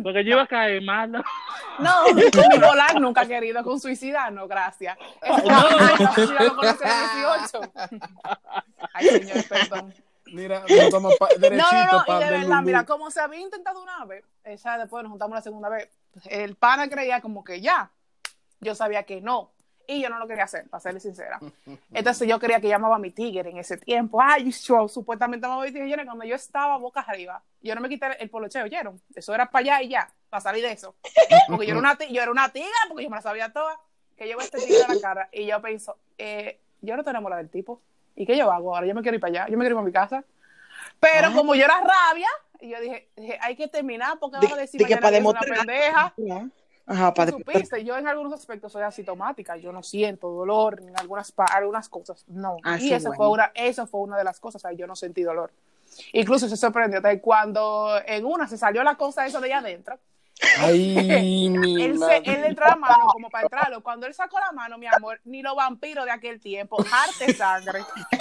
Porque 0.03 0.25
yo 0.25 0.33
iba 0.33 0.43
a 0.43 0.47
caer 0.47 0.83
mal. 0.83 1.11
¿no? 1.13 1.23
No, 1.79 1.93
volar 2.61 3.01
nunca 3.01 3.25
querido, 3.25 3.63
con 3.63 3.79
suicida 3.79 4.31
no, 4.33 4.49
gracias. 4.49 4.99
Ese 5.23 5.43
no, 5.49 5.61
suicida 6.15 6.43
lo 6.43 6.57
conocí 6.57 6.85
a 6.85 7.27
los 7.31 7.53
18. 7.53 7.73
Ay, 8.95 9.07
señor, 9.07 9.45
perdón. 9.49 9.95
Mira, 10.33 10.61
no 11.01 11.11
pa- 11.19 11.29
No, 11.35 11.39
derechito 11.39 11.71
no, 11.73 11.93
no, 11.93 12.03
y 12.03 12.07
pa' 12.07 12.19
de 12.19 12.31
verdad, 12.31 12.49
Lulú. 12.49 12.63
mira, 12.63 12.85
como 12.85 13.11
se 13.13 13.21
había 13.21 13.39
intentado 13.41 13.81
una 13.83 14.05
vez, 14.07 14.25
esa 14.45 14.77
después 14.77 15.03
nos 15.05 15.11
juntamos 15.11 15.37
la 15.37 15.41
segunda 15.43 15.69
vez, 15.69 15.89
el 16.29 16.57
pana 16.57 16.89
creía 16.89 17.21
como 17.21 17.45
que 17.45 17.61
ya, 17.61 17.91
yo 18.61 18.75
sabía 18.75 19.05
que 19.05 19.21
no, 19.21 19.53
y 19.91 20.03
yo 20.03 20.11
no 20.11 20.19
lo 20.19 20.29
quería 20.29 20.45
hacer, 20.45 20.69
para 20.69 20.81
serle 20.81 21.01
sincera. 21.01 21.41
Entonces 21.95 22.29
yo 22.29 22.39
quería 22.39 22.61
que 22.61 22.69
llamaba 22.69 22.97
a 22.97 22.99
mi 22.99 23.11
tigre 23.11 23.49
en 23.51 23.57
ese 23.57 23.79
tiempo, 23.79 24.21
ay, 24.23 24.51
yo 24.53 24.87
supuestamente 24.87 25.47
llamaba 25.47 25.63
a 25.63 25.67
mi 25.67 25.73
tigre, 25.73 26.05
cuando 26.05 26.25
yo 26.27 26.35
estaba 26.37 26.77
boca 26.77 27.01
arriba, 27.01 27.43
yo 27.63 27.75
no 27.75 27.81
me 27.81 27.89
quité 27.89 28.07
el 28.23 28.29
polocheo, 28.29 28.65
¿oyeron? 28.65 29.01
Eso 29.15 29.35
era 29.35 29.51
para 29.51 29.61
allá 29.77 29.83
y 29.83 29.89
ya, 29.89 30.13
para 30.29 30.43
salir 30.43 30.63
de 30.63 30.73
eso. 30.73 30.95
Porque 31.49 31.67
yo 31.67 31.71
era 31.73 31.79
una, 31.81 31.99
yo 31.99 32.23
era 32.23 32.31
una 32.31 32.51
tigra, 32.53 32.69
porque 32.89 33.05
yo 33.05 33.11
me 33.11 33.17
la 33.17 33.23
sabía 33.23 33.51
toda, 33.53 33.81
que 34.17 34.27
llevo 34.27 34.43
este 34.43 34.59
tigre 34.59 34.85
a 34.87 34.95
la 34.95 35.01
cara, 35.01 35.29
y 35.33 35.47
yo 35.47 35.61
pienso, 35.63 35.97
eh, 36.19 36.61
yo 36.83 36.95
no 36.95 37.01
estoy 37.01 37.13
enamorada 37.13 37.41
del 37.41 37.51
tipo, 37.51 37.81
¿y 38.15 38.27
qué 38.27 38.37
yo 38.37 38.53
hago 38.53 38.75
ahora? 38.77 38.87
Yo 38.87 38.95
me 38.95 39.01
quiero 39.01 39.15
ir 39.15 39.21
para 39.23 39.31
allá, 39.31 39.47
yo 39.51 39.57
me 39.57 39.65
quiero 39.65 39.75
ir 39.75 39.77
para 39.77 39.87
mi 39.87 39.93
casa. 39.93 40.25
Pero 41.01 41.29
Ah. 41.29 41.33
como 41.35 41.55
yo 41.55 41.65
era 41.65 41.81
rabia, 41.81 42.29
yo 42.61 42.81
dije, 42.81 43.09
dije, 43.17 43.39
hay 43.41 43.57
que 43.57 43.69
terminar 43.69 44.19
porque 44.19 44.37
van 44.37 44.53
a 44.53 44.57
decir 44.57 44.85
que 44.85 44.97
para 44.97 45.17
es 45.17 45.25
una 45.25 45.41
demostrar- 45.41 45.67
pendeja. 45.67 46.15
Ajá, 46.89 47.13
para 47.13 47.31
supiste, 47.33 47.85
yo 47.85 47.97
en 47.99 48.09
algunos 48.09 48.33
aspectos 48.33 48.73
soy 48.73 48.83
asintomática, 48.83 49.57
yo 49.57 49.73
no 49.73 49.83
siento 49.83 50.31
dolor 50.31 50.81
en 50.81 50.99
algunas, 50.99 51.33
algunas 51.53 51.89
cosas, 51.89 52.25
no. 52.29 52.57
Ah, 52.65 52.79
y 52.81 52.93
eso 52.93 53.09
bueno. 53.09 53.17
fue, 53.17 53.29
una, 53.29 53.53
eso 53.55 53.87
fue 53.87 54.01
una 54.01 54.17
de 54.17 54.25
las 54.25 54.41
cosas, 54.41 54.65
o 54.65 54.69
sea, 54.69 54.73
yo 54.73 54.87
no 54.87 54.97
sentí 54.97 55.23
dolor. 55.23 55.53
Incluso 56.13 56.49
se 56.49 56.57
sorprendió 56.57 57.01
cuando 57.21 58.01
en 58.07 58.25
una 58.25 58.49
se 58.49 58.57
salió 58.57 58.83
la 58.83 58.97
cosa 58.97 59.27
eso 59.27 59.39
de 59.41 59.47
allá 59.53 59.59
adentro, 59.59 59.99
Ay, 60.59 61.49
mi 61.51 61.83
él, 61.83 61.99
se, 61.99 62.17
él 62.19 62.41
le 62.41 62.47
entró 62.49 62.67
la 62.67 62.77
mano 62.77 63.07
como 63.13 63.29
para 63.29 63.45
entrarlo. 63.45 63.83
Cuando 63.83 64.07
él 64.07 64.15
sacó 64.15 64.39
la 64.39 64.53
mano, 64.53 64.79
mi 64.79 64.87
amor, 64.87 65.21
ni 65.25 65.43
los 65.43 65.55
vampiros 65.55 66.05
de 66.05 66.11
aquel 66.11 66.41
tiempo, 66.41 66.77
arte 66.93 67.35
sangre. 67.35 67.81
y 68.13 68.17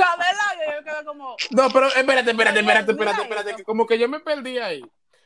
a 0.00 0.16
verla, 0.16 0.76
yo 0.76 0.84
quedé 0.84 1.04
como, 1.04 1.36
No, 1.50 1.70
pero 1.70 1.86
espérate, 1.88 2.30
espérate, 2.32 2.60
espérate, 2.60 2.92
espérate, 2.92 3.22
espérate, 3.22 3.64
como 3.64 3.86
que 3.86 3.98
yo 3.98 4.08
me 4.08 4.20
perdí 4.20 4.58
ahí. 4.58 4.82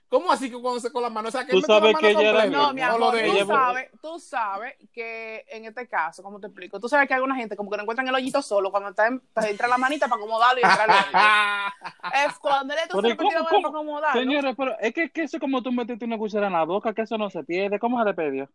¿Cómo 0.09 0.31
así 0.31 0.49
que 0.51 0.57
cuando 0.61 0.79
se 0.79 0.93
con 0.93 1.03
la 1.03 1.11
mano? 1.11 1.29
O 1.29 1.31
sea, 1.33 1.45
que 1.45 1.51
Tú 1.53 1.61
sabes 1.63 1.93
mano 1.93 1.99
que 1.99 2.11
ella 2.13 2.31
era- 2.31 2.47
No, 2.47 2.73
mi 2.73 2.81
amor, 2.81 3.13
tú 3.19 3.47
sabes, 3.47 3.91
tú 4.01 4.19
sabes 4.21 4.75
que 4.93 5.45
en 5.49 5.65
este 5.65 5.89
caso, 5.89 6.23
¿cómo 6.23 6.39
te 6.39 6.47
explico? 6.47 6.79
Tú 6.79 6.89
sabes 6.89 7.09
que 7.09 7.15
alguna 7.15 7.35
gente 7.35 7.57
como 7.57 7.71
que 7.71 7.77
no 7.77 7.83
encuentran 7.83 8.07
el 8.07 8.15
hoyito 8.15 8.41
solo 8.41 8.71
cuando 8.71 8.91
está 8.91 9.09
en- 9.09 9.19
pues, 9.35 9.47
entra 9.47 9.67
la 9.67 9.79
manita 9.79 10.07
para 10.07 10.21
acomodarlo 10.21 10.61
y 10.61 10.65
entra 10.65 10.85
el. 10.85 10.91
Es 12.29 12.39
cuando 12.39 12.73
él 12.75 12.81
Pero, 12.89 13.01
se 13.01 13.07
¿y 13.09 13.11
repetido 13.11 13.45
cómo- 13.49 13.63
para 13.63 13.69
acomodarlo. 13.69 14.21
Señores, 14.21 14.55
pero 14.57 14.79
es 14.79 14.95
que, 14.95 15.11
que 15.11 15.23
eso 15.25 15.39
es 15.39 15.41
como 15.41 15.61
tú 15.63 15.73
metiste 15.73 16.05
una 16.05 16.19
cuchara 16.19 16.47
en 16.47 16.53
la 16.53 16.65
boca, 16.65 16.93
que 16.95 17.03
eso 17.03 17.19
no 17.19 17.29
se 17.29 17.43
pierde. 17.43 17.79
¿Cómo 17.81 17.99
se 17.99 18.05
le 18.05 18.15
pidió? 18.15 18.49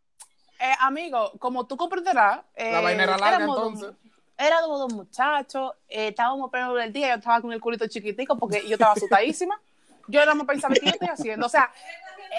Eh, 0.59 0.73
amigo, 0.79 1.33
como 1.39 1.65
tú 1.67 1.75
comprenderás, 1.75 2.41
eh, 2.55 2.71
La 2.71 2.81
vaina 2.81 3.03
era 3.03 3.17
larga, 3.17 3.37
éramos 3.37 3.55
dos- 3.57 3.73
entonces. 3.73 3.95
éramos 4.37 4.79
dos 4.79 4.93
muchachos, 4.93 5.73
eh, 5.89 6.07
estábamos 6.09 6.49
pleno 6.49 6.73
del 6.75 6.93
día, 6.93 7.09
yo 7.09 7.15
estaba 7.15 7.41
con 7.41 7.51
el 7.51 7.59
culito 7.59 7.85
chiquitico 7.87 8.37
porque 8.37 8.61
yo 8.67 8.75
estaba 8.75 8.93
asustadísima. 8.93 9.59
Yo 10.11 10.25
no 10.25 10.35
me 10.35 10.45
pensaba, 10.45 10.73
¿qué 10.73 10.85
yo 10.85 10.91
estoy 10.91 11.07
haciendo? 11.07 11.45
O 11.45 11.49
sea, 11.49 11.71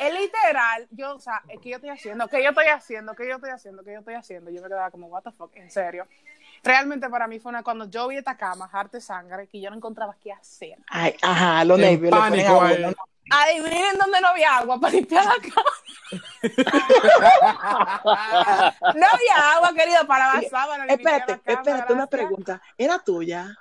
es 0.01 0.12
literal, 0.12 0.87
yo, 0.91 1.14
o 1.14 1.20
sea, 1.20 1.43
¿qué 1.62 1.70
yo 1.70 1.77
estoy 1.77 1.91
haciendo? 1.91 2.29
¿Qué 2.29 2.43
yo 2.43 2.51
estoy 2.51 2.66
haciendo? 2.66 3.14
¿Qué 3.14 3.29
yo 3.29 3.37
estoy 3.37 3.51
haciendo? 3.51 3.83
¿Qué 3.83 3.93
yo 3.93 3.99
estoy 3.99 4.14
haciendo? 4.14 4.51
Yo 4.51 4.62
me 4.62 4.68
quedaba 4.68 4.91
como, 4.91 5.07
what 5.09 5.23
the 5.23 5.33
fuck, 5.33 5.55
en 5.57 5.70
serio. 5.70 6.07
Realmente 6.62 7.09
para 7.09 7.27
mí 7.27 7.41
fue 7.41 7.51
una, 7.51 7.62
cuando 7.62 7.89
yo 7.91 8.09
vi 8.09 8.16
esta 8.16 8.37
cama, 8.37 8.68
harta 8.73 8.99
de 8.99 9.01
sangre, 9.01 9.49
que 9.49 9.61
yo 9.61 9.70
no 9.70 9.77
encontraba 9.77 10.16
qué 10.20 10.33
hacer. 10.33 10.79
Ay, 10.89 11.16
ajá, 11.20 11.64
los 11.64 11.79
nervios. 11.79 12.11
pánico 12.11 12.61
a 12.61 12.68
ahí. 12.68 12.77
uno, 12.79 12.91
¿no? 12.91 12.97
Adivinen 13.31 13.99
dónde 13.99 14.20
no 14.20 14.29
había 14.29 14.59
agua 14.59 14.79
para 14.79 14.93
limpiar 14.93 15.25
la 15.25 15.37
cama. 15.37 15.70
No 18.95 19.07
había 19.07 19.53
agua, 19.55 19.73
querida, 19.75 20.05
para 20.07 20.35
la 20.35 20.49
sábana. 20.49 20.85
Espérate, 20.87 21.33
la 21.33 21.39
cama, 21.39 21.61
espérate, 21.61 21.93
una 21.93 22.07
pregunta. 22.07 22.61
¿Era 22.77 22.99
tuya 22.99 23.57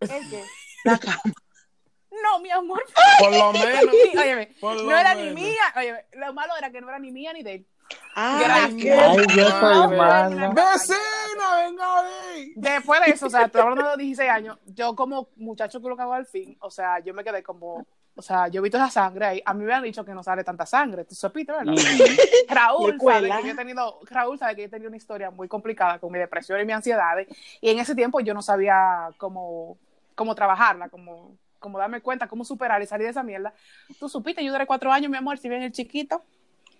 ¿El 0.00 0.30
qué? 0.30 0.44
la 0.84 0.98
cama? 0.98 1.20
No, 2.22 2.38
mi 2.40 2.50
amor. 2.50 2.84
Por 3.18 3.32
lo 3.32 3.52
menos. 3.52 3.94
Óyeme, 4.18 4.54
Por 4.60 4.76
lo 4.76 4.82
no 4.84 4.96
era 4.96 5.14
ni 5.14 5.30
mía. 5.30 5.62
Óyeme, 5.76 6.04
lo 6.14 6.32
malo 6.32 6.54
era 6.56 6.70
que 6.70 6.80
no 6.80 6.88
era 6.88 6.98
ni 6.98 7.10
mía 7.10 7.32
ni 7.32 7.42
de 7.42 7.54
él. 7.54 7.66
Ay, 8.14 8.44
Gracias. 8.44 8.82
qué 8.82 8.92
Ay, 8.92 9.26
yo 9.36 9.48
soy 9.48 9.96
mala. 9.96 10.48
Vecina, 10.48 11.56
venga 11.64 12.00
ahí. 12.00 12.52
Después 12.56 13.00
de 13.04 13.12
eso, 13.12 13.26
o 13.26 13.30
sea, 13.30 13.44
estoy 13.44 13.60
hablando 13.60 13.84
de 13.84 13.88
los 13.90 13.98
16 13.98 14.30
años, 14.30 14.58
yo 14.66 14.94
como 14.94 15.28
muchacho 15.36 15.80
que 15.80 15.88
lo 15.88 15.96
cago 15.96 16.12
al 16.12 16.26
fin, 16.26 16.56
o 16.60 16.70
sea, 16.70 16.98
yo 16.98 17.14
me 17.14 17.24
quedé 17.24 17.42
como, 17.42 17.86
o 18.14 18.22
sea, 18.22 18.48
yo 18.48 18.60
vi 18.60 18.70
toda 18.70 18.86
esa 18.88 19.04
sangre 19.04 19.24
ahí. 19.24 19.42
A 19.44 19.54
mí 19.54 19.64
me 19.64 19.72
han 19.72 19.84
dicho 19.84 20.04
que 20.04 20.12
no 20.12 20.22
sale 20.22 20.42
tanta 20.42 20.66
sangre. 20.66 21.04
Tú 21.04 21.14
supiste, 21.14 21.52
¿verdad? 21.52 21.72
Raúl 22.48 22.96
¿Y 22.96 23.04
sabe 23.04 23.30
que 23.30 23.46
yo 23.46 23.52
he 23.52 23.56
tenido, 23.56 24.00
Raúl 24.10 24.38
sabe 24.38 24.56
que 24.56 24.62
yo 24.62 24.66
he 24.66 24.70
tenido 24.70 24.88
una 24.88 24.96
historia 24.96 25.30
muy 25.30 25.46
complicada 25.46 25.98
con 25.98 26.12
mi 26.12 26.18
depresión 26.18 26.60
y 26.60 26.64
mi 26.64 26.72
ansiedad. 26.72 27.16
Y 27.60 27.70
en 27.70 27.78
ese 27.78 27.94
tiempo 27.94 28.20
yo 28.20 28.34
no 28.34 28.42
sabía 28.42 29.10
cómo, 29.18 29.78
cómo 30.16 30.34
trabajarla, 30.34 30.88
cómo, 30.88 31.36
cómo 31.58 31.78
darme 31.78 32.00
cuenta, 32.00 32.28
cómo 32.28 32.44
superar 32.44 32.82
y 32.82 32.86
salir 32.86 33.06
de 33.06 33.10
esa 33.10 33.22
mierda. 33.22 33.52
Tú 33.98 34.08
supiste, 34.08 34.44
yo 34.44 34.52
duré 34.52 34.66
cuatro 34.66 34.92
años, 34.92 35.10
mi 35.10 35.16
amor, 35.16 35.38
si 35.38 35.48
bien 35.48 35.62
el 35.62 35.72
chiquito, 35.72 36.22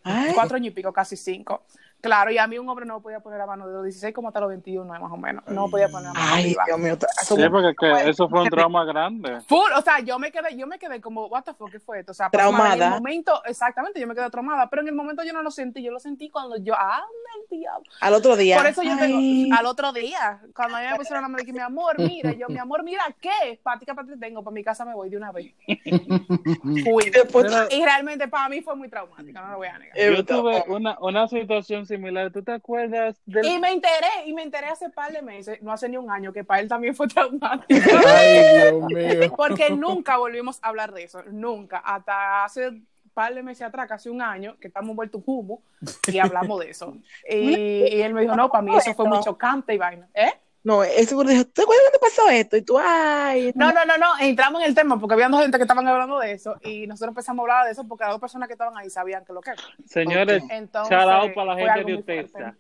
Ay, 0.03 0.33
cuatro 0.35 0.57
años 0.57 0.69
y 0.69 0.71
pico, 0.71 0.93
casi 0.93 1.17
cinco. 1.17 1.65
Claro, 2.01 2.31
y 2.31 2.39
a 2.39 2.47
mí 2.47 2.57
un 2.59 2.69
hombre 2.69 2.87
no 2.87 3.03
podía 3.03 3.19
poner 3.19 3.41
la 3.41 3.47
mano 3.47 3.67
de 3.67 3.75
los 3.75 3.83
16 3.85 4.15
como 4.15 4.29
hasta 4.29 4.39
los 4.39 4.49
21, 4.51 4.85
más 4.85 5.13
o 5.13 5.17
menos. 5.17 5.43
No 5.49 5.69
podía 5.69 5.89
poner 5.89 6.09
la 6.09 6.13
mano 6.15 6.27
ay, 6.33 6.45
arriba. 6.45 6.65
Dios 6.67 6.79
mío. 6.79 6.99
Sí, 7.23 7.35
porque 7.51 7.75
que 7.77 8.11
eso 8.11 8.29
fue 8.29 8.43
un 8.43 8.49
trauma 8.49 8.85
grande. 8.85 9.41
Full, 9.43 9.73
o 9.77 9.83
sea, 9.83 9.99
yo 10.01 10.17
me 10.19 10.31
quedé, 10.31 10.57
yo 10.57 10.67
me 10.69 10.79
quedé 10.79 11.01
como, 11.01 11.27
what 11.27 11.43
the 11.43 11.55
fuck, 11.55 11.73
¿qué 11.73 11.81
fue 11.81 12.01
esto? 12.01 12.13
O 12.13 12.15
sea, 12.15 12.31
Traumada. 12.31 12.75
En 12.75 12.83
el 12.83 12.91
momento, 12.91 13.43
exactamente, 13.45 14.01
yo 14.01 14.07
me 14.07 14.15
quedé 14.15 14.31
traumada, 14.31 14.71
pero 14.71 14.83
en 14.83 14.89
el 14.89 14.95
momento 14.95 15.25
yo 15.25 15.33
no 15.33 15.43
lo 15.43 15.51
sentí, 15.51 15.83
yo 15.83 15.91
lo 15.91 15.99
sentí 15.99 16.31
cuando 16.31 16.57
yo, 16.59 16.75
ah, 16.77 17.03
el 17.37 17.59
diablo. 17.59 17.91
Al 18.01 18.15
otro 18.15 18.37
día. 18.37 18.57
Por 18.57 18.67
eso 18.67 18.83
yo 18.83 18.93
Ay, 18.93 18.99
tengo, 18.99 19.57
al 19.59 19.67
otro 19.67 19.93
día, 19.93 20.41
cuando 20.55 20.77
a 20.77 20.81
mí 20.81 20.87
me 20.91 20.97
pusieron 20.97 21.25
a 21.25 21.29
me 21.29 21.39
dije, 21.41 21.53
mi 21.53 21.59
amor, 21.59 21.97
mira, 21.99 22.33
yo, 22.33 22.47
mi 22.49 22.59
amor, 22.59 22.85
mira, 22.85 23.03
¿qué? 23.21 23.59
Patica, 23.63 23.95
patica, 23.95 24.17
tengo, 24.21 24.45
para 24.45 24.55
mi 24.55 24.63
casa 24.63 24.85
me 24.85 24.95
voy 24.95 25.09
de 25.11 25.17
una 25.17 25.33
vez. 25.33 25.53
Fui. 26.85 27.11
Después- 27.11 27.53
Y 27.71 27.85
realmente 27.85 28.29
para 28.29 28.49
mí 28.49 28.61
fue 28.61 28.77
muy 28.77 28.89
traumática, 28.89 29.41
no 29.43 29.51
lo 29.53 29.57
voy 29.59 29.69
a 29.69 29.79
negar. 29.79 29.97
Yo 29.97 30.25
tuve 30.25 30.65
una, 30.69 30.97
una 31.01 31.27
situación 31.27 31.88
similar. 31.89 32.31
¿Tú 32.31 32.43
te 32.43 32.53
acuerdas 32.53 33.17
del 33.27 33.45
Y 33.45 33.59
me 33.59 33.73
enteré, 33.73 34.27
y 34.27 34.33
me 34.33 34.43
enteré 34.43 34.69
hace 34.69 34.89
par 34.91 35.13
de 35.13 35.23
meses, 35.23 35.61
no 35.63 35.73
hace 35.73 35.89
ni 35.89 35.97
un 35.97 36.11
año, 36.11 36.33
que 36.33 36.45
para 36.45 36.61
él 36.61 36.69
también 36.69 36.95
fue 36.95 37.09
traumático. 37.09 37.91
Ay, 38.07 38.71
Dios 38.71 38.83
mío. 38.93 39.35
Porque 39.37 39.71
nunca 39.71 40.19
volvimos 40.19 40.59
a 40.63 40.69
hablar 40.69 40.93
de 40.93 41.05
eso, 41.05 41.23
nunca. 41.25 41.79
Hasta 41.79 42.45
hace 42.45 42.69
un 42.69 42.87
par 43.13 43.35
de 43.35 43.43
meses 43.43 43.67
atrás, 43.67 43.89
casi 43.89 44.09
un 44.09 44.23
año, 44.23 44.57
que 44.61 44.69
estamos 44.69 44.95
vueltos 44.95 45.23
humo 45.27 45.63
y 46.07 46.19
hablamos 46.19 46.61
de 46.61 46.71
eso. 46.71 46.97
Y, 47.29 47.97
y 47.97 48.03
él 48.03 48.15
me 48.15 48.23
dijo, 48.23 48.37
no, 48.37 48.49
para 48.51 48.63
mí 48.63 48.77
eso 48.77 48.95
fue 48.95 49.09
muy 49.09 49.21
chocante 49.21 49.75
y 49.75 49.79
vaina. 49.79 50.09
¿Eh? 50.15 50.33
No, 50.69 50.85
ese 50.85 51.07
seguro 51.07 51.31
dijo, 51.31 51.47
¿te 51.47 51.63
acuerdas 51.63 51.83
cuando 51.91 51.99
pasó 52.15 52.29
esto? 52.29 52.59
Y 52.59 52.61
tú, 52.61 52.79
ay. 52.79 53.53
No, 53.55 53.73
no, 53.73 53.87
no, 53.87 53.97
no, 53.97 54.07
entramos 54.21 54.61
en 54.61 54.69
el 54.69 54.75
tema 54.75 55.01
porque 55.01 55.15
había 55.15 55.31
dos 55.31 55.41
gente 55.41 55.57
que 55.57 55.63
estaban 55.63 55.89
hablando 55.89 56.19
de 56.19 56.33
eso 56.33 56.57
y 56.63 56.87
nosotros 56.87 57.13
empezamos 57.13 57.39
a 57.39 57.43
hablar 57.45 57.65
de 57.65 57.73
eso 57.73 57.89
porque 57.89 58.05
las 58.05 58.13
dos 58.13 58.21
personas 58.21 58.49
que 58.49 58.53
estaban 58.53 58.77
ahí 58.77 58.91
sabían 58.91 59.25
que 59.25 59.33
lo 59.33 59.41
que 59.41 59.53
era. 59.53 59.63
Señores, 59.87 60.45
Entonces, 60.51 60.95
out 60.95 61.33
para 61.33 61.55
la 61.55 61.57
gente 61.57 61.85
de. 61.91 61.95
Utesa. 61.95 62.55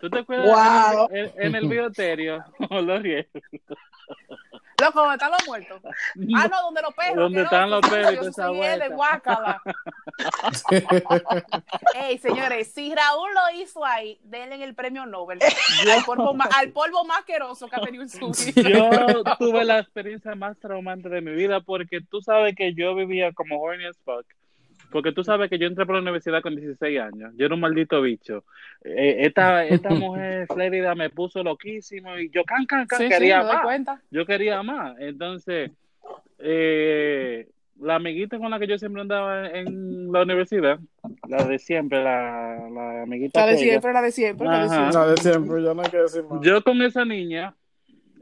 ¿Tú 0.00 0.08
te 0.08 0.20
acuerdas 0.20 0.96
Wow. 0.96 1.08
en, 1.10 1.16
el, 1.16 1.32
en 1.36 1.54
el 1.56 1.68
bioterio? 1.68 2.42
Los 2.70 3.02
riegos. 3.02 3.26
Loco, 4.80 5.00
¿dónde 5.00 5.14
están 5.14 5.30
los 5.30 5.46
muertos? 5.46 5.80
Ah, 6.36 6.48
no, 6.48 6.62
donde 6.62 6.82
los 6.82 6.94
perros. 6.94 7.16
Donde 7.16 7.38
que 7.38 7.44
están 7.44 7.70
los 7.70 7.88
perros 7.88 8.26
yo 8.26 8.32
soy 8.32 8.58
de 8.58 8.88
guácala. 8.88 9.62
Ey, 11.94 12.18
señores, 12.18 12.72
si 12.72 12.94
Raúl 12.94 13.30
lo 13.32 13.60
hizo 13.60 13.84
ahí, 13.84 14.18
denle 14.24 14.62
el 14.62 14.74
premio 14.74 15.06
Nobel 15.06 15.38
al 15.92 16.04
polvo, 16.04 16.34
más, 16.34 16.48
al 16.56 16.70
polvo 16.70 17.04
más 17.04 17.20
asqueroso 17.20 17.68
que 17.68 17.76
ha 17.76 17.80
tenido 17.80 18.02
en 18.02 18.08
su 18.08 18.30
vida. 18.30 18.68
Yo 18.68 19.24
tuve 19.38 19.64
la 19.64 19.78
experiencia 19.78 20.34
más 20.34 20.58
traumante 20.58 21.08
de 21.08 21.20
mi 21.20 21.32
vida 21.32 21.60
porque 21.60 22.00
tú 22.00 22.20
sabes 22.20 22.54
que 22.54 22.74
yo 22.74 22.94
vivía 22.94 23.32
como 23.32 23.60
horny 23.60 23.86
as 23.86 23.98
fuck. 24.04 24.26
Porque 24.90 25.12
tú 25.12 25.22
sabes 25.24 25.48
que 25.48 25.58
yo 25.58 25.66
entré 25.66 25.86
por 25.86 25.94
la 25.94 26.02
universidad 26.02 26.42
con 26.42 26.56
16 26.56 27.00
años. 27.00 27.32
Yo 27.36 27.46
era 27.46 27.54
un 27.54 27.60
maldito 27.60 28.00
bicho. 28.02 28.44
Eh, 28.82 29.18
esta, 29.20 29.64
esta 29.64 29.90
mujer 29.90 30.46
Flérida 30.52 30.94
me 30.94 31.10
puso 31.10 31.42
loquísimo 31.42 32.18
y 32.18 32.30
yo 32.30 32.44
can, 32.44 32.66
can, 32.66 32.86
can, 32.86 32.98
Sí, 32.98 33.08
quería 33.08 33.42
más. 33.42 33.62
cuenta. 33.62 34.00
Yo 34.10 34.26
quería 34.26 34.62
más. 34.62 34.96
Entonces, 34.98 35.70
eh, 36.38 37.48
la 37.80 37.94
amiguita 37.96 38.38
con 38.38 38.50
la 38.50 38.58
que 38.58 38.66
yo 38.66 38.78
siempre 38.78 39.00
andaba 39.02 39.48
en 39.48 40.12
la 40.12 40.22
universidad, 40.22 40.78
la 41.28 41.44
de 41.44 41.58
siempre, 41.58 42.02
la, 42.02 42.68
la 42.70 43.02
amiguita 43.02 43.40
La 43.40 43.46
de 43.46 43.52
aquella, 43.54 43.70
siempre, 43.70 43.92
la 43.92 44.02
de 44.02 44.10
siempre, 44.12 44.46
la 44.46 44.62
de 44.62 44.68
siempre. 44.68 44.92
La 44.92 45.06
de 45.06 45.16
siempre, 45.16 45.62
ya 45.62 45.74
no 45.74 45.82
hay 45.82 45.90
que 45.90 45.96
decir 45.96 46.24
más. 46.24 46.40
yo 46.42 46.62
con 46.62 46.82
esa 46.82 47.04
niña 47.04 47.54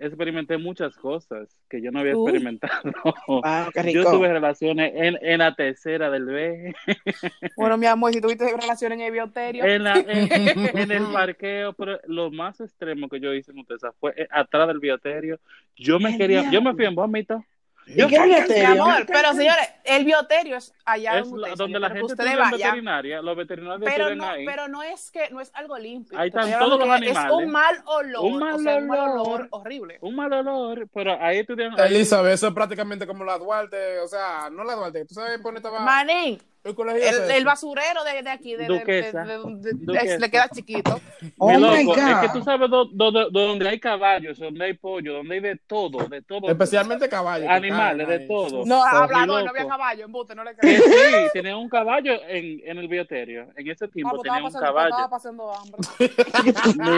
experimenté 0.01 0.59
muchas 0.59 0.97
cosas 0.97 1.49
que 1.69 1.81
yo 1.83 1.91
no 1.91 2.01
había 2.01 2.17
Uy. 2.17 2.31
experimentado. 2.31 2.93
Wow, 3.27 3.43
qué 3.75 3.93
Yo 3.93 4.05
tuve 4.05 4.33
relaciones 4.33 4.93
en, 4.95 5.19
en 5.21 5.39
la 5.39 5.55
tercera 5.55 6.11
del 6.11 6.25
B, 6.27 6.75
Bueno, 7.57 7.77
mi 7.77 7.87
amor, 7.87 8.13
si 8.13 8.21
tuviste 8.21 8.51
relación 8.51 8.93
en 8.93 9.01
el 9.03 9.13
bioterio. 9.13 9.65
en, 9.65 9.85
la, 9.85 9.97
en, 9.99 10.29
en 10.79 10.91
el 10.91 11.05
parqueo, 11.13 11.73
pero 11.73 12.01
lo 12.07 12.31
más 12.31 12.61
extremo 12.61 13.09
que 13.09 13.21
yo 13.21 13.33
hice 13.35 13.53
en 13.53 13.59
Utesa 13.59 13.93
fue 13.99 14.15
eh, 14.17 14.29
atrás 14.31 14.69
del 14.69 14.81
bioterio. 14.81 15.39
Yo 15.77 15.99
me 16.01 16.17
quería, 16.17 16.51
yo 16.51 16.63
me 16.63 16.75
fui 16.75 16.85
en 16.85 16.95
vómito. 16.95 17.45
¿Y 17.89 18.07
qué 18.07 18.21
Mi 18.21 18.27
bioterio? 18.35 18.83
amor, 18.85 19.07
pero 19.07 19.33
señores, 19.33 19.69
el 19.85 20.05
bioterio 20.05 20.57
es 20.57 20.73
allá 20.85 21.19
Es 21.19 21.25
donde, 21.31 21.41
la- 21.41 21.53
ustedes, 21.55 21.59
donde 21.59 21.81
la 21.81 21.91
gente 21.91 22.15
vayan. 22.37 22.51
veterinaria, 22.51 23.23
los 23.23 23.37
veterinarios 23.37 23.91
Pero 23.93 24.15
no, 24.15 24.29
ahí. 24.29 24.45
pero 24.45 24.69
no 24.69 24.83
es 24.83 25.11
que 25.11 25.31
no 25.31 25.41
es 25.41 25.51
algo 25.55 25.79
limpio. 25.79 26.19
Ahí 26.19 26.29
están 26.29 26.51
todos 26.59 26.79
los 26.79 26.89
que 26.89 26.95
Es 27.11 27.17
animales. 27.17 27.33
un 27.37 27.51
mal 27.51 27.77
olor. 27.87 28.25
Un 28.25 28.39
mal 28.39 28.55
o 28.55 28.59
sea, 28.59 28.77
un 28.77 28.87
mal 28.87 28.99
olor. 29.01 29.19
olor 29.27 29.49
horrible. 29.51 29.99
Un 30.03 30.15
mal 30.17 30.33
olor, 30.33 30.89
pero 30.93 31.17
ahí 31.21 31.39
estudian. 31.39 31.79
ahí- 31.81 31.95
Elizabeth, 31.95 32.33
eso 32.35 32.49
es 32.49 32.55
prácticamente 32.55 33.07
como 33.07 33.25
la 33.25 33.39
Duarte, 33.39 33.99
o 34.01 34.07
sea, 34.09 34.51
no 34.51 34.65
la 34.65 34.75
Duarte, 34.75 35.05
tú 35.07 35.15
sabes 35.15 35.43
dónde 35.43 35.59
estaba 35.59 35.81
Manín, 35.81 36.39
el 36.65 36.75
colegio. 36.75 37.03
el, 37.09 37.15
ese? 37.25 37.37
el 37.37 37.45
basurero 37.45 38.05
de, 38.05 38.23
de 38.23 38.31
aquí, 38.31 38.57
de, 38.57 38.67
Duquesa. 38.67 39.25
de- 39.25 39.39
de- 39.39 39.55
de- 39.73 39.73
Duquesa. 39.75 40.19
le 40.19 40.31
queda 40.31 40.49
chiquito. 40.49 41.01
Oh 41.39 41.51
my 41.59 41.85
God. 41.85 41.99
es 41.99 42.19
que 42.19 42.29
tú 42.39 42.43
sabes 42.45 42.69
do- 42.71 42.85
do- 42.93 43.11
do- 43.11 43.31
donde 43.31 43.69
hay 43.69 43.81
caballos, 43.81 44.39
donde 44.39 44.65
hay 44.65 44.75
pollo, 44.75 45.15
donde 45.15 45.35
hay 45.37 45.41
de 45.41 45.57
todo, 45.67 46.07
de 46.09 46.23
todo. 46.23 46.49
Especialmente 46.51 47.09
caballos. 47.09 47.49
Animales, 47.49 48.07
de 48.09 48.21
todo. 48.21 48.65
No, 48.67 48.83
Mi 48.85 48.97
hablando, 48.97 49.43
no 49.43 49.51
había 49.51 49.67
caballo, 49.67 50.05
embuste, 50.05 50.35
no 50.35 50.45
le 50.45 50.51
Que 50.57 50.61
creo. 50.61 50.83
sí, 50.83 51.31
tenía 51.33 51.57
un 51.57 51.69
caballo 51.69 52.13
en, 52.29 52.61
en 52.65 52.79
el 52.79 52.89
bioterio. 52.89 53.49
En 53.57 53.69
ese 53.71 53.85
Ah, 53.87 53.89
tiempo 53.89 54.17
pues 54.17 54.23
tenía 54.23 54.47
estaba 54.49 54.49
un 54.89 55.09
pasando, 55.09 55.09
estaba 55.09 55.09
caballo. 55.11 55.11
pasando 55.11 55.55
hambre. 55.55 56.89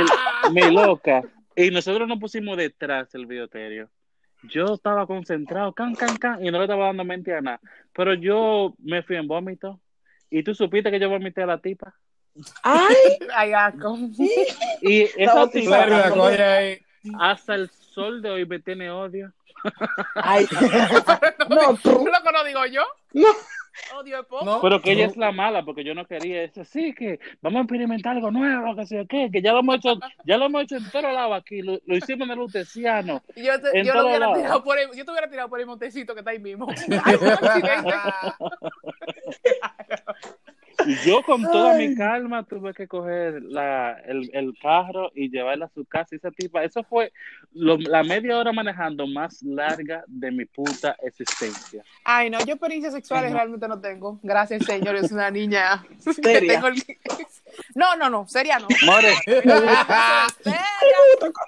Mi, 0.55 0.63
mi 0.63 0.71
loca. 0.75 1.23
Y 1.57 1.71
nosotros 1.71 2.09
nos 2.09 2.19
pusimos 2.19 2.57
detrás 2.57 3.11
del 3.13 3.27
bioterio. 3.27 3.89
Yo 4.43 4.74
estaba 4.74 5.07
concentrado, 5.07 5.72
can, 5.72 5.95
can, 5.95 6.16
can, 6.16 6.45
y 6.45 6.51
no 6.51 6.59
le 6.59 6.64
estaba 6.64 6.86
dando 6.86 7.05
mente 7.05 7.34
a 7.34 7.41
nada. 7.41 7.61
Pero 7.93 8.14
yo 8.14 8.74
me 8.78 9.03
fui 9.03 9.16
en 9.16 9.26
vómito. 9.28 9.80
Y 10.30 10.43
tú 10.43 10.55
supiste 10.55 10.91
que 10.91 11.01
yo 11.01 11.09
vomité 11.11 11.43
a 11.43 11.47
la 11.47 11.59
tipa. 11.59 11.95
Ay, 12.62 12.95
Ay, 13.34 13.53
asco. 13.53 13.99
Y 14.82 15.03
esa 15.16 15.49
tipa, 15.51 15.86
hasta 17.18 17.55
el 17.55 17.68
sol 17.70 18.22
de 18.22 18.30
hoy 18.30 18.47
me 18.47 18.61
tiene 18.61 18.91
odio. 18.91 19.32
ay. 20.14 20.47
No, 21.51 21.74
tú- 21.76 21.91
Loco, 22.07 22.32
no 22.32 22.45
digo 22.45 22.64
yo. 22.66 22.82
no. 23.12 23.28
Odio 23.95 24.21
es 24.21 24.27
poco. 24.27 24.45
No. 24.45 24.61
Pero 24.61 24.81
que 24.81 24.93
ella 24.93 25.07
es 25.07 25.16
la 25.16 25.33
mala, 25.33 25.64
porque 25.64 25.85
yo 25.85 25.95
no 25.95 26.07
quería 26.07 26.43
eso. 26.43 26.64
Sí, 26.64 26.95
que 26.95 27.18
vamos 27.41 27.61
a 27.61 27.62
experimentar 27.62 28.16
algo 28.16 28.31
nuevo, 28.31 28.77
que 28.77 29.07
qué, 29.09 29.31
que 29.31 29.43
ya 29.43 29.53
lo 29.53 29.61
hemos 29.61 29.77
hecho, 29.77 29.99
ya 30.25 30.37
lo 30.37 30.47
hemos 30.47 30.62
hecho 30.64 30.77
en 30.77 30.91
todos 30.91 31.12
lados 31.12 31.41
aquí, 31.41 31.62
lo, 31.62 31.81
lo 31.85 31.97
hicimos 31.97 32.27
en 32.27 32.33
el 32.33 32.39
Luteciano. 32.39 33.23
Yo, 33.37 33.61
te, 33.61 33.79
En 33.79 33.87
yo 33.87 33.95
lo 33.95 34.07
hubiera 34.07 34.33
tirado 34.33 34.64
por 34.64 34.79
el, 34.79 34.89
yo 34.95 35.05
te 35.05 35.11
hubiera 35.11 35.31
tirado 35.31 35.49
por 35.49 35.61
el 35.61 35.66
montecito 35.66 36.14
que 36.14 36.21
está 36.21 36.31
ahí 36.31 36.39
mismo. 36.39 36.66
Ay. 37.05 37.18
Y 40.87 40.97
yo 41.07 41.22
con 41.22 41.43
toda 41.43 41.72
Ay. 41.72 41.89
mi 41.89 41.95
calma 41.95 42.43
tuve 42.45 42.72
que 42.74 42.87
coger 42.89 43.43
la, 43.43 43.93
el, 44.07 44.31
el 44.33 44.55
carro 44.61 45.11
y 45.14 45.31
llevarla 45.31 45.66
a 45.66 45.70
su 45.70 45.85
casa. 45.85 46.14
Y 46.14 46.16
esa 46.16 46.31
tipa, 46.31 46.64
eso 46.64 46.83
fue 46.85 47.12
lo- 47.53 47.76
la 47.78 48.03
media 48.03 48.39
hora 48.39 48.53
manejando 48.53 49.07
más 49.07 49.43
larga 49.43 50.05
de 50.07 50.31
mi 50.31 50.45
puta 50.47 50.97
existencia. 51.03 51.83
Ay, 52.05 52.31
no, 52.31 52.39
yo 52.41 52.55
experiencias 52.55 52.95
sexuales 52.95 53.33
realmente 53.33 53.66
no 53.68 53.81
tengo. 53.81 54.18
Gracias, 54.22 54.64
señor. 54.64 54.97
Es 54.97 55.12
una 55.12 55.31
niña. 55.31 55.85
que 56.22 56.41
tengo 56.41 56.68
el- 56.68 56.74
No, 57.74 57.96
no, 57.96 58.09
no, 58.11 58.26
seria 58.26 58.59
no. 58.59 58.68
More, 58.84 59.14
Seria, 59.26 59.55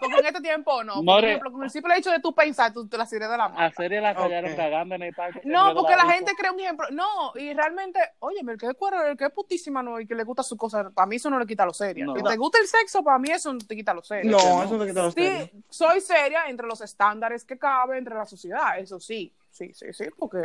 Porque 0.00 0.18
en 0.20 0.26
este 0.26 0.40
tiempo 0.40 0.82
no. 0.84 0.94
Por 0.94 1.04
More. 1.04 1.28
ejemplo, 1.28 1.52
con 1.52 1.64
el 1.64 1.70
simple 1.70 1.96
hecho 1.96 2.10
de 2.10 2.20
tú 2.20 2.34
pensar, 2.34 2.72
tú 2.72 2.86
te 2.88 2.96
la 2.98 3.06
sirves 3.06 3.30
de 3.30 3.36
la 3.36 3.48
mano. 3.48 3.60
a 3.60 3.70
serie 3.72 4.00
la 4.00 4.14
callaron 4.14 4.50
Ok. 4.52 4.56
cagando 4.56 4.94
en 4.94 5.02
el 5.02 5.14
parque. 5.14 5.40
No, 5.44 5.74
porque 5.74 5.96
la 5.96 6.06
gente 6.12 6.32
cree 6.36 6.50
un 6.50 6.60
ejemplo. 6.60 6.86
No, 6.90 7.32
y 7.34 7.52
realmente, 7.54 8.00
oye, 8.20 8.40
el 8.46 8.58
que 8.58 8.66
es 8.66 8.74
cuero, 8.74 9.02
el 9.04 9.16
que 9.16 9.24
es 9.24 9.30
putísima 9.32 9.82
no, 9.82 10.00
y 10.00 10.06
que 10.06 10.14
le 10.14 10.24
gusta 10.24 10.42
su 10.42 10.56
cosa, 10.56 10.90
para 10.90 11.06
mí 11.06 11.16
eso 11.16 11.30
no 11.30 11.38
le 11.38 11.46
quita 11.46 11.64
lo 11.64 11.72
serio. 11.74 12.06
No. 12.06 12.14
Que 12.14 12.22
te 12.22 12.36
gusta 12.36 12.58
el 12.58 12.66
sexo, 12.66 13.02
para 13.02 13.18
mí 13.18 13.30
eso 13.30 13.52
no 13.52 13.58
te 13.60 13.74
quita 13.76 13.94
lo 13.94 14.02
serio. 14.02 14.30
No, 14.32 14.62
eso 14.62 14.76
no 14.76 14.84
te 14.84 14.88
quita 14.90 15.02
los 15.02 15.14
Sí, 15.14 15.20
tenis. 15.20 15.50
soy 15.70 16.00
seria 16.00 16.44
entre 16.48 16.66
los 16.66 16.80
estándares 16.80 17.44
que 17.44 17.58
cabe 17.58 17.98
entre 17.98 18.14
la 18.14 18.26
sociedad, 18.26 18.78
eso 18.78 18.98
sí, 19.00 19.32
sí, 19.50 19.72
sí, 19.74 19.86
sí, 19.92 20.04
porque 20.18 20.38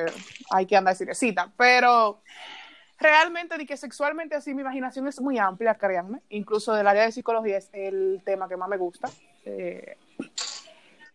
hay 0.52 0.66
que 0.66 0.76
andar 0.78 0.96
seriecita, 0.96 1.52
pero 1.58 2.22
realmente 3.00 3.58
de 3.58 3.66
que 3.66 3.78
sexualmente 3.78 4.36
así 4.36 4.54
mi 4.54 4.62
imaginación 4.62 5.08
es 5.08 5.20
muy 5.22 5.38
amplia, 5.38 5.76
créanme, 5.76 6.22
incluso 6.30 6.74
del 6.74 6.88
área 6.88 7.04
de 7.04 7.12
psicología 7.12 7.58
es 7.58 7.70
el 7.74 8.22
tema 8.26 8.48
que 8.50 8.58
más 8.58 8.68
me 8.70 8.78
gusta, 8.78 9.10
eh, 9.46 9.98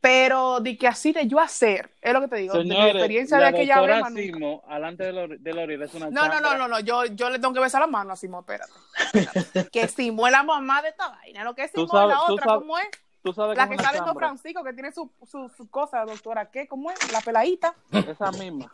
pero 0.00 0.58
de 0.60 0.76
que 0.76 0.88
así 0.88 1.12
de 1.12 1.26
yo 1.28 1.38
hacer, 1.38 1.90
es 2.00 2.12
lo 2.12 2.20
que 2.20 2.28
te 2.28 2.36
digo, 2.36 2.54
de 2.54 2.64
mi 2.64 2.70
Señores, 2.70 2.94
experiencia 2.96 3.36
de 3.36 3.42
la 3.42 3.48
aquella 3.50 3.80
vez. 3.82 4.04
Simo, 4.14 4.64
alante 4.68 5.04
de, 5.04 5.12
Lori- 5.12 5.38
de 5.38 5.52
Lorida, 5.54 5.84
es 5.84 5.94
una 5.94 6.10
No, 6.10 6.26
no, 6.28 6.40
no, 6.40 6.56
no, 6.58 6.66
no, 6.68 6.80
yo, 6.80 7.04
yo 7.06 7.30
le 7.30 7.38
tengo 7.38 7.54
que 7.54 7.60
besar 7.60 7.80
la 7.80 7.86
mano 7.86 8.12
a 8.12 8.16
Simo, 8.16 8.40
espérate. 8.40 8.72
espérate. 9.14 9.70
que 9.70 9.86
Simo 9.88 10.26
es 10.26 10.32
la 10.32 10.42
mamá 10.42 10.82
de 10.82 10.88
esta 10.88 11.08
vaina, 11.08 11.44
lo 11.44 11.54
que 11.54 11.64
es 11.64 11.70
Simo 11.70 11.84
es 11.84 11.92
la 12.08 12.20
otra, 12.22 12.44
sabes- 12.46 12.58
¿cómo 12.60 12.78
es? 12.78 12.88
Tú 13.22 13.32
sabes 13.32 13.56
La 13.56 13.68
que 13.68 13.76
sale 13.78 13.98
chambra. 13.98 14.14
Francisco, 14.14 14.64
que 14.64 14.72
tiene 14.72 14.90
su, 14.90 15.08
su, 15.24 15.48
su 15.56 15.70
cosa, 15.70 16.04
doctora, 16.04 16.50
¿qué? 16.50 16.66
¿Cómo 16.66 16.90
es? 16.90 17.12
La 17.12 17.20
peladita. 17.20 17.72
Esa 17.92 18.32
misma. 18.32 18.68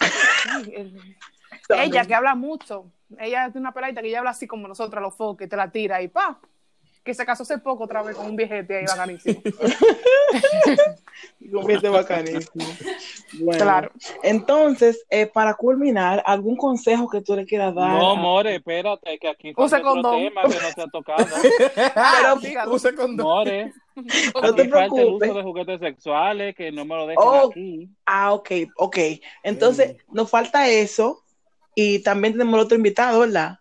Ay, 0.00 0.72
el- 0.76 1.16
ella 1.76 2.04
que 2.04 2.14
habla 2.14 2.34
mucho. 2.34 2.86
Ella 3.18 3.46
es 3.46 3.56
una 3.56 3.72
peladita 3.72 4.02
que 4.02 4.08
ella 4.08 4.18
habla 4.18 4.30
así 4.30 4.46
como 4.46 4.68
nosotros, 4.68 5.02
los 5.02 5.16
foques, 5.16 5.48
te 5.48 5.56
la 5.56 5.70
tira 5.70 6.02
y 6.02 6.08
pa. 6.08 6.38
Que 7.02 7.14
se 7.14 7.24
casó 7.24 7.44
hace 7.44 7.56
poco 7.58 7.84
otra 7.84 8.02
vez 8.02 8.14
con 8.14 8.26
un 8.26 8.36
viejete 8.36 8.76
ahí 8.78 8.84
bacanísimo. 8.86 9.40
Convierte 11.52 11.88
bacanísimo. 11.88 12.64
Bueno, 13.40 13.64
Claro. 13.64 13.90
entonces, 14.22 15.04
eh, 15.10 15.26
para 15.26 15.54
culminar, 15.54 16.22
¿algún 16.26 16.56
consejo 16.56 17.08
que 17.08 17.22
tú 17.22 17.34
le 17.34 17.46
quieras 17.46 17.74
dar? 17.74 17.98
No, 17.98 18.14
More, 18.16 18.54
espérate, 18.56 19.18
que 19.18 19.28
aquí 19.28 19.52
Use 19.56 19.76
otro 19.76 19.82
condón. 19.92 20.16
tema 20.20 20.42
que 20.42 20.48
no 20.48 20.70
se 20.74 20.82
ha 20.82 20.86
tocado. 20.88 21.26
Dígalo. 22.42 22.74
Use 22.74 22.94
condón. 22.94 23.26
More, 23.26 23.72
No 23.96 24.02
te 24.04 24.30
falta 24.40 24.62
el 24.62 24.70
preocupes. 24.70 25.30
uso 25.30 25.38
de 25.38 25.42
juguetes 25.42 25.80
sexuales, 25.80 26.54
que 26.54 26.70
no 26.70 26.84
me 26.84 26.94
lo 26.96 27.06
dejen 27.06 27.22
Oh. 27.24 27.48
aquí. 27.50 27.88
Ah, 28.06 28.32
ok, 28.34 28.50
ok. 28.76 28.98
Entonces, 29.42 29.96
nos 30.12 30.30
falta 30.30 30.68
eso 30.68 31.22
y 31.74 32.02
también 32.02 32.34
tenemos 32.34 32.54
el 32.54 32.60
otro 32.60 32.76
invitado, 32.76 33.20
¿verdad? 33.20 33.58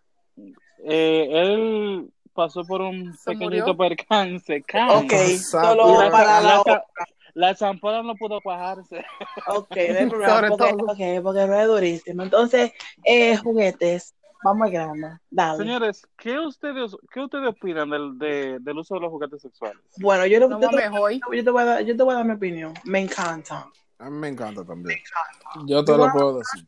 Eh, 0.84 1.28
él 1.32 2.10
pasó 2.34 2.64
por 2.66 2.82
un 2.82 3.14
¿Se 3.18 3.32
pequeñito 3.32 3.74
murió? 3.74 3.78
percance. 3.78 4.64
Ok, 4.90 5.14
solo 5.52 6.00
La, 6.00 6.12
para 6.12 6.40
la 6.40 6.42
la, 6.42 6.60
otra. 6.62 6.86
la 7.34 7.56
champona 7.56 8.02
no 8.02 8.16
pudo 8.16 8.40
cuajarse. 8.42 9.04
Ok, 9.48 9.76
no 10.04 10.10
problema, 10.10 10.48
porque, 10.48 10.74
todo. 10.74 10.84
ok, 10.86 11.24
porque 11.24 11.48
no 11.48 11.60
es 11.60 11.68
durísimo. 11.68 12.24
Entonces, 12.24 12.72
eh, 13.04 13.36
juguetes, 13.38 14.16
vamos 14.44 14.68
al 14.68 14.72
grano. 14.72 15.20
Dale. 15.30 15.58
Señores, 15.58 16.08
¿qué 16.18 16.40
ustedes, 16.40 16.96
qué 17.12 17.20
ustedes 17.20 17.50
opinan 17.50 17.90
del, 17.90 18.18
de- 18.18 18.58
del 18.62 18.78
uso 18.78 18.96
de 18.96 19.02
los 19.02 19.10
juguetes 19.10 19.42
sexuales? 19.42 19.82
Bueno, 19.98 20.26
yo, 20.26 20.40
lo- 20.40 20.48
No 20.50 20.62
yo, 20.62 20.70
te, 20.70 20.78
yo 21.36 21.44
te 21.44 21.52
voy 21.52 21.62
a 21.62 21.66
dar, 21.66 21.84
yo 21.84 21.98
te 21.98 22.04
voy 22.04 22.14
a 22.14 22.18
dar 22.18 22.26
mi 22.26 22.34
opinión. 22.34 22.74
Me 22.86 23.00
encanta. 23.02 23.70
A 23.98 24.10
mí 24.10 24.18
me 24.18 24.30
encanta 24.30 24.64
también. 24.64 24.98
Yo 25.66 25.84
te 25.84 25.92
lo 25.98 26.10
puedo 26.10 26.38
decir. 26.38 26.66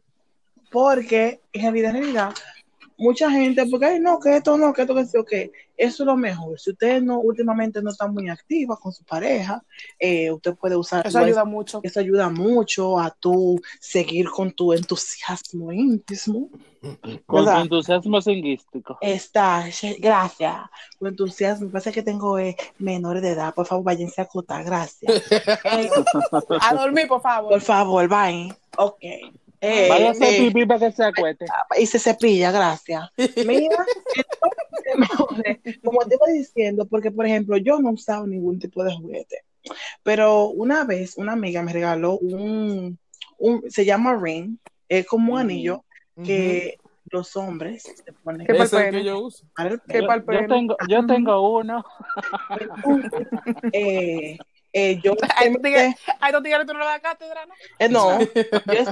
Porque 0.72 1.42
en 1.54 1.62
realidad, 1.62 1.96
en 1.96 2.02
realidad, 2.02 2.34
mucha 3.02 3.32
gente, 3.32 3.66
porque 3.66 3.88
ay, 3.88 4.00
no, 4.00 4.20
que 4.20 4.38
esto 4.38 4.58
no, 4.58 4.72
que 4.74 4.84
esto 4.84 4.96
que 4.96 5.06
sí, 5.06 5.18
ok. 5.18 5.32
Eso 5.76 6.04
es 6.04 6.06
lo 6.08 6.16
mejor. 6.16 6.60
Si 6.60 6.70
usted 6.70 7.02
no, 7.02 7.20
últimamente 7.20 7.82
no 7.82 7.90
está 7.90 8.06
muy 8.06 8.30
activa 8.30 8.78
con 8.78 8.94
su 8.94 9.04
pareja, 9.04 9.64
eh, 9.98 10.32
usted 10.32 10.54
puede 10.54 10.76
usar. 10.76 11.08
Eso 11.08 11.18
ayuda 11.18 11.44
mucho. 11.44 11.80
Eso 11.82 12.00
ayuda 12.00 12.30
mucho 12.30 13.00
a 13.00 13.10
tú 13.10 13.60
seguir 13.80 14.30
con 14.30 14.52
tu 14.52 14.74
entusiasmo 14.74 15.72
íntimo. 15.72 16.50
Con 17.26 17.46
¿Verdad? 17.46 17.56
su 17.56 17.62
entusiasmo 17.64 18.20
lingüístico. 18.24 19.00
Está, 19.02 19.66
gracias. 19.98 20.56
Con 21.00 21.08
entusiasmo. 21.08 21.72
Pasa 21.72 21.92
que 21.92 22.04
tengo 22.04 22.38
eh, 22.38 22.56
menores 22.78 23.24
de 23.24 23.32
edad. 23.32 23.52
Por 23.56 23.66
favor, 23.66 23.84
váyanse 23.84 24.22
a 24.22 24.26
acotar. 24.26 24.64
Gracias. 24.64 25.12
A 26.62 26.76
dormir, 26.76 27.08
por 27.08 27.22
favor. 27.22 27.50
por 27.50 27.62
favor, 27.62 28.08
bye. 28.08 28.54
Ok. 28.78 29.04
Eh, 29.62 29.88
Vaya 29.90 30.08
a 30.08 30.12
hacer 30.12 30.34
eh, 30.34 30.38
pipí 30.48 30.66
para 30.66 30.80
que 30.80 30.92
se 30.92 31.04
acueste. 31.04 31.46
y 31.78 31.86
se 31.86 32.00
cepilla, 32.00 32.52
gracias. 32.52 33.10
Mira, 33.46 33.86
entonces, 34.86 35.80
como 35.84 36.00
te 36.02 36.16
iba 36.16 36.26
diciendo, 36.34 36.86
porque 36.88 37.12
por 37.12 37.26
ejemplo, 37.26 37.58
yo 37.58 37.80
no 37.80 37.92
usaba 37.92 38.26
ningún 38.26 38.60
tipo 38.60 38.84
de 38.84 38.96
juguete, 38.96 39.44
pero 40.04 40.48
una 40.48 40.84
vez 40.84 41.16
una 41.18 41.34
amiga 41.34 41.62
me 41.62 41.74
regaló 41.74 42.18
un, 42.18 42.98
un 43.38 43.70
se 43.70 43.86
llama 43.86 44.18
ring, 44.20 44.58
es 44.90 45.06
como 45.06 45.34
un 45.34 45.40
anillo 45.40 45.86
que 46.24 46.78
los 47.12 47.36
hombres 47.36 47.84
se 47.84 48.14
ponen 48.14 48.48
¿Qué 48.48 48.54
es 48.58 48.74
el 48.74 48.90
que 48.90 49.04
yo 49.04 49.20
uso. 49.20 49.46
para 49.56 49.70
el 49.70 49.82
¿Qué 49.88 50.02
Yo, 50.02 50.08
yo 50.32 50.48
tengo, 50.48 50.78
yo 50.90 51.06
tengo 51.06 51.60
uno. 51.60 51.86
eh, 53.74 54.38
eh, 54.74 55.00
yo 55.04 55.14
Ay, 55.36 55.54
Ay, 56.20 56.32
no 56.32 56.42
tigres, 56.42 56.66
tú 56.66 56.74
no 56.74 56.80
le 56.80 56.86
das 56.86 57.02
cátedra, 57.02 57.46
¿no? 57.46 57.54
eh, 57.80 57.90
no, 57.90 58.20
yo, 58.66 58.80
es- 58.80 58.90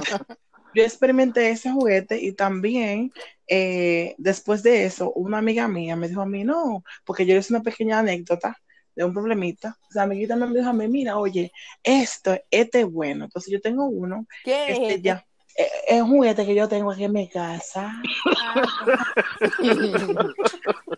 yo 0.72 0.82
experimenté 0.82 1.50
ese 1.50 1.70
juguete 1.70 2.18
y 2.20 2.32
también 2.32 3.12
eh, 3.46 4.14
después 4.18 4.62
de 4.62 4.84
eso, 4.84 5.12
una 5.12 5.38
amiga 5.38 5.66
mía 5.68 5.96
me 5.96 6.08
dijo 6.08 6.22
a 6.22 6.26
mí, 6.26 6.44
no, 6.44 6.84
porque 7.04 7.26
yo 7.26 7.34
le 7.34 7.40
hice 7.40 7.52
una 7.52 7.62
pequeña 7.62 7.98
anécdota 7.98 8.56
de 8.94 9.04
un 9.04 9.12
problemita. 9.12 9.76
O 9.88 9.92
sea, 9.92 10.02
amiguita 10.02 10.36
me 10.36 10.46
dijo 10.56 10.68
a 10.68 10.72
mí, 10.72 10.88
mira, 10.88 11.18
oye, 11.18 11.52
esto, 11.82 12.38
este 12.50 12.80
es 12.80 12.90
bueno. 12.90 13.24
Entonces 13.24 13.52
yo 13.52 13.60
tengo 13.60 13.86
uno, 13.86 14.26
¿Qué? 14.44 14.66
este 14.68 15.00
ya, 15.00 15.26
eh, 15.56 15.68
es 15.88 16.02
un 16.02 16.10
juguete 16.10 16.46
que 16.46 16.54
yo 16.54 16.68
tengo 16.68 16.92
aquí 16.92 17.04
en 17.04 17.12
mi 17.12 17.28
casa. 17.28 17.92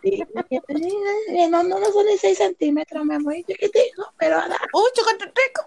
Y- 0.03 0.23
no, 1.49 1.62
no, 1.62 1.79
no 1.79 1.93
son 1.93 2.07
ni 2.07 2.18
6 2.18 2.39
centímetros, 2.39 3.05
me 3.05 3.18
voy 3.18 3.45
chiquitico, 3.45 4.12
pero 4.18 4.37
nada. 4.37 4.59
¡Uy, 4.73 4.91
chocoteteco! 4.95 5.64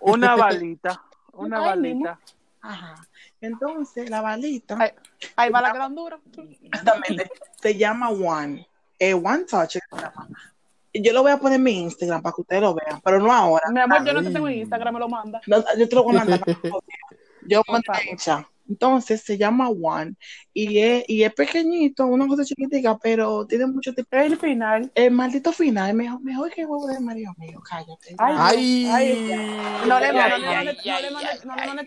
Una 0.00 0.34
balita. 0.36 1.02
Una 1.32 1.60
balita. 1.60 2.18
Ajá. 2.60 2.94
Entonces, 3.40 4.08
la 4.08 4.20
balita, 4.20 4.76
Ay, 4.78 4.90
Ahí 5.34 5.50
va 5.50 5.60
la 5.60 5.72
gran 5.72 5.94
dura. 5.94 6.20
exactamente, 6.62 7.30
se 7.60 7.76
llama 7.76 8.10
One. 8.10 8.66
Eh, 8.98 9.14
One 9.14 9.44
Touch. 9.44 9.78
Yo 10.94 11.12
lo 11.12 11.22
voy 11.22 11.32
a 11.32 11.38
poner 11.38 11.56
en 11.56 11.62
mi 11.62 11.80
Instagram 11.80 12.22
para 12.22 12.34
que 12.34 12.42
ustedes 12.42 12.62
lo 12.62 12.74
vean, 12.74 13.00
pero 13.02 13.18
no 13.18 13.32
ahora. 13.32 13.68
Mi 13.70 13.80
amor, 13.80 14.04
yo 14.04 14.12
no 14.12 14.22
te 14.22 14.30
tengo 14.30 14.46
en 14.46 14.58
Instagram, 14.60 14.94
me 14.94 15.00
lo 15.00 15.08
manda. 15.08 15.40
No, 15.46 15.64
yo 15.76 15.88
te 15.88 15.94
lo 15.96 16.04
voy 16.04 16.16
a 16.16 16.18
mandar. 16.18 16.40
Yo 17.44 17.60
mandé 17.66 17.86
favor. 18.18 18.46
Entonces 18.72 19.20
se 19.22 19.36
llama 19.36 19.68
One 19.68 20.14
y 20.54 20.78
es, 20.78 21.04
y 21.06 21.22
es 21.24 21.34
pequeñito, 21.34 22.06
una 22.06 22.26
cosa 22.26 22.44
chiquitica, 22.44 22.98
pero 22.98 23.46
tiene 23.46 23.66
mucho 23.66 23.92
tiempo. 23.94 24.16
El 24.16 24.38
final. 24.38 24.90
El 24.94 25.10
maldito 25.10 25.52
final, 25.52 25.92
mejor, 25.94 26.20
mejor 26.22 26.50
que 26.50 26.62
el 26.62 26.68
huevo 26.68 26.86
de 26.86 27.00
Mario 27.00 27.34
mío, 27.36 27.60
cállate. 27.68 28.14
Ay, 28.18 28.86
Ay. 28.90 29.30
No 29.86 30.00
le 30.00 30.06
Ay, 30.06 30.12
mande, 30.14 30.38
no 30.38 30.46
le 30.46 30.64
no 30.64 30.64
le 30.64 31.10
no 31.10 31.72
le 31.74 31.84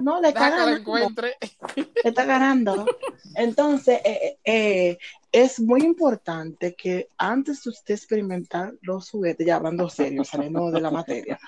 No, 0.00 0.20
le 0.20 0.28
está, 0.28 0.50
ganando. 0.50 0.76
encuentre. 0.76 1.36
Le 1.76 2.10
está 2.10 2.24
ganando. 2.24 2.86
Entonces, 3.34 4.00
eh, 4.04 4.38
eh, 4.44 4.98
es 5.32 5.58
muy 5.58 5.82
importante 5.82 6.74
que 6.74 7.08
antes 7.16 7.64
de 7.64 7.70
usted 7.70 7.94
experimentar 7.94 8.74
los 8.82 9.10
juguetes, 9.10 9.46
ya 9.46 9.56
hablando 9.56 9.88
serio, 9.88 10.24
saliendo 10.24 10.70
de 10.70 10.80
la 10.80 10.90
materia, 10.90 11.38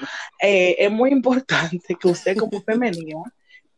eh, 0.40 0.76
es 0.78 0.90
muy 0.90 1.10
importante 1.10 1.94
que 1.94 2.08
usted 2.08 2.36
como 2.36 2.60
femenina 2.62 3.22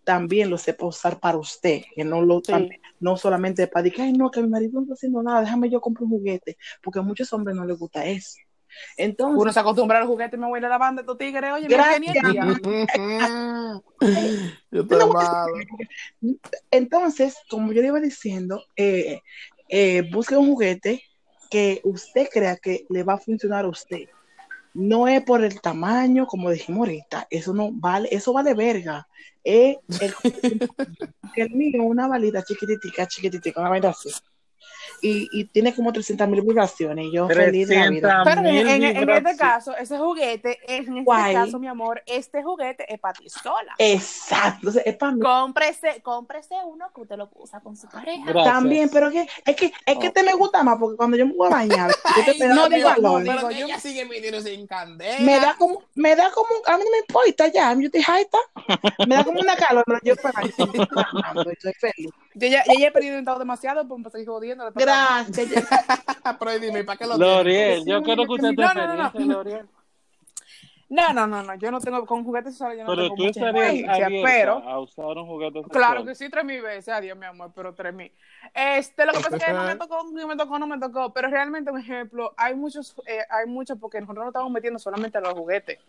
también 0.07 0.49
lo 0.51 0.57
sepa 0.57 0.87
usar 0.87 1.19
para 1.19 1.37
usted, 1.37 1.83
que 1.95 2.05
no 2.05 2.23
lo 2.23 2.37
Sí. 2.39 2.53
también- 2.53 2.81
no 3.01 3.17
solamente 3.17 3.67
para 3.67 3.83
decir, 3.83 4.01
ay 4.01 4.13
no, 4.13 4.31
que 4.31 4.41
mi 4.41 4.49
marido 4.49 4.75
no 4.75 4.83
está 4.83 4.95
haciendo 4.95 5.21
nada, 5.21 5.41
déjame 5.41 5.69
yo 5.69 5.81
comprar 5.81 6.05
un 6.05 6.11
juguete, 6.11 6.57
porque 6.81 7.01
a 7.01 7.03
muchos 7.03 7.33
hombres 7.33 7.57
no 7.57 7.67
les 7.67 7.77
gusta 7.77 8.07
eso. 8.07 8.37
Entonces, 8.97 9.43
Uno 9.43 9.53
se 9.53 9.61
acostumbra 9.61 9.99
al 9.99 10.07
juguete 10.07 10.37
me 10.37 10.47
voy 10.47 10.65
a 10.65 10.69
la 10.69 10.79
banda 10.79 11.03
de 11.03 11.07
estos 11.07 11.19
tigres, 11.19 11.53
oye, 11.53 11.67
Gracias. 11.69 12.01
mira 12.01 12.21
entonces, 16.71 17.37
como 17.51 17.73
yo 17.73 17.83
le 17.83 17.89
iba 17.89 18.01
diciendo, 18.01 18.63
eh, 18.77 19.21
eh, 19.69 20.09
busque 20.13 20.37
un 20.37 20.47
juguete 20.47 21.03
que 21.51 21.81
usted 21.85 22.29
crea 22.33 22.57
que 22.57 22.87
le 22.91 23.03
va 23.03 23.15
a 23.15 23.19
funcionar 23.19 23.65
a 23.65 23.69
usted. 23.69 24.05
No 24.77 25.09
es 25.09 25.23
por 25.25 25.43
el 25.43 25.59
tamaño, 25.63 26.27
como 26.27 26.51
dijimos 26.51 26.81
ahorita, 26.81 27.27
eso 27.31 27.55
no 27.55 27.71
vale, 27.73 28.11
eso 28.13 28.35
vale 28.35 28.53
verga. 28.53 29.09
Es 29.43 29.79
el, 30.01 30.15
el 31.37 31.51
mío, 31.51 31.83
una 31.83 32.07
balita 32.07 32.43
chiquititica, 32.45 33.07
chiquititica, 33.09 33.61
una 33.61 33.71
vaina 33.71 33.89
así. 33.89 34.11
Y, 35.03 35.29
y 35.33 35.45
tiene 35.45 35.75
como 35.75 35.93
300 35.93 36.29
mil 36.29 36.43
vibraciones. 36.43 37.07
Y 37.07 37.13
yo 37.13 37.29
feliz 37.29 37.69
de 37.69 37.77
la 37.77 37.91
vida. 37.91 38.23
300 38.25 38.35
Pero 38.45 38.49
en, 38.49 38.83
en- 38.83 38.97
en 38.97 39.11
este 39.11 39.37
caso, 39.37 39.77
ese 39.77 39.99
juguete, 39.99 40.59
en 40.67 40.83
este 40.99 41.03
Guay. 41.05 41.35
caso, 41.35 41.59
mi 41.59 41.69
amor, 41.69 42.03
este 42.07 42.43
juguete 42.43 42.93
es 42.93 42.99
para 42.99 43.15
ti 43.15 43.29
sola. 43.29 43.75
Exacto. 43.79 44.59
Entonces, 44.59 44.83
es 44.87 44.97
para 44.97 45.13
mí. 45.13 45.21
Cómprese, 45.21 46.01
cómprese 46.03 46.55
uno 46.67 46.87
que 46.95 47.01
usted 47.03 47.17
lo 47.17 47.29
usa 47.35 47.61
con 47.61 47.77
su 47.77 47.87
pareja. 47.89 48.25
Gracias. 48.27 48.55
También, 48.55 48.89
pero 48.91 49.11
que, 49.11 49.27
es 49.45 49.57
que 49.57 49.73
es 49.85 49.99
que 49.99 50.11
te 50.11 50.23
me 50.23 50.33
gusta 50.35 50.63
más 50.63 50.79
porque 50.79 50.97
cuando 50.97 51.17
yo 51.17 51.27
me 51.27 51.35
voy 51.35 51.47
a 51.49 51.51
bañar, 51.51 51.91
yo 52.17 52.33
te 52.33 52.39
me 52.39 52.55
no 52.55 52.63
como 52.65 52.77
digo, 52.77 52.89
calor. 52.89 53.23
no, 53.23 53.27
Pero 53.35 53.49
digo 53.49 53.51
yo. 53.61 53.67
ella 53.67 53.79
sigue 53.81 54.05
midiendo 54.05 54.41
sin 54.41 54.67
candela. 54.67 55.21
me 55.21 55.39
da 55.41 55.55
como, 55.59 55.83
me 55.95 56.17
da 56.17 56.31
como, 56.31 56.49
a 56.67 56.77
mí 56.79 56.85
no 56.85 56.91
me 56.91 56.99
importa 56.99 57.49
ya, 57.49 57.73
yo 57.75 57.81
estoy 57.87 58.03
jaita, 58.03 58.39
me 59.07 59.15
da 59.17 59.25
como 59.25 59.41
una 59.41 59.57
calor, 59.57 59.85
pero 59.87 59.99
yo 60.03 60.17
para 60.17 60.43
estoy 60.47 60.69
estoy 61.53 61.73
feliz. 61.75 62.11
Yo 62.39 62.49
ya, 62.49 62.63
ya 62.67 62.75
he 62.75 62.85
experimentado 62.89 63.39
demasiado 63.39 63.89
por 63.89 64.11
seguir 64.11 64.29
jodiendo. 64.29 64.71
Gracias. 64.87 65.69
Pero 66.39 66.59
dime, 66.61 66.85
¿para 66.85 66.99
qué 66.99 67.07
lo 67.07 67.17
Loriel, 67.17 67.85
yo 67.85 68.03
quiero 68.03 68.27
que 68.27 68.33
usted 68.33 68.51
te 68.51 68.63
no, 68.63 68.75
no, 68.75 68.87
no, 68.87 69.45
no. 69.45 69.77
No, 70.89 71.13
no, 71.13 71.27
no, 71.27 71.43
no, 71.43 71.55
yo 71.57 71.73
no 71.73 71.81
tengo, 71.81 72.07
con 72.07 72.23
juguetes 72.23 72.53
sexuales 72.53 72.79
yo 72.79 72.85
no 72.85 72.91
Pero 72.91 73.03
tengo 73.03 73.17
tú 73.17 73.27
estarías 73.27 73.99
pero... 74.25 74.59
a 74.59 74.79
usar 74.79 75.19
un 75.19 75.27
juguete 75.27 75.63
sexual. 75.63 75.71
Claro 75.73 76.05
que 76.05 76.15
sí, 76.15 76.31
tres 76.31 76.45
mil 76.45 76.63
veces, 76.63 76.89
adiós, 76.89 77.19
mi 77.19 77.27
amor, 77.27 77.51
pero 77.55 77.75
tres 77.75 77.93
mil. 77.93 78.13
Este, 78.55 79.05
lo 79.05 79.13
que 79.13 79.19
pasa 79.19 79.37
es 79.37 79.45
que 79.45 79.53
no 79.53 79.65
me 79.65 79.75
tocó, 79.75 80.05
no 80.13 80.27
me 80.29 80.37
tocó, 80.37 80.59
no 80.61 80.67
me 80.69 80.79
tocó, 80.79 81.13
pero 81.13 81.29
realmente, 81.29 81.73
un 81.73 81.81
ejemplo, 81.81 82.33
hay 82.37 82.55
muchos, 82.55 82.95
eh, 83.07 83.19
hay 83.29 83.47
muchos, 83.47 83.77
porque 83.81 84.01
nosotros 84.01 84.27
no 84.27 84.29
estamos 84.29 84.53
metiendo 84.53 84.79
solamente 84.79 85.19
a 85.19 85.23
los 85.23 85.33
juguetes. 85.33 85.81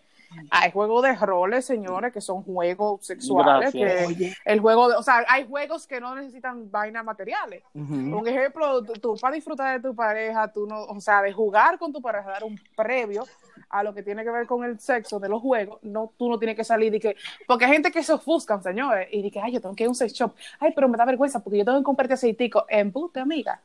Hay 0.50 0.72
juegos 0.72 1.04
de 1.04 1.16
roles, 1.16 1.66
señores, 1.66 2.14
que 2.14 2.22
son 2.22 2.44
juegos 2.44 3.06
sexuales, 3.06 3.74
Gracias. 3.74 4.02
que 4.02 4.06
Oye, 4.06 4.38
el 4.46 4.60
juego, 4.60 4.90
de, 4.90 4.96
o 4.96 5.04
sea, 5.04 5.24
hay 5.28 5.48
juegos 5.48 5.88
que 5.88 6.00
no 6.00 6.16
necesitan 6.16 6.70
vainas 6.70 7.04
materiales. 7.04 7.64
Ujú. 7.74 7.94
Un 7.94 8.28
ejemplo, 8.28 8.84
tú, 8.84 8.94
tú 8.94 9.18
para 9.20 9.36
disfrutar 9.36 9.80
de 9.80 9.88
tu 9.88 9.96
pareja, 9.96 10.52
tú 10.52 10.68
no, 10.68 10.84
o 10.84 11.00
sea, 11.00 11.22
de 11.22 11.32
jugar 11.32 11.78
con 11.78 11.92
tu 11.94 12.02
pareja, 12.02 12.30
dar 12.30 12.44
un 12.44 12.60
previo 12.76 13.26
a 13.70 13.84
lo 13.84 13.94
que 13.94 14.04
tiene 14.04 14.24
que 14.24 14.32
ver 14.32 14.48
con 14.48 14.64
el 14.64 14.80
sexo 14.80 15.20
de 15.20 15.30
los 15.30 15.42
juegos, 15.42 15.80
no, 15.82 16.12
tú 16.18 16.30
no 16.30 16.40
tienes 16.40 16.56
que 16.56 16.64
salir 16.64 16.94
y 16.96 17.00
que, 17.00 17.16
porque 17.46 17.66
hay 17.66 17.74
gente 17.74 17.92
que 17.92 18.04
se 18.04 18.14
ofuscan, 18.14 18.62
señores, 18.64 19.08
y 19.12 19.22
dice, 19.22 19.40
ay, 19.42 19.54
yo 19.54 19.62
tengo 19.62 19.76
que 19.76 19.84
ir 19.84 19.88
a 19.88 19.90
un 19.90 19.96
sex 19.96 20.14
shop, 20.14 20.34
ay, 20.60 20.72
pero 20.74 20.88
me 20.88 20.98
da 20.98 21.06
vergüenza 21.06 21.44
porque 21.44 21.60
yo 21.60 21.66
tengo 21.66 21.78
que 21.78 21.84
comprarte 21.84 22.14
aceitico, 22.14 22.66
embute, 22.70 23.20
amiga. 23.20 23.62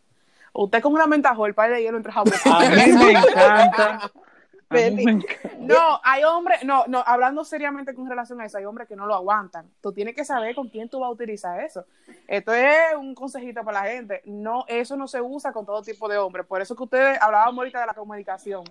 Usted 0.55 0.83
con 0.83 0.93
una 0.93 1.07
mentajo, 1.07 1.47
el 1.47 1.55
padre 1.55 1.77
de 1.77 1.83
hielo 1.83 1.97
entre 1.97 2.13
jabón. 2.13 2.33
A 2.45 2.61
mí 2.61 2.93
me 2.93 3.13
encanta. 3.13 4.11
Feliz. 4.73 5.25
No, 5.59 6.01
hay 6.03 6.25
hombres, 6.25 6.65
no, 6.65 6.85
no, 6.89 7.03
hablando 7.07 7.45
seriamente 7.45 7.95
con 7.95 8.09
relación 8.09 8.41
a 8.41 8.47
eso, 8.47 8.59
hay 8.59 8.65
hombres 8.65 8.89
que 8.89 8.97
no 8.97 9.07
lo 9.07 9.15
aguantan. 9.15 9.71
Tú 9.81 9.93
tienes 9.93 10.15
que 10.15 10.25
saber 10.25 10.55
con 10.55 10.69
quién 10.69 10.89
tú 10.89 11.01
vas 11.01 11.09
a 11.09 11.13
utilizar 11.13 11.61
eso. 11.61 11.87
Esto 12.27 12.53
es 12.55 12.95
un 12.99 13.15
consejito 13.15 13.63
para 13.65 13.83
la 13.85 13.91
gente. 13.91 14.23
No, 14.25 14.65
eso 14.69 14.97
no 14.97 15.07
se 15.07 15.21
usa 15.21 15.53
con 15.53 15.65
todo 15.67 15.83
tipo 15.83 16.09
de 16.09 16.19
hombres. 16.19 16.47
Por 16.47 16.61
eso 16.61 16.75
que 16.75 16.83
ustedes 16.83 17.21
hablábamos 17.21 17.59
ahorita 17.59 17.81
de 17.81 17.87
la 17.87 17.95
comunicación. 17.95 18.65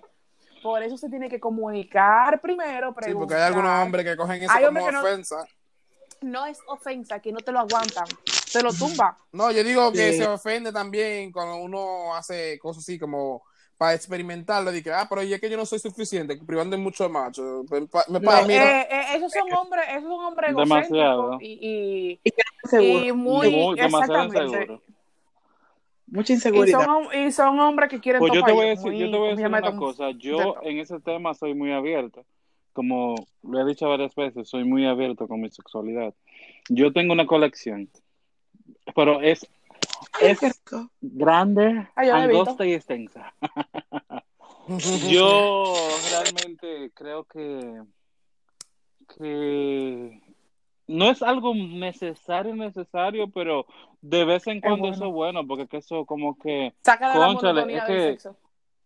Por 0.62 0.82
eso 0.82 0.96
se 0.96 1.08
tiene 1.08 1.28
que 1.28 1.40
comunicar 1.40 2.40
primero, 2.40 2.94
Sí, 3.04 3.12
porque 3.14 3.34
hay 3.34 3.42
algunos 3.42 3.82
hombres 3.82 4.04
que 4.04 4.16
cogen 4.16 4.42
eso 4.42 4.52
Hay 4.52 4.64
como 4.66 4.90
no- 4.90 5.00
ofensa. 5.00 5.44
No 6.20 6.46
es 6.46 6.60
ofensa, 6.68 7.18
que 7.18 7.32
no 7.32 7.40
te 7.40 7.50
lo 7.50 7.58
aguantan. 7.58 8.04
Te 8.52 8.62
lo 8.62 8.72
tumba. 8.72 9.16
No, 9.32 9.50
yo 9.50 9.64
digo 9.64 9.90
que 9.90 10.12
Sí. 10.12 10.18
se 10.18 10.26
ofende 10.28 10.70
también 10.72 11.32
cuando 11.32 11.56
uno 11.56 12.14
hace 12.14 12.60
cosas 12.60 12.84
así 12.84 12.96
como 12.96 13.42
para 13.82 13.94
experimentarlo. 13.94 14.70
Dice, 14.70 14.92
ah, 14.92 15.06
pero 15.08 15.24
ya 15.24 15.40
que 15.40 15.50
yo 15.50 15.56
no 15.56 15.66
soy 15.66 15.80
suficiente, 15.80 16.36
privando 16.46 16.76
de 16.76 16.82
mucho 16.84 17.08
macho. 17.08 17.64
Me, 17.68 17.84
pa- 17.88 18.04
me 18.08 18.20
No. 18.20 18.30
Eh, 18.48 18.86
eh, 18.88 19.04
esos 19.16 19.32
son 19.32 19.52
hombres, 19.52 19.84
esos 19.90 20.02
son 20.04 20.24
hombres 20.24 20.54
Demasiado. 20.54 21.38
y, 21.40 22.20
y 22.22 22.30
que 22.30 22.42
y, 22.64 22.68
seguro, 22.68 23.04
y 23.06 23.12
muy, 23.12 23.50
Muy- 23.50 23.76
demasiado 23.76 24.22
exactamente. 24.22 24.44
inseguro. 24.44 24.82
mucha 26.06 26.32
Y 26.32 26.36
inseguridad. 26.36 26.84
son, 26.84 27.06
y 27.12 27.32
son 27.32 27.58
hombres 27.58 27.90
que 27.90 27.98
quieren 27.98 28.20
Pues 28.20 28.32
yo 28.32 28.44
te 28.44 28.52
voy 28.52 28.66
a 28.66 28.68
decir, 28.70 28.92
muy- 28.92 28.98
yo 29.00 29.10
te 29.10 29.16
voy 29.18 29.30
a 29.30 29.34
¿cómo 29.34 29.36
se 29.36 29.42
decir 29.42 29.68
una 29.68 29.76
cosa. 29.76 30.10
Yo 30.12 30.54
en 30.62 30.78
ese 30.78 31.00
tema 31.00 31.34
soy 31.34 31.54
muy 31.54 31.72
abierto. 31.72 32.24
Como 32.72 33.16
lo 33.42 33.60
he 33.60 33.64
dicho 33.64 33.88
varias 33.88 34.14
veces, 34.14 34.48
soy 34.48 34.62
muy 34.62 34.86
abierto 34.86 35.26
con 35.26 35.40
mi 35.40 35.50
sexualidad. 35.50 36.14
Yo 36.68 36.92
tengo 36.92 37.12
una 37.14 37.26
colección, 37.26 37.90
pero 38.94 39.20
es, 39.20 39.44
es 40.20 40.40
grande, 41.00 41.88
Ay, 41.94 42.08
yo 42.08 42.14
angosta 42.14 42.66
y 42.66 42.74
extensa. 42.74 43.32
Yo 45.08 45.88
realmente 46.10 46.90
creo 46.94 47.24
que, 47.24 47.82
que 49.16 50.20
no 50.88 51.10
es 51.10 51.22
algo 51.22 51.54
necesario, 51.54 52.54
necesario, 52.54 53.28
pero 53.28 53.66
de 54.00 54.24
vez 54.24 54.46
en 54.46 54.60
cuando 54.60 54.82
bueno. 54.82 54.94
eso 54.94 55.06
es 55.06 55.12
bueno, 55.12 55.46
porque 55.46 55.66
que 55.66 55.78
eso 55.78 56.04
como 56.04 56.38
que 56.38 56.72
Saca 56.82 57.12
es 57.68 57.84
que- 57.84 58.00
sexo. 58.12 58.36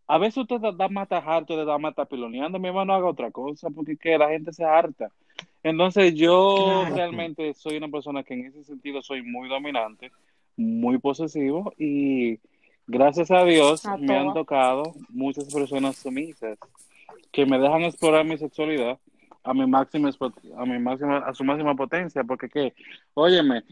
a 0.08 0.18
veces 0.18 0.38
usted 0.38 0.60
da- 0.60 0.72
da 0.72 0.88
más 0.88 1.08
harto 1.10 1.56
de 1.56 1.64
dar 1.64 1.80
más 1.80 1.94
piloneando, 2.08 2.58
mi 2.58 2.68
hermano 2.68 2.94
haga 2.94 3.06
otra 3.08 3.30
cosa, 3.30 3.68
porque 3.70 3.96
que 3.96 4.16
la 4.18 4.28
gente 4.28 4.52
se 4.52 4.64
harta. 4.64 5.10
Entonces 5.62 6.14
yo 6.14 6.54
Claro. 6.56 6.94
realmente 6.94 7.52
soy 7.54 7.76
una 7.76 7.88
persona 7.88 8.22
que 8.22 8.34
en 8.34 8.46
ese 8.46 8.62
sentido 8.64 9.02
soy 9.02 9.22
muy 9.22 9.48
dominante, 9.48 10.12
muy 10.56 10.98
posesivo 10.98 11.72
y 11.78 12.38
gracias 12.86 13.30
a 13.30 13.44
Dios 13.44 13.84
A 13.86 13.96
me 13.96 14.16
han 14.16 14.32
tocado 14.32 14.94
muchas 15.08 15.52
personas 15.52 15.96
sumisas 15.96 16.58
que 17.32 17.46
me 17.46 17.58
dejan 17.58 17.82
explorar 17.82 18.24
mi 18.24 18.38
sexualidad 18.38 18.98
a 19.44 19.54
mi 19.54 19.66
máxima 19.66 20.10
a 20.56 20.66
mi 20.66 20.78
máxima 20.78 21.18
a 21.18 21.32
su 21.32 21.44
máxima 21.44 21.74
potencia, 21.76 22.24
porque 22.24 22.48
que, 22.48 22.74
óyeme, 23.14 23.62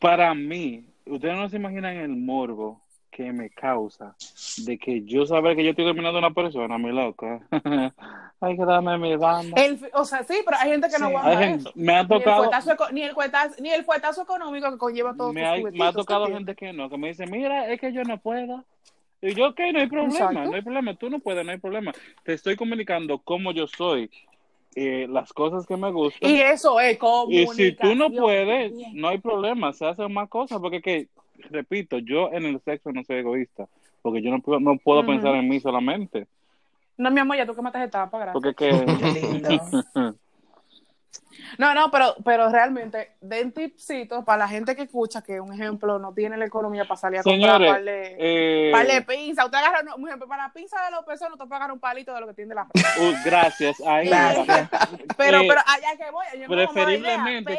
para 0.00 0.34
mí, 0.34 0.86
ustedes 1.06 1.36
no 1.36 1.48
se 1.48 1.56
imaginan 1.56 1.96
el 1.96 2.16
morbo 2.16 2.83
que 3.14 3.32
me 3.32 3.48
causa 3.50 4.16
de 4.66 4.76
que 4.76 5.02
yo 5.04 5.24
saber 5.24 5.54
que 5.54 5.62
yo 5.62 5.70
estoy 5.70 5.84
dominando 5.84 6.18
a 6.18 6.26
una 6.26 6.34
persona, 6.34 6.76
mi 6.78 6.90
loca. 6.90 7.40
Hay 8.40 8.56
que 8.56 8.64
darme 8.64 8.98
mi 8.98 9.14
banda. 9.16 9.60
El- 9.62 9.78
o 9.94 10.04
sea, 10.04 10.24
sí, 10.24 10.34
pero 10.44 10.56
hay 10.60 10.70
gente 10.72 10.88
que 10.88 10.98
no 10.98 11.08
Sí. 11.08 11.14
aguanta 11.14 11.38
gente- 11.38 11.58
eso. 11.60 11.72
me 11.76 11.92
ha 11.94 12.02
Ni 12.02 12.02
el, 12.02 12.08
tocado, 12.08 12.42
fuetazo, 12.42 12.76
ni, 12.92 13.02
el 13.02 13.12
fuetazo, 13.14 13.62
ni 13.62 13.70
el 13.70 13.84
fuetazo 13.84 14.22
económico 14.22 14.70
que 14.70 14.78
conlleva 14.78 15.14
todos 15.16 15.32
me, 15.32 15.46
hay- 15.46 15.60
juguetitos, 15.60 15.84
me 15.84 15.88
ha 15.88 15.92
tocado 15.92 16.26
¿entiendes? 16.26 16.56
gente 16.56 16.66
que 16.66 16.72
no, 16.74 16.90
que 16.90 16.98
me 16.98 17.08
dice, 17.08 17.26
mira, 17.26 17.70
es 17.72 17.80
que 17.80 17.92
yo 17.92 18.02
no 18.02 18.18
puedo. 18.18 18.64
Y 19.22 19.32
yo, 19.34 19.48
ok, 19.48 19.60
no 19.72 19.78
hay 19.78 19.86
problema, 19.86 20.14
Exacto. 20.14 20.44
no 20.50 20.54
hay 20.56 20.62
problema, 20.62 20.94
tú 20.96 21.08
no 21.08 21.18
puedes, 21.20 21.46
no 21.46 21.52
hay 21.52 21.58
problema. 21.58 21.92
Te 22.24 22.34
estoy 22.34 22.56
comunicando 22.56 23.18
cómo 23.18 23.52
yo 23.52 23.66
soy, 23.66 24.10
eh, 24.74 25.06
las 25.08 25.32
cosas 25.32 25.66
que 25.66 25.76
me 25.78 25.90
gustan. 25.92 26.28
Y 26.30 26.40
eso 26.40 26.78
es 26.80 26.94
Y 26.94 26.98
comunicación. 26.98 27.56
si 27.56 27.72
tú 27.76 27.94
no 27.94 28.10
puedes, 28.10 28.72
no 28.92 29.08
hay 29.08 29.18
problema, 29.18 29.72
se 29.72 29.86
hacen 29.86 30.12
más 30.12 30.28
cosas, 30.28 30.58
porque 30.60 30.82
que, 30.82 31.08
repito, 31.50 31.98
yo 31.98 32.30
en 32.32 32.46
el 32.46 32.60
sexo 32.60 32.92
no 32.92 33.04
soy 33.04 33.16
egoísta, 33.16 33.66
porque 34.02 34.22
yo 34.22 34.30
no 34.30 34.40
puedo, 34.40 34.60
no 34.60 34.76
puedo 34.78 35.04
pensar 35.04 35.34
en 35.34 35.48
mí 35.48 35.60
solamente, 35.60 36.26
No, 36.96 37.10
mi 37.10 37.20
amor, 37.20 37.36
ya 37.36 37.46
tú 37.46 37.54
que 37.54 37.62
matas 37.62 37.86
etapa, 37.86 38.18
gracias. 38.18 38.32
porque 38.34 38.54
que... 38.54 40.12
No, 41.58 41.74
no, 41.74 41.90
pero, 41.90 42.14
pero 42.24 42.48
realmente, 42.48 43.12
den 43.20 43.52
tipsitos 43.52 44.24
para 44.24 44.38
la 44.38 44.48
gente 44.48 44.74
que 44.74 44.82
escucha, 44.82 45.22
que 45.22 45.40
un 45.40 45.52
ejemplo 45.52 45.98
no 45.98 46.12
tiene 46.12 46.36
la 46.36 46.44
economía 46.46 46.84
para 46.84 46.96
salir 47.00 47.20
a 47.20 47.22
comprar 47.22 47.56
Señores, 47.58 47.72
par 47.72 47.84
de, 47.84 48.16
eh, 48.18 48.72
par 48.72 48.86
de 48.86 49.02
pinza. 49.02 49.44
Usted 49.44 49.58
agarra, 49.58 49.94
un 49.96 50.06
ejemplo, 50.08 50.28
para 50.28 50.44
la 50.44 50.52
pinza 50.52 50.76
de 50.84 50.90
los 50.90 51.04
pesos, 51.04 51.28
no 51.30 51.36
te 51.36 51.44
agarrar 51.44 51.72
un 51.72 51.80
palito 51.80 52.12
de 52.14 52.20
lo 52.20 52.26
que 52.26 52.34
tiene 52.34 52.54
la 52.54 52.64
uh, 52.64 53.14
gracias, 53.24 53.80
ahí 53.86 54.08
Gracias. 54.08 54.68
Pero, 55.16 55.40
Eh, 55.40 55.46
pero 55.48 55.60
allá 55.66 55.96
que 55.96 56.10
voy, 56.10 56.26
yo 56.40 56.48
preferiblemente 56.48 57.58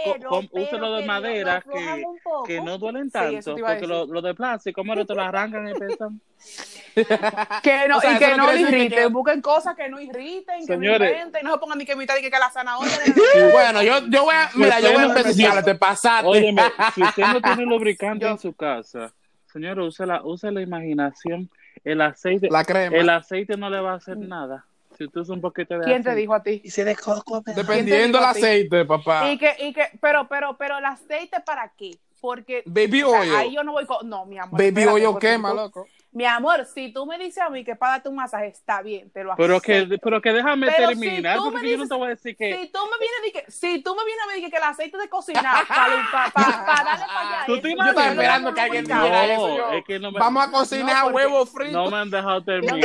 úselo 0.51 0.93
de 0.95 1.05
madera 1.05 1.61
que- 1.61 2.03
un 2.05 2.45
que 2.45 2.61
no 2.61 2.77
duelen 2.77 3.09
tanto, 3.09 3.55
porque 3.55 3.87
lo, 3.87 4.05
lo 4.05 4.21
de 4.21 4.33
plástico, 4.33 4.81
¿cómo 4.81 5.05
te 5.05 5.13
lo 5.15 5.21
arrancan 5.21 5.67
y 5.69 5.73
pesan? 5.73 6.19
Que 6.95 7.87
no, 7.89 7.97
O 7.97 8.01
sea, 8.01 8.13
y 8.13 8.17
que 8.17 8.27
no 8.31 8.37
no 8.37 8.43
quiere 8.45 8.59
le 8.59 8.63
decir 8.65 8.77
que 8.77 8.85
irriten, 8.85 9.13
busquen 9.13 9.41
cosas 9.41 9.75
que 9.75 9.89
no 9.89 9.99
irriten, 9.99 10.65
que 10.65 10.77
no 10.77 10.85
inventen, 10.93 11.43
no 11.43 11.53
se 11.53 11.57
pongan 11.59 11.77
ni 11.77 11.85
que 11.85 11.95
mitad 11.95 12.15
y 12.17 12.21
que, 12.21 12.31
que 12.31 12.39
la 12.39 12.49
zanahoria. 12.49 12.97
de- 12.97 13.51
Bueno, 13.51 13.83
yo, 13.83 13.99
yo 14.07 14.23
voy 14.23 14.35
a, 14.35 14.49
mira, 14.55 14.79
yo 14.79 14.93
voy 14.93 15.01
a 15.03 15.05
empezar, 15.05 15.63
te 15.63 15.75
pasaste. 15.75 16.27
Óyeme, 16.27 16.61
si 16.93 17.03
usted 17.03 17.23
no 17.27 17.41
tiene 17.41 17.63
lubricante 17.65 18.25
Yo- 18.25 18.31
en 18.31 18.37
su 18.39 18.53
casa, 18.53 19.13
señor, 19.51 19.79
use 19.79 20.05
la, 20.05 20.23
use 20.23 20.51
la 20.51 20.61
imaginación, 20.61 21.49
el 21.83 22.01
aceite, 22.01 22.47
La 22.49 22.63
crema. 22.63 22.95
el 22.95 23.09
aceite 23.09 23.57
no 23.57 23.69
le 23.69 23.79
va 23.79 23.93
a 23.93 23.95
hacer 23.95 24.17
nada. 24.17 24.65
Si 24.97 25.03
usted 25.03 25.21
usa 25.21 25.35
un 25.35 25.41
poquito 25.41 25.73
de 25.77 25.83
¿Quién 25.83 26.03
te 26.03 26.09
aceite. 26.09 26.21
dijo 26.21 26.33
a 26.33 26.41
ti? 26.41 26.61
Y 26.63 26.69
se 26.69 26.85
de 26.85 26.95
coco. 26.95 27.41
¿verdad? 27.45 27.61
Dependiendo 27.61 28.17
del 28.17 28.27
¿Quién 28.31 28.41
te 28.41 28.47
aceite, 28.47 28.85
papá. 28.85 29.29
Y 29.29 29.37
que, 29.37 29.53
y 29.59 29.73
que, 29.73 29.87
pero, 29.99 30.25
pero, 30.29 30.55
pero 30.55 30.77
el 30.77 30.85
aceite 30.85 31.41
para 31.45 31.69
qué? 31.77 31.97
Porque 32.21 32.63
Baby 32.65 33.03
o 33.03 33.09
sea, 33.11 33.19
oil. 33.19 33.35
ahí 33.35 33.53
yo 33.53 33.63
no 33.63 33.73
voy 33.73 33.85
con, 33.85 34.07
no, 34.09 34.25
mi 34.25 34.39
amor. 34.39 34.57
Baby 34.57 34.85
oil 34.85 35.19
quema, 35.19 35.49
tú- 35.49 35.55
loco. 35.57 35.87
Mi 36.15 36.23
amor, 36.25 36.65
si 36.73 36.93
tú 36.93 37.05
me 37.05 37.17
dices 37.17 37.43
a 37.43 37.49
mí 37.49 37.65
que 37.65 37.75
para 37.75 37.91
darte 37.93 38.07
un 38.07 38.15
masaje 38.15 38.47
está 38.47 38.81
bien, 38.81 39.09
te 39.11 39.21
lo 39.25 39.35
Pero 39.35 39.59
que, 39.59 39.79
acepto. 39.79 39.97
pero 40.01 40.21
que 40.21 40.31
déjame 40.31 40.67
Pero 40.67 40.89
si 40.91 40.99
terminar, 41.01 41.35
tú 41.37 41.45
me 41.47 41.51
porque 41.51 41.69
yo 41.71 41.77
no 41.77 41.83
dices- 41.83 41.89
te 41.89 41.95
voy 41.95 42.05
a 42.07 42.09
decir 42.11 42.37
que. 42.37 42.55
Si 42.57 42.67
tú 42.69 42.79
me 42.89 42.97
vienes 42.97 43.17
a 43.19 43.21
decir 43.25 43.33
que, 43.45 43.51
si 43.51 43.83
tú 43.83 43.95
me 43.95 44.05
vienes 44.05 44.23
a 44.23 44.33
decir 44.33 44.49
que 44.49 44.55
el 44.57 44.63
aceite 44.63 44.97
de 44.97 45.09
cocinar 45.09 45.43
para, 45.67 46.07
para, 46.09 46.31
para, 46.31 46.63
darle 46.83 47.05
para 47.05 47.19
allá, 47.19 47.43
Tú 47.45 47.59
te 47.59 47.69
Yo 47.69 47.81
estaba 47.83 48.07
esperando 48.09 48.53
que 48.53 48.61
alguien 48.61 48.85
No, 48.87 49.03
dijera 49.03 49.25
eso. 49.25 49.57
Yo. 49.57 49.71
es 49.73 49.83
que 49.83 49.99
no 49.99 50.11
me- 50.13 50.19
Vamos 50.19 50.45
a 50.47 50.51
cocinar 50.51 51.05
No, 51.05 51.11
huevos 51.11 51.49
fritos. 51.51 51.73
No 51.73 51.91
me 51.91 51.97
han 51.97 52.09
dejado 52.09 52.41
terminar. 52.45 52.79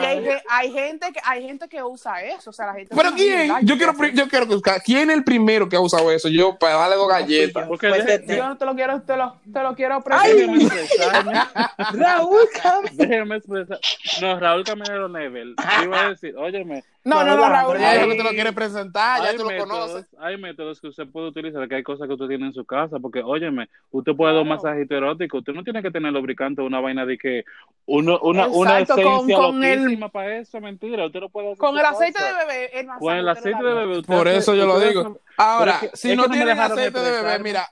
hay, 0.00 0.22
ge- 0.22 0.42
hay 0.48 0.72
gente 0.72 1.12
que 1.12 1.20
hay 1.24 1.42
gente 1.42 1.68
que 1.68 1.82
usa 1.82 2.22
eso, 2.22 2.50
o 2.50 2.52
sea, 2.52 2.66
la 2.66 2.74
gente 2.74 2.94
Pero 2.94 3.08
se 3.10 3.16
quién, 3.16 3.48
yo 3.62 3.76
quiero, 3.76 3.92
yo 4.14 4.28
quiero 4.28 4.46
buscar 4.46 4.80
quién 4.84 5.10
es 5.10 5.16
el 5.16 5.24
primero 5.24 5.68
que 5.68 5.74
ha 5.74 5.80
usado 5.80 6.12
eso. 6.12 6.28
Yo 6.28 6.56
para 6.56 6.74
darle 6.76 6.94
dos 6.94 7.08
galletas. 7.08 7.66
Porque 7.66 7.88
Pues, 7.88 8.24
Yo 8.28 8.46
no 8.46 8.56
te 8.56 8.64
lo 8.64 8.76
quiero, 8.76 9.02
te 9.02 9.16
lo, 9.16 9.36
te 9.52 9.62
lo 9.64 9.74
quiero 9.74 10.00
presentar. 10.00 11.48
Raúl, 11.92 12.48
Déjeme 12.92 13.36
expresar. 13.36 13.78
No, 14.20 14.38
Raúl 14.40 14.64
Caminero 14.64 15.08
Nebel. 15.08 15.54
Iba 15.84 16.00
a 16.06 16.08
decir, 16.10 16.34
óyeme, 16.36 16.84
No, 17.04 17.24
no, 17.24 17.36
no, 17.36 17.48
Raúl. 17.48 17.78
Ya 17.78 18.04
que 18.06 18.14
te 18.16 18.22
lo 18.22 18.30
quiere 18.30 18.52
presentar, 18.52 19.22
ya 19.22 19.30
hay 19.30 19.36
tú 19.36 19.44
lo 19.44 19.48
métodos, 19.50 19.68
conoces. 19.70 20.06
hay 20.20 20.36
métodos 20.36 20.80
que 20.80 20.88
usted 20.88 21.06
puede 21.08 21.28
utilizar, 21.28 21.66
que 21.68 21.76
hay 21.76 21.82
cosas 21.82 22.06
que 22.06 22.14
usted 22.14 22.26
tiene 22.28 22.46
en 22.46 22.52
su 22.52 22.64
casa, 22.64 22.98
porque, 22.98 23.22
óyeme, 23.22 23.68
usted 23.90 24.12
puede 24.14 24.34
dar 24.34 24.42
un 24.42 24.48
masajito 24.48 24.94
erótico, 24.96 25.38
usted 25.38 25.52
no 25.52 25.64
tiene 25.64 25.82
que 25.82 25.90
tener 25.90 26.12
lubricante 26.12 26.60
o 26.60 26.66
una 26.66 26.80
vaina 26.80 27.06
de 27.06 27.16
que 27.18 27.44
uno, 27.86 28.18
una, 28.20 28.46
una 28.48 28.80
Exacto, 28.80 29.02
con- 29.02 29.12
esencia 29.14 29.36
con 29.36 29.64
el- 29.64 29.78
loquísima 29.82 30.08
para 30.10 30.36
eso, 30.38 30.60
mentira, 30.60 31.06
usted 31.06 31.20
lo 31.20 31.28
puede 31.30 31.48
hacer 31.48 31.58
Con 31.58 31.72
su 31.74 31.78
el 31.80 31.86
aceite 31.86 32.18
cosa. 32.18 32.26
de 32.26 32.44
bebé, 32.46 32.80
el 32.80 32.86
Con 32.98 33.14
el 33.16 33.28
aceite 33.28 33.62
de 33.64 33.74
bebé. 33.74 33.98
usted 33.98 34.14
Por 34.14 34.28
hace- 34.28 34.36
eso 34.38 34.54
yo 34.54 34.66
lo 34.66 34.80
digo. 34.80 35.00
hace- 35.00 35.20
Ahora, 35.38 35.76
Pero 35.80 35.86
es 35.86 35.90
que- 35.92 35.96
si 35.96 36.10
es 36.10 36.16
no 36.16 36.28
dejaron 36.28 36.58
aceite 36.72 36.98
de 37.00 37.10
bebé, 37.12 37.38
mira, 37.38 37.68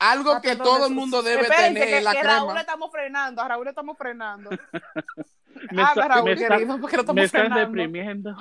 algo 0.00 0.32
Ah, 0.32 0.40
que 0.40 0.48
perdón, 0.48 0.64
todo 0.66 0.86
el 0.86 0.94
mundo 0.94 1.22
debe 1.22 1.42
Espérense, 1.42 1.72
tener 1.74 1.88
que, 1.88 1.98
en 1.98 2.04
la 2.04 2.12
que 2.12 2.22
Raúl 2.22 2.38
crema. 2.40 2.54
le 2.54 2.60
estamos 2.60 2.90
frenando, 2.90 3.42
a 3.42 3.48
Raúl 3.48 3.64
le 3.64 3.70
estamos 3.70 3.96
frenando. 3.96 4.50
Me 5.72 5.82
Habla, 5.82 6.02
está- 6.04 6.08
Raúl, 6.08 6.24
me 6.24 6.32
está- 6.32 6.48
querido, 6.56 6.80
porque 6.80 6.96
lo 6.96 7.02
estamos 7.02 7.16
me 7.20 7.24
están 7.24 7.40
frenando. 7.42 7.66
deprimiendo. 7.66 8.36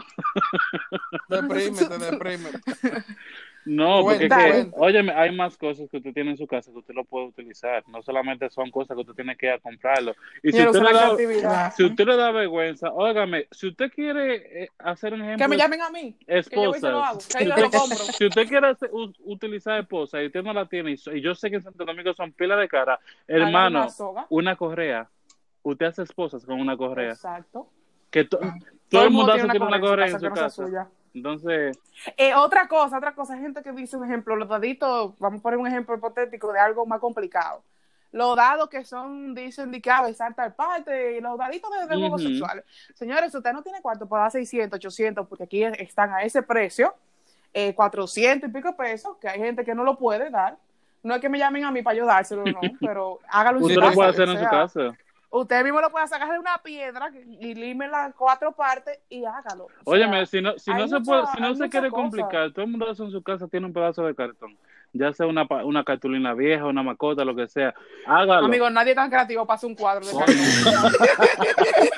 Deprímete, 1.27 1.97
deprímete. 1.97 2.59
No, 3.65 4.01
porque 4.01 4.25
es 4.25 4.29
Cuenta, 4.29 4.45
que, 4.45 4.51
cuenta. 4.51 4.77
óyeme, 4.79 5.11
hay 5.13 5.35
más 5.35 5.57
cosas 5.57 5.89
que 5.89 5.97
usted 5.97 6.13
tiene 6.13 6.31
en 6.31 6.37
su 6.37 6.47
casa 6.47 6.71
que 6.71 6.77
usted 6.79 6.93
lo 6.93 7.03
puede 7.03 7.27
utilizar. 7.27 7.83
No 7.87 8.01
solamente 8.01 8.49
son 8.49 8.71
cosas 8.71 8.95
que 8.95 9.01
usted 9.01 9.13
tiene 9.13 9.35
que 9.35 9.47
ir 9.47 9.51
a 9.53 9.59
comprarlo. 9.59 10.15
Y 10.41 10.51
si 10.51 10.65
usted, 10.65 10.81
le 10.81 10.93
da, 10.93 10.99
creatividad. 11.15 11.73
si 11.75 11.83
usted 11.83 12.05
le 12.05 12.15
da 12.15 12.31
vergüenza, 12.31 12.91
óigame, 12.93 13.47
si 13.51 13.67
usted 13.67 13.91
quiere 13.91 14.63
eh, 14.63 14.69
hacer 14.79 15.13
un 15.13 15.21
ejemplo 15.21 15.45
Que 15.45 15.49
me 15.49 15.57
llamen 15.57 15.81
a 15.81 15.89
mí. 15.89 16.15
Compro. 17.69 17.95
si 17.97 18.25
usted 18.25 18.47
quiere 18.47 18.67
hacer- 18.67 18.89
u- 18.91 19.13
utilizar 19.25 19.79
esposa 19.79 20.21
y 20.23 20.27
usted 20.27 20.41
no 20.43 20.53
la 20.53 20.65
tiene, 20.65 20.91
y, 20.93 21.21
yo 21.21 21.35
sé 21.35 21.49
que 21.49 21.57
en 21.57 21.63
Santo 21.63 21.85
Domingo 21.85 22.13
son 22.13 22.31
pila 22.31 22.55
de 22.55 22.67
cara, 22.67 22.99
hermano, 23.27 23.87
una 24.29 24.55
correa. 24.55 25.09
Usted 25.61 25.85
hace 25.87 26.03
esposas 26.03 26.45
con 26.45 26.59
una 26.59 26.77
correa. 26.77 27.11
Exacto. 27.11 27.69
Que 28.09 28.23
to- 28.23 28.39
todo 28.89 29.03
el 29.03 29.11
mundo 29.11 29.33
hace 29.33 29.47
tiene 29.47 29.65
una 29.65 29.79
correa 29.79 30.07
en 30.07 30.13
que 30.13 30.19
su 30.19 30.29
casa. 30.33 30.65
suya. 30.65 30.87
Entonces, 31.13 31.77
Eh, 32.17 32.33
otra 32.35 32.67
cosa, 32.67 32.97
otra 32.97 33.13
cosa, 33.13 33.37
gente 33.37 33.61
que 33.61 33.71
dice 33.73 33.97
un 33.97 34.05
ejemplo, 34.05 34.35
los 34.35 34.47
daditos, 34.47 35.17
vamos 35.19 35.39
a 35.39 35.43
poner 35.43 35.59
un 35.59 35.67
ejemplo 35.67 35.95
hipotético 35.95 36.51
de 36.53 36.59
algo 36.59 36.85
más 36.85 36.99
complicado. 36.99 37.63
Los 38.11 38.35
dados 38.35 38.69
que 38.69 38.85
son, 38.85 39.35
dicen 39.35 39.69
de 39.71 39.81
que 39.81 39.91
a 39.91 40.01
besar 40.01 40.33
tal 40.33 40.55
parte, 40.55 41.17
y 41.17 41.21
los 41.21 41.37
daditos 41.37 41.69
de, 41.71 41.97
de 41.97 42.07
Ujú. 42.07 42.19
sexuales. 42.19 42.65
Señores, 42.95 43.33
usted 43.35 43.53
no 43.53 43.61
tiene 43.61 43.81
cuarto 43.81 44.07
para 44.07 44.23
dar 44.23 44.31
600, 44.31 44.77
800, 44.77 45.27
porque 45.27 45.43
aquí 45.43 45.63
están 45.63 46.11
a 46.13 46.23
ese 46.23 46.41
precio, 46.41 46.95
eh, 47.53 47.73
400 47.75 48.49
y 48.49 48.53
pico 48.53 48.75
pesos, 48.75 49.17
que 49.19 49.27
hay 49.29 49.39
gente 49.39 49.63
que 49.65 49.75
no 49.75 49.83
lo 49.83 49.97
puede 49.97 50.29
dar. 50.29 50.57
No 51.03 51.15
es 51.15 51.21
que 51.21 51.29
me 51.29 51.37
llamen 51.37 51.63
a 51.65 51.71
mí 51.71 51.81
para 51.81 51.95
yo 51.97 52.05
dárselo, 52.05 52.47
no, 52.47 52.61
pero 52.81 53.19
hágalo 53.29 53.59
en 53.59 53.63
su 53.65 53.67
usted 53.67 53.79
casa. 53.81 53.89
lo 53.89 53.95
puede 53.95 54.09
que 54.09 54.15
hacer 54.15 54.29
en 54.29 54.35
su 54.35 54.39
sea. 54.41 54.49
casa. 54.49 54.97
Usted 55.31 55.63
mismo 55.63 55.79
lo 55.79 55.91
puede 55.91 56.07
sacar 56.07 56.31
de 56.31 56.39
una 56.39 56.57
piedra 56.63 57.11
y 57.39 57.53
lime 57.53 57.87
las 57.87 58.15
cuatro 58.15 58.51
partes 58.51 58.97
y 59.09 59.23
hágalo. 59.25 59.65
O 59.65 59.67
sea, 59.67 59.77
Óyeme, 59.85 60.25
si 60.25 60.41
no, 60.41 60.57
si 60.57 60.71
no 60.71 60.87
se 60.87 60.95
mucha- 60.99 61.11
puede, 61.11 61.27
si 61.35 61.41
no 61.41 61.55
se 61.55 61.69
quiere 61.69 61.89
cosas. 61.91 62.01
complicar, 62.03 62.51
todo 62.51 62.65
el 62.65 62.71
mundo 62.71 62.89
hace 62.89 63.03
en 63.03 63.11
su 63.11 63.21
casa 63.21 63.47
tiene 63.47 63.67
un 63.67 63.73
pedazo 63.73 64.03
de 64.05 64.15
cartón, 64.15 64.57
ya 64.91 65.13
sea 65.13 65.27
una, 65.27 65.45
pa- 65.47 65.63
una 65.63 65.83
cartulina 65.83 66.33
vieja, 66.33 66.65
una 66.65 66.81
macota, 66.81 67.23
lo 67.23 67.35
que 67.35 67.47
sea, 67.47 67.75
hágalo. 68.07 68.47
Amigo, 68.47 68.71
nadie 68.71 68.95
tan 68.95 69.09
creativo 69.11 69.45
hacer 69.51 69.69
un 69.69 69.75
cuadro 69.75 70.03
de 70.07 70.17
cartón. 70.17 70.35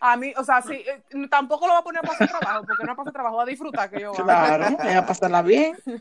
A 0.00 0.16
mí, 0.16 0.32
o 0.36 0.44
sea, 0.44 0.62
sí, 0.62 0.74
eh, 0.74 1.02
tampoco 1.30 1.66
lo 1.66 1.72
va 1.72 1.78
a 1.80 1.84
poner 1.84 2.00
a 2.04 2.06
pasar 2.06 2.28
trabajo, 2.28 2.64
porque 2.66 2.84
no 2.84 2.92
es 2.92 2.96
pasar 2.96 3.12
trabajo, 3.12 3.36
va 3.36 3.42
a 3.42 3.46
disfrutar 3.46 3.90
que 3.90 4.00
yo 4.00 4.12
haga. 4.12 4.22
Claro, 4.24 4.76
ella 4.84 5.06
pasarla 5.06 5.42
bien. 5.42 5.76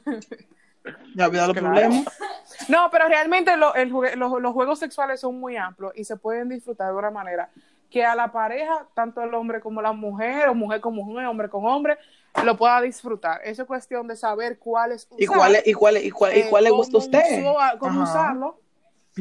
Ya 1.16 1.28
los 1.28 1.58
Claro. 1.58 1.74
problemas. 1.74 2.06
No, 2.70 2.90
pero 2.92 3.08
realmente 3.08 3.56
lo- 3.58 3.74
el 3.76 3.90
los, 3.90 4.42
los 4.42 4.54
juegos 4.54 4.80
sexuales 4.80 5.20
son 5.20 5.40
muy 5.40 5.58
amplios 5.58 5.92
y 5.96 6.04
se 6.04 6.16
pueden 6.18 6.50
disfrutar 6.50 6.92
de 6.92 6.98
una 6.98 7.12
manera 7.12 7.50
que 7.90 8.04
a 8.04 8.16
la 8.16 8.32
pareja, 8.32 8.88
tanto 8.94 9.22
el 9.22 9.34
hombre 9.34 9.62
como 9.62 9.82
la 9.82 9.94
mujer, 9.94 10.50
o 10.50 10.54
mujer 10.56 10.82
con 10.82 10.94
mujer, 10.96 11.26
hombre 11.28 11.50
con 11.50 11.66
hombre, 11.66 11.98
lo 12.44 12.58
pueda 12.58 12.82
disfrutar. 12.82 13.40
Eso 13.46 13.62
es 13.62 13.68
cuestión 13.68 14.08
de 14.08 14.16
saber 14.18 14.54
¿Y 15.18 15.26
usar, 15.26 15.38
cuál, 15.38 15.56
es- 15.56 15.68
y 15.68 15.74
cuál, 15.74 15.98
es- 15.98 16.06
y 16.06 16.12
cuál, 16.12 16.36
y 16.36 16.40
eh, 16.42 16.48
cuál 16.50 16.64
le 16.66 16.70
cómo 16.72 16.82
gusta 16.82 16.98
a 16.98 17.00
usted? 17.00 17.40
uso- 17.42 17.58
cómo 17.80 18.02
Ajá. 18.02 18.12
usarlo. 18.12 18.60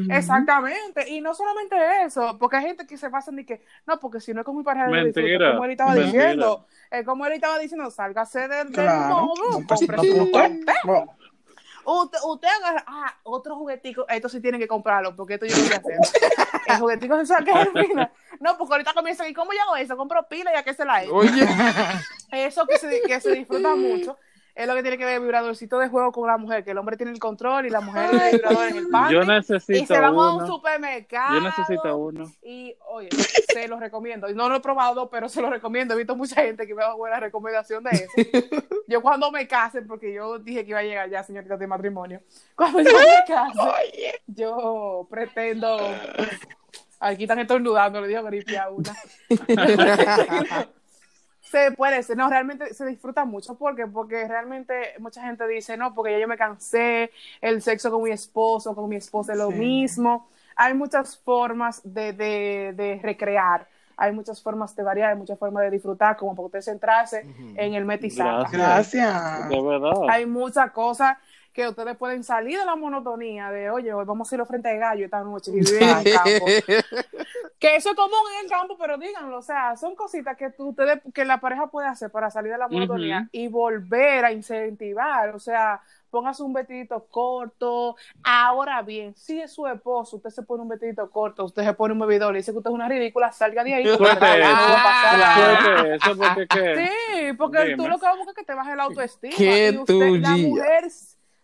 Exactamente, 0.09 1.07
y 1.09 1.21
no 1.21 1.33
solamente 1.33 1.75
eso, 2.05 2.37
porque 2.37 2.57
hay 2.57 2.65
gente 2.65 2.85
que 2.85 2.97
se 2.97 3.07
basa 3.07 3.31
en 3.31 3.45
que, 3.45 3.63
no, 3.87 3.97
porque 3.99 4.19
si 4.19 4.33
no 4.33 4.41
es 4.41 4.45
con 4.45 4.57
mi 4.57 4.63
pareja. 4.63 4.87
Mentira, 4.87 5.51
como 5.51 5.63
él 5.65 5.71
estaba 5.71 5.93
mentira. 5.93 6.11
diciendo, 6.11 6.67
eh, 6.91 7.03
como 7.05 7.25
él 7.25 7.31
estaba 7.33 7.57
diciendo, 7.59 7.89
sálgase 7.89 8.39
del, 8.47 8.65
del 8.65 8.73
Claro. 8.73 9.15
modo, 9.25 9.59
No, 9.61 9.67
pues, 9.67 9.81
no, 9.87 10.03
no. 10.85 11.15
Usted, 11.85 12.17
usted 12.25 12.47
agarra, 12.47 12.83
ah, 12.87 13.15
otro 13.23 13.55
juguetico, 13.55 14.05
esto 14.07 14.27
sí 14.27 14.41
tienen 14.41 14.59
que 14.59 14.67
comprarlo, 14.67 15.15
porque 15.15 15.35
esto 15.35 15.45
yo 15.45 15.55
lo 15.55 15.63
voy 15.63 15.73
a 15.73 15.77
hacer. 15.77 15.99
El 16.67 16.77
juguetico 16.77 17.17
se 17.19 17.25
saca 17.27 17.61
al 17.61 17.71
final. 17.71 18.11
No, 18.39 18.57
porque 18.57 18.73
ahorita 18.73 18.93
comienza, 18.93 19.27
¿y 19.27 19.33
cómo 19.33 19.53
yo 19.53 19.61
hago 19.61 19.75
eso? 19.75 19.95
Compro 19.95 20.27
pila 20.27 20.51
y 20.53 20.57
a 20.57 20.63
qué 20.63 20.73
se 20.73 20.83
la 20.83 21.03
he. 21.03 21.09
Oye, 21.09 21.47
Eso 22.31 22.65
que 22.65 22.77
se, 22.77 23.01
que 23.01 23.19
se 23.21 23.31
disfruta 23.31 23.75
mucho 23.75 24.17
es 24.55 24.67
lo 24.67 24.73
que 24.73 24.81
tiene 24.81 24.97
que 24.97 25.03
ver 25.03 25.15
el 25.15 25.21
vibradorcito 25.21 25.77
de 25.79 25.89
juego 25.89 26.13
con 26.13 26.27
la 26.27 26.37
mujer, 26.37 26.63
que 26.63 26.71
el 26.71 26.77
hombre 26.77 26.95
tiene 26.95 27.11
el 27.11 27.19
control 27.19 27.65
y 27.65 27.69
la 27.69 27.81
mujer 27.81 28.09
el 28.13 28.37
vibrador 28.37 28.69
en 28.69 28.77
el 28.77 28.87
panty. 28.87 29.13
Yo 29.13 29.23
y 29.23 29.27
necesito 29.27 29.93
se 29.93 29.99
van 29.99 30.15
a 30.15 30.33
un 30.33 30.47
supermercado. 30.47 31.35
Yo 31.35 31.41
necesito 31.41 31.97
uno. 31.97 32.31
Y, 32.41 32.73
oye, 32.87 33.09
se 33.11 33.67
los 33.67 33.81
recomiendo. 33.81 34.29
Y 34.29 34.33
no 34.33 34.47
lo 34.47 34.55
he 34.55 34.59
probado, 34.61 35.09
pero 35.09 35.27
se 35.27 35.41
lo 35.41 35.49
recomiendo. 35.49 35.93
He 35.93 35.97
visto 35.97 36.15
mucha 36.15 36.41
gente 36.41 36.65
que 36.65 36.73
me 36.73 36.83
da 36.83 36.93
buena 36.93 37.19
recomendación 37.19 37.83
de 37.83 37.89
eso. 37.91 38.11
Yo 38.87 39.01
cuando 39.01 39.29
me 39.29 39.45
case, 39.45 39.81
porque 39.81 40.13
yo 40.13 40.37
dije 40.37 40.63
que 40.63 40.69
iba 40.69 40.79
a 40.79 40.83
llegar 40.83 41.09
ya, 41.09 41.23
señorita 41.23 41.57
de 41.57 41.65
matrimonio. 41.65 42.21
Cuando 42.55 42.81
yo 42.81 42.91
me 42.91 43.25
case, 43.27 44.21
yo 44.27 45.07
pretendo... 45.09 45.79
Aquí 46.99 47.23
están 47.23 47.39
estornudando, 47.39 47.99
le 47.99 48.07
digo 48.07 48.23
gripe 48.23 48.57
a 48.57 48.69
una. 48.69 48.95
se 51.51 51.71
puede, 51.71 52.03
se- 52.03 52.15
no, 52.15 52.29
realmente 52.29 52.73
se 52.73 52.85
disfruta 52.85 53.25
mucho 53.25 53.55
porque 53.55 53.87
porque 53.87 54.27
realmente 54.27 54.93
mucha 54.99 55.21
gente 55.21 55.47
dice, 55.47 55.77
no, 55.77 55.93
porque 55.93 56.11
ya 56.13 56.19
yo 56.19 56.27
me 56.27 56.37
cansé, 56.37 57.11
el 57.41 57.61
sexo 57.61 57.91
con 57.91 58.03
mi 58.03 58.11
esposo, 58.11 58.75
con 58.75 58.89
mi 58.89 58.95
esposa 58.97 59.33
es 59.33 59.37
lo 59.39 59.49
Sí. 59.51 59.55
mismo. 59.55 60.27
Hay 60.57 60.73
muchas 60.73 61.17
formas 61.17 61.81
de, 61.83 62.13
de, 62.13 62.73
de 62.75 62.99
recrear, 63.03 63.67
hay 63.97 64.11
muchas 64.13 64.41
formas 64.41 64.75
de 64.75 64.83
variar, 64.83 65.11
hay 65.11 65.17
muchas 65.17 65.37
formas 65.37 65.63
de 65.63 65.69
disfrutar, 65.71 66.15
como 66.17 66.33
para 66.35 66.45
usted 66.47 66.61
centrarse 66.61 67.25
en 67.55 67.73
el 67.73 67.85
metizaje. 67.85 68.57
Gracias. 68.57 69.49
De 69.49 69.61
verdad. 69.61 69.93
Hay 70.09 70.25
muchas 70.25 70.71
cosas 70.71 71.17
que 71.55 71.69
ustedes 71.69 71.95
pueden 71.95 72.21
salir 72.25 72.59
de 72.59 72.65
la 72.65 72.75
monotonía 72.75 73.49
de, 73.49 73.69
oye, 73.69 73.93
hoy 73.93 74.03
vamos 74.03 74.29
a 74.29 74.35
ir 74.35 74.45
frente 74.45 74.67
de 74.67 74.77
gallo 74.77 75.05
esta 75.05 75.23
noche 75.23 75.51
y 75.51 75.61
vivir 75.61 75.83
en 75.83 75.89
el 75.89 76.03
campo. 76.13 76.45
Que 77.57 77.77
eso 77.77 77.91
es 77.91 77.95
común 77.95 78.11
en 78.37 78.43
el 78.43 78.51
campo, 78.51 78.77
pero 78.77 78.97
díganlo, 78.97 79.37
o 79.37 79.41
sea, 79.41 79.77
son 79.77 79.95
cositas 79.95 80.35
que 80.35 80.49
tú, 80.49 80.69
ustedes, 80.69 80.99
que 81.13 81.23
la 81.23 81.39
pareja 81.39 81.67
puede 81.67 81.87
hacer 81.87 82.11
para 82.11 82.29
salir 82.29 82.51
de 82.51 82.57
la 82.57 82.67
monotonía 82.67 83.29
y 83.31 83.47
volver 83.47 84.25
a 84.25 84.33
incentivar, 84.33 85.33
o 85.33 85.39
sea, 85.39 85.81
póngase 86.09 86.43
un 86.43 86.53
vestidito 86.53 87.07
corto. 87.09 87.95
Ahora 88.23 88.81
bien, 88.81 89.13
si 89.15 89.41
es 89.41 89.51
su 89.51 89.67
esposo, 89.67 90.17
usted 90.17 90.29
se 90.29 90.43
pone 90.43 90.63
un 90.63 90.69
vestidito 90.69 91.09
corto, 91.09 91.45
usted 91.45 91.63
se 91.63 91.73
pone 91.73 91.93
un 91.93 91.99
bebidor, 91.99 92.31
le 92.31 92.39
dice 92.39 92.51
que 92.51 92.57
usted 92.57 92.69
es 92.69 92.75
una 92.75 92.87
ridícula, 92.87 93.31
salga 93.31 93.63
de 93.63 93.73
ahí. 93.73 93.85
porque 93.97 94.25
a 94.25 95.95
eso. 95.95 96.13
Sí, 96.53 97.33
porque 97.37 97.63
Dime. 97.63 97.77
tú 97.77 97.89
lo 97.89 97.97
que 97.97 98.05
vas 98.05 98.13
a 98.13 98.17
buscar 98.17 98.31
es 98.31 98.35
que 98.35 98.43
te 98.43 98.53
baje 98.53 98.75
la 98.75 98.83
autoestima. 98.83 99.33
Qué 99.35 99.71
y 99.73 99.77
usted, 99.77 100.19
la 100.21 100.37
mujer, 100.37 100.85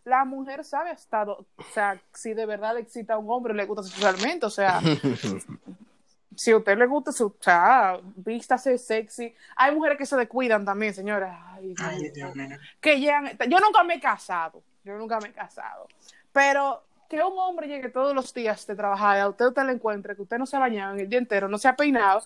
la 0.05 0.25
mujer 0.25 0.63
sabe 0.63 0.89
hasta, 0.91 1.23
o 1.23 1.45
sea, 1.73 1.99
si 2.13 2.33
de 2.33 2.45
verdad 2.45 2.73
le 2.73 2.81
excita 2.81 3.13
a 3.13 3.17
un 3.17 3.29
hombre, 3.29 3.53
le 3.53 3.65
gusta 3.65 3.83
sexualmente, 3.83 4.45
o 4.45 4.49
sea, 4.49 4.79
si 6.35 6.51
a 6.51 6.57
usted 6.57 6.77
le 6.77 6.85
gusta, 6.87 7.11
su, 7.11 7.27
o 7.27 7.35
sea, 7.39 7.99
vístase 8.15 8.77
sexy. 8.77 9.33
Hay 9.55 9.75
mujeres 9.75 9.97
que 9.97 10.05
se 10.05 10.15
descuidan 10.17 10.65
también, 10.65 10.93
señora. 10.93 11.53
Ay, 11.53 11.67
Dios 11.67 11.79
Ay, 11.81 11.99
mío. 12.01 12.11
Dios 12.13 12.35
mío. 12.35 12.57
que 12.79 12.99
llegan, 12.99 13.29
yo 13.47 13.59
nunca 13.59 13.83
me 13.83 13.95
he 13.95 13.99
casado, 13.99 14.63
yo 14.83 14.97
nunca 14.97 15.19
me 15.19 15.29
he 15.29 15.33
casado, 15.33 15.87
pero 16.31 16.83
que 17.09 17.21
un 17.21 17.37
hombre 17.37 17.67
llegue 17.67 17.89
todos 17.89 18.15
los 18.15 18.33
días 18.33 18.65
de 18.65 18.75
trabajar 18.75 19.17
y 19.17 19.19
a 19.19 19.27
usted 19.27 19.45
usted 19.47 19.63
le 19.65 19.73
encuentre 19.73 20.15
que 20.15 20.21
usted 20.21 20.37
no 20.37 20.45
se 20.45 20.55
ha 20.55 20.59
bañado 20.59 20.93
en 20.93 21.01
el 21.01 21.09
día 21.09 21.19
entero, 21.19 21.47
no 21.49 21.57
se 21.57 21.67
ha 21.67 21.75
peinado, 21.75 22.23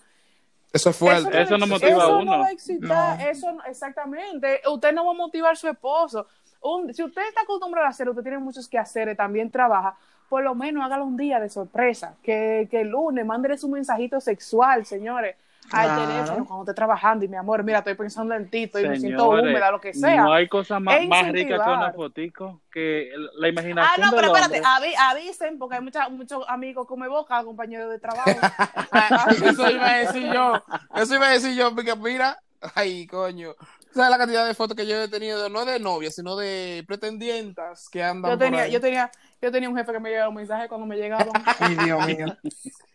eso 0.72 0.90
es 0.90 0.96
fuerte. 0.98 1.42
Eso 1.42 1.58
no 1.58 1.66
va- 1.66 1.72
motiva 1.74 2.04
a 2.04 2.06
eso 2.08 2.18
uno. 2.18 2.32
no 2.34 2.40
va 2.40 2.48
a 2.48 2.52
excitar, 2.52 3.18
No. 3.20 3.26
eso 3.30 3.52
no- 3.54 3.64
exactamente. 3.64 4.62
Usted 4.70 4.94
no 4.94 5.06
va 5.06 5.12
a 5.12 5.16
motivar 5.16 5.54
a 5.54 5.56
su 5.56 5.70
esposo. 5.70 6.28
Un- 6.68 6.94
si 6.94 7.04
usted 7.04 7.22
está 7.28 7.42
acostumbrado 7.42 7.86
a 7.88 7.90
hacer, 7.92 8.10
usted 8.10 8.24
tiene 8.24 8.40
muchos 8.40 8.68
que 8.68 8.78
hacer, 8.80 9.16
también 9.16 9.52
trabaja. 9.52 9.96
por 10.28 10.44
lo 10.44 10.56
menos 10.56 10.84
hágalo 10.84 11.06
un 11.06 11.18
día 11.18 11.40
de 11.40 11.50
sorpresa. 11.50 12.16
Que, 12.24 12.68
que 12.72 12.82
el 12.82 12.88
lunes 12.90 13.24
mándele 13.26 13.58
su 13.60 13.70
mensajito 13.70 14.20
sexual, 14.20 14.84
señores, 14.84 15.36
al 15.72 15.86
Claro. 15.86 16.02
teléfono 16.08 16.46
cuando 16.48 16.64
esté 16.64 16.74
trabajando. 16.74 17.24
Y 17.26 17.28
mi 17.28 17.38
amor, 17.38 17.64
mira, 17.64 17.78
estoy 17.80 17.94
pensando 17.94 18.34
en 18.34 18.50
ti, 18.50 18.64
estoy, 18.64 18.88
me 18.90 19.00
siento 19.00 19.30
húmeda, 19.30 19.70
lo 19.70 19.80
que 19.80 19.94
sea. 19.94 20.24
No 20.24 20.34
hay 20.34 20.48
cosa 20.48 20.80
más, 20.80 20.96
Es 21.02 21.08
más 21.08 21.32
rica 21.32 21.64
que 21.64 21.70
una 21.70 21.94
fotico 21.94 22.62
que 22.72 23.12
la 23.36 23.46
Ah, 23.48 23.50
imaginación 23.50 24.06
no, 24.10 24.16
pero 24.16 24.28
espérate, 24.36 24.62
avi- 24.64 24.96
avisen, 25.00 25.60
porque 25.60 25.76
hay 25.76 25.82
mucha- 25.84 26.10
muchos 26.10 26.44
amigos 26.48 26.88
come 26.88 27.08
boca, 27.08 27.44
compañeros 27.44 27.92
de 27.92 28.00
trabajo. 28.00 28.26
Ah, 28.92 29.28
Eso 29.30 29.70
iba 29.70 29.88
a 29.88 29.98
decir 29.98 30.34
yo. 30.34 30.54
Eso 30.96 31.16
iba 31.16 31.28
a 31.28 31.32
decir 31.32 31.56
yo, 31.56 31.74
porque 31.76 31.96
mira, 31.96 32.40
ay, 32.74 33.06
coño. 33.06 33.54
¿Sabes 33.96 34.10
la 34.12 34.18
cantidad 34.18 34.46
de 34.46 34.54
fotos 34.54 34.76
que 34.76 34.86
yo 34.86 35.02
he 35.02 35.08
tenido? 35.08 35.48
No 35.48 35.64
de 35.64 35.80
novias, 35.80 36.14
sino 36.16 36.36
de 36.36 36.84
pretendientas 36.86 37.88
que 37.90 38.04
andan 38.04 38.32
yo 38.34 38.38
por 38.38 38.46
tenía, 38.46 38.64
ahí. 38.64 38.72
yo 38.74 38.82
tenía, 38.82 39.10
yo 39.42 39.52
tenía 39.54 39.70
un 39.70 39.78
jefe 39.78 39.94
que 39.94 40.00
me 40.02 40.10
llegaba 40.10 40.28
un 40.30 40.36
mensaje 40.36 40.68
cuando 40.68 40.86
me 40.86 40.98
llegaban. 40.98 41.30
Ay, 41.60 41.76
Dios 41.76 42.06
mío. 42.06 42.26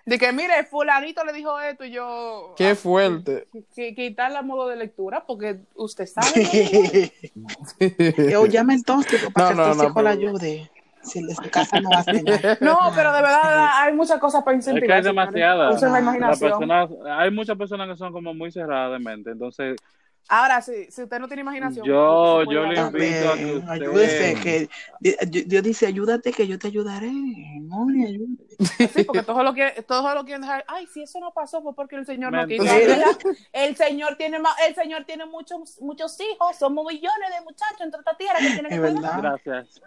De 0.04 0.18
que, 0.18 0.30
mire, 0.32 0.64
fulanito 0.64 1.24
le 1.24 1.32
dijo 1.32 1.58
esto 1.58 1.84
y 1.86 1.92
yo... 1.92 2.54
Qué 2.56 2.74
fuerte. 2.74 3.46
que 3.74 3.94
quitar 3.94 4.30
la 4.30 4.42
modo 4.42 4.68
de 4.68 4.76
lectura 4.76 5.24
porque 5.26 5.60
usted 5.74 6.06
sabe. 6.06 7.10
Yo 8.30 8.46
llame 8.46 8.82
tóxico 8.82 9.30
para 9.30 9.50
No, 9.50 9.50
que 9.50 9.56
no, 9.56 9.62
el 9.62 9.68
no, 9.70 9.82
tóxico 9.84 10.02
la 10.02 10.10
pero- 10.10 10.28
ayude. 10.30 10.70
Si 11.02 11.22
de 11.22 11.34
su 11.34 11.48
casa 11.50 11.80
no 11.80 11.88
va 11.88 12.00
a 12.00 12.04
cenar. 12.04 12.58
No, 12.60 12.78
pero 12.94 13.10
de 13.14 13.22
verdad 13.22 13.68
hay 13.78 13.94
muchas 13.94 14.18
cosas 14.20 14.42
para 14.44 14.58
Es 14.58 14.64
que 14.66 14.70
incentivar. 14.72 14.98
hay 14.98 15.02
demasiadas. 15.04 15.76
Usen 15.76 15.88
la 15.88 15.94
La 15.94 16.00
imaginación. 16.00 16.50
persona- 16.58 16.88
hay 17.18 17.30
muchas 17.30 17.56
personas 17.56 17.88
que 17.88 17.96
son 17.96 18.12
como 18.12 18.34
muy 18.34 18.52
cerradas 18.52 18.92
de 18.92 18.98
mente. 19.02 19.30
Entonces, 19.30 19.76
Ahora, 20.32 20.62
sí, 20.62 20.86
si 20.90 21.02
usted 21.02 21.18
no 21.18 21.26
tiene 21.26 21.40
imaginación. 21.42 21.84
Yo- 21.84 22.44
yo 22.44 22.64
le 22.64 22.80
invito 22.80 23.32
a 23.32 23.36
que 23.36 23.54
usted- 23.56 23.68
ayúdese, 23.68 24.34
que 24.40 24.68
Di- 25.28 25.42
Dios 25.42 25.62
dice, 25.62 25.86
ayúdate 25.86 26.32
que 26.32 26.46
yo 26.46 26.56
te 26.58 26.68
ayudaré. 26.68 27.10
Moni, 27.10 28.06
ayúdate. 28.06 28.88
Sí, 28.94 29.04
porque 29.04 29.22
todos 29.22 29.42
lo 29.42 29.52
quieren, 29.52 29.82
todos 29.84 30.14
lo 30.14 30.24
quieren 30.24 30.42
dejar. 30.42 30.64
Ay, 30.68 30.86
si 30.86 31.02
eso 31.02 31.18
no 31.18 31.32
pasó 31.32 31.60
fue 31.62 31.74
porque 31.74 31.96
el 31.96 32.06
Señor 32.06 32.30
no 32.32 32.46
quiso. 32.46 32.62
El 33.52 33.74
Señor 33.76 34.16
tiene 34.16 34.38
más, 34.38 34.54
el 34.68 34.74
Señor 34.74 35.04
tiene 35.04 35.26
muchos, 35.26 35.80
muchos 35.80 36.16
hijos, 36.20 36.56
somos 36.58 36.86
millones 36.86 37.30
de 37.36 37.44
muchachos 37.44 37.80
en 37.80 37.90
toda 37.90 38.02
esta 38.02 38.16
tierra 38.16 38.38
que 38.38 38.50
tienen 38.50 38.66
que 38.70 38.78
gracias. 39.20 39.80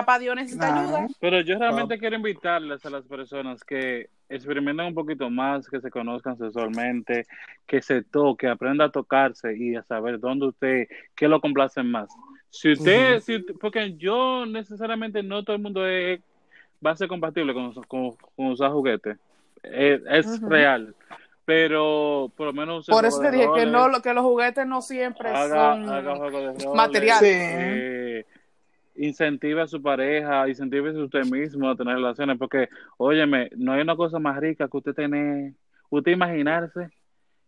Papá 0.00 0.18
Dios 0.18 0.36
necesita 0.36 0.66
Claro. 0.68 0.80
ayuda. 0.96 1.06
Pero 1.20 1.40
yo 1.40 1.58
realmente 1.58 1.98
quiero 1.98 2.16
invitarles 2.16 2.84
a 2.84 2.90
las 2.90 3.04
personas 3.06 3.64
que 3.64 4.08
experimenten 4.28 4.86
un 4.86 4.94
poquito 4.94 5.30
más, 5.30 5.68
que 5.68 5.80
se 5.80 5.90
conozcan 5.90 6.36
sexualmente, 6.36 7.26
que 7.66 7.80
se 7.80 8.02
toque, 8.02 8.48
aprenda 8.48 8.86
a 8.86 8.90
tocarse 8.90 9.56
y 9.56 9.76
a 9.76 9.82
saber 9.84 10.18
dónde 10.20 10.46
usted, 10.46 10.88
qué 11.14 11.28
lo 11.28 11.40
complace 11.40 11.82
más. 11.82 12.08
Si 12.50 12.72
usted, 12.72 13.20
si- 13.20 13.38
porque 13.60 13.94
yo 13.96 14.44
necesariamente 14.46 15.22
no 15.22 15.42
todo 15.44 15.56
el 15.56 15.62
mundo 15.62 15.86
es- 15.86 16.20
va 16.84 16.90
a 16.90 16.96
ser 16.96 17.08
compatible 17.08 17.54
con, 17.54 17.72
con, 17.84 18.10
con 18.36 18.46
usar 18.46 18.70
juguetes. 18.72 19.16
Es, 19.62 20.40
real. 20.42 20.94
Pero 21.44 22.30
por 22.36 22.46
lo 22.48 22.52
menos 22.52 22.86
Por 22.86 23.04
eso 23.04 23.20
te 23.20 23.30
dije 23.30 23.46
que 23.54 23.66
no, 23.66 23.88
lo- 23.88 24.02
que 24.02 24.12
los 24.12 24.24
juguetes 24.24 24.66
no 24.66 24.82
siempre 24.82 25.28
haga, 25.30 25.74
son 25.74 25.88
haga 25.88 26.16
juego 26.16 26.38
de 26.40 26.46
roles, 26.48 26.66
materiales. 26.74 27.20
Sí. 27.20 27.38
eh, 27.40 28.26
incentive 28.98 29.62
a 29.62 29.66
su 29.66 29.80
pareja, 29.82 30.48
incentive 30.48 30.90
a 30.90 31.04
usted 31.04 31.24
mismo 31.26 31.68
a 31.70 31.76
tener 31.76 31.94
relaciones, 31.96 32.38
porque, 32.38 32.68
óyeme, 32.96 33.50
no 33.56 33.72
hay 33.72 33.80
una 33.82 33.96
cosa 33.96 34.18
más 34.18 34.36
rica 34.38 34.68
que 34.68 34.76
usted 34.76 34.94
tener, 34.94 35.52
usted 35.90 36.12
imaginarse 36.12 36.90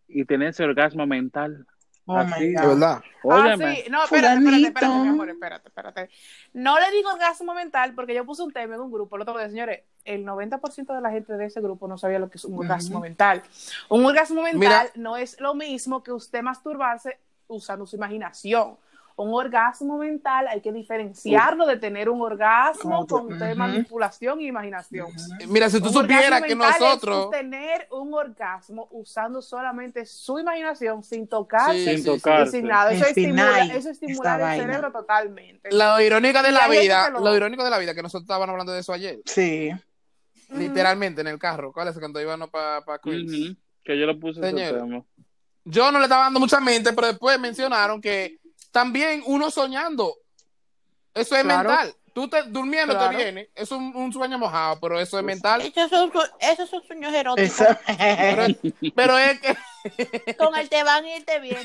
y 0.07 0.25
tener 0.25 0.49
ese 0.49 0.63
orgasmo 0.63 1.05
mental. 1.07 1.65
Oh 2.11 2.17
Así, 2.17 2.43
my 2.47 2.53
God. 2.55 2.67
verdad. 2.69 3.01
Óyeme, 3.21 3.65
Ah, 3.65 3.75
sí. 3.75 3.91
No, 3.91 4.03
espérate, 4.03 4.37
espérate, 4.39 4.63
espérate, 4.67 4.99
mi 4.99 5.07
amor, 5.09 5.29
espérate, 5.29 5.67
espérate. 5.67 6.09
No 6.53 6.79
le 6.79 6.89
digo 6.89 7.11
orgasmo 7.11 7.53
mental 7.53 7.93
porque 7.93 8.15
yo 8.15 8.25
puse 8.25 8.41
un 8.41 8.51
tema 8.51 8.73
en 8.75 8.81
un 8.81 8.91
grupo 8.91 9.15
el 9.15 9.21
otro 9.21 9.37
día, 9.37 9.47
señores, 9.47 9.81
el 10.05 10.25
90% 10.25 10.95
de 10.95 11.01
la 11.01 11.11
gente 11.11 11.33
de 11.33 11.45
ese 11.45 11.61
grupo 11.61 11.87
no 11.87 11.99
sabía 11.99 12.17
lo 12.17 12.27
que 12.27 12.37
es 12.39 12.45
un 12.45 12.57
orgasmo 12.57 12.99
mental. 12.99 13.43
Un 13.89 14.03
orgasmo 14.05 14.41
mental 14.41 14.59
Mira. 14.59 14.91
no 14.95 15.17
es 15.17 15.39
lo 15.39 15.53
mismo 15.53 16.01
que 16.01 16.11
usted 16.11 16.41
masturbarse 16.41 17.19
usando 17.47 17.85
su 17.85 17.95
imaginación. 17.95 18.77
Un 19.21 19.33
orgasmo 19.33 19.97
mental 19.97 20.47
hay 20.47 20.61
que 20.61 20.71
diferenciarlo 20.71 21.65
de 21.65 21.75
tener 21.75 22.07
un 22.09 22.21
orgasmo 22.21 23.05
con 23.05 23.27
tú- 23.27 23.35
de 23.35 23.53
manipulación 23.53 24.39
y 24.39 24.47
imaginación. 24.47 25.07
Mira, 25.49 25.69
si 25.69 25.81
tú 25.81 25.87
Un 25.87 25.93
supieras 25.93 26.41
que 26.41 26.55
nosotros. 26.55 27.25
es 27.25 27.31
tener 27.41 27.85
un 27.91 28.13
orgasmo 28.13 28.87
usando 28.91 29.41
solamente 29.41 30.05
su 30.05 30.39
imaginación 30.39 31.03
sin 31.03 31.27
tocarse 31.27 31.83
Sí, 31.83 31.95
sin 31.97 32.05
tocarse. 32.05 32.51
sin 32.59 32.67
nada. 32.67 32.93
Eso 32.93 33.05
estimula, 33.07 33.65
eso 33.65 33.89
estimula 33.89 34.35
el 34.35 34.41
vaina. 34.41 34.63
cerebro 34.63 34.91
totalmente. 34.93 35.69
Lo 35.71 35.99
irónico 35.99 36.41
de 36.41 36.49
Y 36.49 36.53
la 36.53 36.67
vida, 36.69 37.09
lo- 37.09 37.19
lo 37.19 37.35
irónico 37.35 37.63
de 37.65 37.69
la 37.71 37.77
vida, 37.77 37.93
que 37.93 38.01
nosotros 38.01 38.23
estábamos 38.23 38.47
hablando 38.49 38.71
de 38.71 38.79
eso 38.79 38.93
ayer, 38.93 39.19
Sí. 39.25 39.69
Literalmente 40.51 41.21
en 41.21 41.27
el 41.27 41.37
carro. 41.37 41.71
¿Cuál 41.73 41.89
es? 41.89 41.99
Cuando 41.99 42.21
íbamos 42.21 42.49
para 42.49 42.81
pa 42.85 42.99
Queens. 42.99 43.55
Que 43.83 43.99
yo 43.99 44.05
lo 44.05 44.19
puse 44.19 44.39
ese 44.39 44.49
Señor. 44.49 44.79
tema. 44.79 45.03
Yo 45.65 45.91
no 45.91 45.99
le 45.99 46.05
estaba 46.05 46.23
dando 46.23 46.39
mucha 46.39 46.59
mente, 46.59 46.93
pero 46.93 47.07
después 47.07 47.39
mencionaron 47.39 48.01
que 48.01 48.38
también 48.71 49.23
uno 49.25 49.51
soñando, 49.51 50.15
eso 51.13 51.35
es 51.35 51.43
Claro. 51.43 51.69
mental. 51.69 51.95
Tú 52.13 52.27
te, 52.27 52.43
durmiendo 52.43 52.93
Claro. 52.93 53.11
te 53.17 53.23
viene, 53.23 53.49
es 53.55 53.71
un, 53.71 53.95
un 53.95 54.11
sueño 54.11 54.37
mojado, 54.37 54.79
pero 54.81 54.99
eso 54.99 55.17
es 55.19 55.23
mental. 55.23 55.61
Esos 55.61 55.89
son, 55.89 56.11
esos 56.39 56.69
son 56.69 56.83
sueños 56.83 57.13
eróticos. 57.13 57.67
Pero 58.95 59.17
es 59.17 59.39
que, 59.39 59.55
Con 60.37 60.55
el 60.57 60.69
te 60.69 60.83
van 60.83 61.05
y 61.05 61.11
el 61.13 61.25
te 61.25 61.39
vienen. 61.39 61.63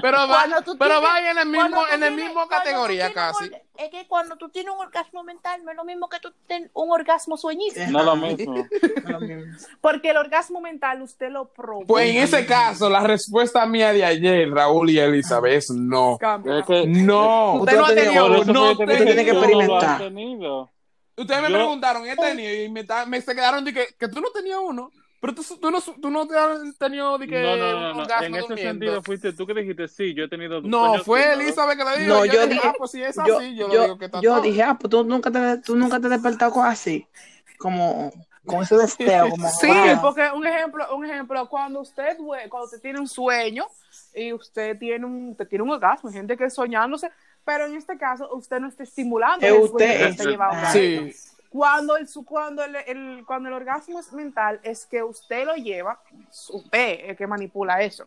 pero 0.00 0.28
va, 0.28 0.44
pero 0.46 0.62
tienes- 0.78 1.02
va 1.04 1.30
en 1.30 1.38
el 1.38 1.46
mismo, 1.46 1.84
en 1.88 2.02
el 2.02 2.14
mismo 2.14 2.46
categoría 2.48 3.08
un 3.08 3.12
casi. 3.14 3.50
Es 3.76 3.90
que 3.90 4.06
cuando 4.06 4.36
tú 4.36 4.48
tienes 4.50 4.72
un 4.72 4.80
orgasmo 4.80 5.24
mental, 5.24 5.64
no 5.64 5.70
es 5.70 5.76
lo 5.76 5.84
mismo 5.84 6.08
que 6.08 6.20
tú 6.20 6.32
tienes 6.46 6.70
un 6.74 6.90
orgasmo 6.90 7.36
sueñístico. 7.36 7.90
No 7.90 8.02
lo 8.04 8.16
mismo. 8.16 8.66
Lo 9.04 9.20
mismo. 9.20 9.56
Porque 9.80 10.10
el 10.10 10.16
orgasmo 10.18 10.60
mental 10.60 11.02
usted 11.02 11.30
lo 11.30 11.48
provoca. 11.52 11.86
Pues 11.86 12.10
en 12.10 12.16
ese 12.18 12.46
caso, 12.46 12.88
la 12.90 13.00
respuesta 13.00 13.64
mía 13.66 13.92
de 13.92 14.04
ayer, 14.04 14.50
Raúl 14.50 14.90
y 14.90 14.98
Elizabeth, 14.98 15.54
es 15.54 15.70
no. 15.70 16.16
Cambia. 16.20 16.58
Es 16.60 16.66
que, 16.66 16.86
No, 16.86 17.54
Usted 17.54 17.60
usted 17.62 17.76
no 17.76 17.80
no 17.80 17.86
ha 17.86 17.94
tenido 17.94 18.28
no 18.28 18.70
usted 18.72 18.86
tiene 19.04 19.24
que 19.24 19.32
no 19.32 19.38
experimentar. 19.40 20.02
Ustedes 21.14 21.42
me 21.42 21.48
Yo- 21.50 21.54
preguntaron, 21.56 22.06
¿he 22.06 22.16
tenido? 22.16 22.54
Y 22.64 22.68
me 23.06 23.20
se 23.20 23.34
quedaron 23.34 23.64
de 23.64 23.72
que, 23.74 23.86
que 23.98 24.08
tú 24.08 24.20
no 24.20 24.30
tenías 24.30 24.58
uno. 24.62 24.90
Pero 25.22 25.36
tú, 25.36 25.44
tú 25.60 25.70
no, 25.70 25.80
tú 25.80 26.10
no 26.10 26.26
te 26.26 26.36
has 26.36 26.76
tenido 26.78 27.16
de 27.16 27.28
que 27.28 27.40
No, 27.40 27.54
no, 27.56 27.80
no, 27.80 27.90
un 27.90 27.96
no. 27.96 28.02
orgasmo 28.02 28.26
En 28.26 28.34
ese 28.34 28.56
sentido 28.56 29.00
fuiste 29.02 29.32
tú 29.32 29.46
que 29.46 29.54
dijiste, 29.54 29.86
sí, 29.86 30.14
yo 30.14 30.24
he 30.24 30.28
tenido 30.28 30.60
No, 30.62 30.98
fue. 31.04 31.34
Elizabeth 31.34 31.78
que 31.78 31.84
le 31.84 31.98
dijo. 32.00 32.08
No, 32.12 32.24
yo, 32.24 32.32
yo 32.32 32.46
dije, 32.48 32.60
ah, 32.64 32.74
pues 32.76 32.90
si 32.90 33.04
es 33.04 33.16
así, 33.16 33.54
yo, 33.54 33.68
yo, 33.68 33.74
lo 33.74 33.82
digo 33.84 33.98
que 33.98 34.06
está 34.06 34.20
yo 34.20 34.40
dije, 34.40 34.64
ah, 34.64 34.76
pues 34.76 34.90
tú 34.90 35.04
nunca 35.04 35.30
te, 35.30 35.58
tú 35.58 35.76
nunca 35.76 36.00
te 36.00 36.06
has 36.06 36.10
despertado 36.10 36.50
con 36.50 36.66
así. 36.66 37.06
Como 37.56 38.12
con 38.44 38.64
ese 38.64 38.76
deseo. 38.76 39.30
Como, 39.30 39.48
Sí, 39.60 39.68
wow. 39.68 40.00
porque 40.02 40.28
un 40.34 40.44
ejemplo, 40.44 40.96
un 40.96 41.04
ejemplo, 41.04 41.48
cuando 41.48 41.82
usted 41.82 42.16
cuando 42.48 42.64
usted 42.64 42.80
tiene 42.80 42.98
un 42.98 43.06
sueño 43.06 43.64
y 44.16 44.32
usted 44.32 44.76
tiene 44.76 45.06
un, 45.06 45.28
usted 45.28 45.46
tiene 45.46 45.62
un 45.62 45.70
orgasmo, 45.70 46.08
hay 46.08 46.16
gente 46.16 46.36
que 46.36 46.46
es 46.46 46.54
soñándose, 46.54 47.12
pero 47.44 47.66
en 47.66 47.76
este 47.76 47.96
caso 47.96 48.28
usted 48.34 48.58
no 48.58 48.66
está 48.66 48.82
estimulando 48.82 49.46
Es 49.46 49.52
el 49.52 49.60
usted, 49.60 50.16
sueño 50.16 50.36
que 50.38 50.56
usted. 50.66 51.12
Sí, 51.12 51.31
Cuando 51.52 51.96
el, 51.96 52.08
su- 52.08 52.24
cuando 52.24 52.64
el, 52.64 52.74
el- 52.86 53.24
cuando 53.26 53.48
el 53.50 53.54
orgasmo 53.54 54.00
es 54.00 54.12
mental, 54.12 54.58
es 54.62 54.86
que 54.86 55.02
usted 55.02 55.44
lo 55.44 55.54
lleva, 55.54 56.00
usted 56.50 57.00
es 57.02 57.10
el 57.10 57.16
que 57.16 57.26
manipula 57.26 57.82
eso. 57.82 58.06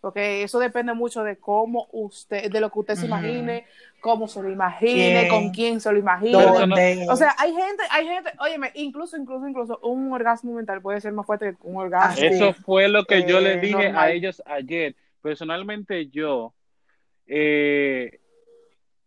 Porque 0.00 0.42
eso 0.42 0.58
depende 0.60 0.94
mucho 0.94 1.24
de 1.24 1.36
cómo 1.36 1.88
usted, 1.92 2.50
de 2.50 2.60
lo 2.60 2.70
que 2.70 2.78
usted 2.78 2.94
se 2.94 3.06
imagine, 3.06 3.66
cómo 4.00 4.28
se 4.28 4.40
lo 4.40 4.50
imagine, 4.50 5.20
¿Quién? 5.22 5.28
con 5.28 5.50
quién 5.50 5.80
se 5.80 5.90
lo 5.90 5.98
imagine. 5.98 6.32
¿Dónde? 6.32 7.06
O 7.10 7.16
sea, 7.16 7.34
hay 7.38 7.52
gente, 7.52 7.82
hay 7.90 8.06
gente, 8.06 8.30
óyeme, 8.38 8.70
incluso, 8.74 9.16
incluso, 9.16 9.48
incluso, 9.48 9.78
un 9.82 10.12
orgasmo 10.12 10.52
mental 10.52 10.80
puede 10.80 11.00
ser 11.00 11.12
más 11.12 11.26
fuerte 11.26 11.52
que 11.52 11.56
un 11.62 11.76
orgasmo. 11.76 12.24
Eso 12.24 12.52
fue 12.52 12.88
lo 12.88 13.04
que 13.04 13.24
yo 13.26 13.38
Eh, 13.38 13.42
le 13.42 13.56
dije 13.60 13.72
normal. 13.84 13.96
a 13.96 14.10
ellos 14.12 14.42
ayer. 14.46 14.94
Personalmente 15.22 16.06
yo, 16.08 16.54
eh, 17.26 18.20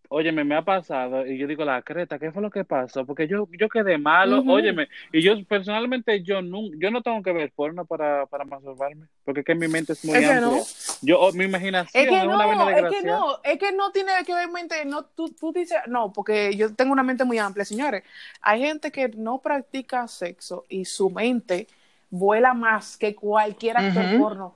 óyeme, 0.10 0.44
me 0.44 0.56
ha 0.56 0.64
pasado 0.64 1.26
y 1.26 1.38
yo 1.38 1.48
digo, 1.48 1.64
la 1.65 1.81
creta, 1.81 2.19
¿qué 2.19 2.31
fue 2.31 2.41
lo 2.41 2.49
que 2.49 2.65
pasó? 2.65 3.06
Porque 3.06 3.27
yo, 3.27 3.48
yo 3.57 3.69
quedé 3.69 3.98
malo, 3.98 4.40
Ujú. 4.41 4.52
óyeme, 4.53 4.88
y 5.14 5.22
yo 5.22 5.34
personalmente 5.45 6.22
yo 6.23 6.41
no, 6.41 6.61
yo 6.77 6.91
no 6.91 7.02
tengo 7.02 7.22
que 7.23 7.31
ver 7.31 7.52
porno 7.52 7.86
para, 7.86 8.26
para 8.26 8.44
masturbarme, 8.45 9.07
porque 9.23 9.41
es 9.41 9.45
que 9.45 9.56
mi 9.56 9.68
mente 9.68 9.94
es 9.94 10.03
muy 10.03 10.18
Es 10.18 10.27
que 10.27 10.34
amplia. 10.34 10.41
no. 10.41 10.64
Yo, 11.02 11.19
oh, 11.19 11.31
mi 11.31 11.45
imaginación 11.45 12.03
Es 12.03 12.10
que 12.10 12.18
es 12.18 12.23
una 12.26 12.38
vaina 12.38 12.56
no, 12.56 12.69
es 12.69 12.76
que 12.76 12.81
desgraciada. 12.81 13.18
no, 13.19 13.40
es 13.44 13.60
que 13.60 13.72
no 13.72 13.91
tiene 13.91 14.11
que 14.26 14.34
ver 14.34 14.49
mente, 14.49 14.86
no, 14.86 15.06
tú, 15.06 15.30
tú 15.30 15.53
dices, 15.53 15.77
no, 15.88 16.11
porque 16.11 16.56
yo 16.56 16.73
tengo 16.76 16.91
una 16.91 17.03
mente 17.03 17.23
muy 17.23 17.38
amplia, 17.38 17.64
señores. 17.65 18.03
Hay 18.41 18.61
gente 18.61 18.91
que 18.91 19.10
no 19.10 19.40
practica 19.41 20.07
sexo 20.07 20.65
y 20.69 20.86
su 20.86 21.10
mente 21.10 21.68
vuela 22.10 22.53
más 22.53 22.98
que 22.98 23.15
cualquier 23.15 23.77
actor 23.77 24.06
Ujú. 24.06 24.18
porno. 24.18 24.56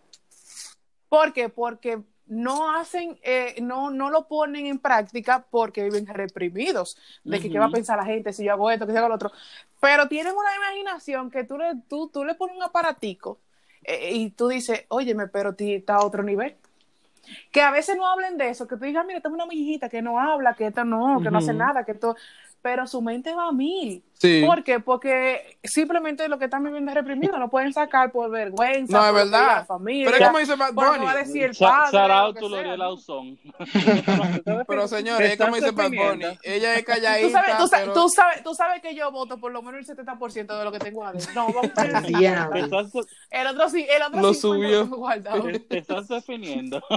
¿Por 1.09 1.31
qué? 1.33 1.49
Porque 1.49 2.01
no 2.27 2.73
hacen, 2.75 3.19
eh, 3.23 3.55
no, 3.61 3.89
no 3.91 4.09
lo 4.09 4.27
ponen 4.27 4.65
en 4.65 4.79
práctica 4.79 5.45
porque 5.49 5.83
viven 5.83 6.05
reprimidos 6.07 6.97
de 7.23 7.39
que 7.39 7.49
qué 7.49 7.59
va 7.59 7.65
a 7.65 7.71
pensar 7.71 7.97
la 7.97 8.05
gente 8.05 8.33
si 8.33 8.45
yo 8.45 8.53
hago 8.53 8.71
esto, 8.71 8.85
que 8.85 8.91
si 8.93 8.97
hago 8.97 9.09
lo 9.09 9.15
otro. 9.15 9.31
Pero 9.81 10.07
tienen 10.07 10.33
una 10.35 10.55
imaginación 10.55 11.29
que 11.29 11.43
tú 11.43 11.57
le, 11.57 11.75
tú, 11.89 12.09
tú 12.09 12.23
le 12.25 12.35
pones 12.35 12.55
un 12.55 12.63
aparatico 12.63 13.39
eh, 13.83 14.11
y 14.13 14.29
tú 14.31 14.47
dices, 14.47 14.85
óyeme, 14.87 15.27
pero 15.27 15.53
ti- 15.53 15.75
está 15.75 15.95
a 15.95 16.05
otro 16.05 16.23
nivel. 16.23 16.55
Que 17.51 17.61
a 17.61 17.71
veces 17.71 17.95
no 17.95 18.07
hablen 18.07 18.37
de 18.37 18.49
eso, 18.49 18.67
que 18.67 18.75
tú 18.75 18.83
digas, 18.85 19.05
mira, 19.05 19.21
tengo 19.21 19.35
una 19.35 19.45
mijita 19.45 19.87
que 19.89 20.01
no 20.01 20.19
habla, 20.19 20.55
que 20.55 20.67
esto 20.67 20.83
no, 20.83 21.21
que 21.21 21.31
no 21.31 21.37
hace 21.37 21.53
nada, 21.53 21.85
que 21.85 21.93
esto... 21.93 22.15
pero 22.63 22.87
su 22.87 23.01
mente 23.03 23.35
va 23.35 23.49
a 23.49 23.51
mil. 23.51 24.03
Sí. 24.13 24.41
¿Por 24.45 24.63
qué? 24.63 24.79
Porque 24.79 25.57
simplemente 25.65 26.29
lo 26.29 26.39
que 26.39 26.45
están 26.45 26.63
viviendo 26.63 26.89
es 26.91 26.95
reprimido, 26.95 27.37
no 27.37 27.49
pueden 27.49 27.73
sacar 27.73 28.09
por 28.13 28.29
vergüenza, 28.31 28.97
No, 28.97 29.03
es 29.03 29.09
por 29.11 29.15
verdad. 29.15 29.55
la 29.57 29.65
familia, 29.65 30.05
Pero 30.05 30.17
es 30.17 30.25
como 30.27 30.39
dice 30.39 30.55
Bad 30.55 30.73
Bunny. 30.73 30.97
no 30.99 31.03
va 31.03 31.11
a 31.11 31.15
decir 31.17 31.43
el 31.43 31.55
padre. 31.57 31.91
Pero 34.67 34.87
señores, 34.87 35.31
es 35.31 35.37
como 35.37 35.55
dice 35.55 35.71
Bad 35.71 35.89
Bunny. 35.91 36.25
Ella 36.41 36.73
es 36.75 36.79
Tú 36.79 36.85
calladita, 36.91 37.29
sabes, 37.41 37.57
tú, 37.57 37.67
sabes, 37.67 37.87
pero... 37.89 37.93
tú, 37.93 38.09
sabes, 38.09 38.43
tú 38.43 38.55
sabes 38.55 38.81
que 38.81 38.95
yo 38.95 39.11
voto 39.11 39.37
por 39.39 39.51
lo 39.51 39.61
menos 39.61 39.87
el 39.89 39.95
70% 39.97 40.57
de 40.57 40.63
lo 40.63 40.71
que 40.71 40.79
tengo 40.79 41.03
adentro. 41.05 41.31
No, 41.35 41.47
vamos 41.53 41.71
a 41.75 41.81
ver 41.83 41.95
el 41.95 42.01
Te 42.03 42.07
50. 42.07 42.59
estás, 42.59 42.91
El 43.29 43.47
otro 43.47 43.69
sí, 43.69 43.85
el 43.89 44.01
otro 44.03 44.21
Lo 44.21 44.33
50 44.33 44.41
subió. 44.41 44.87
guardado. 44.87 45.43
te- 45.43 45.59
te 45.59 45.77
estás 45.79 46.07
definiendo. 46.07 46.81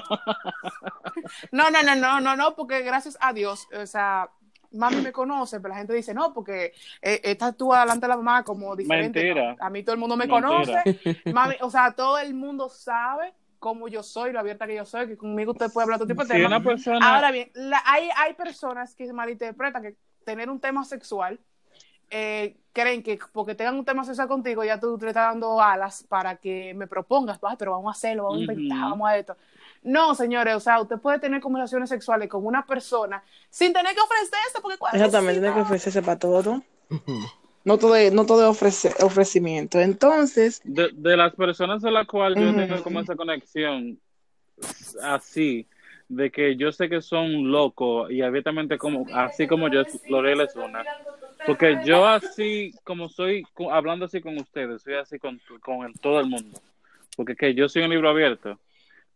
No, 1.50 1.70
no, 1.70 1.82
no, 1.82 1.96
no, 1.96 2.20
no, 2.20 2.36
no, 2.36 2.54
porque 2.54 2.82
gracias 2.82 3.16
a 3.20 3.32
Dios, 3.32 3.66
o 3.76 3.86
sea, 3.86 4.28
mami 4.72 4.96
me 5.02 5.12
conoce, 5.12 5.58
pero 5.60 5.70
la 5.70 5.78
gente 5.78 5.92
dice, 5.94 6.12
no, 6.14 6.32
porque 6.32 6.72
eh, 7.02 7.20
esta 7.24 7.46
actúa 7.46 7.80
delante 7.80 8.06
de 8.06 8.08
la 8.10 8.16
mamá 8.16 8.44
como 8.44 8.74
diferente. 8.76 9.22
Mentira. 9.22 9.54
No, 9.58 9.64
A 9.64 9.70
mí 9.70 9.82
todo 9.82 9.94
el 9.94 9.98
mundo 10.00 10.16
me 10.16 10.26
Mentira. 10.26 10.82
conoce. 10.84 11.22
Mami, 11.32 11.54
o 11.60 11.70
sea, 11.70 11.92
todo 11.92 12.18
el 12.18 12.34
mundo 12.34 12.68
sabe 12.68 13.32
cómo 13.58 13.88
yo 13.88 14.02
soy, 14.02 14.32
lo 14.32 14.38
abierta 14.40 14.66
que 14.66 14.76
yo 14.76 14.84
soy, 14.84 15.06
que 15.08 15.16
conmigo 15.16 15.52
usted 15.52 15.70
puede 15.72 15.84
hablar 15.84 15.98
todo 15.98 16.08
tipo 16.08 16.22
de 16.22 16.26
Si 16.28 16.32
temas. 16.34 16.48
una 16.52 16.62
persona. 16.62 17.14
Ahora 17.14 17.30
bien, 17.30 17.50
la- 17.54 17.82
hay, 17.86 18.08
hay 18.16 18.34
personas 18.34 18.94
que 18.94 19.12
malinterpretan 19.12 19.82
que 19.82 19.96
tener 20.24 20.50
un 20.50 20.60
tema 20.60 20.84
sexual 20.84 21.38
eh, 22.10 22.56
creen 22.72 23.02
que 23.02 23.18
porque 23.32 23.56
tengan 23.56 23.74
un 23.76 23.84
tema 23.84 24.04
sexual 24.04 24.28
contigo 24.28 24.62
ya 24.62 24.78
tú 24.78 24.96
te 24.96 25.08
estás 25.08 25.28
dando 25.32 25.60
alas 25.60 26.04
para 26.08 26.36
que 26.36 26.72
me 26.74 26.86
propongas, 26.86 27.38
"Ay, 27.42 27.56
pero 27.58 27.72
vamos 27.72 27.88
a 27.88 27.96
hacerlo, 27.98 28.24
vamos 28.24 28.38
a 28.38 28.42
inventar, 28.42 28.78
vamos 28.90 29.08
a 29.08 29.16
esto. 29.18 29.36
No, 29.86 30.14
señores, 30.14 30.54
o 30.56 30.60
sea, 30.60 30.80
usted 30.80 30.96
puede 30.98 31.18
tener 31.20 31.40
conversaciones 31.40 31.88
sexuales 31.88 32.28
con 32.28 32.44
una 32.44 32.66
persona 32.66 33.22
sin 33.50 33.72
tener 33.72 33.94
que 33.94 34.00
ofrecerse 34.00 34.60
porque 34.60 34.76
¿cuál 34.78 34.94
Exactamente, 34.96 35.40
tiene 35.40 35.54
que 35.54 35.60
ofrecerse 35.62 36.02
para 36.02 36.18
todo. 36.18 36.62
No 37.64 37.78
todo 37.78 37.94
es, 37.96 38.12
no 38.12 38.26
todo 38.26 38.50
es 38.50 38.56
ofrece- 38.60 38.94
ofrecimiento. 39.04 39.80
Entonces, 39.80 40.60
de, 40.64 40.90
de 40.92 41.16
las 41.16 41.34
personas 41.34 41.84
a 41.84 41.90
las 41.90 42.06
cuales 42.06 42.38
yo 42.42 42.54
tengo 42.54 42.82
como 42.82 43.00
esa 43.00 43.16
conexión 43.16 43.98
así 45.02 45.66
de 46.08 46.30
que 46.30 46.56
yo 46.56 46.70
sé 46.72 46.88
que 46.88 47.00
son 47.02 47.50
locos 47.50 48.10
y 48.10 48.22
abiertamente 48.22 48.78
como 48.78 49.06
así 49.14 49.46
como 49.48 49.68
yo 49.68 49.82
Lorela 50.08 50.44
es 50.44 50.54
una. 50.56 50.84
Porque 51.46 51.78
yo 51.84 52.06
así 52.06 52.72
como 52.84 53.08
soy 53.08 53.44
hablando 53.70 54.04
así 54.06 54.20
con 54.20 54.36
ustedes 54.38 54.82
soy 54.82 54.94
así 54.94 55.18
con, 55.18 55.40
con 55.60 55.86
el- 55.86 55.98
todo 56.00 56.20
el 56.20 56.26
mundo. 56.26 56.60
Porque 57.16 57.34
que 57.34 57.54
yo 57.54 57.68
soy 57.68 57.82
un 57.82 57.90
libro 57.90 58.08
abierto 58.08 58.58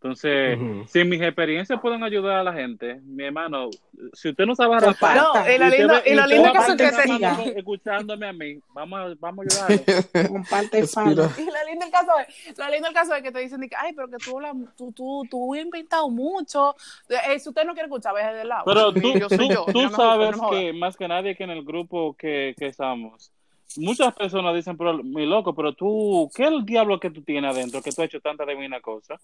entonces 0.02 0.58
Ujú. 0.58 0.84
si 0.88 1.04
mis 1.04 1.20
experiencias 1.20 1.78
pueden 1.78 2.02
ayudar 2.02 2.38
a 2.38 2.42
la 2.42 2.54
gente 2.54 3.00
mi 3.04 3.24
hermano 3.24 3.68
si 4.14 4.30
usted 4.30 4.46
no 4.46 4.54
sabe 4.56 4.76
arrastrar 4.76 5.14
No, 5.16 5.32
y 5.52 5.58
lo 5.58 5.68
lindo, 5.68 5.94
y 6.06 6.14
lo 6.14 6.26
lindo 6.26 6.52
que 6.52 6.58
a 6.58 6.62
eso 6.62 6.76
que 6.76 6.84
estar 6.84 7.02
te... 7.02 7.12
siga. 7.12 7.30
hablando- 7.34 7.58
escuchándome 7.58 8.26
a 8.28 8.32
mí 8.32 8.60
vamos 8.72 8.98
a, 8.98 9.14
vamos 9.20 9.46
a 9.60 9.66
ayudarlo 9.66 10.28
comparte 10.28 10.80
Respira. 10.80 11.28
fama. 11.28 11.34
Y 11.38 11.44
lo 11.44 11.70
lindo 11.70 11.84
el 11.84 11.92
caso 11.92 12.12
es, 12.26 12.58
lo 12.58 12.70
lindo 12.70 12.88
el 12.88 12.94
caso 12.94 13.14
es 13.14 13.22
que 13.22 13.30
te 13.30 13.40
dicen, 13.40 13.60
de 13.60 13.68
que, 13.68 13.76
ay, 13.76 13.92
pero 13.92 14.08
que 14.08 14.16
tú, 14.16 14.38
hablas- 14.38 14.56
tú, 14.76 14.90
tú, 14.92 15.22
tú 15.30 15.54
has 15.54 15.60
inventado 15.60 16.08
mucho. 16.08 16.74
Eh, 17.08 17.38
si 17.38 17.48
usted 17.50 17.64
no 17.64 17.74
quiere 17.74 17.88
escuchar, 17.88 18.14
vaya 18.14 18.32
del 18.32 18.48
lado. 18.48 18.64
Pero 18.64 18.92
Sí, 18.92 19.00
tú, 19.02 19.18
yo 19.18 19.28
soy 19.28 19.38
tú, 19.38 19.48
yo, 19.52 19.64
tú 19.66 19.80
jodas, 19.90 19.96
sabes 20.36 20.40
que 20.50 20.72
más 20.72 20.96
que 20.96 21.08
nadie 21.08 21.36
que 21.36 21.44
en 21.44 21.50
el 21.50 21.62
grupo 21.64 22.14
que, 22.16 22.54
que 22.58 22.66
estamos, 22.68 23.30
muchas 23.76 24.14
personas 24.14 24.54
dicen, 24.54 24.76
pero 24.76 24.94
mi 25.02 25.26
loco, 25.26 25.54
pero 25.54 25.72
tú, 25.74 26.30
¿qué 26.34 26.44
es 26.44 26.48
el 26.50 26.64
diablo 26.64 26.98
que 27.00 27.10
tú 27.10 27.22
tienes 27.22 27.50
adentro 27.50 27.80
que 27.82 27.92
tú 27.92 28.02
has 28.02 28.06
hecho 28.06 28.20
tanta 28.20 28.44
divina 28.46 28.80
cosa? 28.80 29.20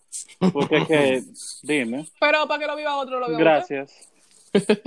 Porque 0.53 0.77
es 0.79 0.87
que, 0.89 1.23
dime, 1.63 2.07
Pero 2.21 2.47
para 2.47 2.61
que 2.61 2.67
lo 2.67 2.77
viva 2.77 2.97
otro, 2.97 3.19
lo 3.21 3.29
viva 3.29 3.59
usted. 3.61 3.77
gracias. 3.85 4.09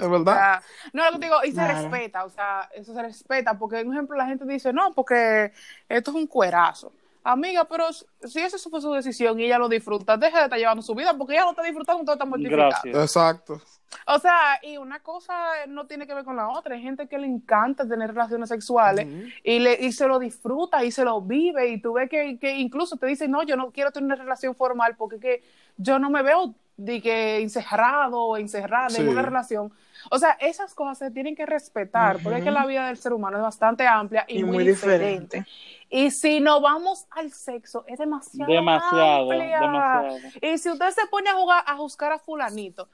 Es 0.00 0.06
O 0.06 0.10
verdad. 0.10 0.34
sea, 0.34 0.62
no, 0.94 1.04
lo 1.04 1.12
que 1.12 1.18
te 1.18 1.24
digo, 1.26 1.36
y 1.44 1.48
se 1.48 1.54
Claro. 1.56 1.74
respeta, 1.90 2.24
o 2.24 2.30
sea, 2.30 2.70
eso 2.74 2.94
se 2.94 3.02
respeta, 3.02 3.58
porque, 3.58 3.84
por 3.84 3.92
ejemplo, 3.94 4.16
la 4.16 4.26
gente 4.26 4.46
dice, 4.46 4.72
no, 4.72 4.92
porque 4.94 5.52
esto 5.90 6.10
es 6.10 6.16
un 6.16 6.26
cuerazo. 6.26 6.90
Amiga, 7.22 7.64
pero 7.66 7.84
si 7.92 8.40
esa 8.40 8.56
fue 8.70 8.80
su 8.80 8.90
decisión 8.94 9.38
y 9.38 9.44
ella 9.44 9.58
lo 9.58 9.68
disfruta, 9.68 10.16
deja 10.16 10.38
de 10.38 10.44
estar 10.44 10.58
llevando 10.58 10.80
su 10.82 10.94
vida, 10.94 11.12
porque 11.18 11.34
ella 11.34 11.44
lo 11.44 11.50
está 11.50 11.62
disfrutando, 11.62 12.02
todo 12.02 12.14
está 12.14 12.24
mortificado. 12.24 12.70
Gracias. 12.70 12.96
Exacto. 12.96 13.60
O 14.06 14.18
sea, 14.18 14.58
y 14.62 14.76
una 14.76 15.00
cosa 15.00 15.34
no 15.68 15.86
tiene 15.86 16.06
que 16.06 16.14
ver 16.14 16.24
con 16.24 16.36
la 16.36 16.48
otra. 16.48 16.74
Hay 16.74 16.82
gente 16.82 17.06
que 17.08 17.18
le 17.18 17.26
encanta 17.26 17.86
tener 17.88 18.10
relaciones 18.14 18.48
sexuales 18.48 19.06
y, 19.42 19.58
le, 19.58 19.74
y 19.80 19.92
se 19.92 20.06
lo 20.06 20.18
disfruta 20.18 20.84
y 20.84 20.90
se 20.90 21.04
lo 21.04 21.20
vive. 21.20 21.68
Y 21.68 21.80
tú 21.80 21.94
ves 21.94 22.08
que, 22.08 22.38
que 22.38 22.56
incluso 22.58 22.96
te 22.96 23.06
dicen, 23.06 23.30
no, 23.30 23.42
yo 23.42 23.56
no 23.56 23.70
quiero 23.70 23.90
tener 23.90 24.06
una 24.06 24.16
relación 24.16 24.54
formal 24.54 24.94
porque 24.96 25.18
que 25.18 25.42
yo 25.76 25.98
no 25.98 26.08
me 26.10 26.22
veo 26.22 26.54
de 26.76 27.02
que 27.02 27.40
encerrado 27.42 28.22
o 28.22 28.36
encerrada 28.38 28.88
Sí. 28.90 29.02
en 29.02 29.08
una 29.08 29.22
relación. 29.22 29.70
O 30.10 30.18
sea, 30.18 30.30
esas 30.40 30.74
cosas 30.74 30.96
se 30.98 31.10
tienen 31.10 31.36
que 31.36 31.44
respetar 31.44 32.20
porque 32.22 32.38
es 32.38 32.44
que 32.44 32.50
la 32.50 32.64
vida 32.64 32.86
del 32.86 32.96
ser 32.96 33.12
humano 33.12 33.36
es 33.36 33.42
bastante 33.42 33.86
amplia 33.86 34.24
y, 34.28 34.38
Y 34.38 34.44
muy, 34.44 34.54
muy 34.54 34.64
diferente. 34.66 35.38
diferente. 35.40 35.50
Y 35.92 36.10
si 36.12 36.40
no 36.40 36.60
vamos 36.60 37.06
al 37.10 37.32
sexo, 37.32 37.84
es 37.86 37.98
demasiado. 37.98 38.50
Demasiado, 38.50 39.22
amplia. 39.30 39.60
demasiado. 39.60 40.18
Y 40.40 40.56
si 40.56 40.70
usted 40.70 40.88
se 40.90 41.06
pone 41.08 41.28
a 41.28 41.34
jugar, 41.34 41.64
a 41.66 41.76
juzgar 41.76 42.12
a 42.12 42.18
fulanito, 42.18 42.88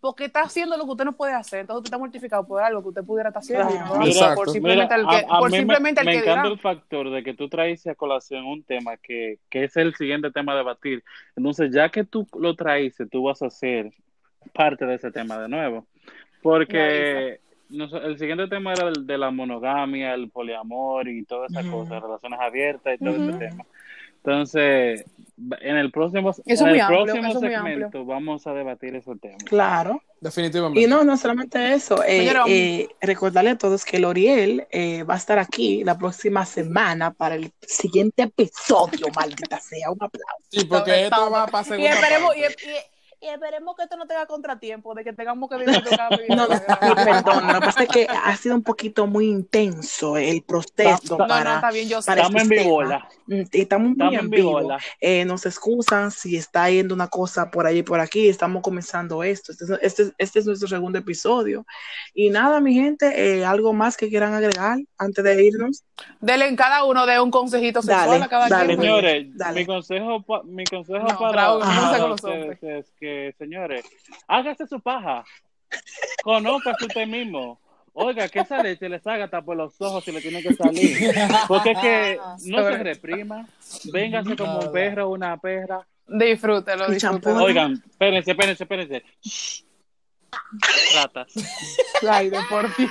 porque 0.00 0.26
está 0.26 0.42
haciendo 0.42 0.76
lo 0.76 0.84
que 0.84 0.90
usted 0.90 1.04
no 1.04 1.12
puede 1.16 1.32
hacer, 1.32 1.60
entonces 1.60 1.78
usted 1.78 1.88
está 1.88 1.98
mortificado 1.98 2.46
por 2.46 2.62
algo 2.62 2.82
que 2.82 2.88
usted 2.88 3.04
pudiera 3.04 3.30
estar 3.30 3.42
haciendo. 3.42 3.68
Claro. 3.68 4.34
Por 4.34 4.50
simplemente 4.50 4.94
Mira, 4.96 4.96
el 4.96 5.08
que, 5.08 5.26
a- 5.32 5.36
a 5.36 5.38
por 5.38 5.48
mí 5.50 5.52
me- 5.52 5.58
simplemente 5.58 6.04
me, 6.04 6.10
el 6.10 6.16
que 6.18 6.22
encanta 6.24 6.42
dirá. 6.42 6.52
el 6.54 6.60
factor 6.60 7.10
de 7.10 7.22
que 7.24 7.34
tú 7.34 7.48
traes 7.48 7.86
a 7.86 7.94
colación 7.94 8.44
un 8.44 8.62
tema 8.62 8.96
que, 8.98 9.38
que 9.48 9.64
es 9.64 9.76
el 9.76 9.94
siguiente 9.94 10.30
tema 10.30 10.52
a 10.52 10.56
debatir. 10.56 11.02
Entonces, 11.36 11.70
ya 11.72 11.88
que 11.88 12.04
tú 12.04 12.26
lo 12.38 12.54
traíste, 12.54 13.06
tú 13.06 13.22
vas 13.24 13.40
a 13.42 13.50
ser 13.50 13.92
parte 14.52 14.84
de 14.86 14.94
ese 14.96 15.10
tema 15.10 15.38
de 15.38 15.48
nuevo. 15.48 15.86
Porque 16.42 17.40
no 17.70 17.84
el 17.98 18.18
siguiente 18.18 18.46
tema 18.48 18.72
era 18.72 18.88
el 18.88 19.06
de 19.06 19.18
la 19.18 19.30
monogamia, 19.30 20.14
el 20.14 20.30
poliamor 20.30 21.08
y 21.08 21.24
todas 21.24 21.50
esas 21.50 21.66
cosas, 21.66 22.02
relaciones 22.02 22.40
abiertas 22.40 22.94
y 23.00 23.04
todo 23.04 23.14
ese 23.16 23.38
tema. 23.38 23.64
Entonces, 24.30 25.04
en 25.60 25.76
el 25.76 25.90
próximo, 25.92 26.30
Eso 26.30 26.42
es 26.46 26.60
en 26.60 26.68
el 26.68 26.80
amplio, 26.80 27.04
próximo 27.04 27.40
segmento 27.40 28.04
vamos 28.04 28.46
a 28.46 28.52
debatir 28.52 28.94
ese 28.96 29.14
tema. 29.16 29.36
Claro. 29.44 30.02
Definitivamente. 30.20 30.80
Y 30.80 30.86
no, 30.88 31.04
no 31.04 31.16
solamente 31.16 31.74
eso, 31.74 32.02
eh, 32.02 32.18
Señora, 32.18 32.40
vamos. 32.40 32.52
eh, 32.52 32.88
recordarle 33.00 33.50
a 33.50 33.58
todos 33.58 33.84
que 33.84 34.00
L'Oriel 34.00 34.66
eh, 34.72 35.04
va 35.04 35.14
a 35.14 35.16
estar 35.16 35.38
aquí 35.38 35.84
la 35.84 35.96
próxima 35.96 36.44
semana 36.44 37.12
para 37.12 37.36
el 37.36 37.52
siguiente 37.60 38.24
episodio, 38.24 39.06
maldita 39.14 39.60
sea, 39.60 39.90
un 39.92 39.98
aplauso. 40.00 40.42
Sí, 40.50 40.64
porque 40.64 41.04
esto 41.04 41.30
va 41.30 41.46
para 41.46 41.62
Y 41.64 41.68
segunda 41.68 41.90
esperemos, 41.90 42.36
y, 42.36 42.40
parte. 42.42 42.56
y- 42.64 42.68
y 42.70 42.97
esperemos 43.20 43.74
que 43.76 43.82
esto 43.84 43.96
no 43.96 44.06
tenga 44.06 44.26
contratiempo, 44.26 44.94
de 44.94 45.04
que 45.04 45.12
tengamos 45.12 45.48
que 45.50 45.56
vivir. 45.58 45.82
No, 46.36 46.46
no, 46.46 46.94
perdón, 46.94 47.46
lo 47.48 47.54
que 47.54 47.60
pasa 47.66 47.82
es 47.84 47.88
que 47.88 48.06
ha 48.08 48.36
sido 48.36 48.54
un 48.54 48.62
poquito 48.62 49.06
muy 49.06 49.26
intenso 49.28 50.16
el 50.16 50.42
proceso 50.42 51.16
No, 51.16 51.18
No, 51.18 51.24
no, 51.24 51.28
para, 51.28 51.54
está 51.56 51.70
bien, 51.70 51.88
yo 51.88 52.00
para 52.02 52.22
Estamos 52.22 52.42
en 52.42 52.52
este 52.52 52.64
vivo, 52.64 52.78
tema. 52.82 53.08
Mm, 53.26 53.42
Estamos 53.52 53.88
muy 53.88 53.92
Estamos 54.06 54.20
en 54.24 54.30
vivo. 54.30 54.76
Eh, 55.00 55.24
nos 55.24 55.46
excusan 55.46 56.10
si 56.10 56.36
está 56.36 56.70
yendo 56.70 56.94
una 56.94 57.08
cosa 57.08 57.50
por 57.50 57.66
allí 57.66 57.78
y 57.80 57.82
por 57.82 58.00
aquí. 58.00 58.28
Estamos 58.28 58.62
comenzando 58.62 59.22
esto. 59.22 59.52
Este, 59.52 59.64
es- 59.64 59.70
este, 59.82 60.02
es- 60.02 60.12
este 60.18 60.38
es 60.40 60.46
nuestro 60.46 60.68
segundo 60.68 60.98
episodio. 60.98 61.66
Y 62.14 62.30
nada, 62.30 62.60
mi 62.60 62.74
gente, 62.74 63.38
eh, 63.38 63.44
algo 63.44 63.72
más 63.72 63.96
que 63.96 64.08
quieran 64.08 64.34
agregar 64.34 64.78
antes 64.96 65.24
de 65.24 65.44
irnos. 65.44 65.84
Denle 66.20 66.46
en 66.48 66.56
cada 66.56 66.84
uno 66.84 67.06
de 67.06 67.20
un 67.20 67.30
consejito 67.30 67.82
sexual 67.82 68.08
Dale, 68.10 68.24
a 68.24 68.28
cada 68.28 68.48
dale, 68.48 68.66
quien. 68.68 68.80
Señores, 68.80 69.26
Dale. 69.36 69.60
mi 69.60 69.66
consejo, 69.66 70.22
pa- 70.22 70.42
mi 70.44 70.64
consejo 70.64 70.98
No, 71.06 71.18
para, 71.18 71.32
Raúl, 71.32 71.60
para 71.62 71.98
los 72.06 72.10
ustedes 72.22 72.58
es 72.62 72.90
que, 72.98 73.07
señores, 73.38 73.84
hágase 74.26 74.66
su 74.66 74.80
paja. 74.80 75.24
Conózcase 76.22 76.86
usted 76.86 77.06
mismo. 77.06 77.60
Oiga, 77.92 78.28
que 78.28 78.40
esa 78.40 78.62
leche 78.62 78.88
le 78.88 79.00
salga 79.00 79.24
hasta 79.24 79.42
por 79.42 79.56
los 79.56 79.80
ojos 79.80 80.04
si 80.04 80.12
le 80.12 80.20
tiene 80.20 80.40
que 80.40 80.54
salir. 80.54 80.96
Porque 81.48 81.72
es 81.72 81.78
que 81.78 82.18
no 82.46 82.62
se 82.62 82.78
reprima. 82.78 83.48
Véngase 83.92 84.36
como 84.36 84.60
un 84.60 84.72
perro 84.72 85.08
o 85.08 85.14
una 85.14 85.36
perra. 85.36 85.86
Disfrútelo, 86.06 86.88
disfrútelo. 86.88 86.98
champú. 86.98 87.30
Oigan, 87.30 87.72
espérense, 87.72 88.30
espérense, 88.30 88.62
espérense. 88.64 89.04
Ratas. 90.94 91.32
Ay, 92.08 92.30
de 92.30 92.38
por 92.48 92.74
Dios. 92.76 92.90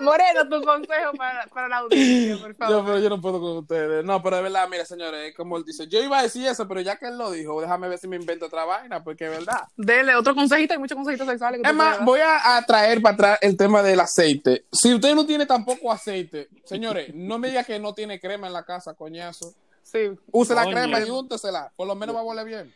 Moreno, 0.00 0.48
tu 0.48 0.62
consejo 0.62 1.12
para, 1.16 1.46
para 1.46 1.68
la 1.68 1.76
audiencia, 1.78 2.36
por 2.38 2.52
Yo, 2.52 2.56
favor. 2.58 2.84
pero 2.84 2.98
yo 3.00 3.08
no 3.10 3.20
puedo 3.20 3.40
con 3.40 3.56
ustedes. 3.58 4.04
No, 4.04 4.22
pero 4.22 4.36
de 4.36 4.42
verdad, 4.42 4.68
mira, 4.68 4.84
señores, 4.84 5.30
es 5.30 5.36
como 5.36 5.56
él 5.56 5.64
dice, 5.64 5.86
yo 5.88 6.02
iba 6.02 6.18
a 6.18 6.22
decir 6.22 6.46
eso, 6.46 6.66
pero 6.68 6.80
ya 6.80 6.96
que 6.96 7.06
él 7.06 7.18
lo 7.18 7.30
dijo, 7.30 7.60
déjame 7.60 7.88
ver 7.88 7.98
si 7.98 8.08
me 8.08 8.16
invento 8.16 8.46
otra 8.46 8.64
vaina, 8.64 9.02
porque 9.02 9.24
es 9.26 9.30
verdad. 9.30 9.62
Dele 9.76 10.14
otro 10.16 10.34
consejito, 10.34 10.72
hay 10.74 10.78
muchos 10.78 10.96
consejitos 10.96 11.26
sexuales. 11.28 11.60
que 11.62 11.68
Es 11.68 11.74
más, 11.74 12.04
voy 12.04 12.20
a, 12.20 12.56
a 12.56 12.62
traer 12.66 13.00
para 13.02 13.14
atrás 13.14 13.38
el 13.42 13.56
tema 13.56 13.82
del 13.82 14.00
aceite. 14.00 14.64
Si 14.72 14.94
usted 14.94 15.14
no 15.14 15.26
tiene 15.26 15.46
tampoco 15.46 15.90
aceite, 15.92 16.48
señores, 16.64 17.14
no 17.14 17.38
me 17.38 17.48
diga 17.48 17.64
que 17.64 17.78
no 17.78 17.94
tiene 17.94 18.20
crema 18.20 18.46
en 18.46 18.52
la 18.52 18.64
casa, 18.64 18.94
coñazo. 18.94 19.52
Sí. 19.82 20.10
Use 20.32 20.54
la 20.54 20.66
crema 20.66 21.00
y 21.00 21.08
úntesela. 21.08 21.72
Por 21.74 21.86
lo 21.86 21.94
menos 21.94 22.14
va 22.14 22.20
a 22.20 22.24
volver 22.24 22.44
bien. 22.44 22.74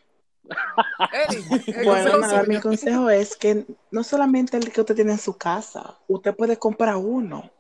El 1.67 1.85
Bueno, 1.85 1.85
consejo 1.85 2.19
nada, 2.19 2.43
mi 2.45 2.61
consejo 2.61 3.11
es 3.11 3.37
que 3.37 3.67
no 3.91 4.05
solamente 4.05 4.57
el 4.57 4.73
que 4.73 4.81
usted 4.81 4.95
tiene 4.95 5.13
en 5.13 5.19
su 5.19 5.37
casa, 5.37 5.99
usted 6.09 6.35
puede 6.35 6.57
comprar 6.59 6.97
uno 6.97 7.51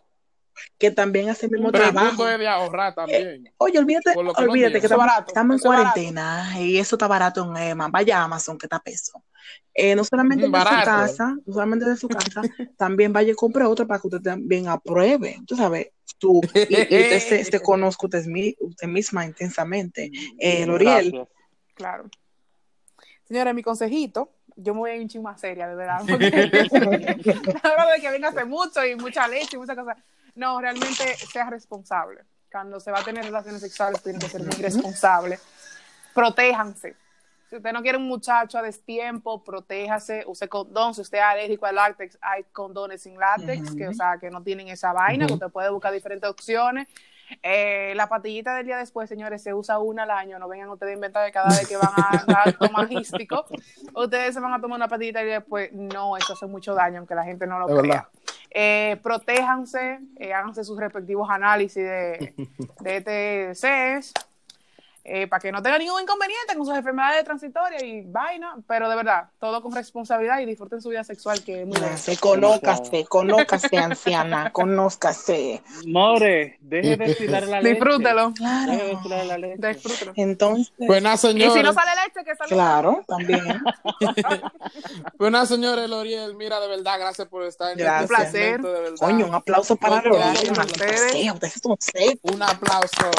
que 0.78 0.90
también 0.90 1.28
hace 1.30 1.46
el 1.46 1.52
mismo 1.52 1.72
Pero 1.72 1.84
el 1.84 1.92
trabajo. 1.92 2.16
punto 2.16 2.28
es 2.30 2.38
de 2.38 2.48
ahorrar 2.48 2.94
también. 2.94 3.52
Oye, 3.56 3.78
olvídate, 3.78 4.12
que 4.12 4.22
no 4.22 4.32
olvídate 4.32 4.72
que 4.80 4.86
estamos, 4.86 5.06
barato, 5.06 5.26
estamos 5.28 5.64
en 5.64 5.70
barato. 5.70 5.92
cuarentena 5.94 6.60
y 6.60 6.78
eso 6.78 6.96
está 6.96 7.06
barato 7.08 7.44
en 7.44 7.56
Emma. 7.56 7.88
Vaya 7.88 8.20
a 8.20 8.24
Amazon 8.24 8.58
que 8.58 8.66
está 8.66 8.78
peso. 8.78 9.22
eh, 9.74 9.96
no 9.96 10.04
solamente 10.04 10.46
de 10.46 10.52
su 10.52 10.64
casa, 10.84 11.36
no 11.46 11.52
solamente 11.54 11.86
de 11.88 11.96
su 11.96 12.08
casa, 12.08 12.42
también 12.76 13.12
vaya 13.12 13.32
y 13.32 13.34
compre 13.34 13.64
otro 13.64 13.86
para 13.86 14.00
que 14.00 14.08
usted 14.08 14.20
también 14.20 14.68
apruebe. 14.68 15.38
Tú 15.46 15.56
sabes, 15.56 15.88
tú, 16.18 16.40
y, 16.68 16.76
y 16.76 17.02
usted 17.02 17.18
se, 17.20 17.44
se 17.44 17.60
conozca 17.62 18.06
usted, 18.06 18.26
mi- 18.26 18.54
usted 18.60 18.86
misma 18.88 19.24
intensamente. 19.24 20.10
Eh, 20.38 20.66
L'Oreal, 20.66 21.10
Gracias. 21.10 21.28
Claro. 21.74 22.10
Señores, 23.32 23.54
mi 23.54 23.62
consejito, 23.62 24.30
yo 24.56 24.74
me 24.74 24.80
voy 24.80 24.90
a 24.90 24.96
ir 24.96 25.00
un 25.00 25.08
chingo 25.08 25.24
más 25.24 25.40
seria, 25.40 25.66
de 25.66 25.74
verdad. 25.74 26.00
Porque 26.06 26.30
de 26.30 28.00
que 28.02 28.10
venga 28.10 28.28
hace 28.28 28.44
mucho 28.44 28.84
y 28.84 28.94
mucha 28.94 29.26
leche 29.26 29.56
y 29.56 29.58
muchas 29.58 29.74
cosas. 29.74 29.96
No, 30.34 30.60
realmente 30.60 31.16
sea 31.16 31.48
responsable. 31.48 32.20
Cuando 32.50 32.78
se 32.78 32.90
va 32.90 32.98
a 32.98 33.02
tener 33.02 33.24
relaciones 33.24 33.62
sexuales, 33.62 34.02
tiene 34.02 34.18
que 34.18 34.28
ser 34.28 34.42
muy 34.42 34.54
responsable. 34.56 35.38
Protéjanse. 36.12 36.94
Si 37.48 37.56
usted 37.56 37.72
no 37.72 37.80
quiere 37.80 37.96
un 37.96 38.06
muchacho 38.06 38.58
a 38.58 38.62
destiempo, 38.62 39.42
protéjase, 39.42 40.24
use 40.26 40.46
condón. 40.46 40.94
Si 40.94 41.00
usted 41.00 41.16
es 41.16 41.24
alérgico 41.24 41.64
al 41.64 41.76
látex, 41.76 42.18
hay 42.20 42.44
condones 42.52 43.00
sin 43.00 43.18
látex, 43.18 43.74
que, 43.74 43.88
o 43.88 43.94
sea, 43.94 44.18
que 44.20 44.28
no 44.28 44.42
tienen 44.42 44.68
esa 44.68 44.92
vaina, 44.92 45.26
que 45.26 45.32
usted 45.32 45.48
puede 45.48 45.70
buscar 45.70 45.90
diferentes 45.94 46.28
opciones. 46.28 46.86
Eh, 47.42 47.92
la 47.96 48.08
patillita 48.08 48.54
del 48.56 48.66
día 48.66 48.78
después, 48.78 49.08
señores, 49.08 49.42
se 49.42 49.54
usa 49.54 49.78
una 49.78 50.02
al 50.04 50.10
año. 50.10 50.38
No 50.38 50.48
vengan 50.48 50.68
ustedes 50.70 50.92
a 50.92 50.94
inventar 50.94 51.26
que 51.26 51.32
cada 51.32 51.48
vez 51.48 51.66
que 51.68 51.76
van 51.76 51.92
a 51.96 52.24
dar 52.26 52.52
tomagístico, 52.54 53.44
ustedes 53.94 54.34
se 54.34 54.40
van 54.40 54.52
a 54.54 54.60
tomar 54.60 54.76
una 54.76 54.88
patillita 54.88 55.22
y 55.22 55.26
después, 55.26 55.72
no, 55.72 56.16
eso 56.16 56.32
hace 56.32 56.46
mucho 56.46 56.74
daño, 56.74 56.98
aunque 56.98 57.14
la 57.14 57.24
gente 57.24 57.46
no 57.46 57.58
lo 57.58 57.68
Es 57.68 57.80
crea. 57.80 58.08
Eh, 58.50 58.98
protéjanse, 59.02 60.00
eh, 60.16 60.34
háganse 60.34 60.64
sus 60.64 60.78
respectivos 60.78 61.30
análisis 61.30 61.82
de, 61.82 62.34
de 62.80 62.96
ETCs, 62.96 64.12
eh, 65.04 65.26
para 65.26 65.40
que 65.40 65.50
no 65.50 65.60
tengan 65.62 65.80
ningún 65.80 66.02
inconveniente 66.02 66.54
con 66.56 66.64
sus 66.64 66.74
enfermedades 66.76 67.24
transitorias 67.24 67.82
y 67.82 68.02
vaina, 68.02 68.56
pero 68.68 68.88
de 68.88 68.96
verdad, 68.96 69.28
todo 69.40 69.60
con 69.60 69.72
responsabilidad 69.74 70.38
y 70.40 70.46
disfruten 70.46 70.80
su 70.80 70.90
vida 70.90 71.02
sexual, 71.02 71.42
que 71.42 71.62
es 71.62 71.66
muy 71.66 71.76
se 71.96 72.16
conócase, 72.18 73.04
conócase, 73.06 73.76
anciana, 73.78 74.50
conózcase. 74.52 75.62
More, 75.86 76.56
deje 76.60 76.96
de 76.96 77.14
tirar 77.14 77.42
la 77.48 77.60
leche. 77.60 77.74
Disfrútelo, 77.74 78.32
Claro. 78.34 78.72
Deje 78.72 78.84
de 78.84 78.96
tirar 79.02 79.26
la 79.26 79.38
leche. 79.38 79.68
disfrútelo. 79.68 80.12
Entonces, 80.16 80.72
Pues 80.86 81.02
nada, 81.02 81.16
Y 81.16 81.18
si 81.18 81.62
no 81.62 81.72
sale 81.72 81.90
leche, 82.06 82.24
que 82.24 82.36
salga. 82.36 82.46
claro, 82.54 83.04
también. 83.06 83.42
Pues 85.18 85.30
nada, 85.30 85.46
señores, 85.46 85.88
L'Oreal, 85.88 86.34
mira, 86.34 86.58
de 86.60 86.68
verdad, 86.68 86.98
gracias 86.98 87.28
por 87.28 87.44
estar 87.44 87.72
en 87.72 87.78
Gracias. 87.78 88.02
este 88.02 88.14
Un 88.14 88.16
placer. 88.16 88.32
segmento, 88.42 88.72
de 88.72 88.80
verdad. 88.80 88.96
Coño, 88.98 89.26
un 89.26 89.34
aplauso 89.34 89.76
para 89.76 90.02
secos, 91.78 92.18
Un 92.22 92.42
aplauso. 92.42 93.10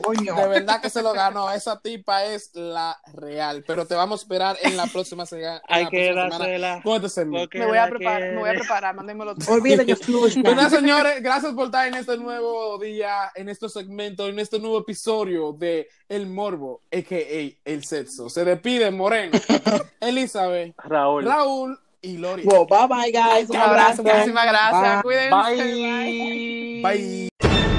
Coño. 0.00 0.34
De 0.34 0.48
verdad 0.48 0.80
que 0.80 0.90
se 0.90 1.02
lo 1.02 1.12
ganó. 1.12 1.50
Esa 1.52 1.80
tipa 1.80 2.24
es 2.24 2.50
la 2.54 2.98
real. 3.12 3.64
Pero 3.66 3.86
te 3.86 3.94
vamos 3.94 4.20
a 4.20 4.22
esperar 4.22 4.56
en 4.62 4.76
la 4.76 4.86
próxima, 4.86 5.26
se- 5.26 5.42
en 5.44 5.60
Hay 5.68 5.84
la 5.84 5.90
que 5.90 5.96
próxima 6.12 6.22
semana 6.24 6.38
dársela. 6.38 6.80
con 6.82 7.04
este 7.04 7.24
Me 7.24 7.66
voy 7.66 7.78
a 7.78 7.88
preparar, 7.88 8.20
me 8.32 8.38
voy 8.40 8.50
a 8.50 8.54
preparar, 8.54 8.94
mándenmelo 8.94 9.34
todo. 9.36 9.62
Que. 9.62 9.96
Pues 10.42 10.56
nada, 10.56 10.70
señores, 10.70 11.22
gracias 11.22 11.52
por 11.54 11.66
estar 11.66 11.86
en 11.88 11.94
este 11.94 12.16
nuevo 12.16 12.78
día, 12.78 13.30
en 13.34 13.48
este 13.48 13.68
segmento, 13.68 14.26
en 14.28 14.38
este 14.38 14.58
nuevo 14.58 14.78
episodio 14.78 15.52
de 15.52 15.88
El 16.08 16.26
Morbo, 16.26 16.82
a.k.a. 16.92 17.58
El 17.70 17.84
Sexo. 17.84 18.28
Se 18.30 18.44
despide 18.44 18.90
Moreno, 18.90 19.38
Elizabeth, 20.00 20.74
Raúl. 20.78 21.24
Raúl 21.24 21.78
y 22.00 22.16
Lori. 22.18 22.42
Well, 22.44 22.66
bye 22.68 22.86
bye, 22.88 23.12
guys. 23.12 23.48
Un 23.50 23.56
abrazo. 23.56 24.02
muchísimas 24.02 24.46
gracias. 24.46 25.02
Bye. 25.02 25.02
Cuídense. 25.02 25.30
bye. 25.36 26.82
Bye. 26.82 27.28
Bye. 27.38 27.71